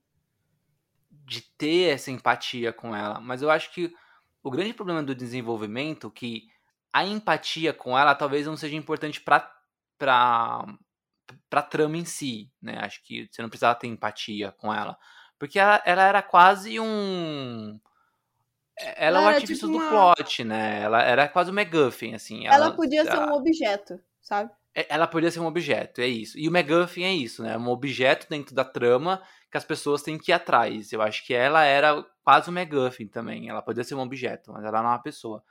de 1.09 1.41
ter 1.41 1.93
essa 1.93 2.11
empatia 2.11 2.71
com 2.71 2.95
ela. 2.95 3.19
Mas 3.19 3.41
eu 3.41 3.49
acho 3.49 3.71
que 3.73 3.93
o 4.43 4.51
grande 4.51 4.73
problema 4.73 5.01
do 5.03 5.15
desenvolvimento 5.15 6.11
que 6.11 6.43
a 6.93 7.03
empatia 7.05 7.73
com 7.73 7.97
ela 7.97 8.15
talvez 8.15 8.45
não 8.45 8.55
seja 8.57 8.75
importante 8.75 9.21
pra 9.21 9.51
para 9.97 10.65
para 11.49 11.61
trama 11.63 11.97
em 11.97 12.05
si, 12.05 12.51
né? 12.61 12.77
Acho 12.79 13.03
que 13.03 13.27
você 13.31 13.41
não 13.41 13.49
precisava 13.49 13.79
ter 13.79 13.87
empatia 13.87 14.51
com 14.51 14.73
ela, 14.73 14.97
porque 15.39 15.59
ela, 15.59 15.81
ela 15.85 16.03
era 16.03 16.21
quase 16.21 16.79
um 16.79 17.79
ela 18.77 19.19
é 19.19 19.21
o 19.21 19.21
Ela 19.21 19.21
era 19.21 19.35
artifício 19.35 19.67
tipo 19.67 19.77
do 19.79 19.83
uma- 19.83 20.13
plot, 20.15 20.43
né? 20.43 20.81
Ela 20.81 21.01
era 21.01 21.27
quase 21.29 21.49
o 21.49 21.53
MacGuffin, 21.53 22.13
assim. 22.13 22.45
Ela 22.45 22.71
podia 22.71 23.03
ser 23.05 23.17
a- 23.17 23.25
um 23.27 23.33
objeto, 23.33 23.99
sabe? 24.21 24.51
é- 24.77 24.87
ela 24.89 25.07
podia 25.07 25.31
ser 25.31 25.39
um 25.39 25.45
objeto, 25.45 26.01
é 26.01 26.07
isso. 26.07 26.37
E 26.37 26.49
o 26.49 26.51
MacGuffin 26.51 27.03
é 27.03 27.13
isso, 27.13 27.41
né? 27.41 27.57
Um 27.57 27.69
objeto 27.69 28.27
dentro 28.29 28.53
da 28.53 28.65
trama 28.65 29.21
que 29.49 29.55
as 29.57 29.63
pessoas 29.63 30.01
têm 30.03 30.17
que 30.17 30.31
ir 30.31 30.33
atrás. 30.33 30.91
Eu 30.91 31.01
acho 31.01 31.25
que 31.25 31.33
ela 31.33 31.63
era 31.63 32.03
quase 32.25 32.49
um 32.49 32.53
MacGuffin 32.53 33.07
também. 33.07 33.47
Ela 33.47 33.61
podia 33.61 33.85
ser 33.85 33.95
um 33.95 34.01
objeto, 34.01 34.51
mas 34.51 34.65
ela 34.65 34.81
não 34.81 34.89
é 34.89 34.91
uma 34.93 35.01
pessoa. 35.01 35.41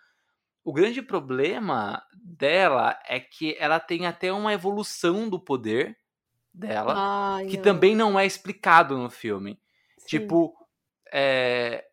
O 0.62 0.74
grande 0.74 1.00
problema 1.00 2.02
dela 2.14 2.98
é 3.08 3.18
que 3.18 3.56
ela 3.58 3.80
tem 3.80 4.06
até 4.06 4.30
uma 4.30 4.52
evolução 4.52 5.26
do 5.30 5.40
poder 5.40 5.96
dela, 6.52 6.94
Ai, 7.36 7.46
que 7.46 7.56
não. 7.56 7.62
também 7.64 7.96
não 7.96 8.18
é 8.20 8.26
explicado 8.26 8.98
no 8.98 9.08
filme. 9.08 9.58
Sim. 10.06 10.18
Tipo, 10.18 10.54
é. 11.12 11.84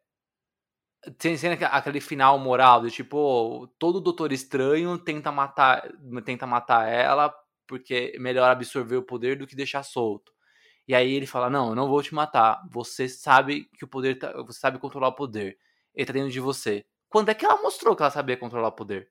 Tem 1.17 1.35
aquele 1.71 1.99
final 1.99 2.37
moral 2.37 2.81
do 2.81 2.91
tipo, 2.91 3.67
todo 3.79 3.99
doutor 3.99 4.31
estranho 4.31 4.99
tenta 4.99 5.31
matar, 5.31 5.91
tenta 6.23 6.45
matar 6.45 6.87
ela 6.87 7.33
porque 7.65 8.13
é 8.15 8.19
melhor 8.19 8.51
absorver 8.51 8.97
o 8.97 9.03
poder 9.03 9.35
do 9.35 9.47
que 9.47 9.55
deixar 9.55 9.81
solto. 9.81 10.31
E 10.87 10.93
aí 10.93 11.13
ele 11.13 11.25
fala: 11.25 11.49
Não, 11.49 11.69
eu 11.69 11.75
não 11.75 11.87
vou 11.87 12.03
te 12.03 12.13
matar. 12.13 12.61
Você 12.69 13.07
sabe 13.07 13.69
que 13.77 13.85
o 13.85 13.87
poder. 13.87 14.19
Tá, 14.19 14.33
você 14.43 14.59
sabe 14.59 14.77
controlar 14.77 15.07
o 15.07 15.15
poder. 15.15 15.57
Ele 15.95 16.05
tá 16.05 16.13
dentro 16.13 16.29
de 16.29 16.39
você. 16.39 16.85
Quando 17.09 17.29
é 17.29 17.33
que 17.33 17.45
ela 17.45 17.61
mostrou 17.61 17.95
que 17.95 18.03
ela 18.03 18.11
sabia 18.11 18.37
controlar 18.37 18.67
o 18.67 18.73
poder? 18.73 19.09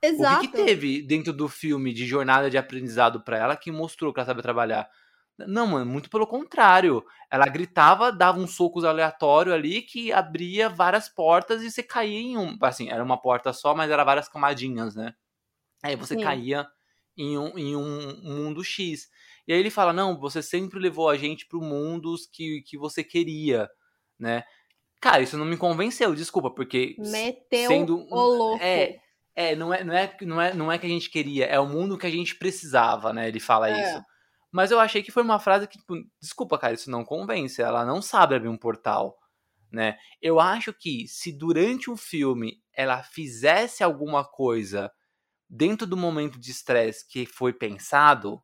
Exato. 0.00 0.36
O 0.36 0.40
que, 0.40 0.48
que 0.48 0.64
teve 0.64 1.02
dentro 1.02 1.32
do 1.32 1.48
filme 1.48 1.92
de 1.92 2.06
jornada 2.06 2.48
de 2.48 2.56
aprendizado 2.56 3.22
pra 3.22 3.38
ela 3.38 3.56
que 3.56 3.72
mostrou 3.72 4.12
que 4.12 4.20
ela 4.20 4.26
sabia 4.26 4.42
trabalhar? 4.42 4.88
Não, 5.46 5.66
mano, 5.66 5.86
muito 5.90 6.10
pelo 6.10 6.26
contrário. 6.26 7.04
Ela 7.30 7.46
gritava, 7.46 8.10
dava 8.10 8.38
uns 8.38 8.54
socos 8.56 8.84
aleatórios 8.84 9.54
ali 9.54 9.82
que 9.82 10.12
abria 10.12 10.68
várias 10.68 11.08
portas 11.08 11.62
e 11.62 11.70
você 11.70 11.82
caía 11.82 12.18
em 12.18 12.36
um. 12.36 12.56
Assim, 12.62 12.88
era 12.88 13.02
uma 13.04 13.20
porta 13.20 13.52
só, 13.52 13.74
mas 13.74 13.90
era 13.90 14.02
várias 14.04 14.28
camadinhas, 14.28 14.94
né? 14.96 15.14
Aí 15.82 15.94
você 15.94 16.14
Sim. 16.14 16.22
caía 16.22 16.66
em 17.16 17.38
um, 17.38 17.56
em 17.58 17.76
um 17.76 18.20
mundo 18.22 18.64
X. 18.64 19.08
E 19.46 19.52
aí 19.52 19.58
ele 19.60 19.70
fala: 19.70 19.92
Não, 19.92 20.18
você 20.18 20.42
sempre 20.42 20.80
levou 20.80 21.08
a 21.08 21.16
gente 21.16 21.46
pro 21.46 21.60
mundos 21.60 22.26
que, 22.26 22.62
que 22.66 22.76
você 22.76 23.04
queria, 23.04 23.68
né? 24.18 24.42
Cara, 25.00 25.22
isso 25.22 25.38
não 25.38 25.44
me 25.44 25.56
convenceu, 25.56 26.14
desculpa, 26.14 26.50
porque 26.50 26.96
Meteu 26.98 27.68
sendo 27.68 27.96
um- 27.98 28.08
o 28.10 28.26
louco. 28.36 28.58
é, 28.64 28.96
é, 29.36 29.54
não 29.54 29.72
é, 29.72 29.84
não 29.84 29.94
é, 29.94 30.16
não 30.22 30.42
é, 30.42 30.54
não 30.54 30.72
é 30.72 30.78
que 30.78 30.86
a 30.86 30.88
gente 30.88 31.08
queria, 31.08 31.46
é 31.46 31.60
o 31.60 31.68
mundo 31.68 31.96
que 31.96 32.06
a 32.06 32.10
gente 32.10 32.34
precisava, 32.34 33.12
né? 33.12 33.28
Ele 33.28 33.38
fala 33.38 33.70
É. 33.70 33.80
isso. 33.80 34.02
Mas 34.50 34.70
eu 34.70 34.80
achei 34.80 35.02
que 35.02 35.10
foi 35.10 35.22
uma 35.22 35.38
frase 35.38 35.68
que, 35.68 35.78
tipo, 35.78 35.94
desculpa, 36.20 36.58
cara, 36.58 36.74
isso 36.74 36.90
não 36.90 37.04
convence. 37.04 37.60
Ela 37.60 37.84
não 37.84 38.00
sabe 38.00 38.34
abrir 38.34 38.48
um 38.48 38.56
portal, 38.56 39.18
né? 39.70 39.98
Eu 40.22 40.40
acho 40.40 40.72
que 40.72 41.06
se 41.06 41.32
durante 41.32 41.90
o 41.90 41.96
filme 41.96 42.62
ela 42.72 43.02
fizesse 43.02 43.82
alguma 43.84 44.24
coisa 44.24 44.90
dentro 45.48 45.86
do 45.86 45.96
momento 45.96 46.38
de 46.38 46.50
estresse 46.50 47.06
que 47.06 47.26
foi 47.26 47.52
pensado, 47.52 48.42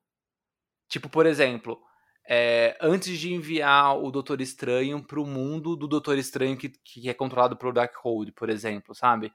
tipo, 0.89 1.09
por 1.09 1.27
exemplo, 1.27 1.81
é, 2.29 2.77
antes 2.81 3.19
de 3.19 3.33
enviar 3.33 3.99
o 3.99 4.11
Doutor 4.11 4.41
Estranho 4.41 5.03
pro 5.03 5.27
mundo 5.27 5.77
do 5.77 5.87
Doutor 5.87 6.19
Estranho 6.19 6.57
que, 6.57 6.71
que 6.71 7.09
é 7.09 7.15
controlado 7.15 7.57
pelo 7.57 7.73
Darkhold, 7.73 8.33
por 8.33 8.49
exemplo, 8.49 8.95
sabe? 8.95 9.33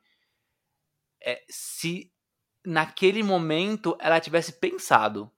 É, 1.23 1.43
se 1.49 2.11
naquele 2.65 3.23
momento 3.23 3.95
ela 3.99 4.19
tivesse 4.19 4.59
pensado, 4.59 5.31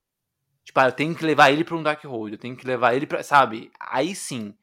tipo, 0.72 0.80
ah, 0.80 0.88
eu 0.88 0.92
tenho 0.94 1.14
que 1.14 1.26
levar 1.26 1.52
ele 1.52 1.64
pra 1.64 1.76
um 1.76 1.84
Darkhold, 1.84 2.34
eu 2.34 2.40
tenho 2.40 2.56
que 2.56 2.66
levar 2.66 2.96
ele 2.96 3.06
pra, 3.06 3.22
sabe? 3.22 3.72
Aí 3.80 4.16
sim. 4.16 4.56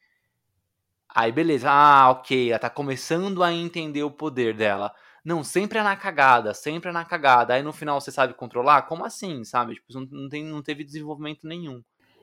Aí 1.08 1.30
beleza, 1.30 1.70
ah, 1.70 2.10
ok, 2.10 2.50
ela 2.50 2.58
tá 2.58 2.70
começando 2.70 3.42
a 3.42 3.52
entender 3.52 4.02
o 4.02 4.10
poder 4.10 4.54
dela. 4.54 4.94
Não, 5.24 5.44
sempre 5.44 5.78
é 5.78 5.82
na 5.82 5.96
cagada, 5.96 6.54
sempre 6.54 6.88
é 6.88 6.92
na 6.92 7.04
cagada. 7.04 7.52
Aí 7.54 7.62
no 7.62 7.72
final 7.72 8.00
você 8.00 8.10
sabe 8.10 8.34
controlar? 8.34 8.82
Como 8.82 9.04
assim, 9.04 9.44
sabe? 9.44 9.74
Tipo, 9.74 9.92
não, 9.92 10.06
não, 10.10 10.28
tem, 10.28 10.44
não 10.44 10.62
teve 10.62 10.84
desenvolvimento 10.84 11.46
nenhum. 11.46 11.82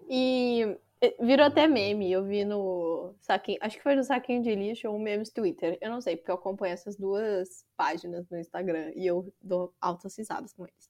E 0.09 0.77
virou 1.19 1.45
até 1.45 1.67
meme. 1.67 2.11
Eu 2.11 2.23
vi 2.23 2.43
no 2.43 3.13
saquinho. 3.19 3.59
Acho 3.61 3.77
que 3.77 3.83
foi 3.83 3.95
no 3.95 4.03
saquinho 4.03 4.41
de 4.41 4.55
lixo 4.55 4.89
ou 4.89 4.97
memes 4.97 5.29
Twitter. 5.29 5.77
Eu 5.81 5.91
não 5.91 6.01
sei, 6.01 6.15
porque 6.15 6.31
eu 6.31 6.35
acompanho 6.35 6.73
essas 6.73 6.95
duas 6.95 7.63
páginas 7.77 8.27
no 8.29 8.39
Instagram 8.39 8.91
e 8.95 9.05
eu 9.05 9.31
dou 9.41 9.73
altas 9.79 10.17
risadas 10.17 10.53
com 10.53 10.63
eles. 10.63 10.89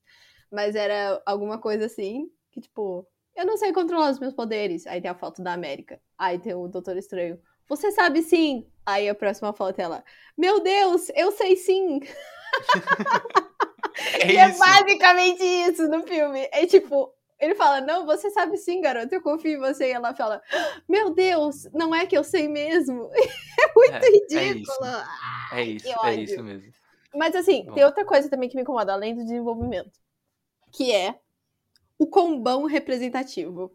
Mas 0.52 0.76
era 0.76 1.22
alguma 1.26 1.58
coisa 1.58 1.86
assim, 1.88 2.30
que 2.56 2.62
tipo, 2.62 3.08
eu 3.36 3.46
não 3.46 3.58
sei 3.58 3.74
controlar 3.74 4.12
os 4.12 4.20
meus 4.20 4.34
poderes. 4.36 4.88
Aí 4.88 5.02
tem 5.02 5.12
a 5.12 5.16
foto 5.16 5.44
da 5.44 5.54
América. 5.54 6.02
Aí 6.18 6.40
tem 6.40 6.56
o 6.56 6.70
Doutor 6.70 6.98
Estranho. 6.98 7.42
Você 7.70 7.92
sabe 7.94 8.24
sim. 8.24 8.72
Aí 8.86 9.10
a 9.10 9.16
próxima 9.16 9.54
foto 9.54 9.80
é 9.80 9.84
ela. 9.84 10.06
Meu 10.38 10.62
Deus, 10.62 11.10
eu 11.16 11.32
sei 11.34 11.58
sim. 11.58 12.02
É 14.20 14.32
e 14.32 14.38
é 14.38 14.50
isso. 14.50 14.58
basicamente 14.58 15.44
isso 15.44 15.88
no 15.90 16.04
filme. 16.04 16.48
É 16.52 16.66
tipo, 16.68 17.14
Ele 17.40 17.56
fala, 17.56 17.82
não, 17.82 18.06
você 18.06 18.30
sabe 18.32 18.58
sim, 18.58 18.82
garoto, 18.82 19.14
eu 19.14 19.22
confio 19.22 19.54
em 19.54 19.60
você. 19.60 19.88
E 19.90 19.92
ela 19.94 20.16
fala, 20.16 20.42
meu 20.88 21.14
Deus, 21.14 21.66
não 21.74 21.94
é 21.94 22.06
que 22.06 22.18
eu 22.18 22.24
sei 22.24 22.48
mesmo. 22.48 23.10
É 23.60 23.74
muito 23.76 24.04
É, 24.04 24.10
é 24.34 24.54
ridículo. 24.54 24.54
isso. 24.54 24.84
Ai, 24.84 25.06
É 25.50 25.64
isso, 25.64 26.00
é 26.04 26.16
isso 26.16 26.44
mesmo. 26.44 26.74
Mas 27.14 27.36
assim, 27.36 27.66
Bom. 27.66 27.74
tem 27.74 27.84
outra 27.84 28.06
coisa 28.06 28.30
também 28.30 28.50
que 28.50 28.56
me 28.56 28.62
incomoda, 28.64 28.94
além 28.94 29.16
do 29.16 29.24
desenvolvimento, 29.24 29.92
que 30.72 30.92
é 30.94 31.20
o 31.98 32.08
combão 32.08 32.66
representativo. 32.66 33.72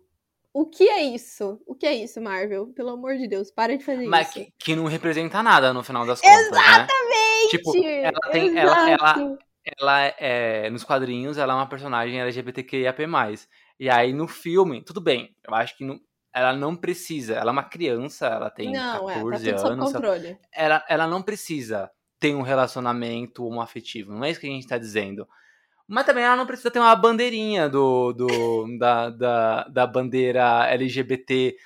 O 0.53 0.67
que 0.67 0.89
é 0.89 1.03
isso? 1.03 1.61
O 1.67 1.75
que 1.77 1.87
é 1.87 1.95
isso, 1.95 2.21
Marvel? 2.21 2.67
Pelo 2.75 2.91
amor 2.91 3.17
de 3.17 3.29
Deus, 3.29 3.51
para 3.53 3.77
de 3.79 3.85
fazer 3.85 4.07
Mas 4.07 4.29
isso. 4.29 4.35
que, 4.47 4.53
que 4.59 4.77
não 4.77 4.87
representa 4.87 5.43
nada 5.43 5.73
no 5.73 5.83
final 5.85 6.05
das 6.05 6.21
contas, 6.21 6.51
né? 6.51 6.87
Tipo, 7.51 7.73
ela 7.87 8.21
tem. 8.33 8.59
Ela, 8.59 8.91
ela, 8.91 9.39
ela 9.79 10.07
é. 10.19 10.69
Nos 10.71 10.83
quadrinhos, 10.83 11.39
ela 11.39 11.53
é 11.53 11.57
uma 11.57 11.69
personagem 11.69 12.21
LGBTQIAP+. 12.21 12.99
E 13.79 13.89
aí, 13.89 14.13
no 14.13 14.27
filme, 14.27 14.83
tudo 14.83 15.01
bem. 15.01 15.35
Eu 15.47 15.55
acho 15.55 15.77
que 15.77 15.85
não- 15.85 16.01
ela 16.35 16.53
não 16.53 16.77
precisa. 16.77 17.35
Ela 17.35 17.51
é 17.51 17.53
uma 17.53 17.65
criança, 17.65 18.27
ela 18.27 18.51
tem 18.51 18.73
Não, 18.73 19.09
é, 19.09 19.15
tá 19.15 19.21
14 19.21 19.47
tudo 19.51 19.61
sob 19.61 19.73
anos. 19.73 19.93
controle. 19.93 20.39
ela, 20.53 20.85
ela 20.89 21.07
não 21.07 21.23
precisa 21.23 21.91
ter 22.19 22.35
um 22.35 22.43
relacionamento 22.43 23.45
homoafetivo. 23.47 24.13
Não 24.13 24.25
é 24.25 24.31
isso 24.31 24.41
que 24.41 24.47
a 24.47 24.51
gente 24.51 24.67
tá 24.67 24.77
dizendo. 24.79 25.27
Mas 25.91 26.07
também 26.07 26.23
ela 26.23 26.37
não 26.37 26.47
precisa 26.47 26.71
ter 26.71 26.79
uma 26.79 26.95
bandeirinha 26.95 27.69
do, 27.69 28.13
do, 28.13 28.79
da, 28.79 29.11
da, 29.11 29.65
da 29.65 29.87
bandeira 29.89 30.65
LGBT 30.69 31.57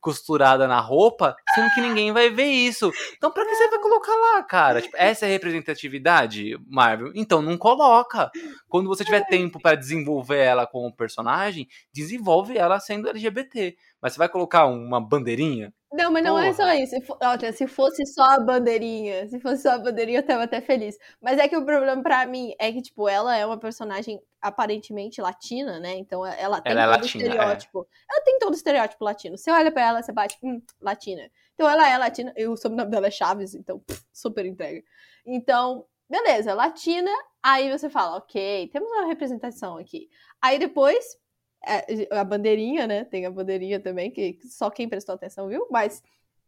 costurada 0.00 0.66
na 0.66 0.80
roupa, 0.80 1.36
sendo 1.54 1.72
que 1.72 1.80
ninguém 1.80 2.12
vai 2.12 2.30
ver 2.30 2.46
isso. 2.46 2.90
Então 3.16 3.30
pra 3.30 3.44
que 3.44 3.54
você 3.54 3.68
vai 3.68 3.78
colocar 3.78 4.12
lá, 4.12 4.42
cara? 4.42 4.82
Tipo, 4.82 4.96
essa 4.96 5.24
é 5.24 5.28
a 5.28 5.30
representatividade, 5.30 6.58
Marvel? 6.66 7.12
Então 7.14 7.40
não 7.40 7.56
coloca. 7.56 8.28
Quando 8.68 8.88
você 8.88 9.04
tiver 9.04 9.24
tempo 9.28 9.60
pra 9.60 9.76
desenvolver 9.76 10.38
ela 10.38 10.66
como 10.66 10.92
personagem, 10.92 11.68
desenvolve 11.92 12.58
ela 12.58 12.80
sendo 12.80 13.08
LGBT. 13.08 13.76
Mas 14.02 14.14
você 14.14 14.18
vai 14.18 14.28
colocar 14.28 14.66
uma 14.66 15.00
bandeirinha? 15.00 15.72
Não, 15.92 16.12
mas 16.12 16.22
não 16.22 16.38
é 16.38 16.52
Porra. 16.52 16.54
só 16.54 16.72
isso. 16.72 16.94
Olha, 17.20 17.52
se 17.52 17.66
fosse 17.66 18.06
só 18.06 18.22
a 18.22 18.38
bandeirinha, 18.40 19.28
se 19.28 19.40
fosse 19.40 19.62
só 19.62 19.70
a 19.72 19.78
bandeirinha, 19.78 20.20
eu 20.20 20.26
tava 20.26 20.44
até 20.44 20.60
feliz. 20.60 20.96
Mas 21.20 21.36
é 21.38 21.48
que 21.48 21.56
o 21.56 21.64
problema 21.64 22.00
pra 22.00 22.24
mim 22.26 22.54
é 22.60 22.70
que, 22.72 22.80
tipo, 22.80 23.08
ela 23.08 23.36
é 23.36 23.44
uma 23.44 23.58
personagem 23.58 24.20
aparentemente 24.40 25.20
latina, 25.20 25.80
né? 25.80 25.94
Então 25.96 26.24
ela 26.24 26.60
tem 26.60 26.78
Ela 26.78 26.82
é 26.82 26.86
todo 26.86 26.94
o 26.94 27.00
latina, 27.02 27.24
é. 27.24 27.26
estereótipo. 27.26 27.88
Ela 28.08 28.20
tem 28.24 28.38
todo 28.38 28.52
o 28.52 28.56
estereótipo 28.56 29.04
latino. 29.04 29.36
Você 29.36 29.50
olha 29.50 29.72
pra 29.72 29.82
ela, 29.82 30.02
você 30.02 30.12
bate, 30.12 30.38
hum, 30.42 30.62
latina. 30.80 31.28
Então 31.54 31.68
ela 31.68 31.88
é 31.88 31.98
latina, 31.98 32.32
e 32.36 32.46
o 32.46 32.56
sobrenome 32.56 32.90
dela 32.90 33.08
é 33.08 33.10
Chaves, 33.10 33.54
então 33.56 33.80
pff, 33.80 34.00
super 34.12 34.46
entrega. 34.46 34.82
Então, 35.26 35.84
beleza, 36.08 36.54
latina. 36.54 37.10
Aí 37.42 37.68
você 37.76 37.90
fala, 37.90 38.16
ok, 38.18 38.68
temos 38.72 38.88
uma 38.90 39.06
representação 39.06 39.76
aqui. 39.76 40.08
Aí 40.40 40.56
depois, 40.58 41.16
é, 41.66 42.08
a 42.10 42.24
bandeirinha, 42.24 42.86
né? 42.86 43.04
Tem 43.04 43.26
a 43.26 43.30
bandeirinha 43.30 43.80
também, 43.80 44.10
que 44.10 44.38
só 44.48 44.70
quem 44.70 44.88
prestou 44.88 45.14
atenção 45.14 45.48
viu, 45.48 45.66
mas 45.70 46.02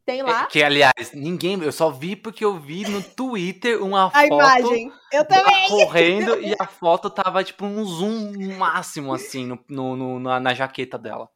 tem 0.04 0.22
lá 0.22 0.44
É, 0.44 0.46
Que, 0.46 0.62
aliás, 0.62 1.12
ninguém. 1.14 1.60
Eu 1.62 1.70
só 1.72 1.90
vi 1.90 2.16
porque 2.16 2.44
eu 2.44 2.58
vi 2.58 2.82
no 2.88 3.02
Twitter 3.02 3.82
uma 3.82 4.06
a 4.06 4.10
foto 4.10 4.24
imagem. 4.26 4.92
Eu 5.12 5.24
também. 5.26 5.68
correndo 5.68 6.40
e 6.40 6.54
a 6.58 6.66
foto 6.66 7.08
tava 7.10 7.44
tipo 7.44 7.64
um 7.64 7.84
zoom 7.84 8.56
máximo, 8.56 9.12
assim, 9.14 9.46
no, 9.46 9.58
no- 9.68 9.96
no- 9.96 10.18
na, 10.20 10.40
na 10.40 10.54
jaqueta 10.54 10.98
dela. 10.98 11.28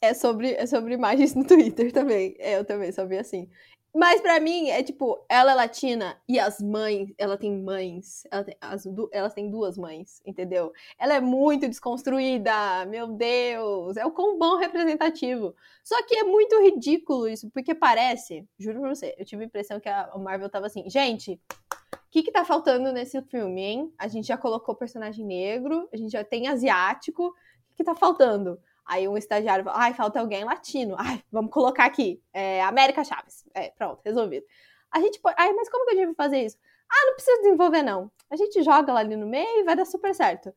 É 0.00 0.12
sobre, 0.14 0.52
é 0.52 0.66
sobre 0.66 0.94
imagens 0.94 1.34
no 1.34 1.44
Twitter 1.44 1.92
também. 1.92 2.36
É, 2.38 2.56
eu 2.58 2.64
também 2.64 2.92
só 2.92 3.06
vi 3.06 3.18
assim. 3.18 3.48
Mas 3.94 4.20
pra 4.20 4.38
mim, 4.38 4.68
é 4.68 4.82
tipo, 4.82 5.24
ela 5.26 5.52
é 5.52 5.54
latina 5.54 6.20
e 6.28 6.38
as 6.38 6.60
mães, 6.60 7.14
ela 7.16 7.38
tem 7.38 7.50
mães, 7.50 8.24
ela 8.30 8.44
tem, 8.44 8.54
as, 8.60 8.84
du- 8.84 9.08
elas 9.10 9.32
têm 9.32 9.50
duas 9.50 9.78
mães, 9.78 10.20
entendeu? 10.26 10.70
Ela 10.98 11.14
é 11.14 11.20
muito 11.20 11.66
desconstruída, 11.66 12.84
meu 12.86 13.06
Deus, 13.06 13.96
é 13.96 14.04
o 14.04 14.10
combão 14.10 14.58
representativo. 14.58 15.54
Só 15.82 16.02
que 16.06 16.14
é 16.14 16.24
muito 16.24 16.60
ridículo 16.60 17.26
isso, 17.26 17.48
porque 17.50 17.74
parece, 17.74 18.46
juro 18.58 18.80
pra 18.80 18.94
você, 18.94 19.14
eu 19.16 19.24
tive 19.24 19.44
a 19.44 19.46
impressão 19.46 19.80
que 19.80 19.88
a 19.88 20.10
Marvel 20.18 20.50
tava 20.50 20.66
assim, 20.66 20.88
gente, 20.90 21.40
o 21.94 21.98
que 22.10 22.22
que 22.22 22.32
tá 22.32 22.44
faltando 22.44 22.92
nesse 22.92 23.20
filme, 23.22 23.62
hein? 23.62 23.94
A 23.98 24.08
gente 24.08 24.26
já 24.28 24.36
colocou 24.36 24.74
personagem 24.74 25.24
negro, 25.24 25.88
a 25.90 25.96
gente 25.96 26.12
já 26.12 26.22
tem 26.22 26.48
asiático, 26.48 27.28
o 27.28 27.32
que 27.70 27.76
que 27.78 27.84
tá 27.84 27.94
faltando? 27.94 28.58
Aí 28.86 29.08
um 29.08 29.16
estagiário 29.16 29.64
fala, 29.64 29.78
ai, 29.78 29.94
falta 29.94 30.20
alguém 30.20 30.44
latino. 30.44 30.94
Ai, 30.98 31.22
vamos 31.30 31.50
colocar 31.50 31.84
aqui. 31.84 32.22
É, 32.32 32.62
América 32.62 33.02
Chaves. 33.02 33.44
É, 33.52 33.70
pronto, 33.70 34.00
resolvido. 34.04 34.46
A 34.92 35.00
gente 35.00 35.20
pode. 35.20 35.34
Ai, 35.38 35.52
mas 35.52 35.68
como 35.68 35.84
que 35.84 35.94
gente 35.96 36.06
vai 36.06 36.14
fazer 36.14 36.44
isso? 36.44 36.56
Ah, 36.88 37.06
não 37.06 37.14
precisa 37.14 37.36
desenvolver, 37.38 37.82
não. 37.82 38.10
A 38.30 38.36
gente 38.36 38.62
joga 38.62 38.92
lá 38.92 39.00
ali 39.00 39.16
no 39.16 39.26
meio 39.26 39.60
e 39.60 39.64
vai 39.64 39.74
dar 39.74 39.84
super 39.84 40.14
certo. 40.14 40.54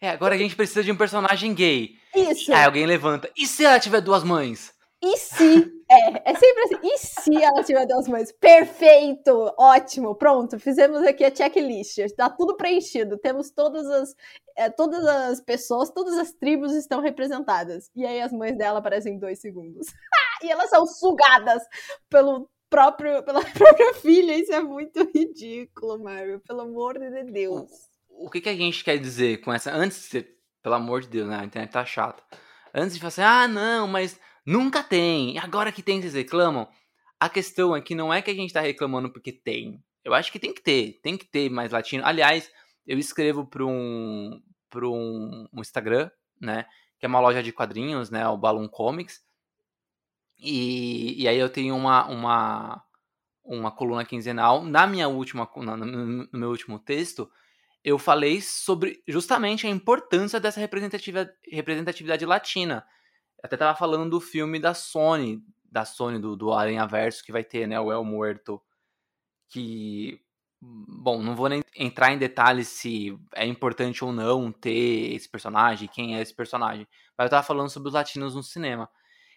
É, 0.00 0.10
agora 0.10 0.34
a 0.34 0.38
gente 0.38 0.54
precisa 0.54 0.84
de 0.84 0.92
um 0.92 0.96
personagem 0.96 1.54
gay. 1.54 1.96
Isso. 2.14 2.52
Aí 2.52 2.64
alguém 2.64 2.84
levanta. 2.84 3.30
E 3.36 3.46
se 3.46 3.64
ela 3.64 3.80
tiver 3.80 4.00
duas 4.02 4.22
mães? 4.22 4.74
E 5.02 5.16
se? 5.16 5.72
É, 5.90 6.30
é 6.30 6.34
sempre 6.36 6.62
assim. 6.62 6.78
E 6.84 6.98
se 6.98 7.42
ela 7.42 7.64
tiver 7.64 7.84
duas 7.84 8.06
mães? 8.06 8.30
Perfeito! 8.30 9.52
Ótimo! 9.58 10.14
Pronto, 10.14 10.56
fizemos 10.58 11.02
aqui 11.02 11.24
a 11.24 11.34
checklist. 11.34 11.98
Está 11.98 12.30
tudo 12.30 12.56
preenchido. 12.56 13.18
Temos 13.18 13.50
todas 13.50 13.86
as, 13.88 14.14
é, 14.56 14.70
todas 14.70 15.04
as 15.04 15.40
pessoas, 15.40 15.90
todas 15.90 16.16
as 16.16 16.32
tribos 16.32 16.72
estão 16.74 17.00
representadas. 17.00 17.90
E 17.96 18.06
aí 18.06 18.20
as 18.20 18.32
mães 18.32 18.56
dela 18.56 18.78
aparecem 18.78 19.14
em 19.14 19.18
dois 19.18 19.40
segundos. 19.40 19.88
e 20.44 20.50
elas 20.50 20.70
são 20.70 20.86
sugadas 20.86 21.60
pelo 22.08 22.48
próprio, 22.68 23.24
pela 23.24 23.42
própria 23.50 23.94
filha. 23.94 24.38
Isso 24.38 24.52
é 24.52 24.62
muito 24.62 25.10
ridículo, 25.12 25.98
Marvel. 25.98 26.38
Pelo 26.38 26.60
amor 26.60 27.00
de 27.00 27.24
Deus. 27.24 27.68
O 28.08 28.30
que, 28.30 28.40
que 28.40 28.48
a 28.48 28.54
gente 28.54 28.84
quer 28.84 28.96
dizer 28.96 29.40
com 29.40 29.52
essa. 29.52 29.72
Antes 29.72 29.98
de 29.98 30.04
ser. 30.04 30.36
Pelo 30.62 30.74
amor 30.76 31.00
de 31.00 31.08
Deus, 31.08 31.28
né? 31.28 31.36
A 31.40 31.44
internet 31.44 31.72
tá 31.72 31.84
chata. 31.84 32.22
Antes 32.72 32.94
de 32.94 33.00
falar 33.00 33.08
assim, 33.08 33.22
ah, 33.22 33.48
não, 33.48 33.88
mas 33.88 34.20
nunca 34.44 34.82
tem. 34.82 35.38
Agora 35.38 35.72
que 35.72 35.82
tem, 35.82 36.00
vocês 36.00 36.14
reclamam. 36.14 36.68
A 37.18 37.28
questão 37.28 37.76
é 37.76 37.80
que 37.80 37.94
não 37.94 38.12
é 38.12 38.22
que 38.22 38.30
a 38.30 38.34
gente 38.34 38.52
tá 38.52 38.60
reclamando 38.60 39.12
porque 39.12 39.32
tem. 39.32 39.82
Eu 40.04 40.14
acho 40.14 40.32
que 40.32 40.38
tem 40.38 40.54
que 40.54 40.62
ter. 40.62 41.00
Tem 41.02 41.16
que 41.18 41.26
ter 41.26 41.50
mais 41.50 41.72
latino. 41.72 42.04
Aliás, 42.04 42.50
eu 42.86 42.98
escrevo 42.98 43.46
para 43.46 43.64
um, 43.64 44.40
um, 44.74 45.48
um 45.52 45.60
Instagram, 45.60 46.10
né? 46.40 46.64
Que 46.98 47.06
é 47.06 47.08
uma 47.08 47.20
loja 47.20 47.42
de 47.42 47.52
quadrinhos, 47.52 48.10
né? 48.10 48.26
O 48.28 48.36
Balloon 48.38 48.68
Comics. 48.68 49.20
E, 50.38 51.22
e 51.22 51.28
aí 51.28 51.38
eu 51.38 51.50
tenho 51.50 51.76
uma, 51.76 52.06
uma, 52.06 52.82
uma 53.44 53.70
coluna 53.70 54.04
quinzenal. 54.04 54.64
Na 54.64 54.86
minha 54.86 55.08
última, 55.08 55.48
na- 55.56 55.76
no 55.76 56.28
meu 56.32 56.48
último 56.50 56.78
texto, 56.78 57.30
eu 57.84 57.98
falei 57.98 58.40
sobre 58.40 59.02
justamente 59.06 59.66
a 59.66 59.70
importância 59.70 60.40
dessa 60.40 60.60
representatividade, 60.60 61.30
representatividade 61.50 62.24
latina. 62.24 62.86
Até 63.42 63.56
tava 63.56 63.76
falando 63.76 64.10
do 64.10 64.20
filme 64.20 64.58
da 64.58 64.74
Sony, 64.74 65.42
da 65.70 65.84
Sony, 65.84 66.18
do, 66.18 66.36
do 66.36 66.52
Aranha 66.52 66.86
Verso, 66.86 67.24
que 67.24 67.32
vai 67.32 67.44
ter, 67.44 67.66
né? 67.66 67.80
O 67.80 67.92
El 67.92 68.04
Muerto. 68.04 68.60
Que. 69.48 70.20
Bom, 70.62 71.22
não 71.22 71.34
vou 71.34 71.48
nem 71.48 71.62
entrar 71.74 72.12
em 72.12 72.18
detalhes 72.18 72.68
se 72.68 73.18
é 73.34 73.46
importante 73.46 74.04
ou 74.04 74.12
não 74.12 74.52
ter 74.52 75.14
esse 75.14 75.26
personagem, 75.28 75.88
quem 75.88 76.16
é 76.16 76.20
esse 76.20 76.34
personagem. 76.34 76.86
Mas 77.16 77.26
eu 77.26 77.30
tava 77.30 77.42
falando 77.46 77.70
sobre 77.70 77.88
os 77.88 77.94
latinos 77.94 78.34
no 78.34 78.42
cinema. 78.42 78.90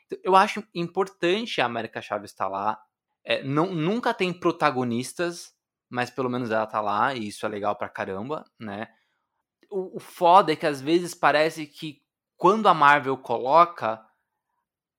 Então, 0.05 0.19
Eu 0.23 0.35
acho 0.35 0.63
importante 0.75 1.61
a 1.61 1.65
América 1.65 2.01
Chaves 2.01 2.31
estar 2.31 2.49
lá. 2.49 2.81
É, 3.23 3.41
não, 3.41 3.73
nunca 3.73 4.13
tem 4.13 4.33
protagonistas, 4.33 5.55
mas 5.89 6.09
pelo 6.09 6.29
menos 6.29 6.51
ela 6.51 6.67
tá 6.67 6.81
lá, 6.81 7.13
e 7.15 7.27
isso 7.29 7.45
é 7.45 7.49
legal 7.49 7.75
pra 7.77 7.87
caramba, 7.87 8.43
né? 8.59 8.89
O 9.69 9.99
foda 9.99 10.51
é 10.53 10.55
que 10.55 10.67
às 10.67 10.81
vezes 10.81 11.15
parece 11.15 11.65
que 11.65 12.02
quando 12.37 12.67
a 12.67 12.73
Marvel 12.73 13.17
coloca, 13.17 14.03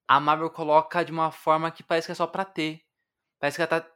a 0.07 0.19
Marvel 0.19 0.49
coloca 0.49 1.03
de 1.03 1.11
uma 1.11 1.31
forma 1.31 1.71
que 1.71 1.83
parece 1.83 2.07
que 2.07 2.11
é 2.11 2.15
só 2.15 2.27
pra 2.27 2.45
ter. 2.45 2.81
Parece 3.39 3.57
que 3.57 3.61
ela 3.61 3.81
tá 3.81 3.89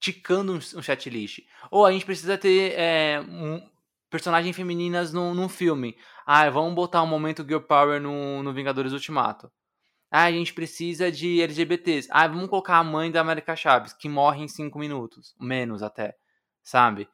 ticando 0.00 0.52
um, 0.52 0.56
um 0.56 0.82
chat 0.82 1.08
list. 1.08 1.40
Ou 1.70 1.86
a 1.86 1.92
gente 1.92 2.04
precisa 2.04 2.36
ter 2.36 2.72
é, 2.76 3.20
um, 3.20 3.64
personagens 4.10 4.54
femininas 4.54 5.12
num, 5.12 5.32
num 5.32 5.48
filme. 5.48 5.96
Ah, 6.26 6.50
vamos 6.50 6.74
botar 6.74 7.02
um 7.02 7.06
momento 7.06 7.44
Girl 7.44 7.60
Power 7.60 8.00
no, 8.00 8.42
no 8.42 8.52
Vingadores 8.52 8.92
Ultimato. 8.92 9.50
Ah, 10.10 10.24
a 10.24 10.32
gente 10.32 10.52
precisa 10.52 11.10
de 11.10 11.40
LGBTs. 11.40 12.08
Ah, 12.10 12.28
vamos 12.28 12.50
colocar 12.50 12.76
a 12.76 12.84
mãe 12.84 13.10
da 13.10 13.20
América 13.20 13.56
Chaves, 13.56 13.94
que 13.94 14.08
morre 14.08 14.42
em 14.42 14.48
5 14.48 14.78
minutos. 14.78 15.34
Menos 15.40 15.82
até. 15.82 16.14
Sabe? 16.62 17.08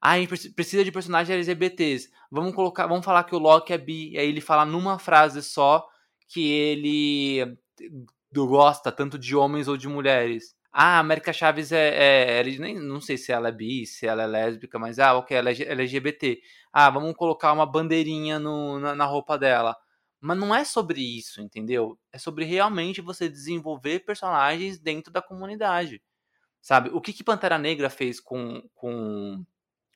Ah, 0.00 0.12
a 0.12 0.18
gente 0.18 0.28
preci- 0.28 0.50
precisa 0.54 0.84
de 0.84 0.92
personagens 0.92 1.34
LGBTs. 1.34 2.10
Vamos 2.30 2.54
colocar. 2.54 2.86
Vamos 2.86 3.04
falar 3.04 3.24
que 3.24 3.34
o 3.34 3.38
Loki 3.38 3.72
é 3.72 3.78
bi. 3.78 4.12
E 4.12 4.18
aí 4.18 4.28
ele 4.28 4.40
fala 4.40 4.64
numa 4.64 4.98
frase 4.98 5.42
só 5.42 5.86
que 6.28 6.48
ele 6.50 7.56
gosta 8.34 8.92
tanto 8.92 9.18
de 9.18 9.34
homens 9.36 9.68
ou 9.68 9.76
de 9.76 9.88
mulheres. 9.88 10.54
Ah, 10.72 10.96
a 10.96 10.98
América 11.00 11.32
Chaves 11.32 11.72
é, 11.72 12.38
é, 12.38 12.40
é- 12.40 12.58
nem, 12.58 12.78
não 12.78 13.00
sei 13.00 13.16
se 13.18 13.32
ela 13.32 13.48
é 13.48 13.52
bi, 13.52 13.86
se 13.86 14.06
ela 14.06 14.22
é 14.22 14.26
lésbica, 14.26 14.78
mas 14.78 14.98
ah, 15.00 15.14
ok, 15.16 15.36
ela 15.36 15.50
é 15.50 15.54
LGBT. 15.62 16.40
Ah, 16.72 16.88
vamos 16.90 17.14
colocar 17.16 17.52
uma 17.52 17.66
bandeirinha 17.66 18.38
no, 18.38 18.78
na, 18.78 18.94
na 18.94 19.04
roupa 19.04 19.36
dela. 19.36 19.76
Mas 20.20 20.38
não 20.38 20.54
é 20.54 20.64
sobre 20.64 21.00
isso, 21.00 21.40
entendeu? 21.40 21.98
É 22.12 22.18
sobre 22.18 22.44
realmente 22.44 23.00
você 23.00 23.28
desenvolver 23.28 24.00
personagens 24.00 24.78
dentro 24.78 25.12
da 25.12 25.22
comunidade. 25.22 26.00
Sabe? 26.60 26.90
O 26.92 27.00
que, 27.00 27.12
que 27.12 27.24
Pantera 27.24 27.58
Negra 27.58 27.90
fez 27.90 28.20
com, 28.20 28.62
com 28.74 29.44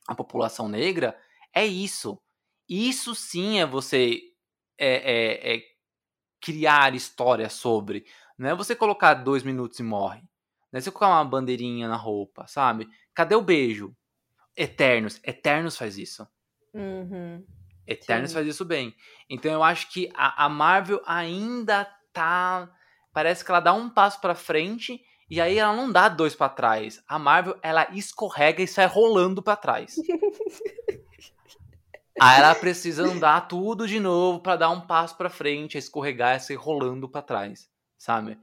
a 0.07 0.15
população 0.15 0.67
negra 0.67 1.17
é 1.53 1.65
isso. 1.65 2.19
Isso 2.67 3.15
sim 3.15 3.59
é 3.59 3.65
você 3.65 4.19
é, 4.77 4.95
é, 4.95 5.55
é 5.55 5.61
criar 6.41 6.93
história 6.95 7.49
sobre. 7.49 8.05
Não 8.37 8.49
é 8.49 8.55
você 8.55 8.75
colocar 8.75 9.13
dois 9.15 9.43
minutos 9.43 9.79
e 9.79 9.83
morre. 9.83 10.21
Não 10.71 10.77
é 10.77 10.81
você 10.81 10.91
colocar 10.91 11.15
uma 11.15 11.25
bandeirinha 11.25 11.87
na 11.87 11.95
roupa, 11.95 12.45
sabe? 12.47 12.87
Cadê 13.13 13.35
o 13.35 13.41
beijo? 13.41 13.95
Eternos. 14.55 15.19
Eternos 15.23 15.77
faz 15.77 15.97
isso. 15.97 16.27
Uhum. 16.73 17.45
Eternos 17.87 18.31
Sim. 18.31 18.35
faz 18.35 18.47
isso 18.47 18.65
bem. 18.65 18.95
Então 19.29 19.51
eu 19.51 19.63
acho 19.63 19.91
que 19.91 20.09
a, 20.13 20.45
a 20.45 20.49
Marvel 20.49 21.01
ainda 21.05 21.85
tá. 22.11 22.71
Parece 23.13 23.45
que 23.45 23.51
ela 23.51 23.59
dá 23.59 23.73
um 23.73 23.89
passo 23.89 24.19
pra 24.19 24.35
frente 24.35 25.01
e 25.29 25.41
aí 25.41 25.57
ela 25.57 25.75
não 25.75 25.91
dá 25.91 26.07
dois 26.09 26.35
pra 26.35 26.49
trás. 26.49 27.03
A 27.07 27.17
Marvel, 27.19 27.57
ela 27.61 27.87
escorrega 27.93 28.61
e 28.61 28.67
sai 28.67 28.85
rolando 28.87 29.41
pra 29.41 29.55
trás. 29.55 29.95
Aí 32.19 32.39
ela 32.39 32.55
precisa 32.55 33.03
andar 33.03 33.41
tudo 33.47 33.85
de 33.85 33.99
novo 33.99 34.39
pra 34.39 34.55
dar 34.55 34.69
um 34.69 34.79
passo 34.79 35.17
pra 35.17 35.29
frente, 35.29 35.77
escorregar 35.77 36.37
e 36.37 36.39
sair 36.39 36.55
rolando 36.55 37.09
pra 37.09 37.21
trás, 37.21 37.69
sabe? 37.97 38.39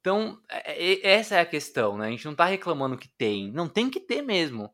Então, 0.00 0.40
é- 0.50 0.92
é- 0.94 1.08
essa 1.14 1.36
é 1.36 1.40
a 1.40 1.46
questão, 1.46 1.98
né? 1.98 2.08
A 2.08 2.10
gente 2.10 2.24
não 2.26 2.34
tá 2.34 2.44
reclamando 2.44 2.96
que 2.98 3.08
tem. 3.08 3.50
Não, 3.52 3.68
tem 3.68 3.90
que 3.90 4.00
ter 4.00 4.22
mesmo. 4.22 4.70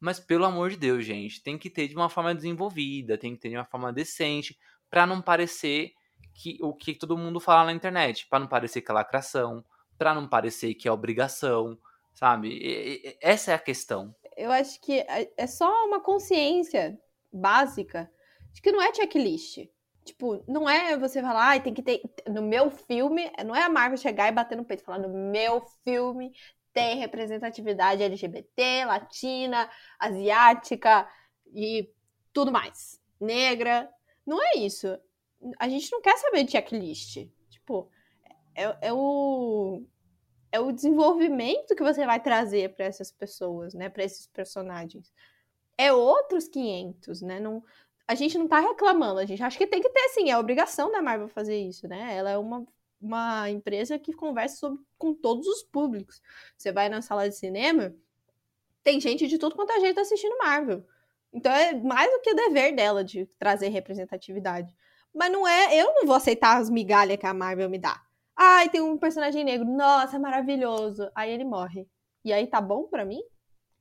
Mas 0.00 0.20
pelo 0.20 0.44
amor 0.46 0.70
de 0.70 0.76
Deus, 0.76 1.04
gente, 1.04 1.42
tem 1.42 1.58
que 1.58 1.70
ter 1.70 1.88
de 1.88 1.96
uma 1.96 2.08
forma 2.10 2.34
desenvolvida, 2.34 3.18
tem 3.18 3.34
que 3.34 3.40
ter 3.42 3.50
de 3.50 3.56
uma 3.56 3.66
forma 3.66 3.92
decente, 3.92 4.58
pra 4.90 5.06
não 5.06 5.22
parecer 5.22 5.92
que 6.34 6.58
o 6.62 6.74
que 6.74 6.94
todo 6.94 7.18
mundo 7.18 7.40
fala 7.40 7.64
na 7.66 7.72
internet, 7.72 8.26
Pra 8.28 8.38
não 8.38 8.46
parecer 8.48 8.82
que 8.82 8.90
é 8.90 8.94
lacração, 8.94 9.64
pra 10.00 10.14
não 10.14 10.26
parecer 10.26 10.72
que 10.72 10.88
é 10.88 10.92
obrigação, 10.92 11.78
sabe? 12.14 12.48
E- 12.48 13.06
e- 13.10 13.18
essa 13.20 13.50
é 13.50 13.54
a 13.54 13.58
questão. 13.58 14.14
Eu 14.34 14.50
acho 14.50 14.80
que 14.80 15.00
é 15.00 15.30
é 15.36 15.46
só 15.46 15.70
uma 15.84 16.00
consciência 16.00 16.98
básica 17.30 18.10
de 18.50 18.62
que 18.62 18.72
não 18.72 18.80
é 18.80 18.94
checklist. 18.94 19.58
Tipo, 20.02 20.42
não 20.48 20.66
é 20.68 20.96
você 20.96 21.20
falar, 21.20 21.48
ai, 21.48 21.62
tem 21.62 21.74
que 21.74 21.82
ter. 21.82 22.00
No 22.26 22.40
meu 22.40 22.70
filme, 22.70 23.30
não 23.44 23.54
é 23.54 23.62
a 23.62 23.68
Marvel 23.68 23.98
chegar 23.98 24.28
e 24.28 24.32
bater 24.32 24.56
no 24.56 24.64
peito 24.64 24.80
e 24.82 24.86
falar, 24.86 24.98
no 25.00 25.10
meu 25.30 25.60
filme 25.84 26.32
tem 26.72 26.96
representatividade 26.98 28.02
LGBT, 28.02 28.86
latina, 28.86 29.68
asiática 29.98 31.06
e 31.52 31.92
tudo 32.32 32.50
mais. 32.50 32.98
Negra. 33.20 33.90
Não 34.26 34.42
é 34.42 34.56
isso. 34.56 34.86
A 35.58 35.68
gente 35.68 35.92
não 35.92 36.00
quer 36.00 36.16
saber 36.16 36.44
de 36.44 36.52
checklist. 36.52 37.28
Tipo, 37.50 37.90
é, 38.60 38.88
é 38.88 38.92
o. 38.92 39.82
É 40.52 40.58
o 40.58 40.72
desenvolvimento 40.72 41.76
que 41.76 41.82
você 41.82 42.04
vai 42.04 42.20
trazer 42.20 42.74
para 42.74 42.84
essas 42.84 43.12
pessoas, 43.12 43.72
né? 43.72 43.88
Para 43.88 44.02
esses 44.02 44.26
personagens. 44.26 45.12
É 45.78 45.92
outros 45.92 46.48
500, 46.48 47.22
né? 47.22 47.38
Não, 47.38 47.62
a 48.06 48.16
gente 48.16 48.36
não 48.36 48.48
tá 48.48 48.58
reclamando, 48.58 49.20
a 49.20 49.24
gente 49.24 49.40
acha 49.40 49.56
que 49.56 49.66
tem 49.66 49.80
que 49.80 49.88
ter, 49.88 50.08
sim, 50.08 50.28
é 50.28 50.36
obrigação 50.36 50.90
da 50.90 51.00
Marvel 51.00 51.28
fazer 51.28 51.56
isso, 51.56 51.86
né? 51.86 52.16
Ela 52.16 52.30
é 52.30 52.38
uma, 52.38 52.66
uma 53.00 53.48
empresa 53.48 53.96
que 53.96 54.12
conversa 54.12 54.56
sobre, 54.56 54.80
com 54.98 55.14
todos 55.14 55.46
os 55.46 55.62
públicos. 55.62 56.20
Você 56.56 56.72
vai 56.72 56.88
na 56.88 57.00
sala 57.00 57.28
de 57.28 57.36
cinema, 57.36 57.94
tem 58.82 59.00
gente 59.00 59.28
de 59.28 59.38
tudo 59.38 59.54
quanto 59.54 59.70
a 59.70 59.78
gente 59.78 60.00
assistindo 60.00 60.36
Marvel. 60.38 60.84
Então 61.32 61.52
é 61.52 61.72
mais 61.74 62.10
do 62.10 62.20
que 62.20 62.34
dever 62.34 62.74
dela 62.74 63.04
de 63.04 63.26
trazer 63.38 63.68
representatividade. 63.68 64.74
Mas 65.14 65.30
não 65.30 65.46
é, 65.46 65.80
eu 65.80 65.94
não 65.94 66.04
vou 66.04 66.16
aceitar 66.16 66.56
as 66.56 66.68
migalhas 66.68 67.16
que 67.16 67.26
a 67.26 67.32
Marvel 67.32 67.70
me 67.70 67.78
dá. 67.78 68.02
Ai, 68.36 68.68
tem 68.68 68.80
um 68.80 68.96
personagem 68.96 69.44
negro, 69.44 69.66
nossa, 69.66 70.18
maravilhoso. 70.18 71.10
Aí 71.14 71.30
ele 71.30 71.44
morre. 71.44 71.86
E 72.24 72.32
aí 72.32 72.46
tá 72.46 72.60
bom 72.60 72.84
pra 72.84 73.04
mim? 73.04 73.20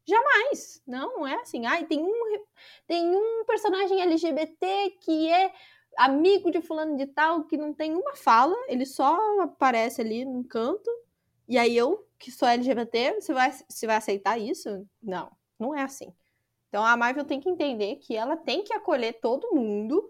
Jamais. 0.07 0.81
Não, 0.88 1.17
não 1.17 1.27
é 1.27 1.35
assim. 1.35 1.65
Ai, 1.65 1.85
tem 1.85 2.03
um, 2.03 2.45
tem 2.88 3.15
um 3.15 3.45
personagem 3.45 4.01
LGBT 4.01 4.97
que 5.01 5.31
é 5.31 5.51
amigo 5.97 6.49
de 6.51 6.61
fulano 6.61 6.97
de 6.97 7.05
tal 7.07 7.43
que 7.43 7.57
não 7.57 7.73
tem 7.73 7.93
uma 7.93 8.15
fala, 8.15 8.55
ele 8.67 8.85
só 8.85 9.17
aparece 9.41 10.01
ali 10.01 10.26
num 10.26 10.43
canto. 10.43 10.89
E 11.47 11.57
aí 11.57 11.76
eu, 11.76 12.07
que 12.17 12.31
sou 12.31 12.47
LGBT, 12.47 13.15
você 13.15 13.34
vai, 13.34 13.51
você 13.51 13.88
vai 13.88 13.95
aceitar 13.97 14.38
isso? 14.39 14.88
Não, 15.01 15.31
não 15.59 15.76
é 15.76 15.81
assim. 15.81 16.13
Então 16.69 16.85
a 16.85 16.95
Marvel 16.95 17.26
tem 17.26 17.39
que 17.39 17.49
entender 17.49 17.95
que 17.97 18.15
ela 18.15 18.38
tem 18.38 18.63
que 18.63 18.73
acolher 18.73 19.19
todo 19.19 19.53
mundo 19.53 20.07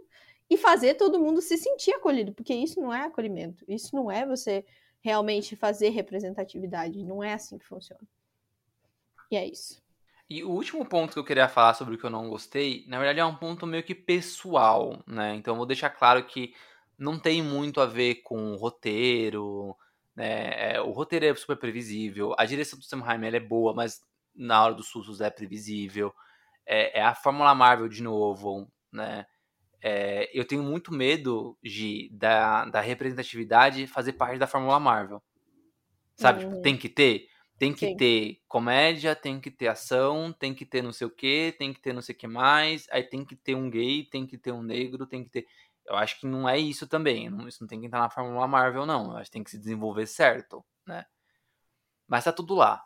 e 0.50 0.58
fazer 0.58 0.96
todo 0.96 1.20
mundo 1.20 1.42
se 1.42 1.58
sentir 1.58 1.92
acolhido, 1.92 2.34
porque 2.34 2.54
isso 2.54 2.80
não 2.80 2.94
é 2.94 3.06
acolhimento. 3.06 3.64
Isso 3.68 3.96
não 3.96 4.10
é 4.10 4.26
você 4.26 4.66
realmente 5.02 5.56
fazer 5.56 5.90
representatividade. 5.90 7.04
Não 7.04 7.24
é 7.24 7.34
assim 7.34 7.58
que 7.58 7.66
funciona. 7.66 8.02
E 9.32 9.38
é 9.38 9.46
isso. 9.48 9.82
E 10.30 10.44
o 10.44 10.50
último 10.50 10.86
ponto 10.86 11.14
que 11.14 11.20
eu 11.20 11.24
queria 11.24 11.48
falar 11.48 11.74
sobre 11.74 11.96
o 11.96 11.98
que 11.98 12.04
eu 12.04 12.10
não 12.10 12.30
gostei, 12.30 12.86
na 12.88 13.00
verdade 13.00 13.20
é 13.20 13.26
um 13.26 13.36
ponto 13.36 13.66
meio 13.66 13.84
que 13.84 13.96
pessoal, 13.96 15.04
né? 15.08 15.36
Então 15.36 15.54
eu 15.54 15.58
vou 15.58 15.66
deixar 15.66 15.90
claro 15.90 16.24
que 16.26 16.54
não 16.98 17.20
tem 17.20 17.42
muito 17.42 17.82
a 17.82 17.86
ver 17.86 18.16
com 18.22 18.52
o 18.54 18.56
roteiro, 18.56 19.76
né? 20.16 20.74
É, 20.76 20.82
O 20.82 20.92
roteiro 20.92 21.26
é 21.26 21.36
super 21.36 21.58
previsível, 21.58 22.36
a 22.38 22.46
direção 22.46 22.78
do 22.78 22.86
Sam 22.86 23.02
Raimi 23.02 23.28
é 23.28 23.40
boa, 23.40 23.74
mas 23.74 24.02
na 24.36 24.64
hora 24.64 24.76
dos 24.76 24.88
sustos 24.88 25.20
é 25.20 25.32
previsível. 25.32 26.14
É, 26.66 27.00
é 27.00 27.04
a 27.04 27.16
Fórmula 27.16 27.56
Marvel 27.56 27.88
de 27.88 28.04
novo, 28.04 28.72
né? 28.92 29.26
É, 29.82 30.30
eu 30.38 30.46
tenho 30.46 30.64
muito 30.64 30.94
medo 30.94 31.58
de, 31.64 32.10
da, 32.12 32.66
da 32.66 32.82
representatividade 32.82 33.88
fazer 33.88 34.14
parte 34.14 34.38
da 34.40 34.48
Fórmula 34.48 34.80
Marvel. 34.80 35.22
Sabe? 36.16 36.42
Tipo, 36.42 36.56
Uhum. 36.56 36.62
tem 36.62 36.78
que 36.78 36.90
ter. 36.90 37.28
Tem 37.58 37.74
que 37.74 37.88
Sim. 37.88 37.98
ter 37.98 38.42
comédia, 38.48 39.16
tem 39.16 39.40
que 39.40 39.52
ter 39.52 39.68
ação, 39.68 40.32
tem 40.32 40.54
que 40.56 40.66
ter 40.66 40.82
não 40.82 40.94
sei 40.94 41.08
o 41.08 41.12
que, 41.12 41.54
tem 41.58 41.74
que 41.74 41.82
ter 41.82 41.92
não 41.94 42.02
sei 42.02 42.16
o 42.16 42.18
que 42.18 42.28
mais, 42.28 42.88
aí 42.90 43.04
tem 43.04 43.26
que 43.26 43.36
ter 43.36 43.54
um 43.56 43.70
gay, 43.70 44.06
tem 44.06 44.26
que 44.26 44.38
ter 44.38 44.52
um 44.54 44.62
negro, 44.64 45.06
tem 45.06 45.24
que 45.24 45.30
ter. 45.30 45.46
Eu 45.86 45.96
acho 45.96 46.20
que 46.20 46.26
não 46.28 46.48
é 46.48 46.58
isso 46.58 46.88
também. 46.88 47.30
não- 47.30 47.48
isso 47.48 47.62
não 47.62 47.68
tem 47.68 47.80
que 47.82 47.88
entrar 47.88 48.00
na 48.00 48.10
Fórmula 48.10 48.48
Marvel, 48.48 48.86
não. 48.86 49.12
Eu 49.12 49.18
acho 49.18 49.26
que 49.26 49.34
tem 49.34 49.44
que 49.44 49.52
se 49.52 49.58
desenvolver 49.60 50.06
certo, 50.08 50.64
né? 50.88 51.06
Mas 52.08 52.24
tá 52.24 52.32
tudo 52.32 52.56
lá. 52.56 52.84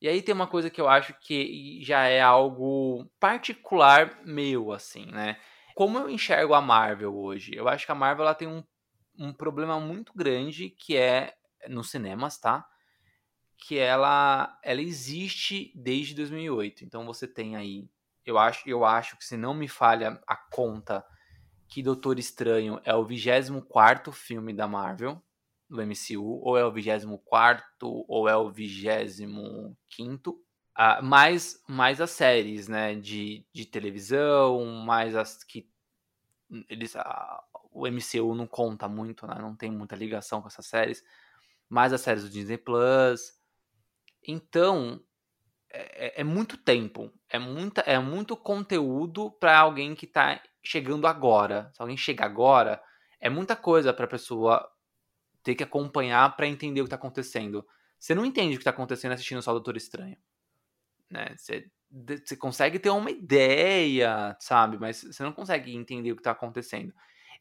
E 0.00 0.08
aí 0.08 0.20
tem 0.22 0.34
uma 0.34 0.46
coisa 0.46 0.68
que 0.68 0.80
eu 0.80 0.88
acho 0.88 1.14
que 1.20 1.80
já 1.82 2.04
é 2.04 2.20
algo 2.20 3.06
particular 3.18 4.20
meu, 4.24 4.72
assim, 4.72 5.06
né? 5.06 5.38
Como 5.76 5.98
eu 5.98 6.08
enxergo 6.08 6.54
a 6.54 6.60
Marvel 6.62 7.14
hoje? 7.14 7.54
Eu 7.54 7.68
acho 7.68 7.84
que 7.84 7.92
a 7.92 7.94
Marvel 7.94 8.24
ela 8.24 8.34
tem 8.34 8.48
um, 8.48 8.64
um 9.18 9.30
problema 9.30 9.78
muito 9.78 10.10
grande 10.16 10.70
que 10.70 10.96
é 10.96 11.36
nos 11.68 11.90
cinemas, 11.90 12.38
tá? 12.38 12.66
Que 13.58 13.78
ela, 13.78 14.58
ela 14.64 14.80
existe 14.80 15.70
desde 15.76 16.14
2008. 16.14 16.82
Então 16.82 17.04
você 17.04 17.28
tem 17.28 17.56
aí, 17.56 17.90
eu 18.24 18.38
acho, 18.38 18.66
eu 18.66 18.86
acho 18.86 19.18
que 19.18 19.24
se 19.26 19.36
não 19.36 19.52
me 19.52 19.68
falha 19.68 20.18
a 20.26 20.34
conta, 20.34 21.04
que 21.68 21.82
Doutor 21.82 22.18
Estranho 22.18 22.80
é 22.82 22.94
o 22.94 23.04
24 23.04 24.10
filme 24.12 24.54
da 24.54 24.66
Marvel, 24.66 25.22
do 25.68 25.82
MCU, 25.82 26.40
ou 26.42 26.56
é 26.56 26.64
o 26.64 26.72
24 26.72 27.62
ou 28.08 28.26
é 28.26 28.34
o 28.34 28.50
25 28.50 30.45
ah, 30.76 31.00
mais, 31.00 31.62
mais 31.66 32.02
as 32.02 32.10
séries, 32.10 32.68
né, 32.68 32.94
de, 32.94 33.46
de 33.50 33.64
televisão, 33.64 34.62
mais 34.84 35.16
as 35.16 35.42
que 35.42 35.66
eles, 36.68 36.94
o 37.72 37.86
MCU 37.86 38.34
não 38.34 38.46
conta 38.46 38.86
muito, 38.86 39.26
né, 39.26 39.36
não 39.40 39.56
tem 39.56 39.70
muita 39.70 39.96
ligação 39.96 40.42
com 40.42 40.48
essas 40.48 40.66
séries, 40.66 41.02
mais 41.66 41.94
as 41.94 42.02
séries 42.02 42.24
do 42.24 42.30
Disney 42.30 42.58
Plus. 42.58 43.32
Então, 44.22 45.02
é, 45.70 46.20
é 46.20 46.24
muito 46.24 46.58
tempo, 46.58 47.10
é, 47.30 47.38
muita, 47.38 47.80
é 47.80 47.98
muito 47.98 48.36
conteúdo 48.36 49.30
para 49.30 49.58
alguém 49.58 49.94
que 49.94 50.06
tá 50.06 50.42
chegando 50.62 51.06
agora. 51.06 51.70
Se 51.72 51.80
alguém 51.80 51.96
chega 51.96 52.24
agora, 52.24 52.82
é 53.18 53.30
muita 53.30 53.56
coisa 53.56 53.94
para 53.94 54.04
a 54.04 54.08
pessoa 54.08 54.70
ter 55.42 55.54
que 55.54 55.64
acompanhar 55.64 56.36
para 56.36 56.46
entender 56.46 56.82
o 56.82 56.84
que 56.84 56.90
tá 56.90 56.96
acontecendo. 56.96 57.66
Você 57.98 58.14
não 58.14 58.26
entende 58.26 58.56
o 58.56 58.58
que 58.58 58.64
tá 58.64 58.70
acontecendo 58.70 59.12
assistindo 59.12 59.40
só 59.40 59.52
o 59.52 59.54
Doutor 59.54 59.76
Estranho. 59.76 60.18
Né? 61.10 61.34
Você, 61.36 61.70
você 62.24 62.36
consegue 62.36 62.78
ter 62.78 62.90
uma 62.90 63.10
ideia, 63.10 64.36
sabe? 64.40 64.78
Mas 64.78 65.02
você 65.02 65.22
não 65.22 65.32
consegue 65.32 65.74
entender 65.74 66.12
o 66.12 66.16
que 66.16 66.22
tá 66.22 66.32
acontecendo. 66.32 66.92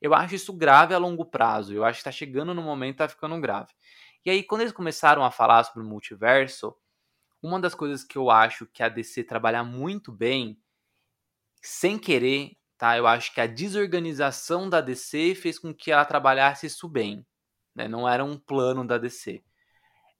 Eu 0.01 0.13
acho 0.13 0.35
isso 0.35 0.53
grave 0.53 0.93
a 0.93 0.97
longo 0.97 1.25
prazo. 1.25 1.73
Eu 1.73 1.83
acho 1.83 1.99
que 1.99 2.03
tá 2.03 2.11
chegando 2.11 2.53
no 2.53 2.61
momento 2.61 2.97
tá 2.97 3.07
ficando 3.07 3.39
grave. 3.39 3.73
E 4.25 4.29
aí, 4.29 4.43
quando 4.43 4.61
eles 4.61 4.73
começaram 4.73 5.23
a 5.23 5.31
falar 5.31 5.63
sobre 5.63 5.83
o 5.83 5.89
multiverso, 5.89 6.75
uma 7.41 7.59
das 7.59 7.75
coisas 7.75 8.03
que 8.03 8.17
eu 8.17 8.29
acho 8.29 8.65
que 8.67 8.81
a 8.81 8.89
DC 8.89 9.23
trabalha 9.23 9.63
muito 9.63 10.11
bem, 10.11 10.59
sem 11.61 11.97
querer, 11.97 12.57
tá? 12.77 12.97
Eu 12.97 13.07
acho 13.07 13.33
que 13.33 13.41
a 13.41 13.47
desorganização 13.47 14.69
da 14.69 14.81
DC 14.81 15.35
fez 15.35 15.59
com 15.59 15.73
que 15.73 15.91
ela 15.91 16.05
trabalhasse 16.05 16.65
isso 16.67 16.89
bem. 16.89 17.25
Né? 17.75 17.87
Não 17.87 18.07
era 18.07 18.23
um 18.23 18.37
plano 18.37 18.85
da 18.85 18.97
DC. 18.97 19.43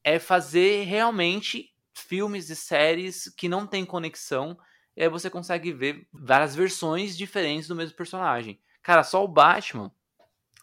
É 0.03 0.19
fazer 0.19 0.83
realmente 0.83 1.74
filmes 1.95 2.49
e 2.49 2.55
séries 2.55 3.33
que 3.35 3.49
não 3.49 3.65
tem 3.65 3.85
conexão, 3.85 4.57
e 4.95 5.03
aí 5.03 5.09
você 5.09 5.29
consegue 5.29 5.73
ver 5.73 6.07
várias 6.13 6.55
versões 6.55 7.17
diferentes 7.17 7.67
do 7.67 7.75
mesmo 7.75 7.95
personagem. 7.95 8.59
Cara, 8.81 9.03
só 9.03 9.23
o 9.23 9.27
Batman, 9.27 9.91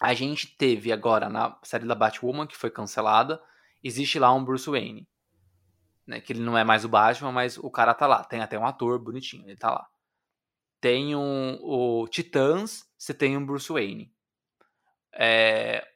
a 0.00 0.14
gente 0.14 0.46
teve 0.56 0.92
agora 0.92 1.28
na 1.28 1.58
série 1.62 1.86
da 1.86 1.94
Batwoman, 1.94 2.46
que 2.46 2.56
foi 2.56 2.70
cancelada, 2.70 3.42
existe 3.82 4.18
lá 4.18 4.32
um 4.32 4.44
Bruce 4.44 4.68
Wayne. 4.68 5.08
Né, 6.04 6.20
que 6.20 6.32
ele 6.32 6.40
não 6.40 6.58
é 6.58 6.64
mais 6.64 6.84
o 6.84 6.88
Batman, 6.88 7.30
mas 7.30 7.56
o 7.56 7.70
cara 7.70 7.94
tá 7.94 8.08
lá. 8.08 8.24
Tem 8.24 8.40
até 8.40 8.58
um 8.58 8.66
ator 8.66 8.98
bonitinho, 8.98 9.46
ele 9.46 9.56
tá 9.56 9.70
lá. 9.70 9.86
Tem 10.80 11.14
um, 11.14 11.58
o 11.62 12.08
Titãs, 12.08 12.84
você 12.98 13.14
tem 13.14 13.36
um 13.36 13.46
Bruce 13.46 13.72
Wayne. 13.72 14.12
É, 15.12 15.86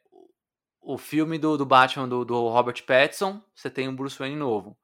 o 0.81 0.97
filme 0.97 1.37
do, 1.37 1.57
do 1.57 1.65
Batman 1.65 2.07
do, 2.07 2.23
do, 2.23 2.47
Robert 2.47 2.81
Pattinson, 2.85 3.43
você 3.53 3.69
tem 3.69 3.89
um 3.89 3.95
Bruce 3.95 4.17
Wayne 4.17 4.37
novo. 4.37 4.77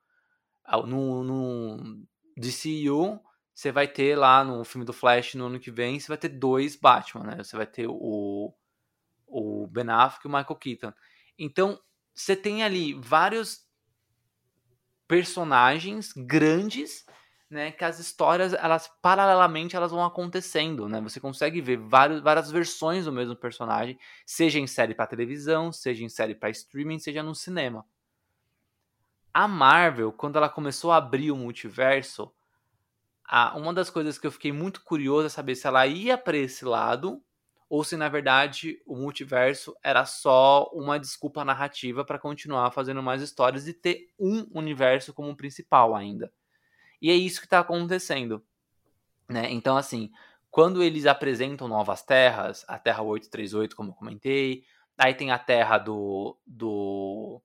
No, 0.85 1.23
no 1.23 2.05
DCU, 2.37 3.19
você 3.53 3.71
vai 3.71 3.87
ter 3.87 4.17
lá 4.17 4.43
no 4.43 4.63
filme 4.63 4.85
do 4.85 4.93
Flash 4.93 5.35
no 5.35 5.45
ano 5.45 5.59
que 5.59 5.69
vem, 5.69 5.99
você 5.99 6.07
vai 6.07 6.17
ter 6.17 6.29
dois 6.29 6.75
Batman, 6.75 7.23
né? 7.23 7.43
Você 7.43 7.55
vai 7.55 7.67
ter 7.67 7.87
o, 7.87 8.53
o 9.27 9.67
Ben 9.67 9.89
Affleck 9.89 10.25
e 10.25 10.29
o 10.29 10.31
Michael 10.31 10.55
Keaton. 10.55 10.93
Então, 11.37 11.79
você 12.13 12.35
tem 12.35 12.63
ali 12.63 12.93
vários 12.93 13.67
personagens 15.07 16.13
grandes, 16.13 17.05
né, 17.49 17.71
que 17.71 17.83
as 17.83 17.99
histórias, 17.99 18.53
elas 18.53 18.89
paralelamente 19.01 19.75
elas 19.75 19.91
vão 19.91 20.03
acontecendo, 20.03 20.89
né? 20.89 20.99
Você 21.01 21.19
consegue 21.19 21.61
ver 21.61 21.77
vários, 21.77 22.21
várias 22.21 22.49
versões 22.49 23.05
do 23.05 23.11
mesmo 23.11 23.35
personagem, 23.35 23.99
seja 24.25 24.59
em 24.59 24.65
série 24.65 24.95
para 24.95 25.05
televisão, 25.05 25.71
seja 25.71 26.03
em 26.03 26.09
série 26.09 26.33
para 26.33 26.49
streaming, 26.49 26.97
seja 26.97 27.21
no 27.21 27.35
cinema. 27.35 27.85
A 29.33 29.47
Marvel, 29.47 30.11
quando 30.11 30.37
ela 30.37 30.49
começou 30.49 30.91
a 30.91 30.97
abrir 30.97 31.31
o 31.31 31.35
multiverso, 31.35 32.31
a, 33.25 33.57
uma 33.57 33.73
das 33.73 33.89
coisas 33.89 34.19
que 34.19 34.27
eu 34.27 34.31
fiquei 34.31 34.51
muito 34.51 34.83
curioso 34.83 35.25
é 35.25 35.29
saber 35.29 35.55
se 35.55 35.65
ela 35.65 35.87
ia 35.87 36.17
para 36.17 36.37
esse 36.37 36.63
lado 36.63 37.21
ou 37.69 37.83
se 37.83 37.97
na 37.97 38.07
verdade 38.07 38.79
o 38.85 38.95
multiverso 38.95 39.75
era 39.81 40.05
só 40.05 40.69
uma 40.73 40.99
desculpa 40.99 41.43
narrativa 41.43 42.05
para 42.05 42.19
continuar 42.19 42.69
fazendo 42.69 43.01
mais 43.01 43.21
histórias 43.21 43.67
e 43.67 43.73
ter 43.73 44.09
um 44.19 44.47
universo 44.53 45.11
como 45.13 45.35
principal 45.35 45.95
ainda. 45.95 46.31
E 47.01 47.09
é 47.09 47.15
isso 47.15 47.39
que 47.39 47.47
está 47.47 47.59
acontecendo. 47.59 48.45
Né? 49.27 49.51
Então, 49.51 49.75
assim, 49.75 50.11
quando 50.51 50.83
eles 50.83 51.07
apresentam 51.07 51.67
novas 51.67 52.03
terras, 52.03 52.63
a 52.67 52.77
Terra 52.77 53.01
838, 53.01 53.75
como 53.75 53.89
eu 53.89 53.95
comentei, 53.95 54.63
aí 54.95 55.15
tem 55.15 55.31
a 55.31 55.39
Terra 55.39 55.79
do. 55.79 56.37
do 56.45 57.41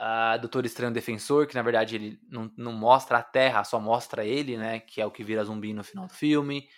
uh, 0.00 0.38
Doutor 0.40 0.64
Estranho 0.64 0.92
Defensor, 0.92 1.46
que 1.46 1.54
na 1.54 1.62
verdade 1.62 1.96
ele 1.96 2.20
não, 2.28 2.50
não 2.56 2.72
mostra 2.72 3.18
a 3.18 3.22
Terra, 3.22 3.64
só 3.64 3.80
mostra 3.80 4.24
ele, 4.24 4.56
né? 4.56 4.80
Que 4.80 5.00
é 5.00 5.06
o 5.06 5.10
que 5.10 5.24
vira 5.24 5.44
zumbi 5.44 5.72
no 5.72 5.84
final 5.84 6.06
do 6.06 6.14
filme. 6.14 6.68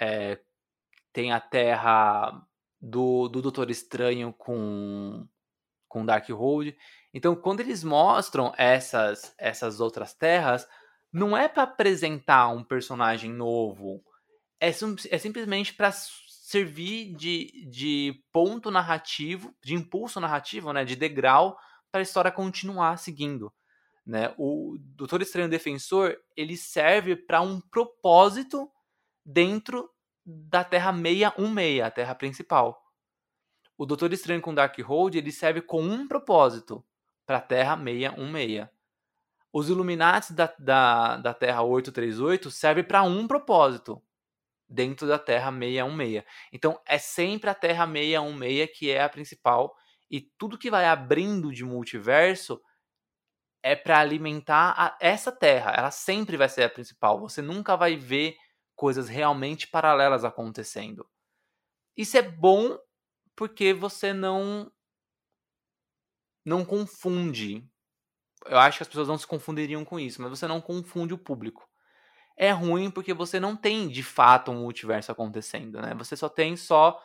É, 0.00 0.40
tem 1.12 1.32
a 1.32 1.40
Terra 1.40 2.42
do, 2.80 3.28
do 3.28 3.40
Doutor 3.40 3.70
Estranho 3.70 4.32
com, 4.32 5.26
com 5.88 6.04
Darkhold. 6.04 6.76
Então, 7.12 7.36
quando 7.36 7.60
eles 7.60 7.84
mostram 7.84 8.52
essas, 8.56 9.34
essas 9.38 9.80
outras 9.80 10.12
terras, 10.14 10.66
não 11.12 11.36
é 11.36 11.48
para 11.48 11.62
apresentar 11.62 12.48
um 12.48 12.64
personagem 12.64 13.30
novo, 13.30 14.02
é, 14.60 14.68
é 14.68 15.18
simplesmente 15.18 15.72
para 15.74 15.92
servir 15.92 17.14
de, 17.14 17.68
de 17.70 18.22
ponto 18.32 18.70
narrativo, 18.70 19.54
de 19.62 19.74
impulso 19.74 20.20
narrativo, 20.20 20.72
né, 20.72 20.84
de 20.84 20.96
degrau 20.96 21.56
para 21.94 22.00
a 22.00 22.02
história 22.02 22.32
continuar 22.32 22.98
seguindo. 22.98 23.52
Né? 24.04 24.34
O 24.36 24.76
Doutor 24.80 25.22
Estranho 25.22 25.48
Defensor 25.48 26.16
ele 26.36 26.56
serve 26.56 27.14
para 27.14 27.40
um 27.40 27.60
propósito 27.60 28.68
dentro 29.24 29.88
da 30.26 30.64
Terra 30.64 30.92
616, 30.92 31.82
a 31.82 31.90
Terra 31.92 32.14
principal. 32.16 32.82
O 33.78 33.86
Doutor 33.86 34.12
Estranho 34.12 34.42
com 34.42 34.52
Darkhold, 34.52 35.16
ele 35.16 35.30
serve 35.30 35.60
com 35.60 35.82
um 35.82 36.08
propósito 36.08 36.84
para 37.24 37.36
a 37.36 37.40
Terra 37.40 37.76
616. 37.76 38.68
Os 39.52 39.68
Illuminati 39.68 40.32
da, 40.32 40.52
da, 40.58 41.16
da 41.18 41.32
Terra 41.32 41.62
838 41.62 42.50
servem 42.50 42.82
para 42.82 43.04
um 43.04 43.28
propósito 43.28 44.02
dentro 44.68 45.06
da 45.06 45.16
Terra 45.16 45.52
616. 45.52 46.24
Então 46.52 46.80
é 46.84 46.98
sempre 46.98 47.48
a 47.50 47.54
Terra 47.54 47.86
616 47.86 48.70
que 48.76 48.90
é 48.90 49.00
a 49.00 49.08
principal 49.08 49.76
e 50.10 50.20
tudo 50.20 50.58
que 50.58 50.70
vai 50.70 50.86
abrindo 50.86 51.52
de 51.52 51.64
multiverso 51.64 52.60
é 53.62 53.74
para 53.74 53.98
alimentar 53.98 54.74
a, 54.76 54.96
essa 55.00 55.32
Terra. 55.32 55.72
Ela 55.72 55.90
sempre 55.90 56.36
vai 56.36 56.48
ser 56.48 56.64
a 56.64 56.70
principal. 56.70 57.18
Você 57.20 57.40
nunca 57.40 57.76
vai 57.76 57.96
ver 57.96 58.36
coisas 58.76 59.08
realmente 59.08 59.66
paralelas 59.68 60.24
acontecendo. 60.24 61.08
Isso 61.96 62.16
é 62.18 62.22
bom 62.22 62.78
porque 63.34 63.72
você 63.72 64.12
não 64.12 64.70
não 66.44 66.64
confunde. 66.64 67.66
Eu 68.44 68.58
acho 68.58 68.78
que 68.78 68.82
as 68.82 68.88
pessoas 68.88 69.08
não 69.08 69.16
se 69.16 69.26
confundiriam 69.26 69.84
com 69.84 69.98
isso, 69.98 70.20
mas 70.20 70.30
você 70.30 70.46
não 70.46 70.60
confunde 70.60 71.14
o 71.14 71.18
público. 71.18 71.66
É 72.36 72.50
ruim 72.50 72.90
porque 72.90 73.14
você 73.14 73.40
não 73.40 73.56
tem 73.56 73.88
de 73.88 74.02
fato 74.02 74.50
um 74.50 74.60
multiverso 74.60 75.10
acontecendo, 75.10 75.80
né? 75.80 75.94
Você 75.94 76.16
só 76.16 76.28
tem 76.28 76.56
só 76.56 77.00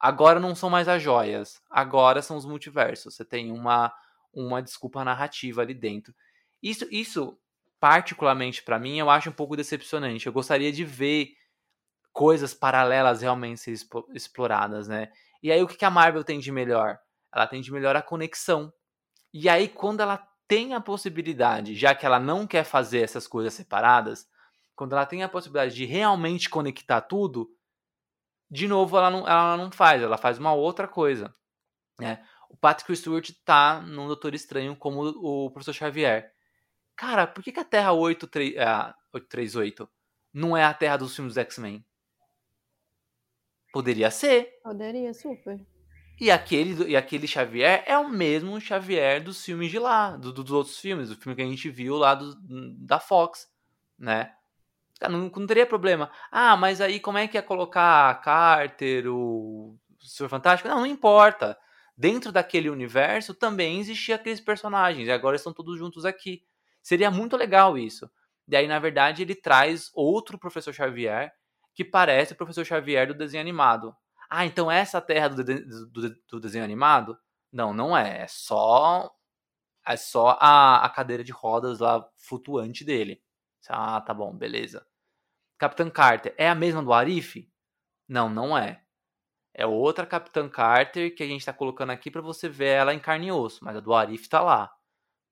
agora 0.00 0.40
não 0.40 0.54
são 0.54 0.70
mais 0.70 0.88
as 0.88 1.02
joias, 1.02 1.60
agora 1.70 2.22
são 2.22 2.36
os 2.36 2.46
multiversos. 2.46 3.14
Você 3.14 3.24
tem 3.24 3.52
uma 3.52 3.92
uma 4.32 4.62
desculpa 4.62 5.04
narrativa 5.04 5.60
ali 5.60 5.74
dentro. 5.74 6.14
Isso 6.62 6.86
isso 6.90 7.38
particularmente 7.78 8.62
para 8.62 8.78
mim 8.78 8.98
eu 8.98 9.10
acho 9.10 9.28
um 9.28 9.32
pouco 9.32 9.56
decepcionante. 9.56 10.26
Eu 10.26 10.32
gostaria 10.32 10.72
de 10.72 10.84
ver 10.84 11.32
coisas 12.12 12.54
paralelas 12.54 13.22
realmente 13.22 13.60
ser 13.60 13.74
exploradas, 14.14 14.88
né? 14.88 15.10
E 15.42 15.52
aí 15.52 15.62
o 15.62 15.66
que 15.68 15.84
a 15.84 15.90
Marvel 15.90 16.24
tem 16.24 16.38
de 16.38 16.50
melhor? 16.50 16.98
Ela 17.32 17.46
tem 17.46 17.60
de 17.60 17.72
melhor 17.72 17.96
a 17.96 18.02
conexão. 18.02 18.72
E 19.32 19.48
aí 19.48 19.68
quando 19.68 20.00
ela 20.00 20.26
tem 20.48 20.74
a 20.74 20.80
possibilidade, 20.80 21.76
já 21.76 21.94
que 21.94 22.04
ela 22.04 22.18
não 22.18 22.46
quer 22.46 22.64
fazer 22.64 23.02
essas 23.02 23.28
coisas 23.28 23.54
separadas, 23.54 24.28
quando 24.74 24.94
ela 24.94 25.06
tem 25.06 25.22
a 25.22 25.28
possibilidade 25.28 25.74
de 25.74 25.84
realmente 25.84 26.48
conectar 26.48 27.02
tudo, 27.02 27.50
de 28.50 28.66
novo 28.66 28.96
ela 28.96 29.10
não, 29.10 29.28
ela 29.28 29.56
não 29.56 29.70
faz, 29.70 30.02
ela 30.02 30.18
faz 30.18 30.38
uma 30.38 30.52
outra 30.52 30.88
coisa. 30.88 31.34
Né? 31.98 32.24
O 32.48 32.56
Patrick 32.56 32.94
Stewart 32.96 33.30
tá 33.44 33.80
no 33.80 34.06
Doutor 34.06 34.34
Estranho 34.34 34.74
como 34.74 35.02
o 35.02 35.50
Professor 35.50 35.72
Xavier. 35.72 36.32
Cara, 36.96 37.26
por 37.26 37.44
que, 37.44 37.52
que 37.52 37.60
a 37.60 37.64
Terra 37.64 37.92
83, 37.92 38.58
a 38.58 38.94
838 39.12 39.88
não 40.32 40.56
é 40.56 40.64
a 40.64 40.74
Terra 40.74 40.96
dos 40.96 41.14
filmes 41.14 41.34
dos 41.34 41.42
X-Men? 41.42 41.84
Poderia 43.72 44.10
ser. 44.10 44.58
Poderia, 44.64 45.14
super. 45.14 45.64
E 46.20 46.30
aquele, 46.30 46.90
e 46.90 46.96
aquele 46.96 47.26
Xavier 47.26 47.82
é 47.86 47.96
o 47.96 48.08
mesmo 48.08 48.60
Xavier 48.60 49.22
dos 49.22 49.42
filmes 49.42 49.70
de 49.70 49.78
lá, 49.78 50.16
do, 50.16 50.32
dos 50.32 50.50
outros 50.50 50.78
filmes, 50.78 51.08
do 51.08 51.16
filme 51.16 51.34
que 51.34 51.42
a 51.42 51.46
gente 51.46 51.70
viu 51.70 51.96
lá 51.96 52.14
do, 52.14 52.36
da 52.76 53.00
Fox, 53.00 53.48
né? 53.98 54.34
Não, 55.08 55.30
não 55.34 55.46
teria 55.46 55.66
problema. 55.66 56.10
Ah, 56.30 56.56
mas 56.56 56.80
aí 56.80 57.00
como 57.00 57.18
é 57.18 57.26
que 57.26 57.36
ia 57.36 57.42
colocar 57.42 58.10
a 58.10 58.14
Carter, 58.14 59.06
o 59.08 59.78
Senhor 60.00 60.28
Fantástico? 60.28 60.68
Não, 60.68 60.78
não 60.80 60.86
importa. 60.86 61.56
Dentro 61.96 62.32
daquele 62.32 62.70
universo 62.70 63.34
também 63.34 63.78
existiam 63.80 64.16
aqueles 64.16 64.40
personagens, 64.40 65.06
e 65.06 65.10
agora 65.12 65.36
estão 65.36 65.52
todos 65.52 65.78
juntos 65.78 66.04
aqui. 66.04 66.42
Seria 66.82 67.10
muito 67.10 67.36
legal 67.36 67.76
isso. 67.76 68.10
E 68.48 68.56
aí, 68.56 68.66
na 68.66 68.78
verdade, 68.78 69.22
ele 69.22 69.34
traz 69.34 69.90
outro 69.94 70.38
professor 70.38 70.72
Xavier 70.72 71.32
que 71.74 71.84
parece 71.84 72.32
o 72.32 72.36
professor 72.36 72.64
Xavier 72.64 73.06
do 73.06 73.14
desenho 73.14 73.40
animado. 73.40 73.94
Ah, 74.28 74.44
então 74.44 74.70
essa 74.70 74.98
é 74.98 75.00
a 75.00 75.02
terra 75.02 75.28
do, 75.28 75.44
do, 75.44 76.16
do, 76.30 76.40
desenho 76.40 76.64
animado? 76.64 77.16
Não, 77.52 77.72
não 77.72 77.96
é. 77.96 78.22
É 78.22 78.26
só 78.28 79.10
é 79.86 79.96
só 79.96 80.36
a, 80.40 80.84
a 80.84 80.88
cadeira 80.90 81.24
de 81.24 81.32
rodas 81.32 81.80
lá 81.80 82.06
flutuante 82.16 82.84
dele. 82.84 83.22
Ah, 83.68 84.00
tá 84.00 84.14
bom, 84.14 84.34
beleza. 84.34 84.86
Capitã 85.60 85.90
Carter 85.90 86.34
é 86.38 86.48
a 86.48 86.54
mesma 86.54 86.82
do 86.82 86.90
Arif? 86.90 87.46
Não, 88.08 88.30
não 88.30 88.56
é. 88.56 88.82
É 89.52 89.66
outra 89.66 90.06
Capitã 90.06 90.48
Carter 90.48 91.14
que 91.14 91.22
a 91.22 91.26
gente 91.26 91.44
tá 91.44 91.52
colocando 91.52 91.90
aqui 91.90 92.10
para 92.10 92.22
você 92.22 92.48
ver 92.48 92.68
ela 92.68 92.94
em 92.94 92.98
carne 92.98 93.26
e 93.26 93.32
osso, 93.32 93.62
mas 93.62 93.76
a 93.76 93.80
do 93.80 93.92
Arif 93.92 94.26
tá 94.26 94.40
lá. 94.40 94.72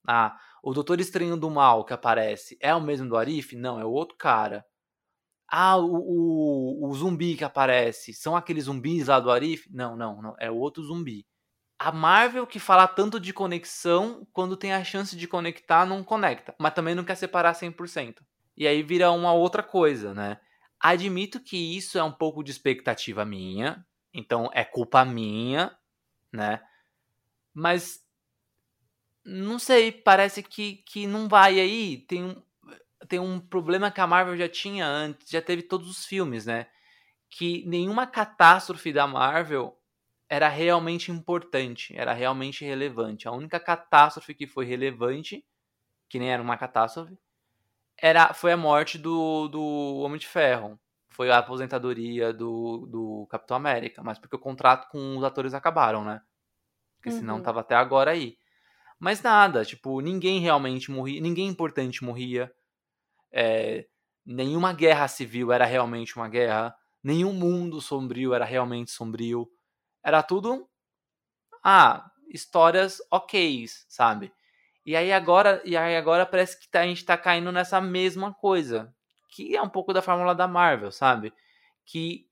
Ah, 0.06 0.38
o 0.62 0.74
Doutor 0.74 1.00
Estranho 1.00 1.34
do 1.34 1.48
Mal 1.48 1.82
que 1.82 1.94
aparece 1.94 2.58
é 2.60 2.74
o 2.74 2.80
mesmo 2.80 3.08
do 3.08 3.16
Arif? 3.16 3.56
Não, 3.56 3.80
é 3.80 3.86
outro 3.86 4.18
cara. 4.18 4.66
Ah, 5.50 5.78
o, 5.78 5.86
o, 5.96 6.90
o, 6.90 6.94
zumbi 6.94 7.34
que 7.34 7.44
aparece 7.44 8.12
são 8.12 8.36
aqueles 8.36 8.64
zumbis 8.64 9.08
lá 9.08 9.18
do 9.20 9.30
Arif? 9.30 9.66
Não, 9.72 9.96
não, 9.96 10.20
não. 10.20 10.36
É 10.38 10.50
outro 10.50 10.82
zumbi. 10.84 11.26
A 11.78 11.90
Marvel 11.90 12.46
que 12.46 12.58
fala 12.58 12.86
tanto 12.86 13.18
de 13.18 13.32
conexão, 13.32 14.28
quando 14.34 14.58
tem 14.58 14.74
a 14.74 14.84
chance 14.84 15.16
de 15.16 15.26
conectar, 15.26 15.86
não 15.86 16.04
conecta. 16.04 16.54
Mas 16.60 16.74
também 16.74 16.94
não 16.94 17.04
quer 17.04 17.14
separar 17.14 17.54
100%. 17.54 18.27
E 18.58 18.66
aí 18.66 18.82
vira 18.82 19.12
uma 19.12 19.32
outra 19.32 19.62
coisa, 19.62 20.12
né? 20.12 20.40
Admito 20.80 21.38
que 21.38 21.76
isso 21.76 21.96
é 21.96 22.02
um 22.02 22.10
pouco 22.10 22.42
de 22.42 22.50
expectativa 22.50 23.24
minha. 23.24 23.86
Então 24.12 24.50
é 24.52 24.64
culpa 24.64 25.04
minha, 25.04 25.78
né? 26.32 26.60
Mas 27.54 28.04
não 29.24 29.60
sei, 29.60 29.92
parece 29.92 30.42
que, 30.42 30.82
que 30.86 31.06
não 31.06 31.28
vai 31.28 31.60
aí. 31.60 31.98
Tem 31.98 32.24
um, 32.24 32.42
tem 33.08 33.20
um 33.20 33.38
problema 33.38 33.92
que 33.92 34.00
a 34.00 34.08
Marvel 34.08 34.36
já 34.36 34.48
tinha 34.48 34.84
antes, 34.84 35.30
já 35.30 35.40
teve 35.40 35.62
todos 35.62 35.88
os 35.88 36.04
filmes, 36.04 36.44
né? 36.44 36.66
Que 37.30 37.64
nenhuma 37.64 38.08
catástrofe 38.08 38.92
da 38.92 39.06
Marvel 39.06 39.78
era 40.28 40.48
realmente 40.48 41.12
importante, 41.12 41.96
era 41.96 42.12
realmente 42.12 42.64
relevante. 42.64 43.28
A 43.28 43.32
única 43.32 43.60
catástrofe 43.60 44.34
que 44.34 44.48
foi 44.48 44.64
relevante, 44.64 45.44
que 46.08 46.18
nem 46.18 46.32
era 46.32 46.42
uma 46.42 46.56
catástrofe, 46.56 47.16
era, 48.00 48.32
foi 48.34 48.52
a 48.52 48.56
morte 48.56 48.98
do, 48.98 49.48
do 49.48 49.98
Homem 50.04 50.18
de 50.18 50.26
Ferro. 50.26 50.78
foi 51.10 51.30
a 51.30 51.38
aposentadoria 51.38 52.32
do, 52.32 52.86
do 52.86 53.26
Capitão 53.30 53.56
América, 53.56 54.02
mas 54.04 54.18
porque 54.18 54.36
o 54.36 54.38
contrato 54.38 54.88
com 54.90 55.16
os 55.16 55.24
atores 55.24 55.54
acabaram, 55.54 56.04
né? 56.04 56.20
Porque 56.98 57.10
senão 57.10 57.36
Uhum. 57.36 57.42
tava 57.42 57.60
até 57.60 57.74
agora 57.76 58.12
aí. 58.12 58.38
Mas 59.00 59.22
nada, 59.22 59.64
tipo, 59.64 60.00
ninguém 60.00 60.40
realmente 60.40 60.90
morria, 60.90 61.20
ninguém 61.20 61.48
importante 61.48 62.04
morria. 62.04 62.52
É, 63.32 63.86
nenhuma 64.26 64.72
guerra 64.72 65.08
civil 65.08 65.52
era 65.52 65.64
realmente 65.66 66.16
uma 66.16 66.28
guerra. 66.28 66.74
Nenhum 67.02 67.32
mundo 67.32 67.80
sombrio 67.80 68.34
era 68.34 68.44
realmente 68.44 68.90
sombrio. 68.90 69.48
Era 70.04 70.22
tudo. 70.22 70.68
Ah, 71.64 72.10
histórias 72.28 73.00
ok, 73.10 73.66
sabe? 73.88 74.32
E 74.88 74.96
aí 74.96 75.12
agora, 75.12 75.60
e 75.66 75.76
aí 75.76 75.94
agora 75.98 76.24
parece 76.24 76.58
que 76.58 76.66
tá- 76.66 76.80
a 76.80 76.86
gente 76.86 77.04
tá 77.04 77.14
caindo 77.14 77.52
nessa 77.52 77.78
mesma 77.78 78.32
coisa. 78.32 78.90
Que 79.28 79.54
é 79.54 79.60
um 79.60 79.68
pouco 79.68 79.92
da 79.92 80.00
fórmula 80.00 80.34
da 80.34 80.48
Marvel, 80.48 80.90
sabe? 80.90 81.30
Que 81.84 82.26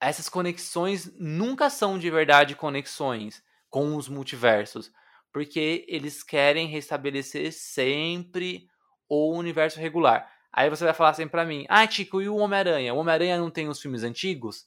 essas 0.00 0.28
conexões 0.28 1.08
nunca 1.16 1.70
são 1.70 1.96
de 1.96 2.10
verdade 2.10 2.56
conexões 2.56 3.40
com 3.70 3.94
os 3.94 4.08
multiversos. 4.08 4.92
Porque 5.32 5.84
eles 5.86 6.24
querem 6.24 6.66
restabelecer 6.66 7.52
sempre 7.52 8.68
o 9.08 9.32
universo 9.32 9.78
regular. 9.78 10.28
Aí 10.52 10.68
você 10.68 10.84
vai 10.84 10.92
falar 10.92 11.10
assim 11.10 11.28
pra 11.28 11.44
mim: 11.44 11.66
Ah, 11.68 11.88
Chico, 11.88 12.20
e 12.20 12.28
o 12.28 12.34
Homem-Aranha? 12.34 12.92
O 12.92 12.98
Homem-Aranha 12.98 13.38
não 13.38 13.48
tem 13.48 13.68
os 13.68 13.80
filmes 13.80 14.02
antigos? 14.02 14.66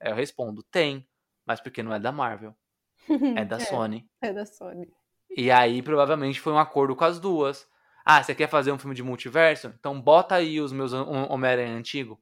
Aí 0.00 0.12
eu 0.12 0.14
respondo: 0.14 0.62
Tem, 0.62 1.04
mas 1.44 1.60
porque 1.60 1.82
não 1.82 1.92
é 1.92 1.98
da 1.98 2.12
Marvel, 2.12 2.54
é 3.36 3.44
da 3.44 3.58
Sony. 3.90 4.08
É 4.22 4.32
da 4.32 4.46
Sony. 4.46 4.88
E 5.36 5.50
aí 5.50 5.82
provavelmente 5.82 6.40
foi 6.40 6.52
um 6.52 6.58
acordo 6.58 6.94
com 6.94 7.04
as 7.04 7.18
duas. 7.18 7.66
Ah, 8.04 8.22
você 8.22 8.34
quer 8.34 8.48
fazer 8.48 8.70
um 8.72 8.78
filme 8.78 8.94
de 8.94 9.02
multiverso? 9.02 9.72
Então 9.78 10.00
bota 10.00 10.34
aí 10.34 10.60
os 10.60 10.72
meus 10.72 10.92
Hom- 10.92 11.26
Homem-Aranha 11.30 11.76
antigo. 11.76 12.20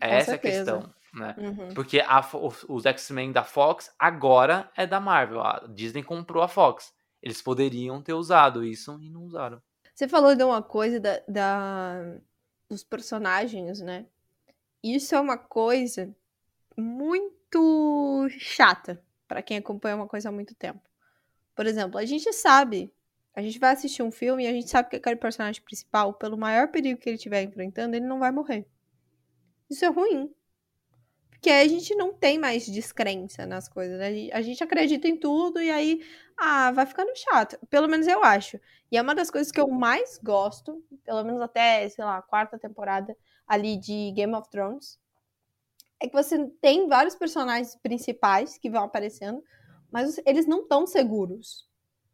É 0.00 0.08
Com 0.08 0.14
essa 0.14 0.30
a 0.30 0.34
certeza. 0.34 0.72
questão, 0.72 0.94
né? 1.14 1.34
Uhum. 1.38 1.74
Porque 1.74 2.00
a 2.00 2.20
os- 2.36 2.64
os 2.68 2.86
X-Men 2.86 3.30
da 3.32 3.44
Fox 3.44 3.94
agora 3.98 4.70
é 4.76 4.86
da 4.86 4.98
Marvel. 4.98 5.42
A 5.42 5.66
Disney 5.68 6.02
comprou 6.02 6.42
a 6.42 6.48
Fox. 6.48 6.92
Eles 7.22 7.42
poderiam 7.42 8.00
ter 8.02 8.14
usado 8.14 8.64
isso 8.64 8.98
e 9.02 9.10
não 9.10 9.24
usaram. 9.24 9.60
Você 9.94 10.08
falou 10.08 10.34
de 10.34 10.42
uma 10.42 10.62
coisa 10.62 10.98
da, 10.98 11.20
da- 11.28 12.16
dos 12.68 12.82
personagens, 12.82 13.80
né? 13.80 14.06
Isso 14.82 15.14
é 15.14 15.20
uma 15.20 15.36
coisa 15.36 16.10
muito 16.74 18.26
chata 18.38 19.02
pra 19.28 19.42
quem 19.42 19.58
acompanha 19.58 19.96
uma 19.96 20.06
coisa 20.08 20.30
há 20.30 20.32
muito 20.32 20.54
tempo. 20.54 20.80
Por 21.60 21.66
exemplo, 21.66 21.98
a 21.98 22.06
gente 22.06 22.32
sabe, 22.32 22.90
a 23.36 23.42
gente 23.42 23.58
vai 23.58 23.74
assistir 23.74 24.02
um 24.02 24.10
filme 24.10 24.44
e 24.44 24.46
a 24.46 24.50
gente 24.50 24.70
sabe 24.70 24.88
que 24.88 24.96
aquele 24.96 25.16
personagem 25.16 25.60
principal, 25.62 26.14
pelo 26.14 26.34
maior 26.34 26.68
perigo 26.68 26.98
que 26.98 27.06
ele 27.06 27.16
estiver 27.16 27.42
enfrentando, 27.42 27.94
ele 27.94 28.06
não 28.06 28.18
vai 28.18 28.30
morrer. 28.32 28.66
Isso 29.68 29.84
é 29.84 29.88
ruim. 29.88 30.34
Porque 31.28 31.50
aí 31.50 31.66
a 31.66 31.68
gente 31.68 31.94
não 31.94 32.14
tem 32.14 32.38
mais 32.38 32.64
descrença 32.64 33.44
nas 33.44 33.68
coisas, 33.68 33.98
né? 33.98 34.30
A 34.32 34.40
gente- 34.40 34.64
acredita 34.64 35.06
em 35.06 35.18
tudo 35.18 35.60
e 35.60 35.70
aí, 35.70 36.02
ah, 36.34 36.72
vai 36.72 36.86
ficando 36.86 37.12
chato. 37.14 37.58
Pelo 37.68 37.88
menos 37.88 38.06
eu 38.06 38.24
acho. 38.24 38.58
E 38.90 38.96
é 38.96 39.02
uma 39.02 39.14
das 39.14 39.30
coisas 39.30 39.52
que 39.52 39.60
eu 39.60 39.68
mais 39.68 40.18
gosto, 40.24 40.82
pelo 41.04 41.22
menos 41.24 41.42
até, 41.42 41.86
sei 41.90 42.02
lá, 42.02 42.16
a 42.16 42.22
quarta 42.22 42.58
temporada 42.58 43.14
ali 43.46 43.76
de 43.76 44.12
Game 44.12 44.34
of 44.34 44.48
Thrones, 44.48 44.98
é 46.00 46.08
que 46.08 46.14
você 46.14 46.42
tem 46.62 46.88
vários 46.88 47.14
personagens 47.14 47.76
principais 47.76 48.56
que 48.56 48.70
vão 48.70 48.84
aparecendo, 48.84 49.44
mas 49.92 50.20
eles 50.26 50.46
não 50.46 50.62
estão 50.62 50.86
seguros. 50.86 51.68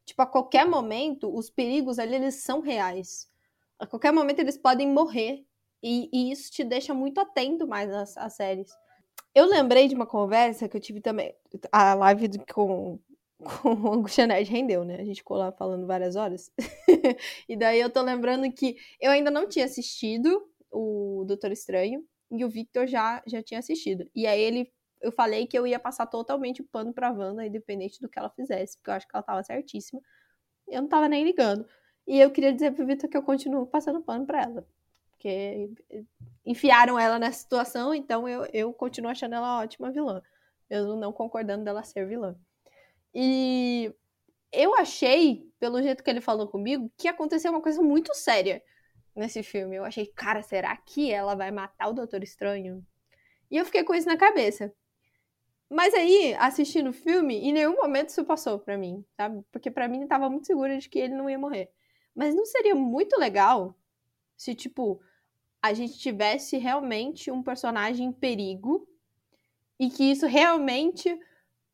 Tipo, 0.05 0.23
a 0.23 0.27
qualquer 0.27 0.67
momento, 0.67 1.35
os 1.35 1.51
perigos 1.51 1.99
ali, 1.99 2.15
eles 2.15 2.37
são 2.37 2.61
reais. 2.61 3.29
A 3.79 3.87
qualquer 3.87 4.13
momento, 4.13 4.39
eles 4.39 4.57
podem 4.57 4.89
morrer. 4.89 5.45
E, 5.83 6.09
e 6.13 6.33
isso 6.33 6.51
te 6.51 6.65
deixa 6.65 6.95
muito 6.95 7.21
atento 7.21 7.67
mais 7.67 7.93
às, 7.93 8.17
às 8.17 8.35
séries. 8.35 8.71
Eu 9.35 9.47
lembrei 9.47 9.87
de 9.87 9.95
uma 9.95 10.07
conversa 10.07 10.69
que 10.69 10.77
eu 10.77 10.81
tive 10.81 11.01
também. 11.01 11.35
A 11.71 11.93
live 11.95 12.39
com, 12.53 12.99
com 13.61 13.75
o 13.75 13.93
Angústia 13.93 14.27
Nerd 14.27 14.51
rendeu, 14.51 14.85
né? 14.85 14.97
A 14.97 15.05
gente 15.05 15.19
ficou 15.19 15.37
lá 15.37 15.53
falando 15.53 15.87
várias 15.87 16.17
horas. 16.17 16.51
e 17.49 17.57
daí 17.57 17.81
eu 17.81 17.91
tô 17.91 18.01
lembrando 18.01 18.51
que 18.51 18.77
eu 19.01 19.11
ainda 19.11 19.31
não 19.31 19.47
tinha 19.47 19.67
assistido 19.67 20.43
o 20.71 21.25
Doutor 21.27 21.53
Estranho 21.53 22.03
e 22.31 22.45
o 22.45 22.49
Victor 22.49 22.87
já, 22.87 23.23
já 23.27 23.43
tinha 23.43 23.61
assistido. 23.61 24.09
E 24.15 24.27
aí 24.27 24.41
ele. 24.41 24.73
Eu 25.01 25.13
falei 25.13 25.47
que 25.47 25.59
eu 25.59 25.67
ia 25.67 25.79
passar 25.79 26.07
totalmente 26.07 26.63
o 26.63 26.65
pano 26.65 26.93
pra 26.93 27.13
Wanda, 27.13 27.47
independente 27.47 28.01
do 28.01 28.09
que 28.09 28.19
ela 28.19 28.31
fizesse, 28.31 28.77
porque 28.79 28.91
eu 28.91 28.95
acho 28.95 29.07
que 29.07 29.15
ela 29.15 29.23
tava 29.23 29.43
certíssima. 29.43 30.01
Eu 30.69 30.83
não 30.83 30.89
tava 30.89 31.09
nem 31.09 31.25
ligando. 31.25 31.67
E 32.07 32.19
eu 32.21 32.31
queria 32.31 32.53
dizer 32.53 32.73
pro 32.73 32.87
Victor 32.87 33.11
que 33.11 33.17
eu 33.17 33.23
continuo 33.23 33.67
passando 33.67 34.03
pano 34.03 34.27
pra 34.27 34.43
ela. 34.43 34.67
Porque 35.11 35.71
enfiaram 36.45 36.99
ela 36.99 37.19
nessa 37.19 37.41
situação, 37.41 37.95
então 37.95 38.29
eu, 38.29 38.47
eu 38.53 38.73
continuo 38.73 39.11
achando 39.11 39.35
ela 39.35 39.61
ótima 39.61 39.91
vilã. 39.91 40.23
Mesmo 40.71 40.97
não 40.97 41.13
concordando 41.13 41.65
dela 41.65 41.83
ser 41.83 42.07
vilã. 42.07 42.37
E 43.15 43.93
eu 44.53 44.75
achei, 44.77 45.51
pelo 45.59 45.83
jeito 45.83 46.03
que 46.03 46.11
ele 46.11 46.21
falou 46.21 46.49
comigo, 46.49 46.91
que 46.97 47.09
aconteceu 47.09 47.51
uma 47.51 47.63
coisa 47.63 47.83
muito 47.83 48.15
séria 48.15 48.63
nesse 49.15 49.43
filme. 49.43 49.77
Eu 49.77 49.85
achei, 49.85 50.07
cara, 50.07 50.43
será 50.43 50.77
que 50.77 51.11
ela 51.11 51.35
vai 51.35 51.51
matar 51.51 51.89
o 51.89 51.93
Doutor 51.93 52.23
Estranho? 52.23 52.87
E 53.51 53.57
eu 53.57 53.65
fiquei 53.65 53.85
com 53.85 53.95
isso 53.95 54.07
na 54.07 54.17
cabeça. 54.17 54.73
Mas 55.69 55.93
aí, 55.95 56.35
assistindo 56.39 56.91
o 56.91 56.93
filme, 56.93 57.37
em 57.39 57.53
nenhum 57.53 57.77
momento 57.77 58.11
isso 58.11 58.25
passou 58.25 58.59
pra 58.59 58.79
mim, 58.79 59.05
sabe? 59.17 59.43
Porque 59.51 59.71
pra 59.71 59.89
mim 59.89 60.07
tava 60.07 60.31
muito 60.31 60.47
segura 60.47 60.79
de 60.79 60.89
que 60.89 60.99
ele 60.99 61.15
não 61.15 61.29
ia 61.29 61.39
morrer. 61.39 61.71
Mas 62.15 62.35
não 62.35 62.47
seria 62.47 62.75
muito 62.75 63.19
legal 63.19 63.77
se, 64.37 64.55
tipo, 64.55 65.01
a 65.61 65.73
gente 65.75 65.99
tivesse 65.99 66.57
realmente 66.59 67.31
um 67.31 67.43
personagem 67.43 68.07
em 68.07 68.13
perigo 68.13 68.89
e 69.79 69.91
que 69.91 70.05
isso 70.05 70.27
realmente 70.27 71.19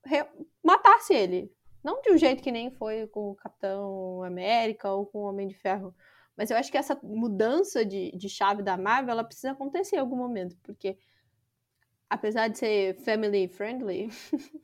re- 0.04 0.26
matasse 0.62 1.14
ele. 1.14 1.52
Não 1.84 2.00
de 2.00 2.12
um 2.12 2.16
jeito 2.18 2.42
que 2.42 2.52
nem 2.52 2.70
foi 2.70 3.06
com 3.08 3.30
o 3.30 3.34
Capitão 3.34 4.22
América 4.22 4.90
ou 4.90 5.04
com 5.04 5.18
o 5.18 5.28
Homem 5.28 5.48
de 5.48 5.54
Ferro. 5.54 5.94
Mas 6.36 6.50
eu 6.50 6.56
acho 6.56 6.70
que 6.70 6.78
essa 6.78 6.98
mudança 7.02 7.84
de, 7.84 8.10
de 8.12 8.28
chave 8.28 8.62
da 8.62 8.76
Marvel, 8.76 9.12
ela 9.12 9.24
precisa 9.24 9.50
acontecer 9.52 9.96
em 9.96 9.98
algum 9.98 10.16
momento. 10.16 10.56
Porque, 10.62 10.96
apesar 12.12 12.48
de 12.48 12.58
ser 12.58 12.94
family 12.96 13.48
friendly, 13.48 14.10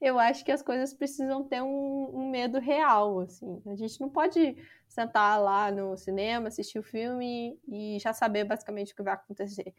eu 0.00 0.18
acho 0.18 0.42
que 0.42 0.50
as 0.50 0.62
coisas 0.62 0.94
precisam 0.94 1.44
ter 1.44 1.60
um, 1.62 2.10
um 2.14 2.30
medo 2.30 2.58
real, 2.58 3.20
assim. 3.20 3.62
A 3.66 3.76
gente 3.76 4.00
não 4.00 4.08
pode 4.08 4.56
sentar 4.88 5.38
lá 5.38 5.70
no 5.70 5.94
cinema, 5.94 6.48
assistir 6.48 6.78
o 6.78 6.82
filme 6.82 7.60
e 7.68 7.98
já 8.00 8.14
saber 8.14 8.44
basicamente 8.44 8.92
o 8.92 8.96
que 8.96 9.02
vai 9.02 9.12
acontecer. 9.12 9.74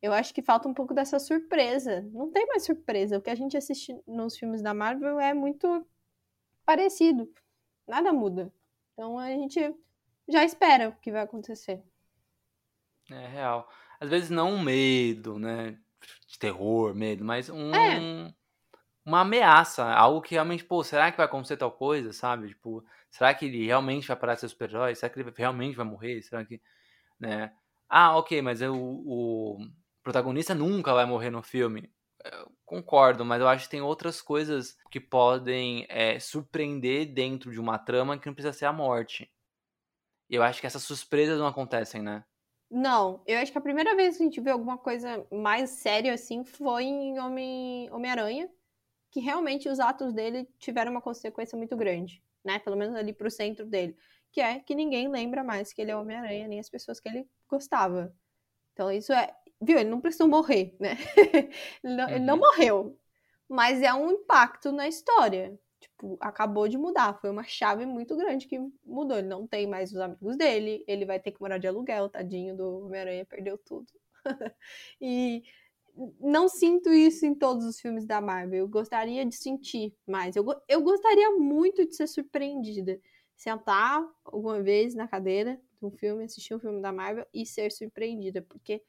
Eu 0.00 0.12
acho 0.12 0.32
que 0.32 0.40
falta 0.40 0.68
um 0.68 0.74
pouco 0.74 0.94
dessa 0.94 1.18
surpresa. 1.18 2.02
Não 2.12 2.30
tem 2.30 2.46
mais 2.46 2.64
surpresa. 2.64 3.18
O 3.18 3.22
que 3.22 3.30
a 3.30 3.34
gente 3.34 3.56
assiste 3.56 4.00
nos 4.06 4.38
filmes 4.38 4.62
da 4.62 4.72
Marvel 4.72 5.18
é 5.18 5.34
muito 5.34 5.84
parecido. 6.64 7.28
Nada 7.84 8.12
muda. 8.12 8.52
Então 8.92 9.18
a 9.18 9.30
gente 9.30 9.74
já 10.28 10.44
espera 10.44 10.90
o 10.90 10.96
que 11.00 11.10
vai 11.10 11.22
acontecer. 11.22 11.82
É 13.10 13.26
real. 13.26 13.68
Às 13.98 14.08
vezes 14.08 14.30
não 14.30 14.52
um 14.52 14.62
medo, 14.62 15.36
né? 15.36 15.76
De 16.26 16.38
terror, 16.38 16.94
medo, 16.94 17.24
mas 17.24 17.48
um. 17.48 17.74
É. 17.74 18.32
Uma 19.04 19.22
ameaça. 19.22 19.84
Algo 19.84 20.20
que 20.20 20.34
realmente, 20.34 20.64
pô, 20.64 20.84
será 20.84 21.10
que 21.10 21.16
vai 21.16 21.26
acontecer 21.26 21.56
tal 21.56 21.72
coisa, 21.72 22.12
sabe? 22.12 22.48
Tipo, 22.48 22.84
será 23.10 23.32
que 23.32 23.46
ele 23.46 23.64
realmente 23.64 24.06
vai 24.06 24.16
parar 24.16 24.34
de 24.34 24.40
ser 24.40 24.48
super-herói? 24.48 24.94
Será 24.94 25.10
que 25.10 25.18
ele 25.18 25.32
realmente 25.34 25.76
vai 25.76 25.86
morrer? 25.86 26.20
Será 26.22 26.44
que. 26.44 26.60
Né? 27.18 27.52
Ah, 27.88 28.16
ok, 28.16 28.42
mas 28.42 28.60
eu, 28.60 28.74
o 28.76 29.58
protagonista 30.02 30.54
nunca 30.54 30.92
vai 30.92 31.06
morrer 31.06 31.30
no 31.30 31.42
filme. 31.42 31.90
Eu 32.24 32.52
concordo, 32.66 33.24
mas 33.24 33.40
eu 33.40 33.48
acho 33.48 33.64
que 33.64 33.70
tem 33.70 33.80
outras 33.80 34.20
coisas 34.20 34.76
que 34.90 35.00
podem 35.00 35.86
é, 35.88 36.18
surpreender 36.20 37.06
dentro 37.12 37.50
de 37.50 37.58
uma 37.58 37.78
trama 37.78 38.18
que 38.18 38.26
não 38.26 38.34
precisa 38.34 38.52
ser 38.52 38.66
a 38.66 38.72
morte. 38.72 39.32
E 40.28 40.34
eu 40.34 40.42
acho 40.42 40.60
que 40.60 40.66
essas 40.66 40.82
surpresas 40.82 41.38
não 41.38 41.46
acontecem, 41.46 42.02
né? 42.02 42.24
Não, 42.70 43.22
eu 43.26 43.38
acho 43.38 43.50
que 43.50 43.58
a 43.58 43.62
primeira 43.62 43.96
vez 43.96 44.16
que 44.16 44.22
a 44.22 44.26
gente 44.26 44.40
viu 44.40 44.52
alguma 44.52 44.76
coisa 44.76 45.26
mais 45.32 45.70
séria 45.70 46.12
assim 46.12 46.44
foi 46.44 46.84
em 46.84 47.18
Homem- 47.18 47.90
Homem-Aranha, 47.90 48.50
que 49.10 49.20
realmente 49.20 49.68
os 49.68 49.80
atos 49.80 50.12
dele 50.12 50.48
tiveram 50.58 50.92
uma 50.92 51.02
consequência 51.02 51.56
muito 51.56 51.76
grande, 51.76 52.22
né? 52.44 52.58
Pelo 52.60 52.76
menos 52.76 52.96
ali 52.96 53.12
pro 53.12 53.30
centro 53.30 53.66
dele. 53.66 53.96
Que 54.32 54.40
é 54.42 54.60
que 54.60 54.74
ninguém 54.74 55.08
lembra 55.08 55.44
mais 55.44 55.72
que 55.72 55.82
ele 55.82 55.90
é 55.92 55.96
Homem-Aranha, 55.96 56.48
nem 56.48 56.60
as 56.60 56.70
pessoas 56.70 57.00
que 57.00 57.08
ele 57.08 57.28
gostava. 57.48 58.14
Então 58.72 58.90
isso 58.92 59.12
é. 59.12 59.34
Viu? 59.60 59.78
Ele 59.78 59.90
não 59.90 60.00
precisou 60.00 60.28
morrer, 60.28 60.76
né? 60.80 60.96
ele, 61.84 61.94
não, 61.96 62.10
ele 62.10 62.24
não 62.24 62.36
Uhum. 62.36 62.40
morreu. 62.40 62.98
Mas 63.48 63.82
é 63.82 63.92
um 63.94 64.10
impacto 64.12 64.72
na 64.72 64.88
história. 64.88 65.58
Tipo, 65.80 66.16
acabou 66.20 66.68
de 66.68 66.76
mudar. 66.76 67.18
Foi 67.20 67.30
uma 67.30 67.44
chave 67.44 67.86
muito 67.86 68.16
grande 68.16 68.46
que 68.46 68.58
mudou. 68.84 69.18
Ele 69.18 69.28
não 69.28 69.46
tem 69.46 69.66
mais 69.66 69.92
os 69.92 69.98
amigos 69.98 70.36
dele. 70.36 70.84
Ele 70.86 71.04
vai 71.04 71.20
ter 71.20 71.32
que 71.32 71.40
morar 71.40 71.58
de 71.58 71.66
aluguel, 71.66 72.08
tadinho 72.08 72.56
do 72.56 72.86
Homem-Aranha, 72.86 73.24
perdeu 73.24 73.56
tudo. 73.58 73.86
e 75.00 75.42
não 76.20 76.48
sinto 76.48 76.90
isso 76.90 77.26
em 77.26 77.34
todos 77.34 77.64
os 77.64 77.80
filmes 77.80 78.06
da 78.06 78.20
Marvel. 78.20 78.60
Eu 78.60 78.68
gostaria 78.68 79.24
de 79.24 79.34
sentir 79.34 79.94
mais. 80.06 80.36
Eu, 80.36 80.44
eu 80.68 80.82
gostaria 80.82 81.30
muito 81.32 81.86
de 81.86 81.94
ser 81.94 82.06
surpreendida. 82.06 83.00
Sentar 83.36 84.04
alguma 84.24 84.60
vez 84.62 84.94
na 84.94 85.06
cadeira 85.06 85.60
de 85.80 85.86
um 85.86 85.90
filme, 85.90 86.24
assistir 86.24 86.54
um 86.54 86.60
filme 86.60 86.80
da 86.80 86.92
Marvel 86.92 87.26
e 87.32 87.46
ser 87.46 87.70
surpreendida. 87.70 88.42
Porque 88.42 88.82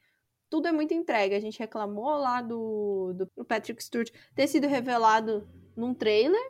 tudo 0.48 0.68
é 0.68 0.72
muito 0.72 0.92
entregue. 0.92 1.34
A 1.34 1.40
gente 1.40 1.58
reclamou 1.58 2.16
lá 2.16 2.42
do, 2.42 3.14
do 3.14 3.44
Patrick 3.44 3.82
Stewart 3.82 4.10
ter 4.34 4.48
sido 4.48 4.66
revelado 4.66 5.48
num 5.76 5.94
trailer. 5.94 6.40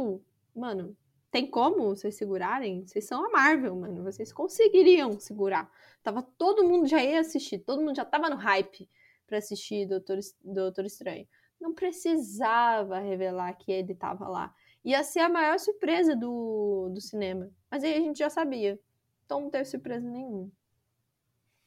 Tipo, 0.00 0.24
mano, 0.56 0.96
tem 1.30 1.46
como 1.46 1.94
vocês 1.94 2.16
segurarem? 2.16 2.86
Vocês 2.86 3.06
são 3.06 3.26
a 3.26 3.30
Marvel, 3.30 3.76
mano. 3.76 4.02
Vocês 4.02 4.32
conseguiriam 4.32 5.20
segurar. 5.20 5.70
Tava 6.02 6.22
todo 6.22 6.64
mundo 6.64 6.88
já 6.88 7.02
ia 7.04 7.20
assistir, 7.20 7.58
todo 7.58 7.82
mundo 7.82 7.94
já 7.94 8.04
tava 8.04 8.30
no 8.30 8.36
hype 8.36 8.88
para 9.26 9.36
assistir 9.36 9.86
Doutor, 9.86 10.18
Doutor 10.42 10.86
Estranho. 10.86 11.28
Não 11.60 11.74
precisava 11.74 12.98
revelar 12.98 13.52
que 13.52 13.70
ele 13.70 13.94
tava 13.94 14.26
lá. 14.26 14.54
Ia 14.82 15.04
ser 15.04 15.20
a 15.20 15.28
maior 15.28 15.58
surpresa 15.58 16.16
do, 16.16 16.88
do 16.94 17.00
cinema. 17.02 17.50
Mas 17.70 17.84
aí 17.84 17.92
a 17.92 18.00
gente 18.00 18.18
já 18.18 18.30
sabia. 18.30 18.80
Então 19.26 19.42
não 19.42 19.50
teve 19.50 19.66
surpresa 19.66 20.08
nenhuma. 20.08 20.50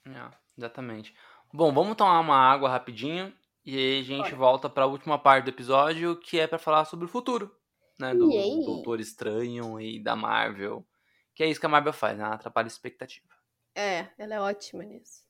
É, 0.07 0.31
exatamente. 0.57 1.13
Bom, 1.53 1.71
vamos 1.71 1.95
tomar 1.95 2.19
uma 2.19 2.35
água 2.35 2.67
rapidinho 2.67 3.31
e 3.63 3.77
aí 3.77 3.99
a 3.99 4.03
gente 4.03 4.25
Olha. 4.29 4.35
volta 4.35 4.67
para 4.67 4.85
a 4.85 4.87
última 4.87 5.19
parte 5.19 5.45
do 5.45 5.51
episódio, 5.51 6.15
que 6.17 6.39
é 6.39 6.47
para 6.47 6.57
falar 6.57 6.85
sobre 6.85 7.05
o 7.05 7.07
futuro, 7.09 7.55
né, 7.99 8.13
do, 8.13 8.27
do 8.27 8.65
Doutor 8.65 8.99
Estranho 8.99 9.79
e 9.79 10.01
da 10.01 10.15
Marvel. 10.15 10.85
Que 11.35 11.43
é 11.43 11.49
isso 11.49 11.59
que 11.59 11.65
a 11.65 11.69
Marvel 11.69 11.93
faz, 11.93 12.17
né? 12.17 12.23
Ela 12.23 12.35
atrapalha 12.35 12.65
a 12.65 12.67
expectativa. 12.67 13.27
É, 13.75 14.07
ela 14.17 14.35
é 14.35 14.39
ótima 14.39 14.83
nisso. 14.83 15.23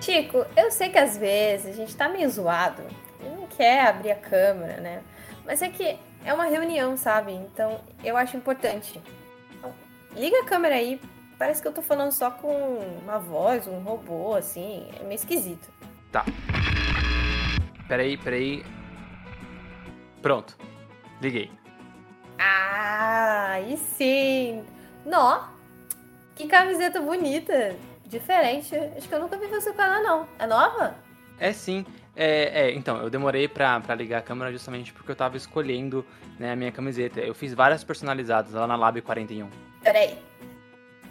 Chico, 0.00 0.46
eu 0.56 0.70
sei 0.70 0.90
que 0.90 0.98
às 0.98 1.16
vezes 1.16 1.66
a 1.66 1.72
gente 1.72 1.96
tá 1.96 2.08
meio 2.08 2.30
zoado 2.30 2.82
e 3.20 3.24
não 3.24 3.46
quer 3.46 3.86
abrir 3.86 4.12
a 4.12 4.16
câmera, 4.16 4.80
né? 4.80 5.02
Mas 5.44 5.60
é 5.60 5.68
que 5.68 5.98
é 6.24 6.32
uma 6.32 6.44
reunião, 6.44 6.96
sabe? 6.96 7.32
Então 7.32 7.80
eu 8.02 8.16
acho 8.16 8.36
importante. 8.36 9.00
Então, 9.52 9.74
liga 10.14 10.40
a 10.40 10.44
câmera 10.44 10.76
aí. 10.76 11.00
Parece 11.44 11.60
que 11.60 11.68
eu 11.68 11.72
tô 11.74 11.82
falando 11.82 12.10
só 12.10 12.30
com 12.30 12.78
uma 13.02 13.18
voz, 13.18 13.66
um 13.66 13.78
robô, 13.80 14.34
assim. 14.34 14.88
É 14.98 15.02
meio 15.02 15.16
esquisito. 15.16 15.68
Tá. 16.10 16.24
Peraí, 17.86 18.16
peraí. 18.16 18.64
Pronto. 20.22 20.56
Liguei. 21.20 21.52
Ah, 22.38 23.48
aí 23.50 23.76
sim. 23.76 24.64
Nó. 25.04 25.48
Que 26.34 26.46
camiseta 26.46 26.98
bonita. 26.98 27.76
Diferente. 28.06 28.74
Acho 28.74 29.06
que 29.06 29.14
eu 29.14 29.20
nunca 29.20 29.36
vi 29.36 29.46
você 29.46 29.70
com 29.70 29.82
ela, 29.82 30.00
não. 30.00 30.26
É 30.38 30.46
nova? 30.46 30.94
É 31.38 31.52
sim. 31.52 31.84
É, 32.16 32.68
é, 32.68 32.74
então, 32.74 32.96
eu 33.02 33.10
demorei 33.10 33.48
pra, 33.48 33.80
pra 33.80 33.94
ligar 33.94 34.20
a 34.20 34.22
câmera 34.22 34.50
justamente 34.50 34.94
porque 34.94 35.10
eu 35.10 35.16
tava 35.16 35.36
escolhendo 35.36 36.06
né, 36.38 36.52
a 36.52 36.56
minha 36.56 36.72
camiseta. 36.72 37.20
Eu 37.20 37.34
fiz 37.34 37.52
várias 37.52 37.84
personalizadas 37.84 38.54
lá 38.54 38.66
na 38.66 38.76
Lab 38.76 38.98
41. 39.02 39.46
Peraí. 39.82 40.18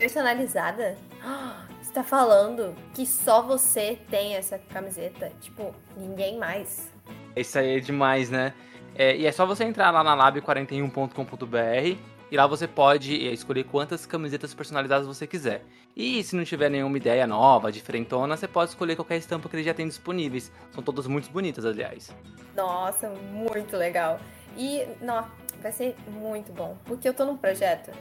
Personalizada? 0.03 0.97
Você 1.81 1.93
tá 1.93 2.03
falando 2.03 2.75
que 2.93 3.05
só 3.05 3.41
você 3.41 3.97
tem 4.09 4.35
essa 4.35 4.57
camiseta? 4.57 5.31
Tipo, 5.39 5.73
ninguém 5.95 6.37
mais. 6.37 6.91
Isso 7.35 7.57
aí 7.57 7.77
é 7.77 7.79
demais, 7.79 8.29
né? 8.29 8.53
É, 8.95 9.15
e 9.15 9.25
é 9.25 9.31
só 9.31 9.45
você 9.45 9.63
entrar 9.63 9.91
lá 9.91 10.03
na 10.03 10.17
lab41.com.br 10.17 11.97
e 12.29 12.35
lá 12.35 12.47
você 12.47 12.67
pode 12.67 13.27
é, 13.27 13.31
escolher 13.31 13.63
quantas 13.63 14.05
camisetas 14.05 14.53
personalizadas 14.53 15.07
você 15.07 15.25
quiser. 15.25 15.63
E 15.95 16.21
se 16.23 16.35
não 16.35 16.43
tiver 16.43 16.69
nenhuma 16.69 16.97
ideia 16.97 17.25
nova, 17.25 17.71
diferentona, 17.71 18.35
você 18.35 18.47
pode 18.47 18.71
escolher 18.71 18.97
qualquer 18.97 19.17
estampa 19.17 19.47
que 19.47 19.55
ele 19.55 19.63
já 19.63 19.73
tem 19.73 19.87
disponíveis. 19.87 20.51
São 20.71 20.83
todas 20.83 21.07
muito 21.07 21.29
bonitas, 21.31 21.63
aliás. 21.65 22.13
Nossa, 22.55 23.09
muito 23.31 23.77
legal. 23.77 24.19
E, 24.57 24.85
não, 24.99 25.25
vai 25.61 25.71
ser 25.71 25.95
muito 26.07 26.51
bom. 26.51 26.75
Porque 26.83 27.07
eu 27.07 27.13
tô 27.13 27.23
num 27.23 27.37
projeto 27.37 27.91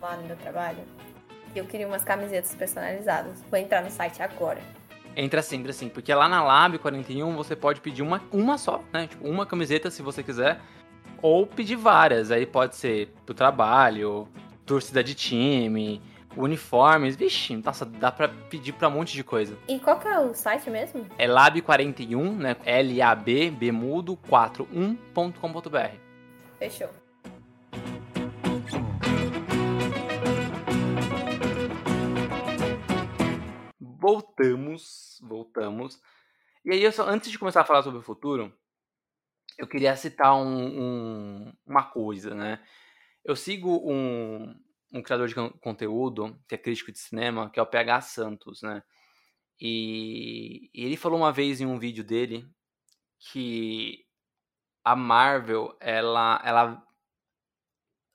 lá 0.00 0.16
no 0.16 0.24
meu 0.24 0.36
trabalho 0.36 0.84
eu 1.54 1.64
queria 1.64 1.86
umas 1.86 2.04
camisetas 2.04 2.54
personalizadas. 2.54 3.42
Vou 3.50 3.58
entrar 3.58 3.82
no 3.82 3.90
site 3.90 4.22
agora. 4.22 4.60
Entra 5.16 5.42
sim, 5.42 5.56
entra 5.56 5.72
sim. 5.72 5.88
Porque 5.88 6.12
lá 6.14 6.28
na 6.28 6.42
Lab 6.42 6.78
41 6.78 7.34
você 7.34 7.56
pode 7.56 7.80
pedir 7.80 8.02
uma, 8.02 8.22
uma 8.32 8.56
só, 8.56 8.82
né? 8.92 9.06
Tipo, 9.06 9.26
uma 9.28 9.44
camiseta 9.44 9.90
se 9.90 10.02
você 10.02 10.22
quiser. 10.22 10.60
Ou 11.20 11.46
pedir 11.46 11.76
várias. 11.76 12.30
Aí 12.30 12.46
pode 12.46 12.76
ser 12.76 13.08
pro 13.26 13.34
trabalho, 13.34 14.28
torcida 14.64 15.02
de 15.02 15.14
time, 15.14 16.00
uniformes, 16.36 17.16
vixe, 17.16 17.56
nossa, 17.56 17.84
dá 17.84 18.12
pra 18.12 18.28
pedir 18.28 18.72
pra 18.72 18.88
um 18.88 18.92
monte 18.92 19.14
de 19.14 19.24
coisa. 19.24 19.56
E 19.66 19.78
qual 19.80 19.98
que 19.98 20.06
é 20.06 20.18
o 20.20 20.32
site 20.34 20.70
mesmo? 20.70 21.04
É 21.18 21.26
lab41, 21.26 22.36
né? 22.36 22.56
L-A-B, 22.64 23.50
Bemudo, 23.50 24.16
41.com.br. 24.28 25.96
Fechou. 26.58 26.90
Voltamos, 33.98 35.18
voltamos. 35.20 36.00
E 36.64 36.70
aí, 36.70 36.82
eu 36.82 36.92
só, 36.92 37.08
antes 37.08 37.32
de 37.32 37.38
começar 37.38 37.62
a 37.62 37.64
falar 37.64 37.82
sobre 37.82 37.98
o 37.98 38.02
futuro, 38.02 38.56
eu 39.58 39.66
queria 39.66 39.96
citar 39.96 40.36
um, 40.36 41.46
um, 41.46 41.52
uma 41.66 41.82
coisa, 41.82 42.32
né? 42.32 42.62
Eu 43.24 43.34
sigo 43.34 43.82
um, 43.84 44.54
um 44.92 45.02
criador 45.02 45.26
de 45.26 45.34
conteúdo, 45.60 46.40
que 46.48 46.54
é 46.54 46.58
crítico 46.58 46.92
de 46.92 46.98
cinema, 47.00 47.50
que 47.50 47.58
é 47.58 47.62
o 47.62 47.66
PH 47.66 48.02
Santos, 48.02 48.62
né? 48.62 48.84
E, 49.60 50.70
e 50.72 50.84
ele 50.84 50.96
falou 50.96 51.18
uma 51.18 51.32
vez 51.32 51.60
em 51.60 51.66
um 51.66 51.76
vídeo 51.76 52.04
dele 52.04 52.48
que 53.18 54.06
a 54.84 54.94
Marvel, 54.94 55.76
ela, 55.80 56.40
ela 56.44 56.82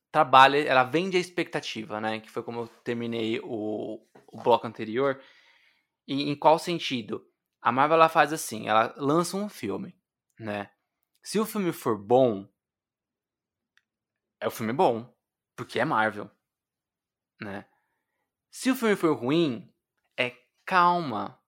trabalha, 0.09 0.63
ela 0.63 0.85
vende 0.85 1.17
a 1.17 1.19
expectativa, 1.19 1.99
né? 1.99 2.21
Que 2.21 2.31
foi 2.31 2.41
como 2.41 2.61
eu 2.61 2.67
terminei 2.85 3.41
o, 3.43 3.99
o 4.31 4.41
bloco 4.41 4.65
anterior. 4.65 5.21
E 6.07 6.29
em 6.29 6.35
qual 6.35 6.59
sentido? 6.59 7.25
A 7.61 7.71
Marvel 7.71 7.95
ela 7.95 8.09
faz 8.09 8.33
assim, 8.33 8.67
ela 8.67 8.93
lança 8.97 9.37
um 9.37 9.47
filme, 9.47 9.97
né? 10.37 10.69
Se 11.21 11.39
o 11.39 11.45
filme 11.45 11.71
for 11.71 11.97
bom, 11.97 12.47
é 14.39 14.47
o 14.47 14.51
filme 14.51 14.73
bom, 14.73 15.15
porque 15.55 15.79
é 15.79 15.85
Marvel 15.85 16.29
né? 17.43 17.65
Se 18.49 18.71
o 18.71 18.75
filme 18.75 18.95
for 18.95 19.15
ruim, 19.15 19.71
é 20.17 20.35
calma. 20.65 21.39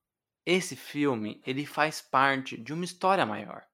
Esse 0.45 0.75
filme, 0.75 1.41
ele 1.45 1.65
faz 1.65 2.01
parte 2.01 2.55
de 2.57 2.73
uma 2.73 2.85
história 2.85 3.25
maior. 3.25 3.65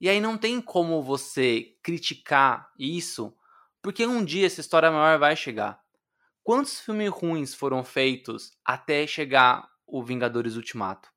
E 0.00 0.08
aí 0.08 0.20
não 0.20 0.38
tem 0.38 0.60
como 0.60 1.02
você 1.02 1.76
criticar 1.82 2.72
isso, 2.78 3.36
porque 3.82 4.06
um 4.06 4.24
dia 4.24 4.46
essa 4.46 4.60
história 4.60 4.90
maior 4.90 5.18
vai 5.18 5.34
chegar. 5.34 5.79
Quantos 6.50 6.80
filmes 6.80 7.10
ruins 7.10 7.54
foram 7.54 7.84
feitos 7.84 8.50
até 8.64 9.06
chegar 9.06 9.70
o 9.86 10.02
Vingadores 10.02 10.56
Ultimato? 10.56 11.08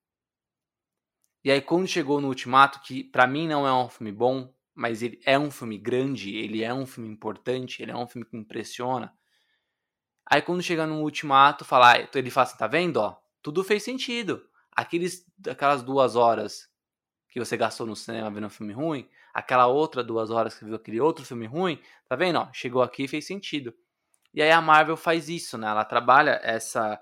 E 1.43 1.49
aí 1.49 1.59
quando 1.59 1.87
chegou 1.87 2.21
no 2.21 2.27
Ultimato, 2.27 2.79
que 2.81 3.03
para 3.03 3.25
mim 3.25 3.47
não 3.47 3.65
é 3.65 3.73
um 3.73 3.89
filme 3.89 4.11
bom, 4.11 4.53
mas 4.75 5.01
ele 5.01 5.19
é 5.25 5.39
um 5.39 5.49
filme 5.49 5.79
grande, 5.79 6.35
ele 6.35 6.63
é 6.63 6.71
um 6.71 6.85
filme 6.85 7.09
importante, 7.09 7.81
ele 7.81 7.89
é 7.89 7.97
um 7.97 8.05
filme 8.05 8.27
que 8.27 8.37
impressiona. 8.37 9.11
Aí 10.23 10.39
quando 10.39 10.61
chega 10.61 10.85
no 10.85 11.01
ultimato, 11.01 11.65
fala, 11.65 11.97
ele 12.13 12.29
fala 12.29 12.45
assim, 12.45 12.57
tá 12.59 12.67
vendo, 12.67 12.97
ó, 12.97 13.17
tudo 13.41 13.63
fez 13.63 13.81
sentido. 13.81 14.47
Aqueles, 14.71 15.25
aquelas 15.49 15.81
duas 15.81 16.15
horas 16.15 16.69
que 17.27 17.39
você 17.39 17.57
gastou 17.57 17.87
no 17.87 17.95
cinema 17.95 18.29
vendo 18.29 18.45
um 18.45 18.51
filme 18.51 18.71
ruim, 18.71 19.09
aquela 19.33 19.65
outra 19.65 20.03
duas 20.03 20.29
horas 20.29 20.53
que 20.53 20.63
viu 20.63 20.75
aquele 20.75 21.01
outro 21.01 21.25
filme 21.25 21.47
ruim, 21.47 21.81
tá 22.07 22.15
vendo, 22.15 22.37
ó, 22.37 22.53
chegou 22.53 22.83
aqui 22.83 23.05
e 23.05 23.07
fez 23.07 23.25
sentido. 23.25 23.73
E 24.33 24.41
aí 24.41 24.51
a 24.51 24.61
Marvel 24.61 24.97
faz 24.97 25.29
isso, 25.29 25.57
né? 25.57 25.67
Ela 25.67 25.85
trabalha 25.85 26.39
essa, 26.43 26.99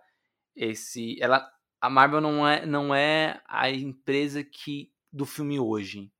esse, 0.56 1.22
ela, 1.22 1.50
a 1.80 1.90
Marvel 1.90 2.20
não 2.20 2.48
é, 2.48 2.66
não 2.66 2.94
é 2.94 3.42
a 3.48 3.70
empresa 3.70 4.44
que 4.44 4.92
do 5.12 5.26
filme 5.26 5.60
hoje. 5.60 6.12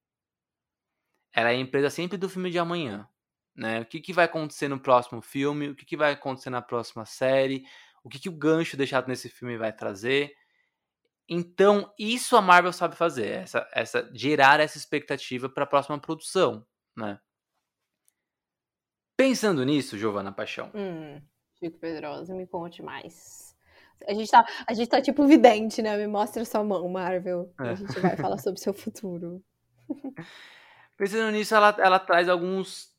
Ela 1.34 1.52
é 1.52 1.56
a 1.56 1.60
empresa 1.60 1.90
sempre 1.90 2.18
do 2.18 2.30
filme 2.30 2.50
de 2.50 2.60
amanhã. 2.60 3.08
Né? 3.56 3.82
O 3.82 3.86
que, 3.86 4.00
que 4.00 4.14
vai 4.14 4.26
acontecer 4.26 4.68
no 4.68 4.80
próximo 4.80 5.22
filme, 5.22 5.70
o 5.70 5.76
que, 5.76 5.86
que 5.86 5.98
vai 5.98 6.14
acontecer 6.14 6.50
na 6.50 6.62
próxima 6.62 7.06
série, 7.06 7.66
o 8.04 8.10
que, 8.10 8.20
que 8.20 8.30
o 8.30 8.38
gancho 8.38 8.78
deixado 8.78 9.08
nesse 9.08 9.30
filme 9.30 9.58
vai 9.58 9.72
trazer. 9.72 10.34
Então, 11.28 11.94
isso 11.98 12.36
a 12.36 12.42
Marvel 12.42 12.74
sabe 12.74 12.96
fazer, 12.96 13.28
essa, 13.28 13.68
essa 13.74 14.10
gerar 14.14 14.60
essa 14.60 14.78
expectativa 14.78 15.50
para 15.50 15.64
a 15.64 15.68
próxima 15.68 16.00
produção, 16.00 16.66
né? 16.96 17.20
Pensando 19.16 19.64
nisso, 19.64 19.98
Giovana 19.98 20.32
Paixão. 20.32 20.72
Hum, 20.74 21.22
Chico 21.60 21.78
Pedrosa, 21.78 22.34
me 22.34 22.48
conte 22.48 22.82
mais. 22.82 23.56
A 24.08 24.14
gente, 24.14 24.32
tá, 24.32 24.46
a 24.66 24.74
gente 24.74 24.90
tá 24.90 25.02
tipo 25.02 25.26
vidente, 25.28 25.82
né? 25.82 25.96
Me 25.96 26.08
mostra 26.08 26.44
sua 26.44 26.64
mão, 26.64 26.88
Marvel. 26.90 27.54
É. 27.60 27.70
A 27.70 27.76
gente 27.76 28.00
vai 28.00 28.18
falar 28.18 28.40
sobre 28.40 28.60
seu 28.60 28.74
futuro. 28.74 29.44
Pensando 30.98 31.32
nisso, 31.32 31.54
ela, 31.54 31.76
ela 31.80 32.00
traz 32.00 32.28
alguns 32.28 32.92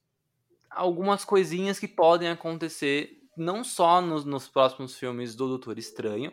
algumas 0.75 1.25
coisinhas 1.25 1.79
que 1.79 1.87
podem 1.87 2.29
acontecer 2.29 3.21
não 3.37 3.63
só 3.63 4.01
nos, 4.01 4.25
nos 4.25 4.49
próximos 4.49 4.97
filmes 4.99 5.35
do 5.35 5.49
Doutor 5.49 5.79
Estranho, 5.79 6.33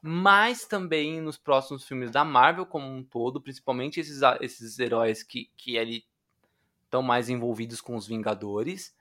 mas 0.00 0.64
também 0.64 1.20
nos 1.20 1.36
próximos 1.36 1.84
filmes 1.84 2.10
da 2.10 2.24
Marvel 2.24 2.66
como 2.66 2.86
um 2.86 3.02
todo, 3.02 3.40
principalmente 3.40 4.00
esses, 4.00 4.20
esses 4.40 4.78
heróis 4.78 5.22
que, 5.22 5.50
que 5.56 5.76
ele 5.76 6.04
estão 6.84 7.02
mais 7.02 7.28
envolvidos 7.28 7.80
com 7.80 7.96
os 7.96 8.06
Vingadores, 8.06 8.94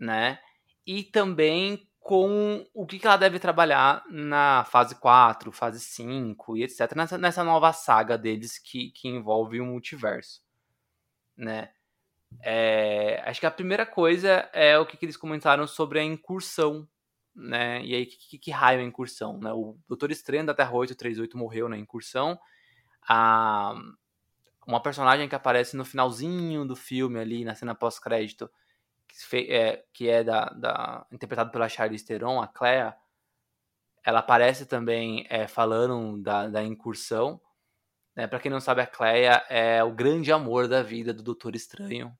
né? 0.00 0.40
E 0.86 1.04
também 1.04 1.86
com 2.00 2.66
o 2.74 2.86
que, 2.86 3.06
ela 3.06 3.18
deve 3.18 3.38
trabalhar 3.38 4.02
na 4.10 4.64
fase 4.64 4.98
4, 4.98 5.52
fase 5.52 5.78
5 5.78 6.56
e 6.56 6.64
etc. 6.64 6.96
Nessa, 6.96 7.18
nessa 7.18 7.44
nova 7.44 7.72
saga 7.72 8.16
deles 8.16 8.58
que, 8.58 8.90
que 8.90 9.06
envolve 9.06 9.60
o 9.60 9.66
multiverso, 9.66 10.40
né? 11.36 11.70
É, 12.42 13.22
acho 13.26 13.40
que 13.40 13.46
a 13.46 13.50
primeira 13.50 13.84
coisa 13.84 14.48
é 14.52 14.78
o 14.78 14.86
que, 14.86 14.96
que 14.96 15.04
eles 15.04 15.16
comentaram 15.16 15.66
sobre 15.66 16.00
a 16.00 16.04
incursão, 16.04 16.88
né? 17.34 17.84
E 17.84 17.94
aí, 17.94 18.06
que, 18.06 18.16
que, 18.16 18.38
que 18.38 18.50
raio 18.50 18.80
é 18.80 18.82
a 18.82 18.86
incursão, 18.86 19.38
né? 19.38 19.52
O 19.52 19.76
Doutor 19.86 20.10
Estranho 20.10 20.46
da 20.46 20.54
Terra 20.54 20.72
838 20.72 21.36
morreu 21.36 21.68
na 21.68 21.76
incursão. 21.76 22.38
A, 23.06 23.74
uma 24.66 24.80
personagem 24.80 25.28
que 25.28 25.34
aparece 25.34 25.76
no 25.76 25.84
finalzinho 25.84 26.64
do 26.64 26.76
filme 26.76 27.18
ali, 27.18 27.44
na 27.44 27.54
cena 27.54 27.74
pós-crédito, 27.74 28.50
é, 29.48 29.84
que 29.92 30.08
é 30.08 30.24
da, 30.24 30.46
da 30.46 31.06
interpretado 31.10 31.50
pela 31.50 31.68
Charlize 31.68 32.04
Theron, 32.04 32.40
a 32.40 32.46
Clea, 32.46 32.96
ela 34.04 34.20
aparece 34.20 34.66
também 34.66 35.26
é, 35.28 35.46
falando 35.46 36.22
da, 36.22 36.48
da 36.48 36.62
incursão. 36.62 37.40
Né? 38.16 38.26
Para 38.26 38.40
quem 38.40 38.50
não 38.50 38.60
sabe, 38.60 38.80
a 38.80 38.86
Clea 38.86 39.44
é 39.48 39.82
o 39.84 39.92
grande 39.92 40.32
amor 40.32 40.68
da 40.68 40.82
vida 40.82 41.12
do 41.12 41.22
Doutor 41.22 41.54
Estranho. 41.54 42.16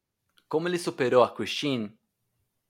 Como 0.49 0.69
ele 0.69 0.79
superou 0.79 1.23
a 1.23 1.31
Christine, 1.31 1.97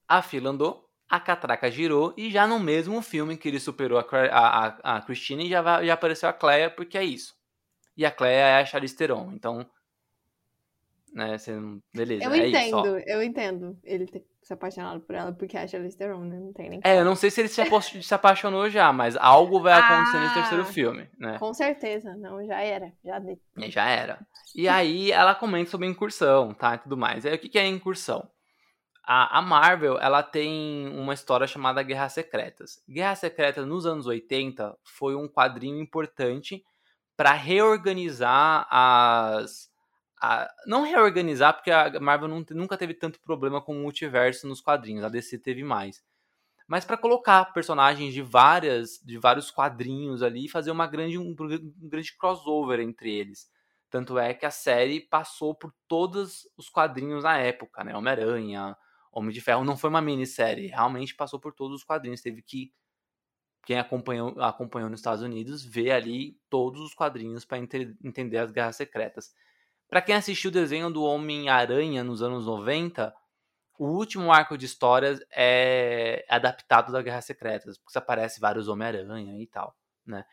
a 0.07 0.23
fila 0.23 0.51
andou, 0.51 0.89
a 1.09 1.19
catraca 1.19 1.71
girou 1.71 2.15
e 2.17 2.31
já 2.31 2.47
no 2.47 2.61
mesmo 2.61 3.03
filme 3.03 3.37
que 3.37 3.49
ele 3.49 3.59
superou 3.59 3.99
a, 3.99 4.05
a, 4.31 4.97
a 4.97 5.03
Christine 5.03 5.49
já, 5.49 5.83
já 5.85 5.95
apareceu 5.95 6.29
a 6.29 6.33
Clea, 6.33 6.71
porque 6.71 6.97
é 6.97 7.05
isso. 7.05 7.35
E 7.97 8.07
a 8.07 8.11
Clea 8.11 8.31
é 8.31 8.61
a 8.61 8.65
Charlize 8.65 8.97
Theron, 8.97 9.33
então 9.33 9.69
né? 11.13 11.37
Você, 11.37 11.53
beleza. 11.95 12.25
Eu 12.25 12.33
é 12.33 12.49
entendo, 12.49 12.99
isso, 12.99 13.09
eu 13.09 13.23
entendo 13.23 13.79
ele 13.85 14.07
ter 14.07 14.25
se 14.43 14.55
apaixonado 14.55 15.01
por 15.01 15.15
ela 15.15 15.33
porque 15.33 15.57
é 15.57 15.63
a 15.63 15.67
Charlize 15.67 15.97
Theron, 15.97 16.25
né? 16.25 16.39
Não 16.39 16.53
tem 16.53 16.71
nem. 16.71 16.81
É, 16.83 16.99
eu 16.99 17.05
não 17.05 17.15
sei 17.15 17.31
se 17.31 17.41
ele 17.41 17.49
se, 17.49 17.63
se 18.03 18.15
apaixonou 18.15 18.69
já, 18.69 18.93
mas 18.93 19.17
algo 19.17 19.61
vai 19.61 19.75
acontecer 19.79 20.17
ah, 20.17 20.21
nesse 20.21 20.35
terceiro 20.35 20.65
filme, 20.65 21.09
né? 21.19 21.39
Com 21.39 21.53
certeza, 21.55 22.17
não, 22.17 22.45
já 22.45 22.61
era, 22.61 22.93
já 23.05 23.19
de... 23.19 23.39
Já 23.69 23.89
era. 23.89 24.19
E 24.55 24.69
aí 24.69 25.13
ela 25.13 25.35
comenta 25.35 25.71
sobre 25.71 25.87
incursão, 25.87 26.55
tá? 26.55 26.75
E 26.75 26.79
tudo 26.79 26.97
mais. 26.97 27.25
Aí 27.25 27.35
o 27.35 27.39
que 27.39 27.59
é 27.59 27.63
a 27.63 27.69
incursão? 27.69 28.29
A, 29.05 29.39
a 29.39 29.43
Marvel, 29.43 29.99
ela 30.01 30.23
tem 30.23 30.89
uma 30.97 31.15
história 31.15 31.47
chamada 31.47 31.83
Guerras 31.83 32.13
Secretas. 32.13 32.83
Guerras 32.89 33.19
Secretas, 33.19 33.67
nos 33.67 33.87
anos 33.87 34.07
80, 34.07 34.77
foi 34.85 35.15
um 35.15 35.29
quadrinho 35.29 35.81
importante 35.81 36.63
para 37.17 37.33
reorganizar 37.33 38.67
as 38.71 39.70
a, 40.21 40.53
não 40.67 40.83
reorganizar, 40.83 41.55
porque 41.55 41.71
a 41.71 41.99
Marvel 42.01 42.29
não, 42.29 42.45
nunca 42.51 42.77
teve 42.77 42.95
tanto 42.95 43.21
problema 43.21 43.61
com 43.61 43.73
o 43.73 43.81
multiverso 43.81 44.47
nos 44.47 44.61
quadrinhos, 44.61 45.05
a 45.05 45.09
DC 45.09 45.39
teve 45.39 45.65
mais. 45.65 46.03
Mas 46.69 46.85
para 46.85 46.97
colocar 46.97 47.47
personagens 47.53 48.15
de 48.15 48.23
várias, 48.23 49.01
de 49.05 49.19
vários 49.19 49.51
quadrinhos 49.51 50.23
ali 50.23 50.45
e 50.47 50.49
fazer 50.49 50.71
uma 50.71 50.87
grande, 50.87 51.19
um, 51.19 51.31
um 51.31 51.89
grande 51.89 52.17
crossover 52.17 52.79
entre 52.79 53.11
eles. 53.13 53.51
Tanto 53.91 54.17
é 54.19 54.33
que 54.33 54.47
a 54.47 54.53
série 54.53 55.01
passou 55.01 55.53
por 55.53 55.75
todos 55.89 56.49
os 56.57 56.69
quadrinhos 56.69 57.25
na 57.25 57.39
época, 57.39 57.83
né? 57.83 57.97
Homem-Aranha, 57.97 58.77
Homem 59.11 59.33
de 59.33 59.41
Ferro, 59.41 59.65
não 59.65 59.77
foi 59.77 59.91
uma 59.91 60.01
minissérie, 60.01 60.69
realmente 60.69 61.15
passou 61.17 61.41
por 61.41 61.53
todos 61.53 61.79
os 61.79 61.85
quadrinhos. 61.85 62.21
Teve 62.21 62.41
que 62.41 62.73
quem 63.65 63.79
acompanhou, 63.79 64.41
acompanhou 64.41 64.89
nos 64.89 65.01
Estados 65.01 65.23
Unidos 65.23 65.65
ver 65.65 65.91
ali 65.91 66.39
todos 66.49 66.81
os 66.81 66.95
quadrinhos 66.95 67.45
para 67.45 67.59
entender 67.59 68.39
as 68.39 68.53
guerras 68.53 68.77
secretas. 68.77 69.35
Para 69.91 70.01
quem 70.01 70.15
assistiu 70.15 70.51
o 70.51 70.55
desenho 70.55 70.89
do 70.89 71.03
Homem-Aranha 71.03 72.05
nos 72.05 72.23
anos 72.23 72.47
90, 72.47 73.13
o 73.77 73.89
último 73.89 74.33
arco 74.33 74.57
de 74.57 74.65
histórias 74.65 75.21
é 75.33 76.25
adaptado 76.29 76.93
da 76.93 77.03
Guerra 77.03 77.21
Secretas, 77.21 77.77
porque 77.77 77.99
aparece 77.99 78.39
vários 78.39 78.69
Homem-Aranha 78.69 79.37
e 79.43 79.49
tal, 79.49 79.77
né? 80.07 80.25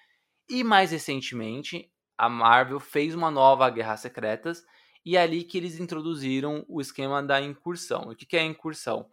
E 0.47 0.63
mais 0.63 0.91
recentemente, 0.91 1.91
a 2.15 2.29
Marvel 2.29 2.79
fez 2.79 3.15
uma 3.15 3.31
nova 3.31 3.67
Guerra 3.71 3.97
Secretas 3.97 4.63
e 5.03 5.17
é 5.17 5.23
ali 5.23 5.43
que 5.43 5.57
eles 5.57 5.79
introduziram 5.79 6.63
o 6.69 6.79
esquema 6.79 7.23
da 7.23 7.41
incursão. 7.41 8.09
O 8.09 8.15
que 8.15 8.37
é 8.37 8.41
a 8.41 8.45
incursão? 8.45 9.09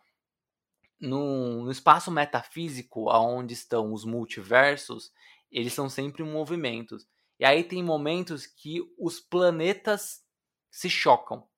No, 1.01 1.65
no 1.65 1.71
espaço 1.71 2.11
metafísico, 2.11 3.11
onde 3.11 3.55
estão 3.55 3.95
os 3.95 4.05
multiversos, 4.05 5.11
eles 5.51 5.73
são 5.73 5.89
sempre 5.89 6.23
movimentos. 6.23 7.07
E 7.41 7.47
aí 7.47 7.65
tem 7.65 7.83
momentos 7.83 8.47
que 8.47 8.81
os 8.99 9.21
planetas 9.21 10.24
se 10.75 10.91
chocam, 10.91 11.49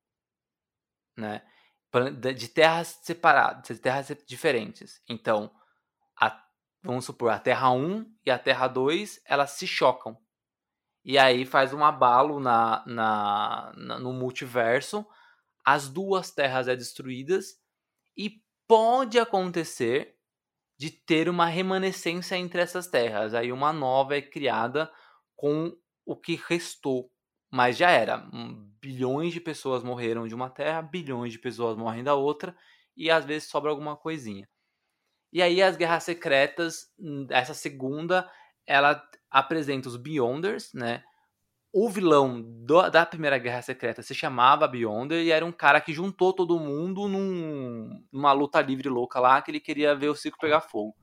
né? 1.17 1.43
De 2.35 2.49
terras 2.49 3.01
separadas, 3.03 3.67
de 3.67 3.81
terras 3.81 4.15
diferentes. 4.27 5.03
Então, 5.09 5.51
a, 6.21 6.45
vamos 6.83 7.07
supor, 7.07 7.31
a 7.31 7.39
Terra 7.39 7.71
1 7.71 8.15
e 8.27 8.31
a 8.31 8.39
Terra 8.39 8.69
2, 8.69 9.23
elas 9.25 9.53
se 9.53 9.67
chocam. 9.67 10.21
E 11.03 11.17
aí 11.17 11.47
faz 11.47 11.73
um 11.73 11.83
abalo 11.83 12.39
na, 12.39 12.85
na, 12.87 13.73
na 13.75 13.99
no 13.99 14.13
multiverso. 14.13 15.07
As 15.65 15.89
duas 15.89 16.31
terras 16.31 16.69
é 16.69 16.77
destruídas 16.77 17.59
e 18.15 18.43
pode 18.69 19.19
acontecer 19.19 20.15
de 20.79 20.91
ter 20.91 21.31
uma 21.31 21.47
remanescência 21.47 22.37
entre 22.37 22.61
essas 22.61 22.87
terras. 22.87 23.33
Aí 23.33 23.51
uma 23.51 23.73
nova 23.73 24.15
é 24.15 24.21
criada 24.21 24.93
com 25.35 25.75
o 26.05 26.15
que 26.15 26.39
restou 26.47 27.11
mas 27.57 27.79
já 27.79 27.91
era. 27.91 28.23
Bilhões 28.83 29.33
de 29.33 29.41
pessoas 29.41 29.83
morreram 29.83 30.29
de 30.29 30.35
uma 30.35 30.51
terra, 30.51 30.83
bilhões 30.83 31.33
de 31.33 31.39
pessoas 31.39 31.75
morrem 31.75 32.05
da 32.05 32.15
outra, 32.15 32.55
e 32.95 33.11
às 33.11 33.25
vezes 33.25 33.49
sobra 33.49 33.71
alguma 33.71 33.97
coisinha. 33.97 34.47
E 35.33 35.41
aí 35.41 35.63
as 35.63 35.75
guerras 35.75 36.05
secretas, 36.05 36.93
hum, 36.99 37.27
essa 37.31 37.55
segunda, 37.55 38.31
ela 38.67 39.03
apresenta 39.31 39.89
os 39.89 39.97
Beyonders, 39.97 40.71
né? 40.75 41.03
O 41.73 41.89
vilão 41.89 42.43
do, 42.43 42.91
da 42.91 43.07
primeira 43.07 43.39
guerra 43.39 43.63
secreta 43.63 44.03
se 44.03 44.15
chamava 44.15 44.69
Beyonder 44.69 45.25
e 45.25 45.31
era 45.31 45.45
um 45.45 45.53
cara 45.53 45.81
que 45.81 45.95
juntou 45.95 46.33
todo 46.35 46.61
mundo 46.61 47.09
num, 47.09 48.05
numa 48.13 48.33
luta 48.33 48.61
livre 48.61 48.89
louca 48.89 49.19
lá 49.19 49.41
que 49.41 49.51
ele 49.51 49.61
queria 49.61 49.95
ver 49.95 50.09
o 50.09 50.15
circo 50.15 50.39
pegar 50.39 50.61
fogo. 50.61 50.95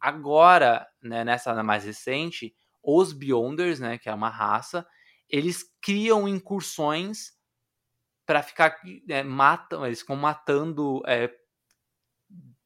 Agora, 0.00 0.86
né, 1.02 1.24
nessa 1.24 1.62
mais 1.62 1.84
recente, 1.84 2.54
os 2.82 3.12
Beyonders, 3.12 3.78
né, 3.78 3.98
que 3.98 4.08
é 4.08 4.14
uma 4.14 4.28
raça, 4.28 4.86
eles 5.30 5.62
criam 5.80 6.28
incursões 6.28 7.32
para 8.26 8.42
ficar 8.42 8.80
é, 9.08 9.22
matam 9.22 9.86
eles 9.86 10.00
ficam 10.00 10.16
matando 10.16 11.02
é, 11.06 11.32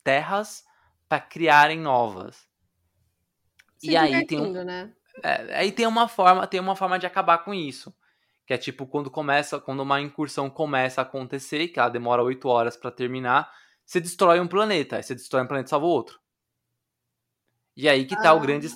terras 0.03 0.65
para 1.09 1.21
criarem 1.21 1.79
novas 1.79 2.49
Se 3.79 3.91
e 3.91 3.97
aí 3.97 4.27
tem 4.27 4.41
um, 4.41 4.65
né? 4.65 4.93
é, 5.23 5.59
aí 5.59 5.73
tem 5.73 5.87
uma 5.87 6.09
forma 6.09 6.47
tem 6.47 6.61
uma 6.61 6.75
forma 6.75 6.99
de 6.99 7.07
acabar 7.07 7.39
com 7.39 7.53
isso 7.53 7.95
que 8.47 8.53
é 8.53 8.59
tipo 8.59 8.87
quando 8.87 9.11
começa 9.11 9.61
quando 9.61 9.81
uma 9.81 10.01
incursão 10.01 10.49
começa 10.51 11.01
a 11.01 11.05
acontecer 11.05 11.69
que 11.69 11.79
ela 11.79 11.89
demora 11.89 12.23
oito 12.23 12.49
horas 12.49 12.77
para 12.77 12.91
terminar 12.91 13.53
você 13.85 14.01
destrói 14.01 14.41
um 14.41 14.49
planeta 14.49 14.97
aí 14.97 15.03
você 15.03 15.15
destrói 15.15 15.45
um 15.45 15.49
planeta 15.49 15.69
e 15.69 15.71
salva 15.71 15.87
outro 15.87 16.21
e 17.77 17.89
aí 17.89 18.07
que 18.07 18.17
tá 18.17 18.31
ah. 18.31 18.35
o 18.35 18.41
grande 18.41 18.69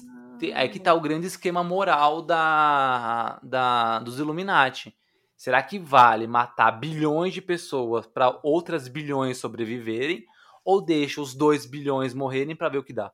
é 0.43 0.69
que 0.69 0.81
tá 0.81 0.95
o 0.95 1.01
grande 1.01 1.27
esquema 1.27 1.63
moral 1.63 2.23
da, 2.23 3.39
da 3.43 3.99
dos 4.01 4.19
Illuminati. 4.19 4.97
Será 5.37 5.63
que 5.63 5.79
vale 5.79 6.27
matar 6.27 6.73
bilhões 6.73 7.33
de 7.33 7.41
pessoas 7.41 8.07
para 8.07 8.41
outras 8.43 8.89
bilhões 8.89 9.39
sobreviverem 9.39 10.25
ou 10.65 10.85
deixa 10.85 11.21
os 11.21 11.35
2 11.35 11.67
bilhões 11.67 12.13
morrerem 12.13 12.57
para 12.57 12.69
ver 12.69 12.79
o 12.79 12.85
que 12.85 12.93
dá? 12.93 13.13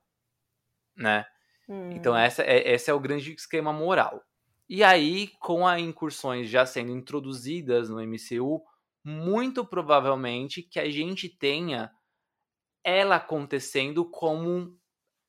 Né? 0.97 1.27
Hum. 1.69 1.91
Então 1.91 2.17
essa 2.17 2.43
é, 2.43 2.73
esse 2.73 2.91
é 2.91 2.95
o 2.95 3.01
grande 3.01 3.33
esquema 3.35 3.73
moral. 3.73 4.23
E 4.69 4.83
aí, 4.83 5.29
com 5.41 5.67
as 5.67 5.81
incursões 5.81 6.49
já 6.49 6.65
sendo 6.65 6.91
introduzidas 6.91 7.91
no 7.91 8.01
MCU, 8.01 8.63
muito 9.05 9.65
provavelmente 9.65 10.63
que 10.63 10.81
a 10.81 10.91
gente 10.91 11.29
tenha 11.29 11.91
ela 12.83 13.17
acontecendo 13.17 14.09
como 14.09 14.75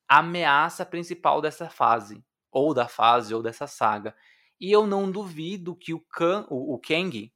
ameaça 0.07 0.85
principal 0.85 1.41
dessa 1.41 1.69
fase, 1.69 2.23
ou 2.51 2.73
da 2.73 2.87
fase, 2.87 3.33
ou 3.33 3.41
dessa 3.41 3.67
saga. 3.67 4.15
E 4.59 4.71
eu 4.71 4.87
não 4.87 5.11
duvido 5.11 5.75
que 5.75 5.93
o, 5.93 5.99
Kang, 5.99 6.47
o, 6.49 6.75
o 6.75 6.79
Kang, 6.79 7.33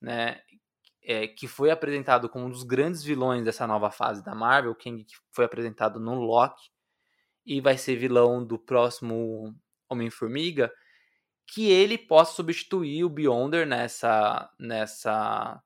né, 0.00 0.40
é, 1.02 1.26
que 1.26 1.46
foi 1.46 1.70
apresentado 1.70 2.28
como 2.28 2.46
um 2.46 2.50
dos 2.50 2.62
grandes 2.62 3.02
vilões 3.02 3.44
dessa 3.44 3.66
nova 3.66 3.90
fase 3.90 4.24
da 4.24 4.34
Marvel, 4.34 4.72
o 4.72 4.76
Kang 4.76 5.04
que 5.04 5.14
foi 5.32 5.44
apresentado 5.44 6.00
no 6.00 6.14
Loki, 6.14 6.70
e 7.44 7.60
vai 7.60 7.76
ser 7.76 7.96
vilão 7.96 8.44
do 8.44 8.58
próximo 8.58 9.54
Homem-Formiga, 9.88 10.72
que 11.46 11.70
ele 11.70 11.98
possa 11.98 12.32
substituir 12.32 13.04
o 13.04 13.10
Beyonder 13.10 13.66
nessa, 13.66 14.50
nessa 14.58 15.62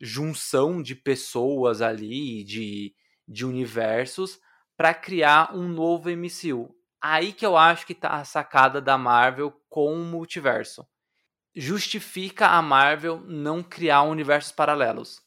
junção 0.00 0.82
de 0.82 0.94
pessoas 0.96 1.80
ali, 1.80 2.42
de, 2.42 2.94
de 3.26 3.46
universos, 3.46 4.40
para 4.78 4.94
criar 4.94 5.56
um 5.56 5.66
novo 5.66 6.08
MCU. 6.08 6.72
Aí 7.02 7.32
que 7.32 7.44
eu 7.44 7.56
acho 7.56 7.84
que 7.84 7.96
tá 7.96 8.10
a 8.10 8.24
sacada 8.24 8.80
da 8.80 8.96
Marvel 8.96 9.50
com 9.68 9.92
o 9.92 10.04
multiverso. 10.04 10.86
justifica 11.54 12.46
a 12.46 12.62
Marvel 12.62 13.20
não 13.26 13.64
criar 13.64 14.02
universos 14.02 14.52
paralelos. 14.52 15.20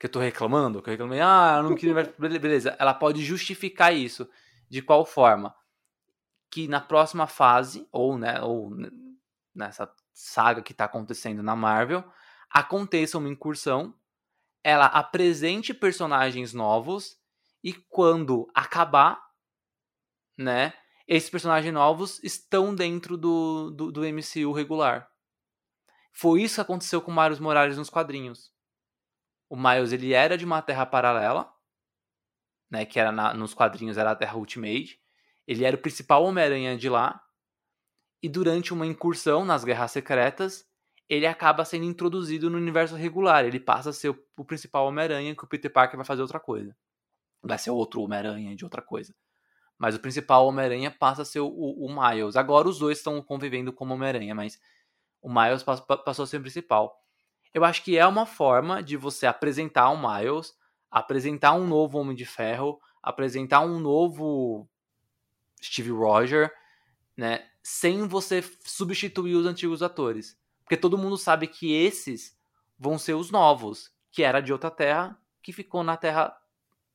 Que 0.00 0.06
eu 0.06 0.10
tô 0.10 0.18
reclamando, 0.18 0.82
que 0.82 0.90
eu 0.90 0.92
reclamei, 0.92 1.20
ah, 1.20 1.54
eu 1.58 1.62
não 1.62 1.76
queria 1.76 1.94
universo. 1.94 2.14
Beleza, 2.20 2.76
ela 2.80 2.92
pode 2.92 3.24
justificar 3.24 3.94
isso. 3.94 4.28
De 4.68 4.82
qual 4.82 5.06
forma? 5.06 5.54
Que 6.50 6.66
na 6.66 6.80
próxima 6.80 7.28
fase, 7.28 7.86
ou, 7.92 8.18
né, 8.18 8.40
ou 8.40 8.72
nessa 9.54 9.88
saga 10.12 10.60
que 10.60 10.74
tá 10.74 10.86
acontecendo 10.86 11.42
na 11.42 11.54
Marvel, 11.54 12.02
aconteça 12.50 13.16
uma 13.16 13.28
incursão, 13.28 13.94
ela 14.64 14.86
apresente 14.86 15.72
personagens 15.72 16.52
novos 16.52 17.22
e 17.64 17.72
quando 17.72 18.46
acabar, 18.54 19.18
né, 20.36 20.74
esses 21.08 21.30
personagens 21.30 21.72
novos 21.72 22.22
estão 22.22 22.74
dentro 22.74 23.16
do, 23.16 23.70
do, 23.70 23.90
do 23.90 24.02
MCU 24.02 24.52
regular. 24.52 25.10
Foi 26.12 26.42
isso 26.42 26.56
que 26.56 26.60
aconteceu 26.60 27.00
com 27.00 27.10
o 27.10 27.14
Miles 27.14 27.40
Morales 27.40 27.78
nos 27.78 27.88
quadrinhos. 27.88 28.52
O 29.48 29.56
Miles 29.56 29.92
ele 29.92 30.12
era 30.12 30.36
de 30.36 30.44
uma 30.44 30.60
terra 30.60 30.84
paralela, 30.84 31.50
né, 32.70 32.84
que 32.84 33.00
era 33.00 33.10
na, 33.10 33.32
nos 33.32 33.54
quadrinhos 33.54 33.96
era 33.96 34.10
a 34.10 34.16
Terra 34.16 34.36
Ultimate. 34.36 35.00
Ele 35.46 35.64
era 35.64 35.76
o 35.76 35.80
principal 35.80 36.22
Homem-Aranha 36.24 36.76
de 36.76 36.90
lá. 36.90 37.22
E 38.22 38.28
durante 38.28 38.74
uma 38.74 38.86
incursão 38.86 39.44
nas 39.44 39.64
Guerras 39.64 39.90
Secretas, 39.90 40.66
ele 41.08 41.26
acaba 41.26 41.64
sendo 41.64 41.84
introduzido 41.84 42.50
no 42.50 42.58
universo 42.58 42.94
regular. 42.94 43.44
Ele 43.44 43.60
passa 43.60 43.90
a 43.90 43.92
ser 43.92 44.10
o, 44.10 44.24
o 44.36 44.44
principal 44.44 44.86
Homem-Aranha, 44.86 45.34
que 45.34 45.44
o 45.44 45.46
Peter 45.46 45.72
Parker 45.72 45.96
vai 45.96 46.06
fazer 46.06 46.22
outra 46.22 46.40
coisa. 46.40 46.74
Vai 47.44 47.58
ser 47.58 47.70
outro 47.70 48.00
Homem-Aranha 48.00 48.56
de 48.56 48.64
outra 48.64 48.80
coisa. 48.80 49.14
Mas 49.78 49.94
o 49.94 50.00
principal 50.00 50.46
Homem-Aranha 50.46 50.90
passa 50.90 51.22
a 51.22 51.24
ser 51.24 51.40
o, 51.40 51.48
o, 51.48 51.88
Miles. 51.88 52.36
Agora 52.36 52.68
os 52.68 52.78
dois 52.78 52.98
estão 52.98 53.20
convivendo 53.22 53.72
como 53.72 53.94
Homem-Aranha, 53.94 54.34
mas 54.34 54.58
o 55.20 55.28
Miles 55.28 55.62
passou 55.62 56.22
a 56.22 56.26
ser 56.26 56.38
o 56.38 56.40
principal. 56.40 56.96
Eu 57.52 57.64
acho 57.64 57.82
que 57.82 57.98
é 57.98 58.06
uma 58.06 58.26
forma 58.26 58.82
de 58.82 58.96
você 58.96 59.26
apresentar 59.26 59.90
o 59.90 59.96
Miles, 59.96 60.54
apresentar 60.90 61.52
um 61.52 61.66
novo 61.66 61.98
Homem 61.98 62.16
de 62.16 62.24
Ferro, 62.24 62.80
apresentar 63.02 63.60
um 63.60 63.78
novo 63.78 64.68
Steve 65.62 65.90
Roger, 65.90 66.52
né? 67.16 67.46
Sem 67.62 68.06
você 68.06 68.42
substituir 68.64 69.34
os 69.34 69.46
antigos 69.46 69.82
atores. 69.82 70.38
Porque 70.62 70.76
todo 70.76 70.98
mundo 70.98 71.16
sabe 71.16 71.46
que 71.46 71.72
esses 71.72 72.38
vão 72.78 72.98
ser 72.98 73.14
os 73.14 73.30
novos, 73.30 73.92
que 74.10 74.22
era 74.22 74.40
de 74.40 74.52
outra 74.52 74.70
terra, 74.70 75.18
que 75.42 75.52
ficou 75.52 75.84
na 75.84 75.96
terra 75.96 76.34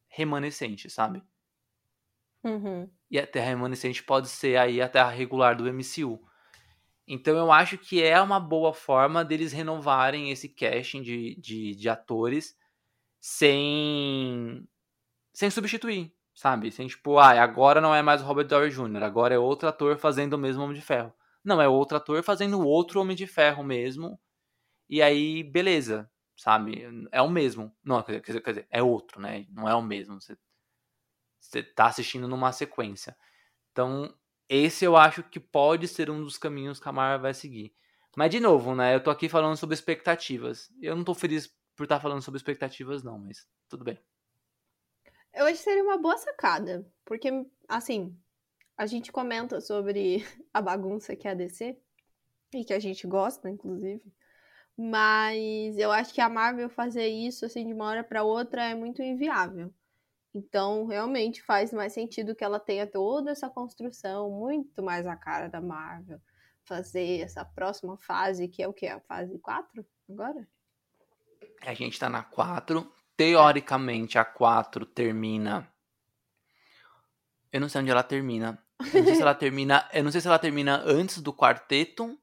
remanescente, 0.10 0.90
sabe? 0.90 1.24
Uhum. 2.44 2.90
E 3.10 3.20
a 3.20 3.26
Terra 3.26 3.48
remanescente 3.48 4.04
pode 4.04 4.28
ser 4.28 4.58
aí 4.58 4.82
a 4.82 4.90
Terra 4.90 5.10
regular 5.10 5.56
do 5.56 5.72
MCU. 5.72 6.20
Então 7.08 7.36
eu 7.36 7.52
acho 7.52 7.78
que 7.78 8.04
é 8.04 8.22
uma 8.22 8.40
boa 8.40 8.74
forma 8.74 9.26
deles 9.26 9.52
renovarem 9.52 10.30
esse 10.32 10.48
casting 10.48 11.02
de, 11.02 11.36
de, 11.40 11.76
de 11.76 11.90
atores 11.90 12.56
sem 13.20 14.68
sem 15.34 15.50
substituir, 15.50 16.14
sabe? 16.34 16.72
Sem 16.72 16.88
tipo, 16.88 17.18
ah, 17.18 17.42
agora 17.42 17.82
não 17.82 17.96
é 17.96 18.02
mais 18.02 18.22
o 18.22 18.26
Robert 18.26 18.48
Downey 18.48 18.70
Jr., 18.70 19.04
agora 19.04 19.34
é 19.34 19.40
outro 19.40 19.70
ator 19.70 19.98
fazendo 19.98 20.34
o 20.34 20.38
mesmo 20.38 20.64
Homem 20.64 20.76
de 20.76 20.82
Ferro. 20.82 21.14
Não, 21.44 21.62
é 21.62 21.68
outro 21.68 21.98
ator 21.98 22.22
fazendo 22.24 22.62
outro 22.62 23.00
Homem 23.02 23.16
de 23.16 23.26
Ferro 23.26 23.64
mesmo. 23.64 24.20
E 24.90 25.02
aí, 25.02 25.44
beleza, 25.44 26.10
sabe? 26.40 26.88
É 27.12 27.22
o 27.22 27.30
mesmo. 27.30 27.76
Não, 27.84 28.02
quer 28.02 28.22
dizer, 28.22 28.42
quer 28.42 28.52
dizer 28.52 28.68
é 28.72 28.82
outro, 28.82 29.22
né? 29.22 29.46
Não 29.50 29.68
é 29.68 29.76
o 29.76 29.82
mesmo. 29.82 30.20
Você 30.20 30.38
você 31.40 31.64
tá 31.64 31.88
assistindo 31.88 32.28
numa 32.28 32.52
sequência. 32.52 33.18
Então, 33.72 34.14
esse 34.48 34.86
eu 34.86 34.96
acho 34.96 35.24
que 35.24 35.40
pode 35.40 35.88
ser 35.88 36.10
um 36.10 36.24
dos 36.24 36.38
caminhos 36.38 36.80
que 36.80 36.88
a 36.88 36.92
Marvel 36.92 37.22
vai 37.22 37.34
seguir. 37.34 37.74
Mas, 38.16 38.32
de 38.32 38.40
novo, 38.40 38.76
né? 38.76 38.96
Eu 38.96 39.04
tô 39.04 39.10
aqui 39.10 39.30
falando 39.30 39.56
sobre 39.56 39.74
expectativas. 39.74 40.70
Eu 40.82 40.96
não 40.96 41.04
tô 41.04 41.14
feliz 41.14 41.48
por 41.76 41.84
estar 41.84 41.96
tá 41.96 42.02
falando 42.02 42.22
sobre 42.22 42.38
expectativas, 42.38 43.04
não, 43.04 43.18
mas 43.18 43.48
tudo 43.68 43.84
bem. 43.84 43.98
Eu 45.34 45.46
acho 45.46 45.58
que 45.58 45.64
seria 45.64 45.84
uma 45.84 45.98
boa 45.98 46.18
sacada. 46.18 46.86
Porque, 47.06 47.30
assim, 47.68 48.18
a 48.78 48.86
gente 48.86 49.12
comenta 49.12 49.62
sobre 49.62 50.26
a 50.54 50.62
bagunça 50.62 51.16
que 51.16 51.28
é 51.28 51.32
a 51.32 51.36
DC. 51.36 51.78
E 52.54 52.66
que 52.66 52.74
a 52.74 52.80
gente 52.80 53.06
gosta, 53.08 53.50
inclusive. 53.50 54.04
Mas 54.82 55.78
eu 55.78 55.92
acho 55.92 56.14
que 56.14 56.22
a 56.22 56.30
Marvel 56.30 56.70
fazer 56.70 57.06
isso, 57.06 57.46
assim, 57.46 57.68
de 57.68 57.74
uma 57.74 57.84
hora 57.84 58.02
para 58.02 58.24
outra 58.24 58.64
é 58.64 58.74
muito 58.74 59.02
inviável. 59.04 59.74
Então, 60.34 60.86
realmente 60.86 61.44
faz 61.44 61.74
mais 61.74 61.92
sentido 61.92 62.34
que 62.34 62.46
ela 62.46 62.62
tenha 62.62 62.88
toda 62.88 63.30
essa 63.30 63.50
construção 63.50 64.32
muito 64.32 64.82
mais 64.82 65.06
a 65.06 65.18
cara 65.18 65.50
da 65.50 65.60
Marvel. 65.60 66.22
Fazer 66.64 67.20
essa 67.20 67.44
próxima 67.44 67.98
fase, 67.98 68.48
que 68.48 68.64
é 68.64 68.70
o 68.70 68.74
que? 68.74 68.88
A 68.88 69.02
fase 69.02 69.38
4 69.40 69.86
agora? 70.10 70.48
A 71.66 71.74
gente 71.74 72.00
tá 72.00 72.08
na 72.08 72.24
4. 72.24 72.90
Teoricamente, 73.18 74.18
a 74.18 74.24
4 74.24 74.86
termina. 74.86 75.70
Eu 77.52 77.60
não 77.60 77.68
sei 77.68 77.82
onde 77.82 77.92
ela 77.92 78.04
termina. 78.04 78.64
Eu 78.94 79.02
não 79.02 79.08
sei 79.08 79.16
se 79.16 79.22
ela 79.22 79.36
termina. 79.36 79.90
Eu 79.92 80.04
não 80.06 80.12
sei 80.14 80.22
se 80.22 80.28
ela 80.30 80.40
termina 80.40 80.82
antes 80.86 81.22
do 81.22 81.34
quarteto 81.34 82.18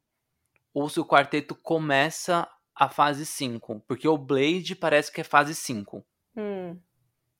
ou 0.76 0.90
se 0.90 1.00
o 1.00 1.06
quarteto 1.06 1.54
começa 1.54 2.46
a 2.74 2.90
fase 2.90 3.24
5. 3.24 3.80
Porque 3.88 4.06
o 4.06 4.18
Blade 4.18 4.76
parece 4.76 5.10
que 5.10 5.22
é 5.22 5.24
fase 5.24 5.54
5. 5.54 6.04
Hum. 6.36 6.78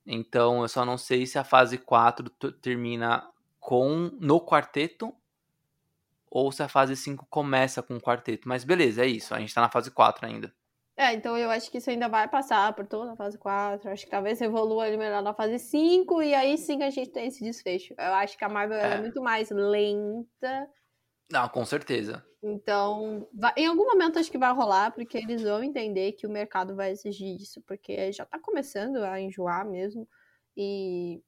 Então 0.06 0.62
eu 0.62 0.68
só 0.68 0.86
não 0.86 0.96
sei 0.96 1.26
se 1.26 1.38
a 1.38 1.44
fase 1.44 1.76
4 1.76 2.30
termina 2.62 3.30
com 3.60 4.10
no 4.18 4.40
quarteto 4.40 5.14
ou 6.30 6.50
se 6.50 6.62
a 6.62 6.68
fase 6.68 6.96
5 6.96 7.26
começa 7.28 7.82
com 7.82 7.96
o 7.96 8.00
quarteto. 8.00 8.48
Mas 8.48 8.64
beleza, 8.64 9.04
é 9.04 9.06
isso. 9.06 9.34
A 9.34 9.38
gente 9.38 9.54
tá 9.54 9.60
na 9.60 9.70
fase 9.70 9.90
4 9.90 10.24
ainda. 10.24 10.50
É, 10.96 11.12
então 11.12 11.36
eu 11.36 11.50
acho 11.50 11.70
que 11.70 11.76
isso 11.76 11.90
ainda 11.90 12.08
vai 12.08 12.26
passar 12.26 12.72
por 12.72 12.86
toda 12.86 13.12
a 13.12 13.16
fase 13.16 13.36
4. 13.36 13.90
Acho 13.90 14.06
que 14.06 14.10
talvez 14.10 14.40
evolua 14.40 14.88
ele 14.88 14.96
melhor 14.96 15.22
na 15.22 15.34
fase 15.34 15.58
5 15.58 16.22
e 16.22 16.34
aí 16.34 16.56
sim 16.56 16.82
a 16.82 16.88
gente 16.88 17.10
tem 17.10 17.26
esse 17.26 17.44
desfecho. 17.44 17.92
Eu 17.98 18.14
acho 18.14 18.38
que 18.38 18.44
a 18.46 18.48
Marvel 18.48 18.78
é, 18.78 18.94
é 18.94 19.00
muito 19.02 19.20
mais 19.20 19.50
lenta. 19.50 20.70
Não, 21.30 21.46
com 21.50 21.66
certeza. 21.66 22.24
Então, 22.48 23.28
vai, 23.34 23.52
em 23.56 23.66
algum 23.66 23.84
momento 23.86 24.20
acho 24.20 24.30
que 24.30 24.38
vai 24.38 24.52
rolar, 24.54 24.92
porque 24.92 25.18
eles 25.18 25.42
vão 25.42 25.64
entender 25.64 26.12
que 26.12 26.28
o 26.28 26.30
mercado 26.30 26.76
vai 26.76 26.92
exigir 26.92 27.34
isso, 27.40 27.60
porque 27.62 28.12
já 28.12 28.24
tá 28.24 28.38
começando 28.38 28.98
a 28.98 29.20
enjoar 29.20 29.68
mesmo. 29.68 30.08
E 30.56 31.20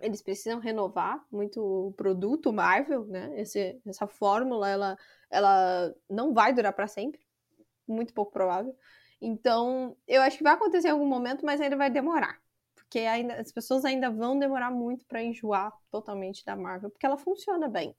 eles 0.00 0.22
precisam 0.22 0.58
renovar 0.58 1.22
muito 1.30 1.60
o 1.62 1.92
produto 1.92 2.50
Marvel, 2.50 3.04
né? 3.04 3.30
Esse, 3.38 3.78
essa 3.86 4.06
fórmula, 4.06 4.70
ela, 4.70 4.98
ela 5.30 5.94
não 6.08 6.32
vai 6.32 6.54
durar 6.54 6.72
para 6.72 6.86
sempre, 6.86 7.20
muito 7.86 8.14
pouco 8.14 8.32
provável. 8.32 8.74
Então, 9.20 9.94
eu 10.08 10.22
acho 10.22 10.38
que 10.38 10.44
vai 10.44 10.54
acontecer 10.54 10.88
em 10.88 10.92
algum 10.92 11.06
momento, 11.06 11.44
mas 11.44 11.60
ainda 11.60 11.76
vai 11.76 11.90
demorar. 11.90 12.40
Porque 12.74 13.00
ainda, 13.00 13.34
as 13.34 13.52
pessoas 13.52 13.84
ainda 13.84 14.10
vão 14.10 14.38
demorar 14.38 14.70
muito 14.70 15.04
para 15.04 15.22
enjoar 15.22 15.72
totalmente 15.90 16.42
da 16.42 16.56
Marvel, 16.56 16.88
porque 16.88 17.04
ela 17.04 17.18
funciona 17.18 17.68
bem. 17.68 17.94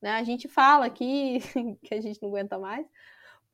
Né? 0.00 0.12
A 0.12 0.24
gente 0.24 0.48
fala 0.48 0.86
aqui 0.86 1.40
que 1.82 1.94
a 1.94 2.00
gente 2.00 2.20
não 2.22 2.28
aguenta 2.28 2.58
mais, 2.58 2.86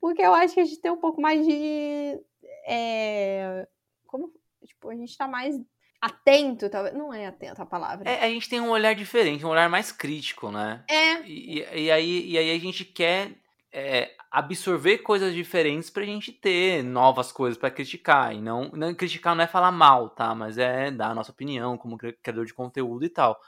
porque 0.01 0.23
eu 0.23 0.35
acho 0.35 0.55
que 0.55 0.61
a 0.61 0.65
gente 0.65 0.81
tem 0.81 0.91
um 0.91 0.97
pouco 0.97 1.21
mais 1.21 1.47
de. 1.47 2.21
É, 2.67 3.67
como? 4.07 4.33
Tipo, 4.65 4.91
a 4.91 4.95
gente 4.95 5.17
tá 5.17 5.27
mais 5.27 5.57
atento, 6.01 6.69
talvez. 6.69 6.95
Não 6.95 7.15
é 7.15 7.27
atento 7.27 7.63
a 7.63 7.67
palavra. 7.67 8.11
É, 8.11 8.25
a 8.25 8.29
gente 8.29 8.49
tem 8.49 8.61
um 8.61 8.71
olhar 8.71 8.95
diferente, 8.95 9.47
um 9.47 9.51
olhar 9.51 9.71
mais 9.71 9.93
crítico, 9.93 10.51
né? 10.51 10.85
É. 10.89 11.23
E, 11.23 11.61
e, 11.85 11.91
aí, 11.91 12.31
e 12.31 12.39
aí 12.39 12.51
a 12.51 12.59
gente 12.59 12.85
quer 12.85 13.33
é, 13.73 14.11
absorver 14.31 14.99
coisas 14.99 15.33
diferentes 15.33 15.89
pra 15.89 16.05
gente 16.05 16.33
ter 16.33 16.83
novas 16.83 17.31
coisas 17.31 17.57
para 17.57 17.71
criticar. 17.71 18.35
E 18.35 18.41
não, 18.41 18.71
não 18.73 18.95
criticar 18.95 19.35
não 19.35 19.45
é 19.45 19.47
falar 19.47 19.71
mal, 19.71 20.11
tá? 20.11 20.35
Mas 20.35 20.59
é 20.59 20.91
dar 20.91 21.11
a 21.11 21.15
nossa 21.15 21.31
opinião 21.31 21.79
como 21.79 21.97
criador 21.97 22.45
de 22.45 22.53
conteúdo 22.53 23.05
e 23.05 23.09
tal. 23.09 23.41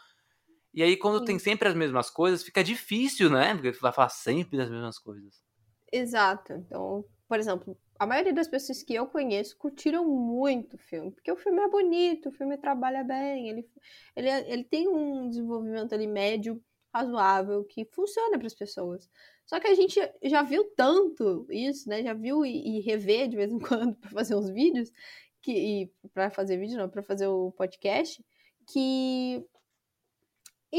E 0.74 0.82
aí, 0.82 0.96
quando 0.96 1.20
Sim. 1.20 1.24
tem 1.24 1.38
sempre 1.38 1.68
as 1.68 1.74
mesmas 1.74 2.10
coisas, 2.10 2.42
fica 2.42 2.62
difícil, 2.62 3.30
né? 3.30 3.54
Porque 3.54 3.70
vai 3.72 3.92
falar 3.92 4.08
sempre 4.08 4.58
das 4.58 4.68
mesmas 4.68 4.98
coisas. 4.98 5.40
Exato. 5.92 6.52
Então, 6.52 7.04
por 7.28 7.38
exemplo, 7.38 7.78
a 7.98 8.06
maioria 8.06 8.32
das 8.32 8.48
pessoas 8.48 8.82
que 8.82 8.92
eu 8.92 9.06
conheço 9.06 9.56
curtiram 9.56 10.04
muito 10.04 10.74
o 10.74 10.78
filme, 10.78 11.12
porque 11.12 11.30
o 11.30 11.36
filme 11.36 11.62
é 11.62 11.68
bonito, 11.68 12.28
o 12.28 12.32
filme 12.32 12.58
trabalha 12.58 13.04
bem, 13.04 13.48
ele, 13.48 13.68
ele, 14.16 14.28
ele 14.28 14.64
tem 14.64 14.88
um 14.88 15.28
desenvolvimento 15.28 15.94
ali 15.94 16.08
médio, 16.08 16.60
razoável, 16.92 17.64
que 17.64 17.84
funciona 17.84 18.36
para 18.36 18.46
as 18.46 18.54
pessoas. 18.54 19.08
Só 19.46 19.60
que 19.60 19.68
a 19.68 19.74
gente 19.74 20.00
já 20.24 20.42
viu 20.42 20.64
tanto 20.76 21.46
isso, 21.50 21.88
né? 21.88 22.02
Já 22.02 22.14
viu 22.14 22.44
e, 22.44 22.78
e 22.78 22.80
revê 22.80 23.28
de 23.28 23.36
vez 23.36 23.52
em 23.52 23.58
quando 23.60 23.96
para 23.96 24.10
fazer 24.10 24.34
uns 24.34 24.50
vídeos, 24.50 24.90
que 25.40 25.90
para 26.12 26.30
fazer 26.30 26.56
vídeo 26.56 26.78
não, 26.78 26.88
para 26.88 27.02
fazer 27.02 27.26
o 27.26 27.52
podcast, 27.52 28.24
que 28.66 29.44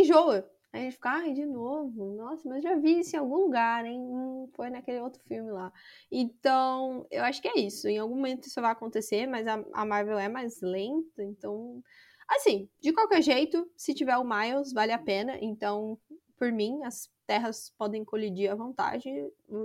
enjoa. 0.01 0.49
A 0.75 0.77
gente 0.77 0.93
fica, 0.95 1.09
ai, 1.09 1.31
de 1.31 1.45
novo, 1.45 2.13
nossa, 2.17 2.47
mas 2.49 2.61
já 2.61 2.75
vi 2.75 2.99
isso 2.99 3.15
em 3.15 3.19
algum 3.19 3.37
lugar, 3.37 3.85
hein? 3.85 3.97
Hum, 3.97 4.49
foi 4.53 4.69
naquele 4.69 4.99
outro 4.99 5.21
filme 5.23 5.49
lá. 5.49 5.71
Então, 6.11 7.07
eu 7.09 7.23
acho 7.23 7.41
que 7.41 7.47
é 7.47 7.57
isso. 7.57 7.87
Em 7.87 7.97
algum 7.97 8.15
momento 8.15 8.45
isso 8.45 8.59
vai 8.59 8.71
acontecer, 8.71 9.25
mas 9.25 9.47
a, 9.47 9.63
a 9.73 9.85
Marvel 9.85 10.19
é 10.19 10.27
mais 10.27 10.59
lenta, 10.61 11.23
então. 11.23 11.81
Assim, 12.27 12.69
de 12.81 12.91
qualquer 12.91 13.21
jeito, 13.21 13.71
se 13.77 13.93
tiver 13.93 14.17
o 14.17 14.25
Miles, 14.25 14.73
vale 14.73 14.91
a 14.91 14.99
pena. 14.99 15.37
Então, 15.39 15.97
por 16.37 16.51
mim, 16.51 16.83
as 16.83 17.09
terras 17.25 17.73
podem 17.77 18.03
colidir 18.03 18.51
à 18.51 18.55
vontade. 18.55 19.09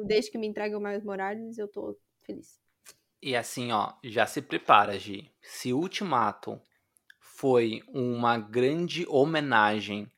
Desde 0.06 0.30
que 0.30 0.38
me 0.38 0.46
entregue 0.46 0.76
o 0.76 0.80
Miles 0.80 1.02
Morales, 1.02 1.58
eu 1.58 1.66
tô 1.66 1.98
feliz. 2.22 2.60
E 3.20 3.34
assim, 3.34 3.72
ó, 3.72 3.94
já 4.04 4.26
se 4.26 4.40
prepara, 4.40 4.96
Gi. 4.96 5.28
Se 5.42 5.72
Ultimato 5.72 6.60
foi 7.18 7.82
uma 7.88 8.38
grande 8.38 9.04
homenagem 9.08 10.08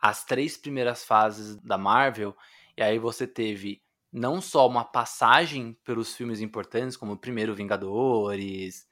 às 0.00 0.24
três 0.24 0.56
primeiras 0.56 1.04
fases 1.04 1.56
da 1.56 1.76
Marvel, 1.76 2.36
e 2.76 2.82
aí 2.82 2.98
você 2.98 3.26
teve 3.26 3.82
não 4.12 4.40
só 4.40 4.66
uma 4.66 4.84
passagem 4.84 5.78
pelos 5.84 6.14
filmes 6.14 6.40
importantes, 6.40 6.96
como 6.96 7.12
o 7.12 7.18
primeiro 7.18 7.54
Vingadores, 7.54 8.86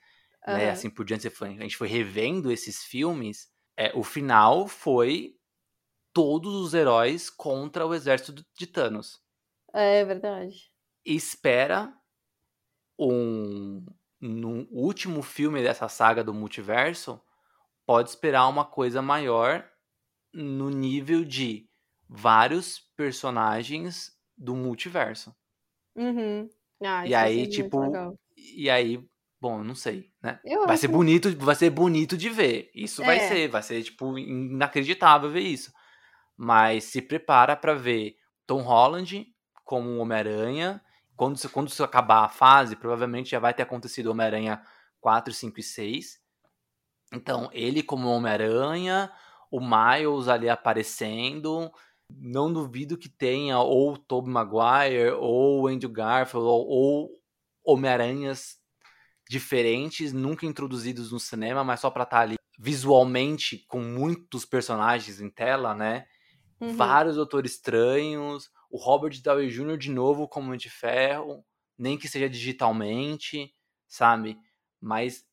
uhum. 0.46 0.54
né, 0.54 0.70
assim 0.70 0.90
por 0.90 1.04
diante, 1.04 1.26
a 1.26 1.46
gente 1.46 1.76
foi 1.76 1.88
revendo 1.88 2.52
esses 2.52 2.84
filmes, 2.84 3.48
é, 3.76 3.92
o 3.94 4.02
final 4.02 4.68
foi 4.68 5.36
todos 6.12 6.54
os 6.54 6.74
heróis 6.74 7.30
contra 7.30 7.86
o 7.86 7.94
exército 7.94 8.44
de 8.56 8.66
Thanos. 8.66 9.20
É 9.72 10.04
verdade. 10.04 10.70
espera 11.04 11.92
um 12.98 13.84
no 14.20 14.66
último 14.70 15.22
filme 15.22 15.62
dessa 15.62 15.88
saga 15.88 16.24
do 16.24 16.34
multiverso, 16.34 17.20
pode 17.86 18.10
esperar 18.10 18.48
uma 18.48 18.64
coisa 18.64 19.00
maior 19.00 19.64
no 20.38 20.70
nível 20.70 21.24
de 21.24 21.68
vários 22.08 22.78
personagens 22.96 24.12
do 24.36 24.54
multiverso. 24.54 25.34
Uhum. 25.96 26.48
Ah, 26.80 27.06
e 27.06 27.14
aí, 27.14 27.48
tipo, 27.48 27.80
e 28.36 28.70
aí, 28.70 29.04
bom, 29.40 29.64
não 29.64 29.74
sei, 29.74 30.12
né? 30.22 30.38
Eu 30.44 30.66
vai 30.66 30.76
ser 30.76 30.88
bonito, 30.88 31.36
vai 31.36 31.56
ser 31.56 31.70
bonito 31.70 32.16
de 32.16 32.30
ver. 32.30 32.70
Isso 32.72 33.02
é. 33.02 33.06
vai 33.06 33.20
ser, 33.20 33.48
vai 33.48 33.62
ser 33.62 33.82
tipo 33.82 34.16
inacreditável 34.16 35.30
ver 35.30 35.40
isso. 35.40 35.72
Mas 36.36 36.84
se 36.84 37.02
prepara 37.02 37.56
para 37.56 37.74
ver 37.74 38.16
Tom 38.46 38.62
Holland 38.62 39.26
como 39.64 39.98
Homem-Aranha. 39.98 40.80
Quando, 41.16 41.36
quando 41.50 41.68
isso 41.68 41.82
acabar 41.82 42.24
a 42.24 42.28
fase, 42.28 42.76
provavelmente 42.76 43.30
já 43.30 43.40
vai 43.40 43.52
ter 43.52 43.64
acontecido 43.64 44.12
Homem-Aranha 44.12 44.62
4, 45.00 45.34
5 45.34 45.58
e 45.58 45.62
6. 45.64 46.20
Então, 47.12 47.50
ele 47.52 47.82
como 47.82 48.08
Homem-Aranha, 48.08 49.10
o 49.50 49.60
Miles 49.60 50.28
ali 50.28 50.48
aparecendo. 50.48 51.70
Não 52.10 52.52
duvido 52.52 52.96
que 52.96 53.08
tenha 53.08 53.58
ou 53.58 53.92
o 53.92 53.98
Tobey 53.98 54.32
Maguire, 54.32 55.10
ou 55.18 55.62
o 55.62 55.66
Andrew 55.66 55.90
Garfield, 55.90 56.46
ou, 56.46 56.66
ou 56.66 57.10
Homem-Aranhas 57.64 58.56
diferentes, 59.28 60.12
nunca 60.12 60.46
introduzidos 60.46 61.12
no 61.12 61.20
cinema, 61.20 61.62
mas 61.62 61.80
só 61.80 61.90
para 61.90 62.04
estar 62.04 62.16
tá 62.16 62.22
ali 62.22 62.36
visualmente 62.58 63.64
com 63.68 63.80
muitos 63.80 64.44
personagens 64.44 65.20
em 65.20 65.30
tela, 65.30 65.74
né? 65.74 66.06
Uhum. 66.60 66.74
Vários 66.74 67.16
Doutores 67.16 67.52
Estranhos, 67.52 68.50
o 68.70 68.78
Robert 68.78 69.20
Downey 69.22 69.48
Jr. 69.48 69.76
de 69.76 69.90
novo 69.90 70.26
como 70.26 70.56
de 70.56 70.68
ferro, 70.68 71.44
nem 71.76 71.96
que 71.96 72.08
seja 72.08 72.28
digitalmente, 72.28 73.54
sabe? 73.86 74.36
Mas 74.80 75.24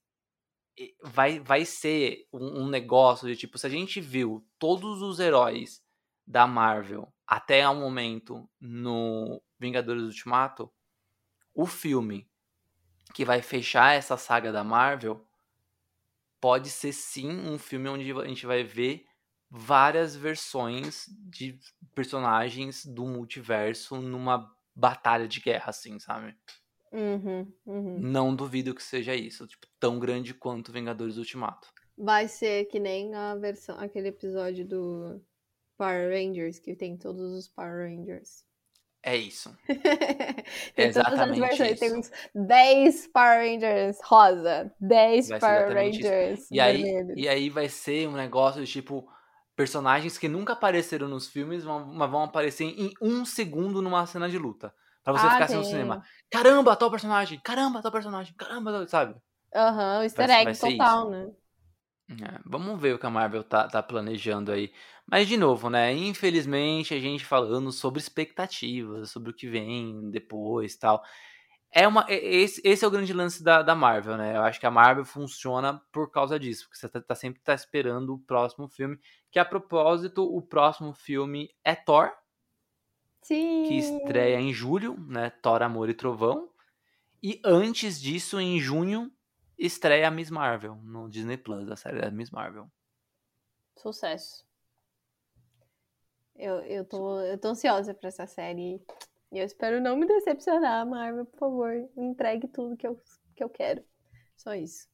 vai, 1.04 1.40
vai 1.40 1.66
ser 1.66 2.28
um, 2.32 2.64
um 2.64 2.68
negócio 2.68 3.28
de 3.28 3.36
tipo, 3.36 3.58
se 3.58 3.66
a 3.66 3.70
gente 3.70 4.02
viu 4.02 4.46
todos 4.60 5.02
os 5.02 5.20
heróis 5.20 5.84
da 6.26 6.46
Marvel 6.48 7.12
até 7.26 7.68
o 7.68 7.76
momento 7.76 8.50
no 8.60 9.42
Vingadores 9.60 10.04
Ultimato, 10.04 10.72
o 11.54 11.66
filme 11.66 12.30
que 13.14 13.24
vai 13.24 13.42
fechar 13.42 13.94
essa 13.94 14.18
saga 14.18 14.52
da 14.52 14.64
Marvel 14.64 15.26
pode 16.42 16.70
ser 16.70 16.92
sim 16.92 17.30
um 17.30 17.58
filme 17.58 17.90
onde 17.90 18.12
a 18.12 18.28
gente 18.28 18.46
vai 18.46 18.64
ver 18.64 19.06
várias 19.50 20.16
versões 20.16 21.06
de 21.30 21.58
personagens 21.94 22.86
do 22.86 23.06
multiverso 23.06 24.02
numa 24.02 24.54
batalha 24.76 25.28
de 25.28 25.40
guerra, 25.40 25.70
assim, 25.70 25.98
sabe? 25.98 26.38
Uhum, 26.92 27.52
uhum. 27.66 28.00
Não 28.00 28.36
duvido 28.36 28.74
que 28.74 28.84
seja 28.84 29.16
isso, 29.16 29.48
tipo, 29.48 29.68
tão 29.80 30.00
grande 30.00 30.34
quanto 30.34 30.72
Vingadores 30.72 31.18
Ultimato. 31.18 31.68
Vai 31.98 32.28
ser 32.28 32.66
que 32.66 32.80
nem 32.80 33.14
a 33.14 33.36
versão, 33.36 33.80
aquele 33.80 34.10
episódio 34.10 34.68
do 34.68 35.22
Power 35.78 36.10
Rangers, 36.10 36.60
que 36.60 36.76
tem 36.76 36.98
todos 36.98 37.34
os 37.34 37.48
Power 37.48 37.90
Rangers. 37.90 38.44
É 39.06 39.16
isso. 39.16 39.56
tem 40.76 40.88
Exatamente 40.88 41.40
todas 41.40 41.52
as 41.52 41.58
versões. 41.58 41.80
Tem 41.80 41.94
uns 41.94 42.12
10 42.34 43.08
Power 43.08 43.40
Rangers 43.40 44.00
rosa, 44.04 44.74
10 44.80 45.30
Power 45.40 45.74
Rangers 45.74 46.50
e 46.50 46.60
aí, 46.60 46.84
e 47.16 47.28
aí 47.28 47.50
vai 47.52 47.70
ser 47.70 48.08
um 48.08 48.14
negócio 48.14 48.66
de 48.66 48.72
tipo 48.72 49.08
personagens 49.56 50.18
que 50.18 50.28
nunca 50.28 50.54
apareceram 50.54 51.08
nos 51.08 51.28
filmes, 51.28 51.64
mas 51.64 52.10
vão 52.10 52.24
aparecer 52.24 52.66
em 52.66 52.92
um 53.00 53.24
segundo 53.24 53.80
numa 53.80 54.06
cena 54.08 54.28
de 54.28 54.40
luta. 54.40 54.74
Pra 55.06 55.14
você 55.14 55.28
ah, 55.28 55.32
ficar 55.32 55.46
assim 55.46 55.56
no 55.56 55.64
cinema. 55.64 56.04
Caramba, 56.32 56.76
tal 56.76 56.92
personagem! 56.92 57.40
Caramba, 57.44 57.82
tal 57.82 57.92
personagem! 57.92 58.34
Caramba, 58.36 58.86
sabe? 58.88 59.16
Aham, 59.56 59.94
uhum, 59.94 60.00
o 60.00 60.04
easter 60.04 60.30
egg 60.30 60.44
vai, 60.44 60.54
vai 60.54 60.72
total, 60.72 61.10
né? 61.10 61.32
É, 62.10 62.40
vamos 62.46 62.80
ver 62.82 62.96
o 62.96 63.00
que 63.00 63.06
a 63.06 63.10
Marvel 63.10 63.44
tá, 63.44 63.68
tá 63.68 63.82
planejando 63.82 64.52
aí. 64.52 64.74
Mas, 65.10 65.28
de 65.28 65.38
novo, 65.38 65.70
né? 65.70 65.94
Infelizmente, 65.94 66.94
a 66.94 67.00
gente 67.00 67.24
falando 67.24 67.72
sobre 67.72 68.00
expectativas, 68.00 69.12
sobre 69.12 69.30
o 69.30 69.34
que 69.34 69.48
vem 69.48 70.10
depois 70.10 70.76
tal 70.76 71.04
é 71.76 71.86
uma, 71.86 72.06
esse, 72.08 72.62
esse 72.64 72.86
é 72.86 72.88
o 72.88 72.92
grande 72.92 73.12
lance 73.12 73.44
da, 73.44 73.62
da 73.62 73.76
Marvel, 73.76 74.16
né? 74.16 74.38
Eu 74.38 74.44
acho 74.44 74.62
que 74.62 74.66
a 74.66 74.72
Marvel 74.72 75.04
funciona 75.04 75.82
por 75.92 76.10
causa 76.10 76.40
disso, 76.40 76.64
porque 76.64 76.78
você 76.78 76.88
tá, 76.88 77.02
tá, 77.02 77.14
sempre 77.14 77.42
tá 77.42 77.54
esperando 77.54 78.14
o 78.14 78.20
próximo 78.20 78.70
filme. 78.70 78.98
Que 79.30 79.38
a 79.38 79.44
propósito, 79.44 80.24
o 80.24 80.42
próximo 80.42 80.94
filme 80.94 81.50
é 81.66 81.76
Thor. 81.76 82.14
Sim. 83.26 83.64
Que 83.64 83.74
estreia 83.74 84.40
em 84.40 84.54
julho, 84.54 84.96
né? 85.08 85.32
Thor, 85.42 85.64
Amor 85.64 85.90
e 85.90 85.96
Trovão. 85.96 86.48
E 87.24 87.42
antes 87.44 88.00
disso, 88.00 88.40
em 88.40 88.60
junho, 88.60 89.12
estreia 89.58 90.08
a 90.08 90.12
Miss 90.12 90.30
Marvel 90.30 90.76
no 90.84 91.10
Disney 91.10 91.36
Plus, 91.36 91.68
a 91.72 91.76
série 91.76 92.00
da 92.00 92.12
Miss 92.12 92.30
Marvel. 92.30 92.70
Sucesso. 93.78 94.46
Eu, 96.36 96.58
eu, 96.66 96.86
tô, 96.86 97.20
eu 97.22 97.36
tô 97.40 97.48
ansiosa 97.48 97.96
pra 97.96 98.10
essa 98.10 98.28
série. 98.28 98.80
E 99.32 99.40
eu 99.40 99.44
espero 99.44 99.82
não 99.82 99.98
me 99.98 100.06
decepcionar, 100.06 100.86
Marvel, 100.88 101.26
por 101.26 101.40
favor, 101.40 101.90
entregue 101.98 102.48
tudo 102.48 102.78
que 102.78 102.86
eu, 102.86 103.02
que 103.36 103.44
eu 103.44 103.50
quero. 103.50 103.84
Só 104.38 104.54
isso. 104.54 104.88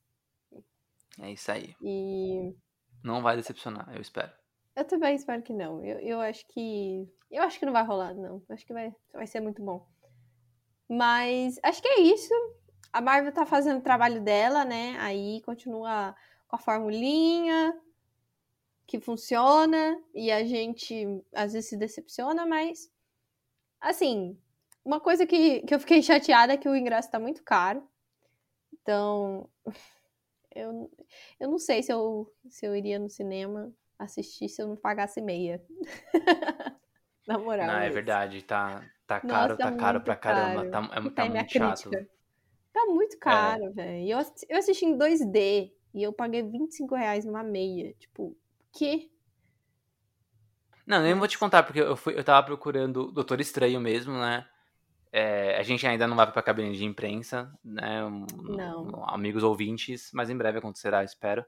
É 1.20 1.30
isso 1.34 1.52
aí. 1.52 1.76
E. 1.82 2.56
Não 3.04 3.22
vai 3.22 3.36
decepcionar, 3.36 3.94
eu 3.94 4.00
espero. 4.00 4.32
Eu 4.74 4.86
também 4.86 5.16
espero 5.16 5.44
que 5.44 5.52
não. 5.52 5.84
Eu, 5.84 6.00
eu 6.00 6.22
acho 6.22 6.48
que. 6.48 7.12
Eu 7.32 7.44
acho 7.44 7.58
que 7.58 7.66
não 7.66 7.74
vai 7.74 7.84
rolar, 7.84 8.14
não. 8.14 8.44
Acho 8.50 8.66
que 8.66 8.74
vai, 8.74 8.94
vai 9.14 9.26
ser 9.26 9.40
muito 9.40 9.64
bom. 9.64 9.88
Mas 10.90 11.60
acho 11.64 11.82
que 11.82 11.88
é 11.88 12.02
isso. 12.02 12.34
A 12.92 13.02
Marvel 13.02 13.32
tá 13.32 13.46
fazendo 13.46 13.80
o 13.80 13.84
trabalho 13.84 14.22
dela, 14.22 14.66
né? 14.66 14.98
Aí 15.00 15.42
continua 15.42 16.16
com 16.48 16.56
a 16.58 16.60
formulinha 16.60 17.74
que 18.86 19.00
funciona 19.00 19.98
e 20.14 20.30
a 20.30 20.44
gente 20.44 21.24
às 21.34 21.54
vezes 21.54 21.70
se 21.70 21.78
decepciona, 21.78 22.46
mas 22.46 22.92
Assim, 23.82 24.38
uma 24.86 25.00
coisa 25.00 25.26
que, 25.26 25.62
que 25.62 25.74
eu 25.74 25.80
fiquei 25.80 26.04
chateada 26.04 26.54
é 26.54 26.58
que 26.58 26.70
o 26.70 26.76
ingresso 26.76 27.10
tá 27.10 27.20
muito 27.20 27.44
caro. 27.44 27.84
Então, 28.72 29.50
eu, 30.54 30.92
eu 31.40 31.50
não 31.50 31.58
sei 31.58 31.82
se 31.82 31.92
eu, 31.92 32.32
se 32.48 32.66
eu 32.66 32.76
iria 32.76 33.00
no 33.00 33.10
cinema 33.10 33.74
assistir 33.98 34.50
se 34.50 34.62
eu 34.62 34.68
não 34.68 34.76
pagasse 34.76 35.20
meia. 35.20 35.66
Na 37.28 37.38
moral. 37.38 37.68
Não, 37.68 37.80
é 37.80 37.90
verdade, 37.90 38.42
tá, 38.44 38.84
tá 39.06 39.20
caro, 39.20 39.54
Nossa, 39.54 39.58
tá 39.58 39.72
caro 39.72 40.02
pra 40.02 40.16
caramba. 40.16 40.70
Tá, 40.70 40.90
é, 40.94 41.10
tá 41.10 41.26
muito 41.26 41.52
chato. 41.52 41.90
Tá 42.74 42.86
muito 42.86 43.18
caro, 43.20 43.66
é. 43.66 43.70
velho. 43.70 44.10
Eu, 44.10 44.20
eu 44.50 44.58
assisti 44.58 44.86
em 44.86 44.98
2D 44.98 45.72
e 45.94 46.04
eu 46.04 46.14
paguei 46.14 46.42
25 46.42 46.96
reais 46.96 47.26
numa 47.26 47.44
meia. 47.44 47.94
Tipo, 48.00 48.24
o 48.24 48.38
quê? 48.72 49.10
Não, 50.86 51.02
nem 51.02 51.14
vou 51.14 51.28
te 51.28 51.38
contar, 51.38 51.64
porque 51.64 51.80
eu, 51.80 51.96
fui, 51.96 52.18
eu 52.18 52.24
tava 52.24 52.46
procurando 52.46 53.12
Doutor 53.12 53.40
Estranho 53.40 53.80
mesmo, 53.80 54.14
né? 54.14 54.46
É, 55.12 55.58
a 55.58 55.64
gente 55.64 55.86
ainda 55.86 56.08
não 56.08 56.16
vai 56.16 56.32
pra 56.32 56.42
cabine 56.42 56.76
de 56.76 56.86
imprensa, 56.86 57.52
né? 57.64 58.02
Não. 58.44 59.04
Amigos 59.10 59.44
ouvintes, 59.44 60.10
mas 60.14 60.30
em 60.30 60.38
breve 60.38 60.60
acontecerá, 60.60 61.04
espero. 61.04 61.46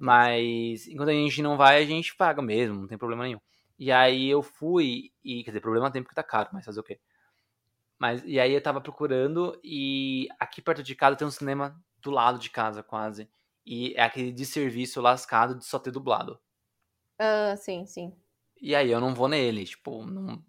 Mas 0.00 0.88
enquanto 0.88 1.10
a 1.10 1.12
gente 1.12 1.40
não 1.40 1.56
vai, 1.56 1.82
a 1.82 1.86
gente 1.86 2.16
paga 2.16 2.42
mesmo, 2.42 2.80
não 2.80 2.86
tem 2.88 2.98
problema 2.98 3.24
nenhum. 3.24 3.40
E 3.78 3.92
aí 3.92 4.28
eu 4.28 4.42
fui, 4.42 5.12
e 5.22 5.44
quer 5.44 5.50
dizer, 5.50 5.60
problema 5.60 5.90
tem 5.90 6.02
porque 6.02 6.14
tá 6.14 6.22
caro, 6.22 6.50
mas 6.52 6.64
fazer 6.64 6.80
o 6.80 6.82
quê? 6.82 6.98
Mas, 7.98 8.22
e 8.24 8.38
aí 8.38 8.52
eu 8.52 8.62
tava 8.62 8.80
procurando, 8.80 9.58
e 9.62 10.28
aqui 10.38 10.60
perto 10.60 10.82
de 10.82 10.94
casa 10.94 11.16
tem 11.16 11.26
um 11.26 11.30
cinema 11.30 11.80
do 12.00 12.10
lado 12.10 12.38
de 12.38 12.50
casa, 12.50 12.82
quase. 12.82 13.28
E 13.64 13.92
é 13.94 14.02
aquele 14.02 14.32
de 14.32 14.46
serviço 14.46 15.00
lascado 15.00 15.56
de 15.56 15.64
só 15.64 15.78
ter 15.78 15.90
dublado. 15.90 16.40
Ah, 17.18 17.52
uh, 17.54 17.56
sim, 17.56 17.86
sim. 17.86 18.12
E 18.60 18.74
aí 18.74 18.90
eu 18.90 19.00
não 19.00 19.14
vou 19.14 19.28
nele, 19.28 19.64
tipo, 19.64 20.04
não... 20.04 20.42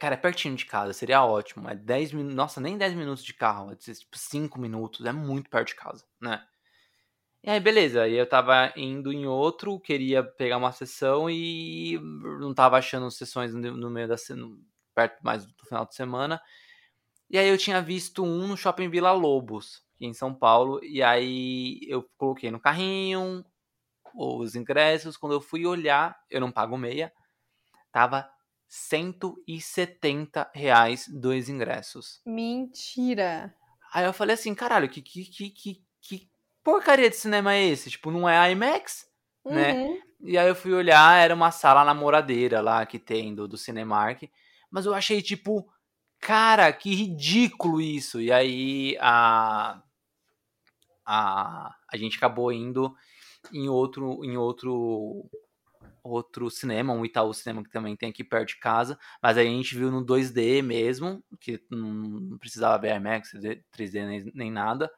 Cara, 0.00 0.14
é 0.14 0.18
pertinho 0.18 0.56
de 0.56 0.66
casa, 0.66 0.92
seria 0.92 1.24
ótimo. 1.24 1.68
É 1.68 1.74
10 1.74 2.12
minutos. 2.12 2.34
Nossa, 2.34 2.60
nem 2.60 2.76
10 2.76 2.94
minutos 2.94 3.24
de 3.24 3.32
carro, 3.32 3.72
é 3.72 3.76
tipo 3.76 4.18
5 4.18 4.60
minutos, 4.60 5.06
é 5.06 5.12
muito 5.12 5.48
perto 5.48 5.68
de 5.68 5.76
casa, 5.76 6.04
né? 6.20 6.44
E 7.44 7.50
aí, 7.50 7.58
beleza. 7.58 8.02
Aí 8.02 8.14
eu 8.14 8.28
tava 8.28 8.72
indo 8.76 9.12
em 9.12 9.26
outro, 9.26 9.80
queria 9.80 10.22
pegar 10.22 10.58
uma 10.58 10.70
sessão 10.70 11.28
e 11.28 11.98
não 12.40 12.54
tava 12.54 12.78
achando 12.78 13.10
sessões 13.10 13.52
no 13.52 13.90
meio 13.90 14.06
da 14.06 14.16
semana, 14.16 14.56
perto 14.94 15.20
mais 15.22 15.44
do 15.44 15.66
final 15.66 15.84
de 15.84 15.94
semana. 15.94 16.40
E 17.28 17.36
aí 17.36 17.48
eu 17.48 17.58
tinha 17.58 17.82
visto 17.82 18.22
um 18.22 18.46
no 18.46 18.56
Shopping 18.56 18.88
Vila 18.88 19.10
Lobos, 19.10 19.82
aqui 19.96 20.06
em 20.06 20.14
São 20.14 20.32
Paulo. 20.32 20.78
E 20.84 21.02
aí 21.02 21.80
eu 21.88 22.08
coloquei 22.16 22.50
no 22.50 22.60
carrinho 22.60 23.44
os 24.14 24.54
ingressos. 24.54 25.16
Quando 25.16 25.32
eu 25.32 25.40
fui 25.40 25.66
olhar, 25.66 26.16
eu 26.30 26.40
não 26.40 26.52
pago 26.52 26.76
meia. 26.78 27.12
Tava 27.90 28.30
170 28.68 30.50
reais 30.54 31.06
dois 31.08 31.48
ingressos. 31.48 32.20
Mentira! 32.24 33.54
Aí 33.92 34.04
eu 34.04 34.12
falei 34.12 34.34
assim, 34.34 34.54
caralho, 34.54 34.88
que, 34.88 35.02
que, 35.02 35.24
que, 35.24 35.84
que 36.00 36.31
porcaria 36.62 37.10
de 37.10 37.16
cinema 37.16 37.54
é 37.54 37.64
esse? 37.64 37.90
Tipo, 37.90 38.10
não 38.10 38.28
é 38.28 38.50
IMAX, 38.52 39.06
Uhum. 39.44 39.54
né? 39.54 39.98
E 40.20 40.38
aí 40.38 40.46
eu 40.48 40.54
fui 40.54 40.72
olhar, 40.72 41.18
era 41.20 41.34
uma 41.34 41.50
sala 41.50 41.84
namoradeira 41.84 42.60
lá 42.60 42.86
que 42.86 42.98
tem 42.98 43.34
do, 43.34 43.48
do 43.48 43.58
Cinemark. 43.58 44.22
Mas 44.70 44.86
eu 44.86 44.94
achei, 44.94 45.20
tipo, 45.20 45.68
cara, 46.20 46.72
que 46.72 46.94
ridículo 46.94 47.80
isso. 47.80 48.20
E 48.20 48.30
aí 48.30 48.96
a, 49.00 49.82
a, 51.04 51.74
a 51.88 51.96
gente 51.96 52.16
acabou 52.16 52.52
indo 52.52 52.94
em 53.52 53.68
outro, 53.68 54.24
em 54.24 54.36
outro 54.36 55.28
outro 56.04 56.50
cinema, 56.50 56.92
um 56.92 57.04
Itaú 57.04 57.32
Cinema 57.32 57.62
que 57.62 57.70
também 57.70 57.94
tem 57.96 58.10
aqui 58.10 58.24
perto 58.24 58.48
de 58.48 58.56
casa, 58.58 58.98
mas 59.22 59.38
aí 59.38 59.46
a 59.46 59.50
gente 59.50 59.76
viu 59.76 59.88
no 59.88 60.04
2D 60.04 60.60
mesmo, 60.60 61.22
que 61.40 61.60
não 61.70 62.36
precisava 62.38 62.76
ver 62.76 62.96
IMAX, 62.96 63.30
3D 63.72 64.06
nem, 64.06 64.32
nem 64.34 64.50
nada. 64.50 64.90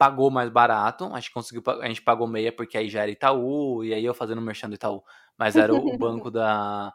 Pagou 0.00 0.30
mais 0.30 0.48
barato, 0.48 1.04
a 1.12 1.20
gente 1.20 1.30
conseguiu, 1.30 1.62
a 1.82 1.86
gente 1.86 2.00
pagou 2.00 2.26
meia 2.26 2.50
porque 2.50 2.78
aí 2.78 2.88
já 2.88 3.02
era 3.02 3.10
Itaú, 3.10 3.84
e 3.84 3.92
aí 3.92 4.02
eu 4.02 4.14
fazendo 4.14 4.40
merchan 4.40 4.70
do 4.70 4.74
Itaú, 4.74 5.04
mas 5.36 5.58
era 5.58 5.74
o 5.74 5.92
banco 5.98 6.30
da, 6.30 6.90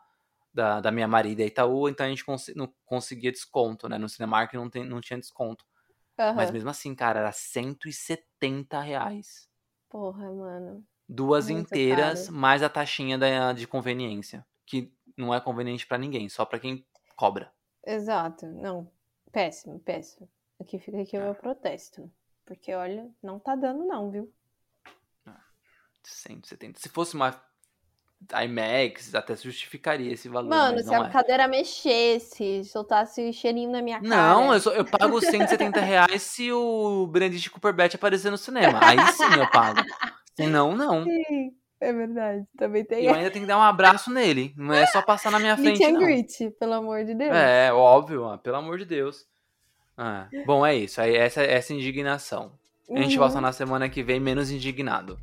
da, 0.52 0.82
da 0.82 0.92
minha 0.92 1.08
marida 1.08 1.44
é 1.44 1.46
Itaú, 1.46 1.88
então 1.88 2.04
a 2.04 2.10
gente 2.10 2.26
cons 2.26 2.52
não 2.56 2.74
conseguia 2.84 3.32
desconto, 3.32 3.88
né? 3.88 4.00
No 4.00 4.10
Cinemark 4.10 4.52
não, 4.56 4.68
tem, 4.72 4.84
não 4.84 5.00
tinha 5.02 5.20
desconto. 5.20 5.64
Aham. 6.18 6.36
Mas 6.36 6.50
mesmo 6.50 6.70
assim, 6.72 6.96
cara, 6.96 7.20
era 7.20 7.32
170 7.32 8.80
reais. 8.82 9.48
Porra, 9.88 10.32
mano. 10.34 10.84
Duas 11.08 11.48
Muito 11.48 11.68
inteiras, 11.68 12.26
caro. 12.26 12.38
mais 12.40 12.64
a 12.64 12.70
taxinha 12.70 13.20
da, 13.20 13.54
de 13.54 13.68
conveniência. 13.68 14.44
Que 14.66 14.92
não 15.16 15.32
é 15.32 15.40
conveniente 15.40 15.86
pra 15.86 16.00
ninguém, 16.00 16.28
só 16.28 16.44
pra 16.44 16.58
quem 16.58 16.84
cobra. 17.16 17.54
Exato. 17.86 18.48
Não, 18.48 18.92
péssimo, 19.32 19.80
péssimo. 19.80 20.28
Aqui 20.60 20.80
fica 20.80 21.02
aqui 21.02 21.18
o 21.18 21.22
meu 21.22 21.36
protesto. 21.36 22.12
Porque, 22.46 22.74
olha, 22.74 23.10
não 23.24 23.40
tá 23.40 23.56
dando 23.56 23.86
não, 23.86 24.12
viu? 24.12 24.32
170. 26.04 26.80
Se 26.80 26.90
fosse 26.90 27.16
uma 27.16 27.34
IMAX, 28.44 29.14
até 29.14 29.36
justificaria 29.36 30.12
esse 30.14 30.30
valor. 30.30 30.50
Mano, 30.50 30.76
mas 30.76 30.86
se 30.86 30.92
não 30.92 31.04
a 31.04 31.08
é. 31.08 31.12
cadeira 31.12 31.48
mexesse, 31.48 32.64
soltasse 32.66 33.32
cheirinho 33.34 33.72
na 33.72 33.82
minha 33.82 34.02
cara. 34.02 34.08
Não, 34.08 34.54
eu, 34.54 34.60
só- 34.60 34.72
eu 34.74 34.86
pago 34.86 35.20
170 35.20 35.80
reais 35.82 36.22
se 36.22 36.52
o 36.52 37.08
Benedict 37.08 37.50
Cumberbatch 37.50 37.96
aparecer 37.96 38.32
no 38.32 38.38
cinema. 38.38 38.80
Aí 38.84 39.00
sim 39.14 39.24
eu 39.38 39.50
pago. 39.50 39.82
Senão, 40.36 40.76
não. 40.76 41.04
Sim, 41.04 41.56
é 41.80 41.94
verdade. 41.94 42.46
Também 42.58 42.84
tem 42.84 43.04
E 43.04 43.06
eu 43.08 43.14
ainda 43.14 43.32
tenho 43.32 43.46
que 43.46 43.50
dar 43.50 43.58
um 43.58 43.64
abraço 43.64 44.12
nele. 44.12 44.54
Não 44.58 44.74
é 44.74 44.86
só 44.88 45.02
passar 45.02 45.32
na 45.32 45.40
minha 45.40 45.56
meet 45.56 45.78
frente, 45.78 45.86
and 45.86 45.94
não. 45.94 46.06
greet, 46.06 46.52
pelo 46.60 46.74
amor 46.74 47.04
de 47.06 47.14
Deus. 47.16 47.34
É, 47.36 47.72
óbvio, 47.74 48.38
pelo 48.40 48.58
amor 48.58 48.78
de 48.78 48.86
Deus. 48.86 49.26
Ah, 49.98 50.28
bom, 50.46 50.66
é 50.66 50.76
isso. 50.76 51.00
Aí 51.02 51.16
essa, 51.16 51.42
essa 51.42 51.74
indignação. 51.74 52.52
A 52.92 53.00
gente 53.02 53.14
Uhum. 53.14 53.24
volta 53.24 53.42
na 53.42 53.52
semana 53.52 53.90
que 53.90 54.04
vem 54.04 54.20
menos 54.20 54.52
indignado. 54.52 55.18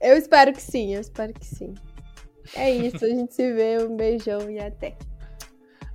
Eu 0.00 0.16
espero 0.16 0.52
que 0.52 0.62
sim, 0.62 0.94
eu 0.94 1.00
espero 1.00 1.32
que 1.32 1.44
sim. 1.44 1.74
É 2.54 2.70
isso, 2.70 3.04
a 3.04 3.08
gente 3.08 3.34
se 3.34 3.52
vê, 3.52 3.78
um 3.82 3.96
beijão 3.96 4.50
e 4.50 4.58
até. 4.58 4.96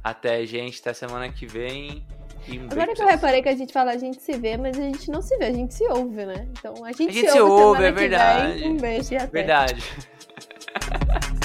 Até, 0.03 0.45
gente, 0.45 0.79
até 0.79 0.93
semana 0.93 1.29
que 1.31 1.45
vem. 1.45 2.05
Um 2.47 2.67
Agora 2.71 2.93
que 2.93 3.01
eu 3.01 3.07
reparei 3.07 3.41
que 3.41 3.49
a 3.49 3.55
gente 3.55 3.73
fala 3.73 3.91
a 3.91 3.97
gente 3.97 4.21
se 4.21 4.33
vê, 4.33 4.55
mas 4.55 4.77
a 4.77 4.81
gente 4.81 5.09
não 5.09 5.21
se 5.21 5.35
vê, 5.37 5.45
a 5.45 5.51
gente 5.53 5.73
se 5.73 5.83
ouve, 5.87 6.25
né? 6.25 6.47
Então 6.51 6.85
a 6.85 6.91
gente, 6.91 7.09
A 7.09 7.13
gente 7.13 7.31
se 7.31 7.39
ouve, 7.39 7.63
ouve, 7.63 7.77
semana 7.81 7.87
é 7.87 7.91
verdade. 7.91 8.59
Vem. 8.59 8.71
Um 8.71 8.77
beijo 8.77 9.13
e 9.13 9.17
até. 9.17 9.27
Verdade. 9.27 9.83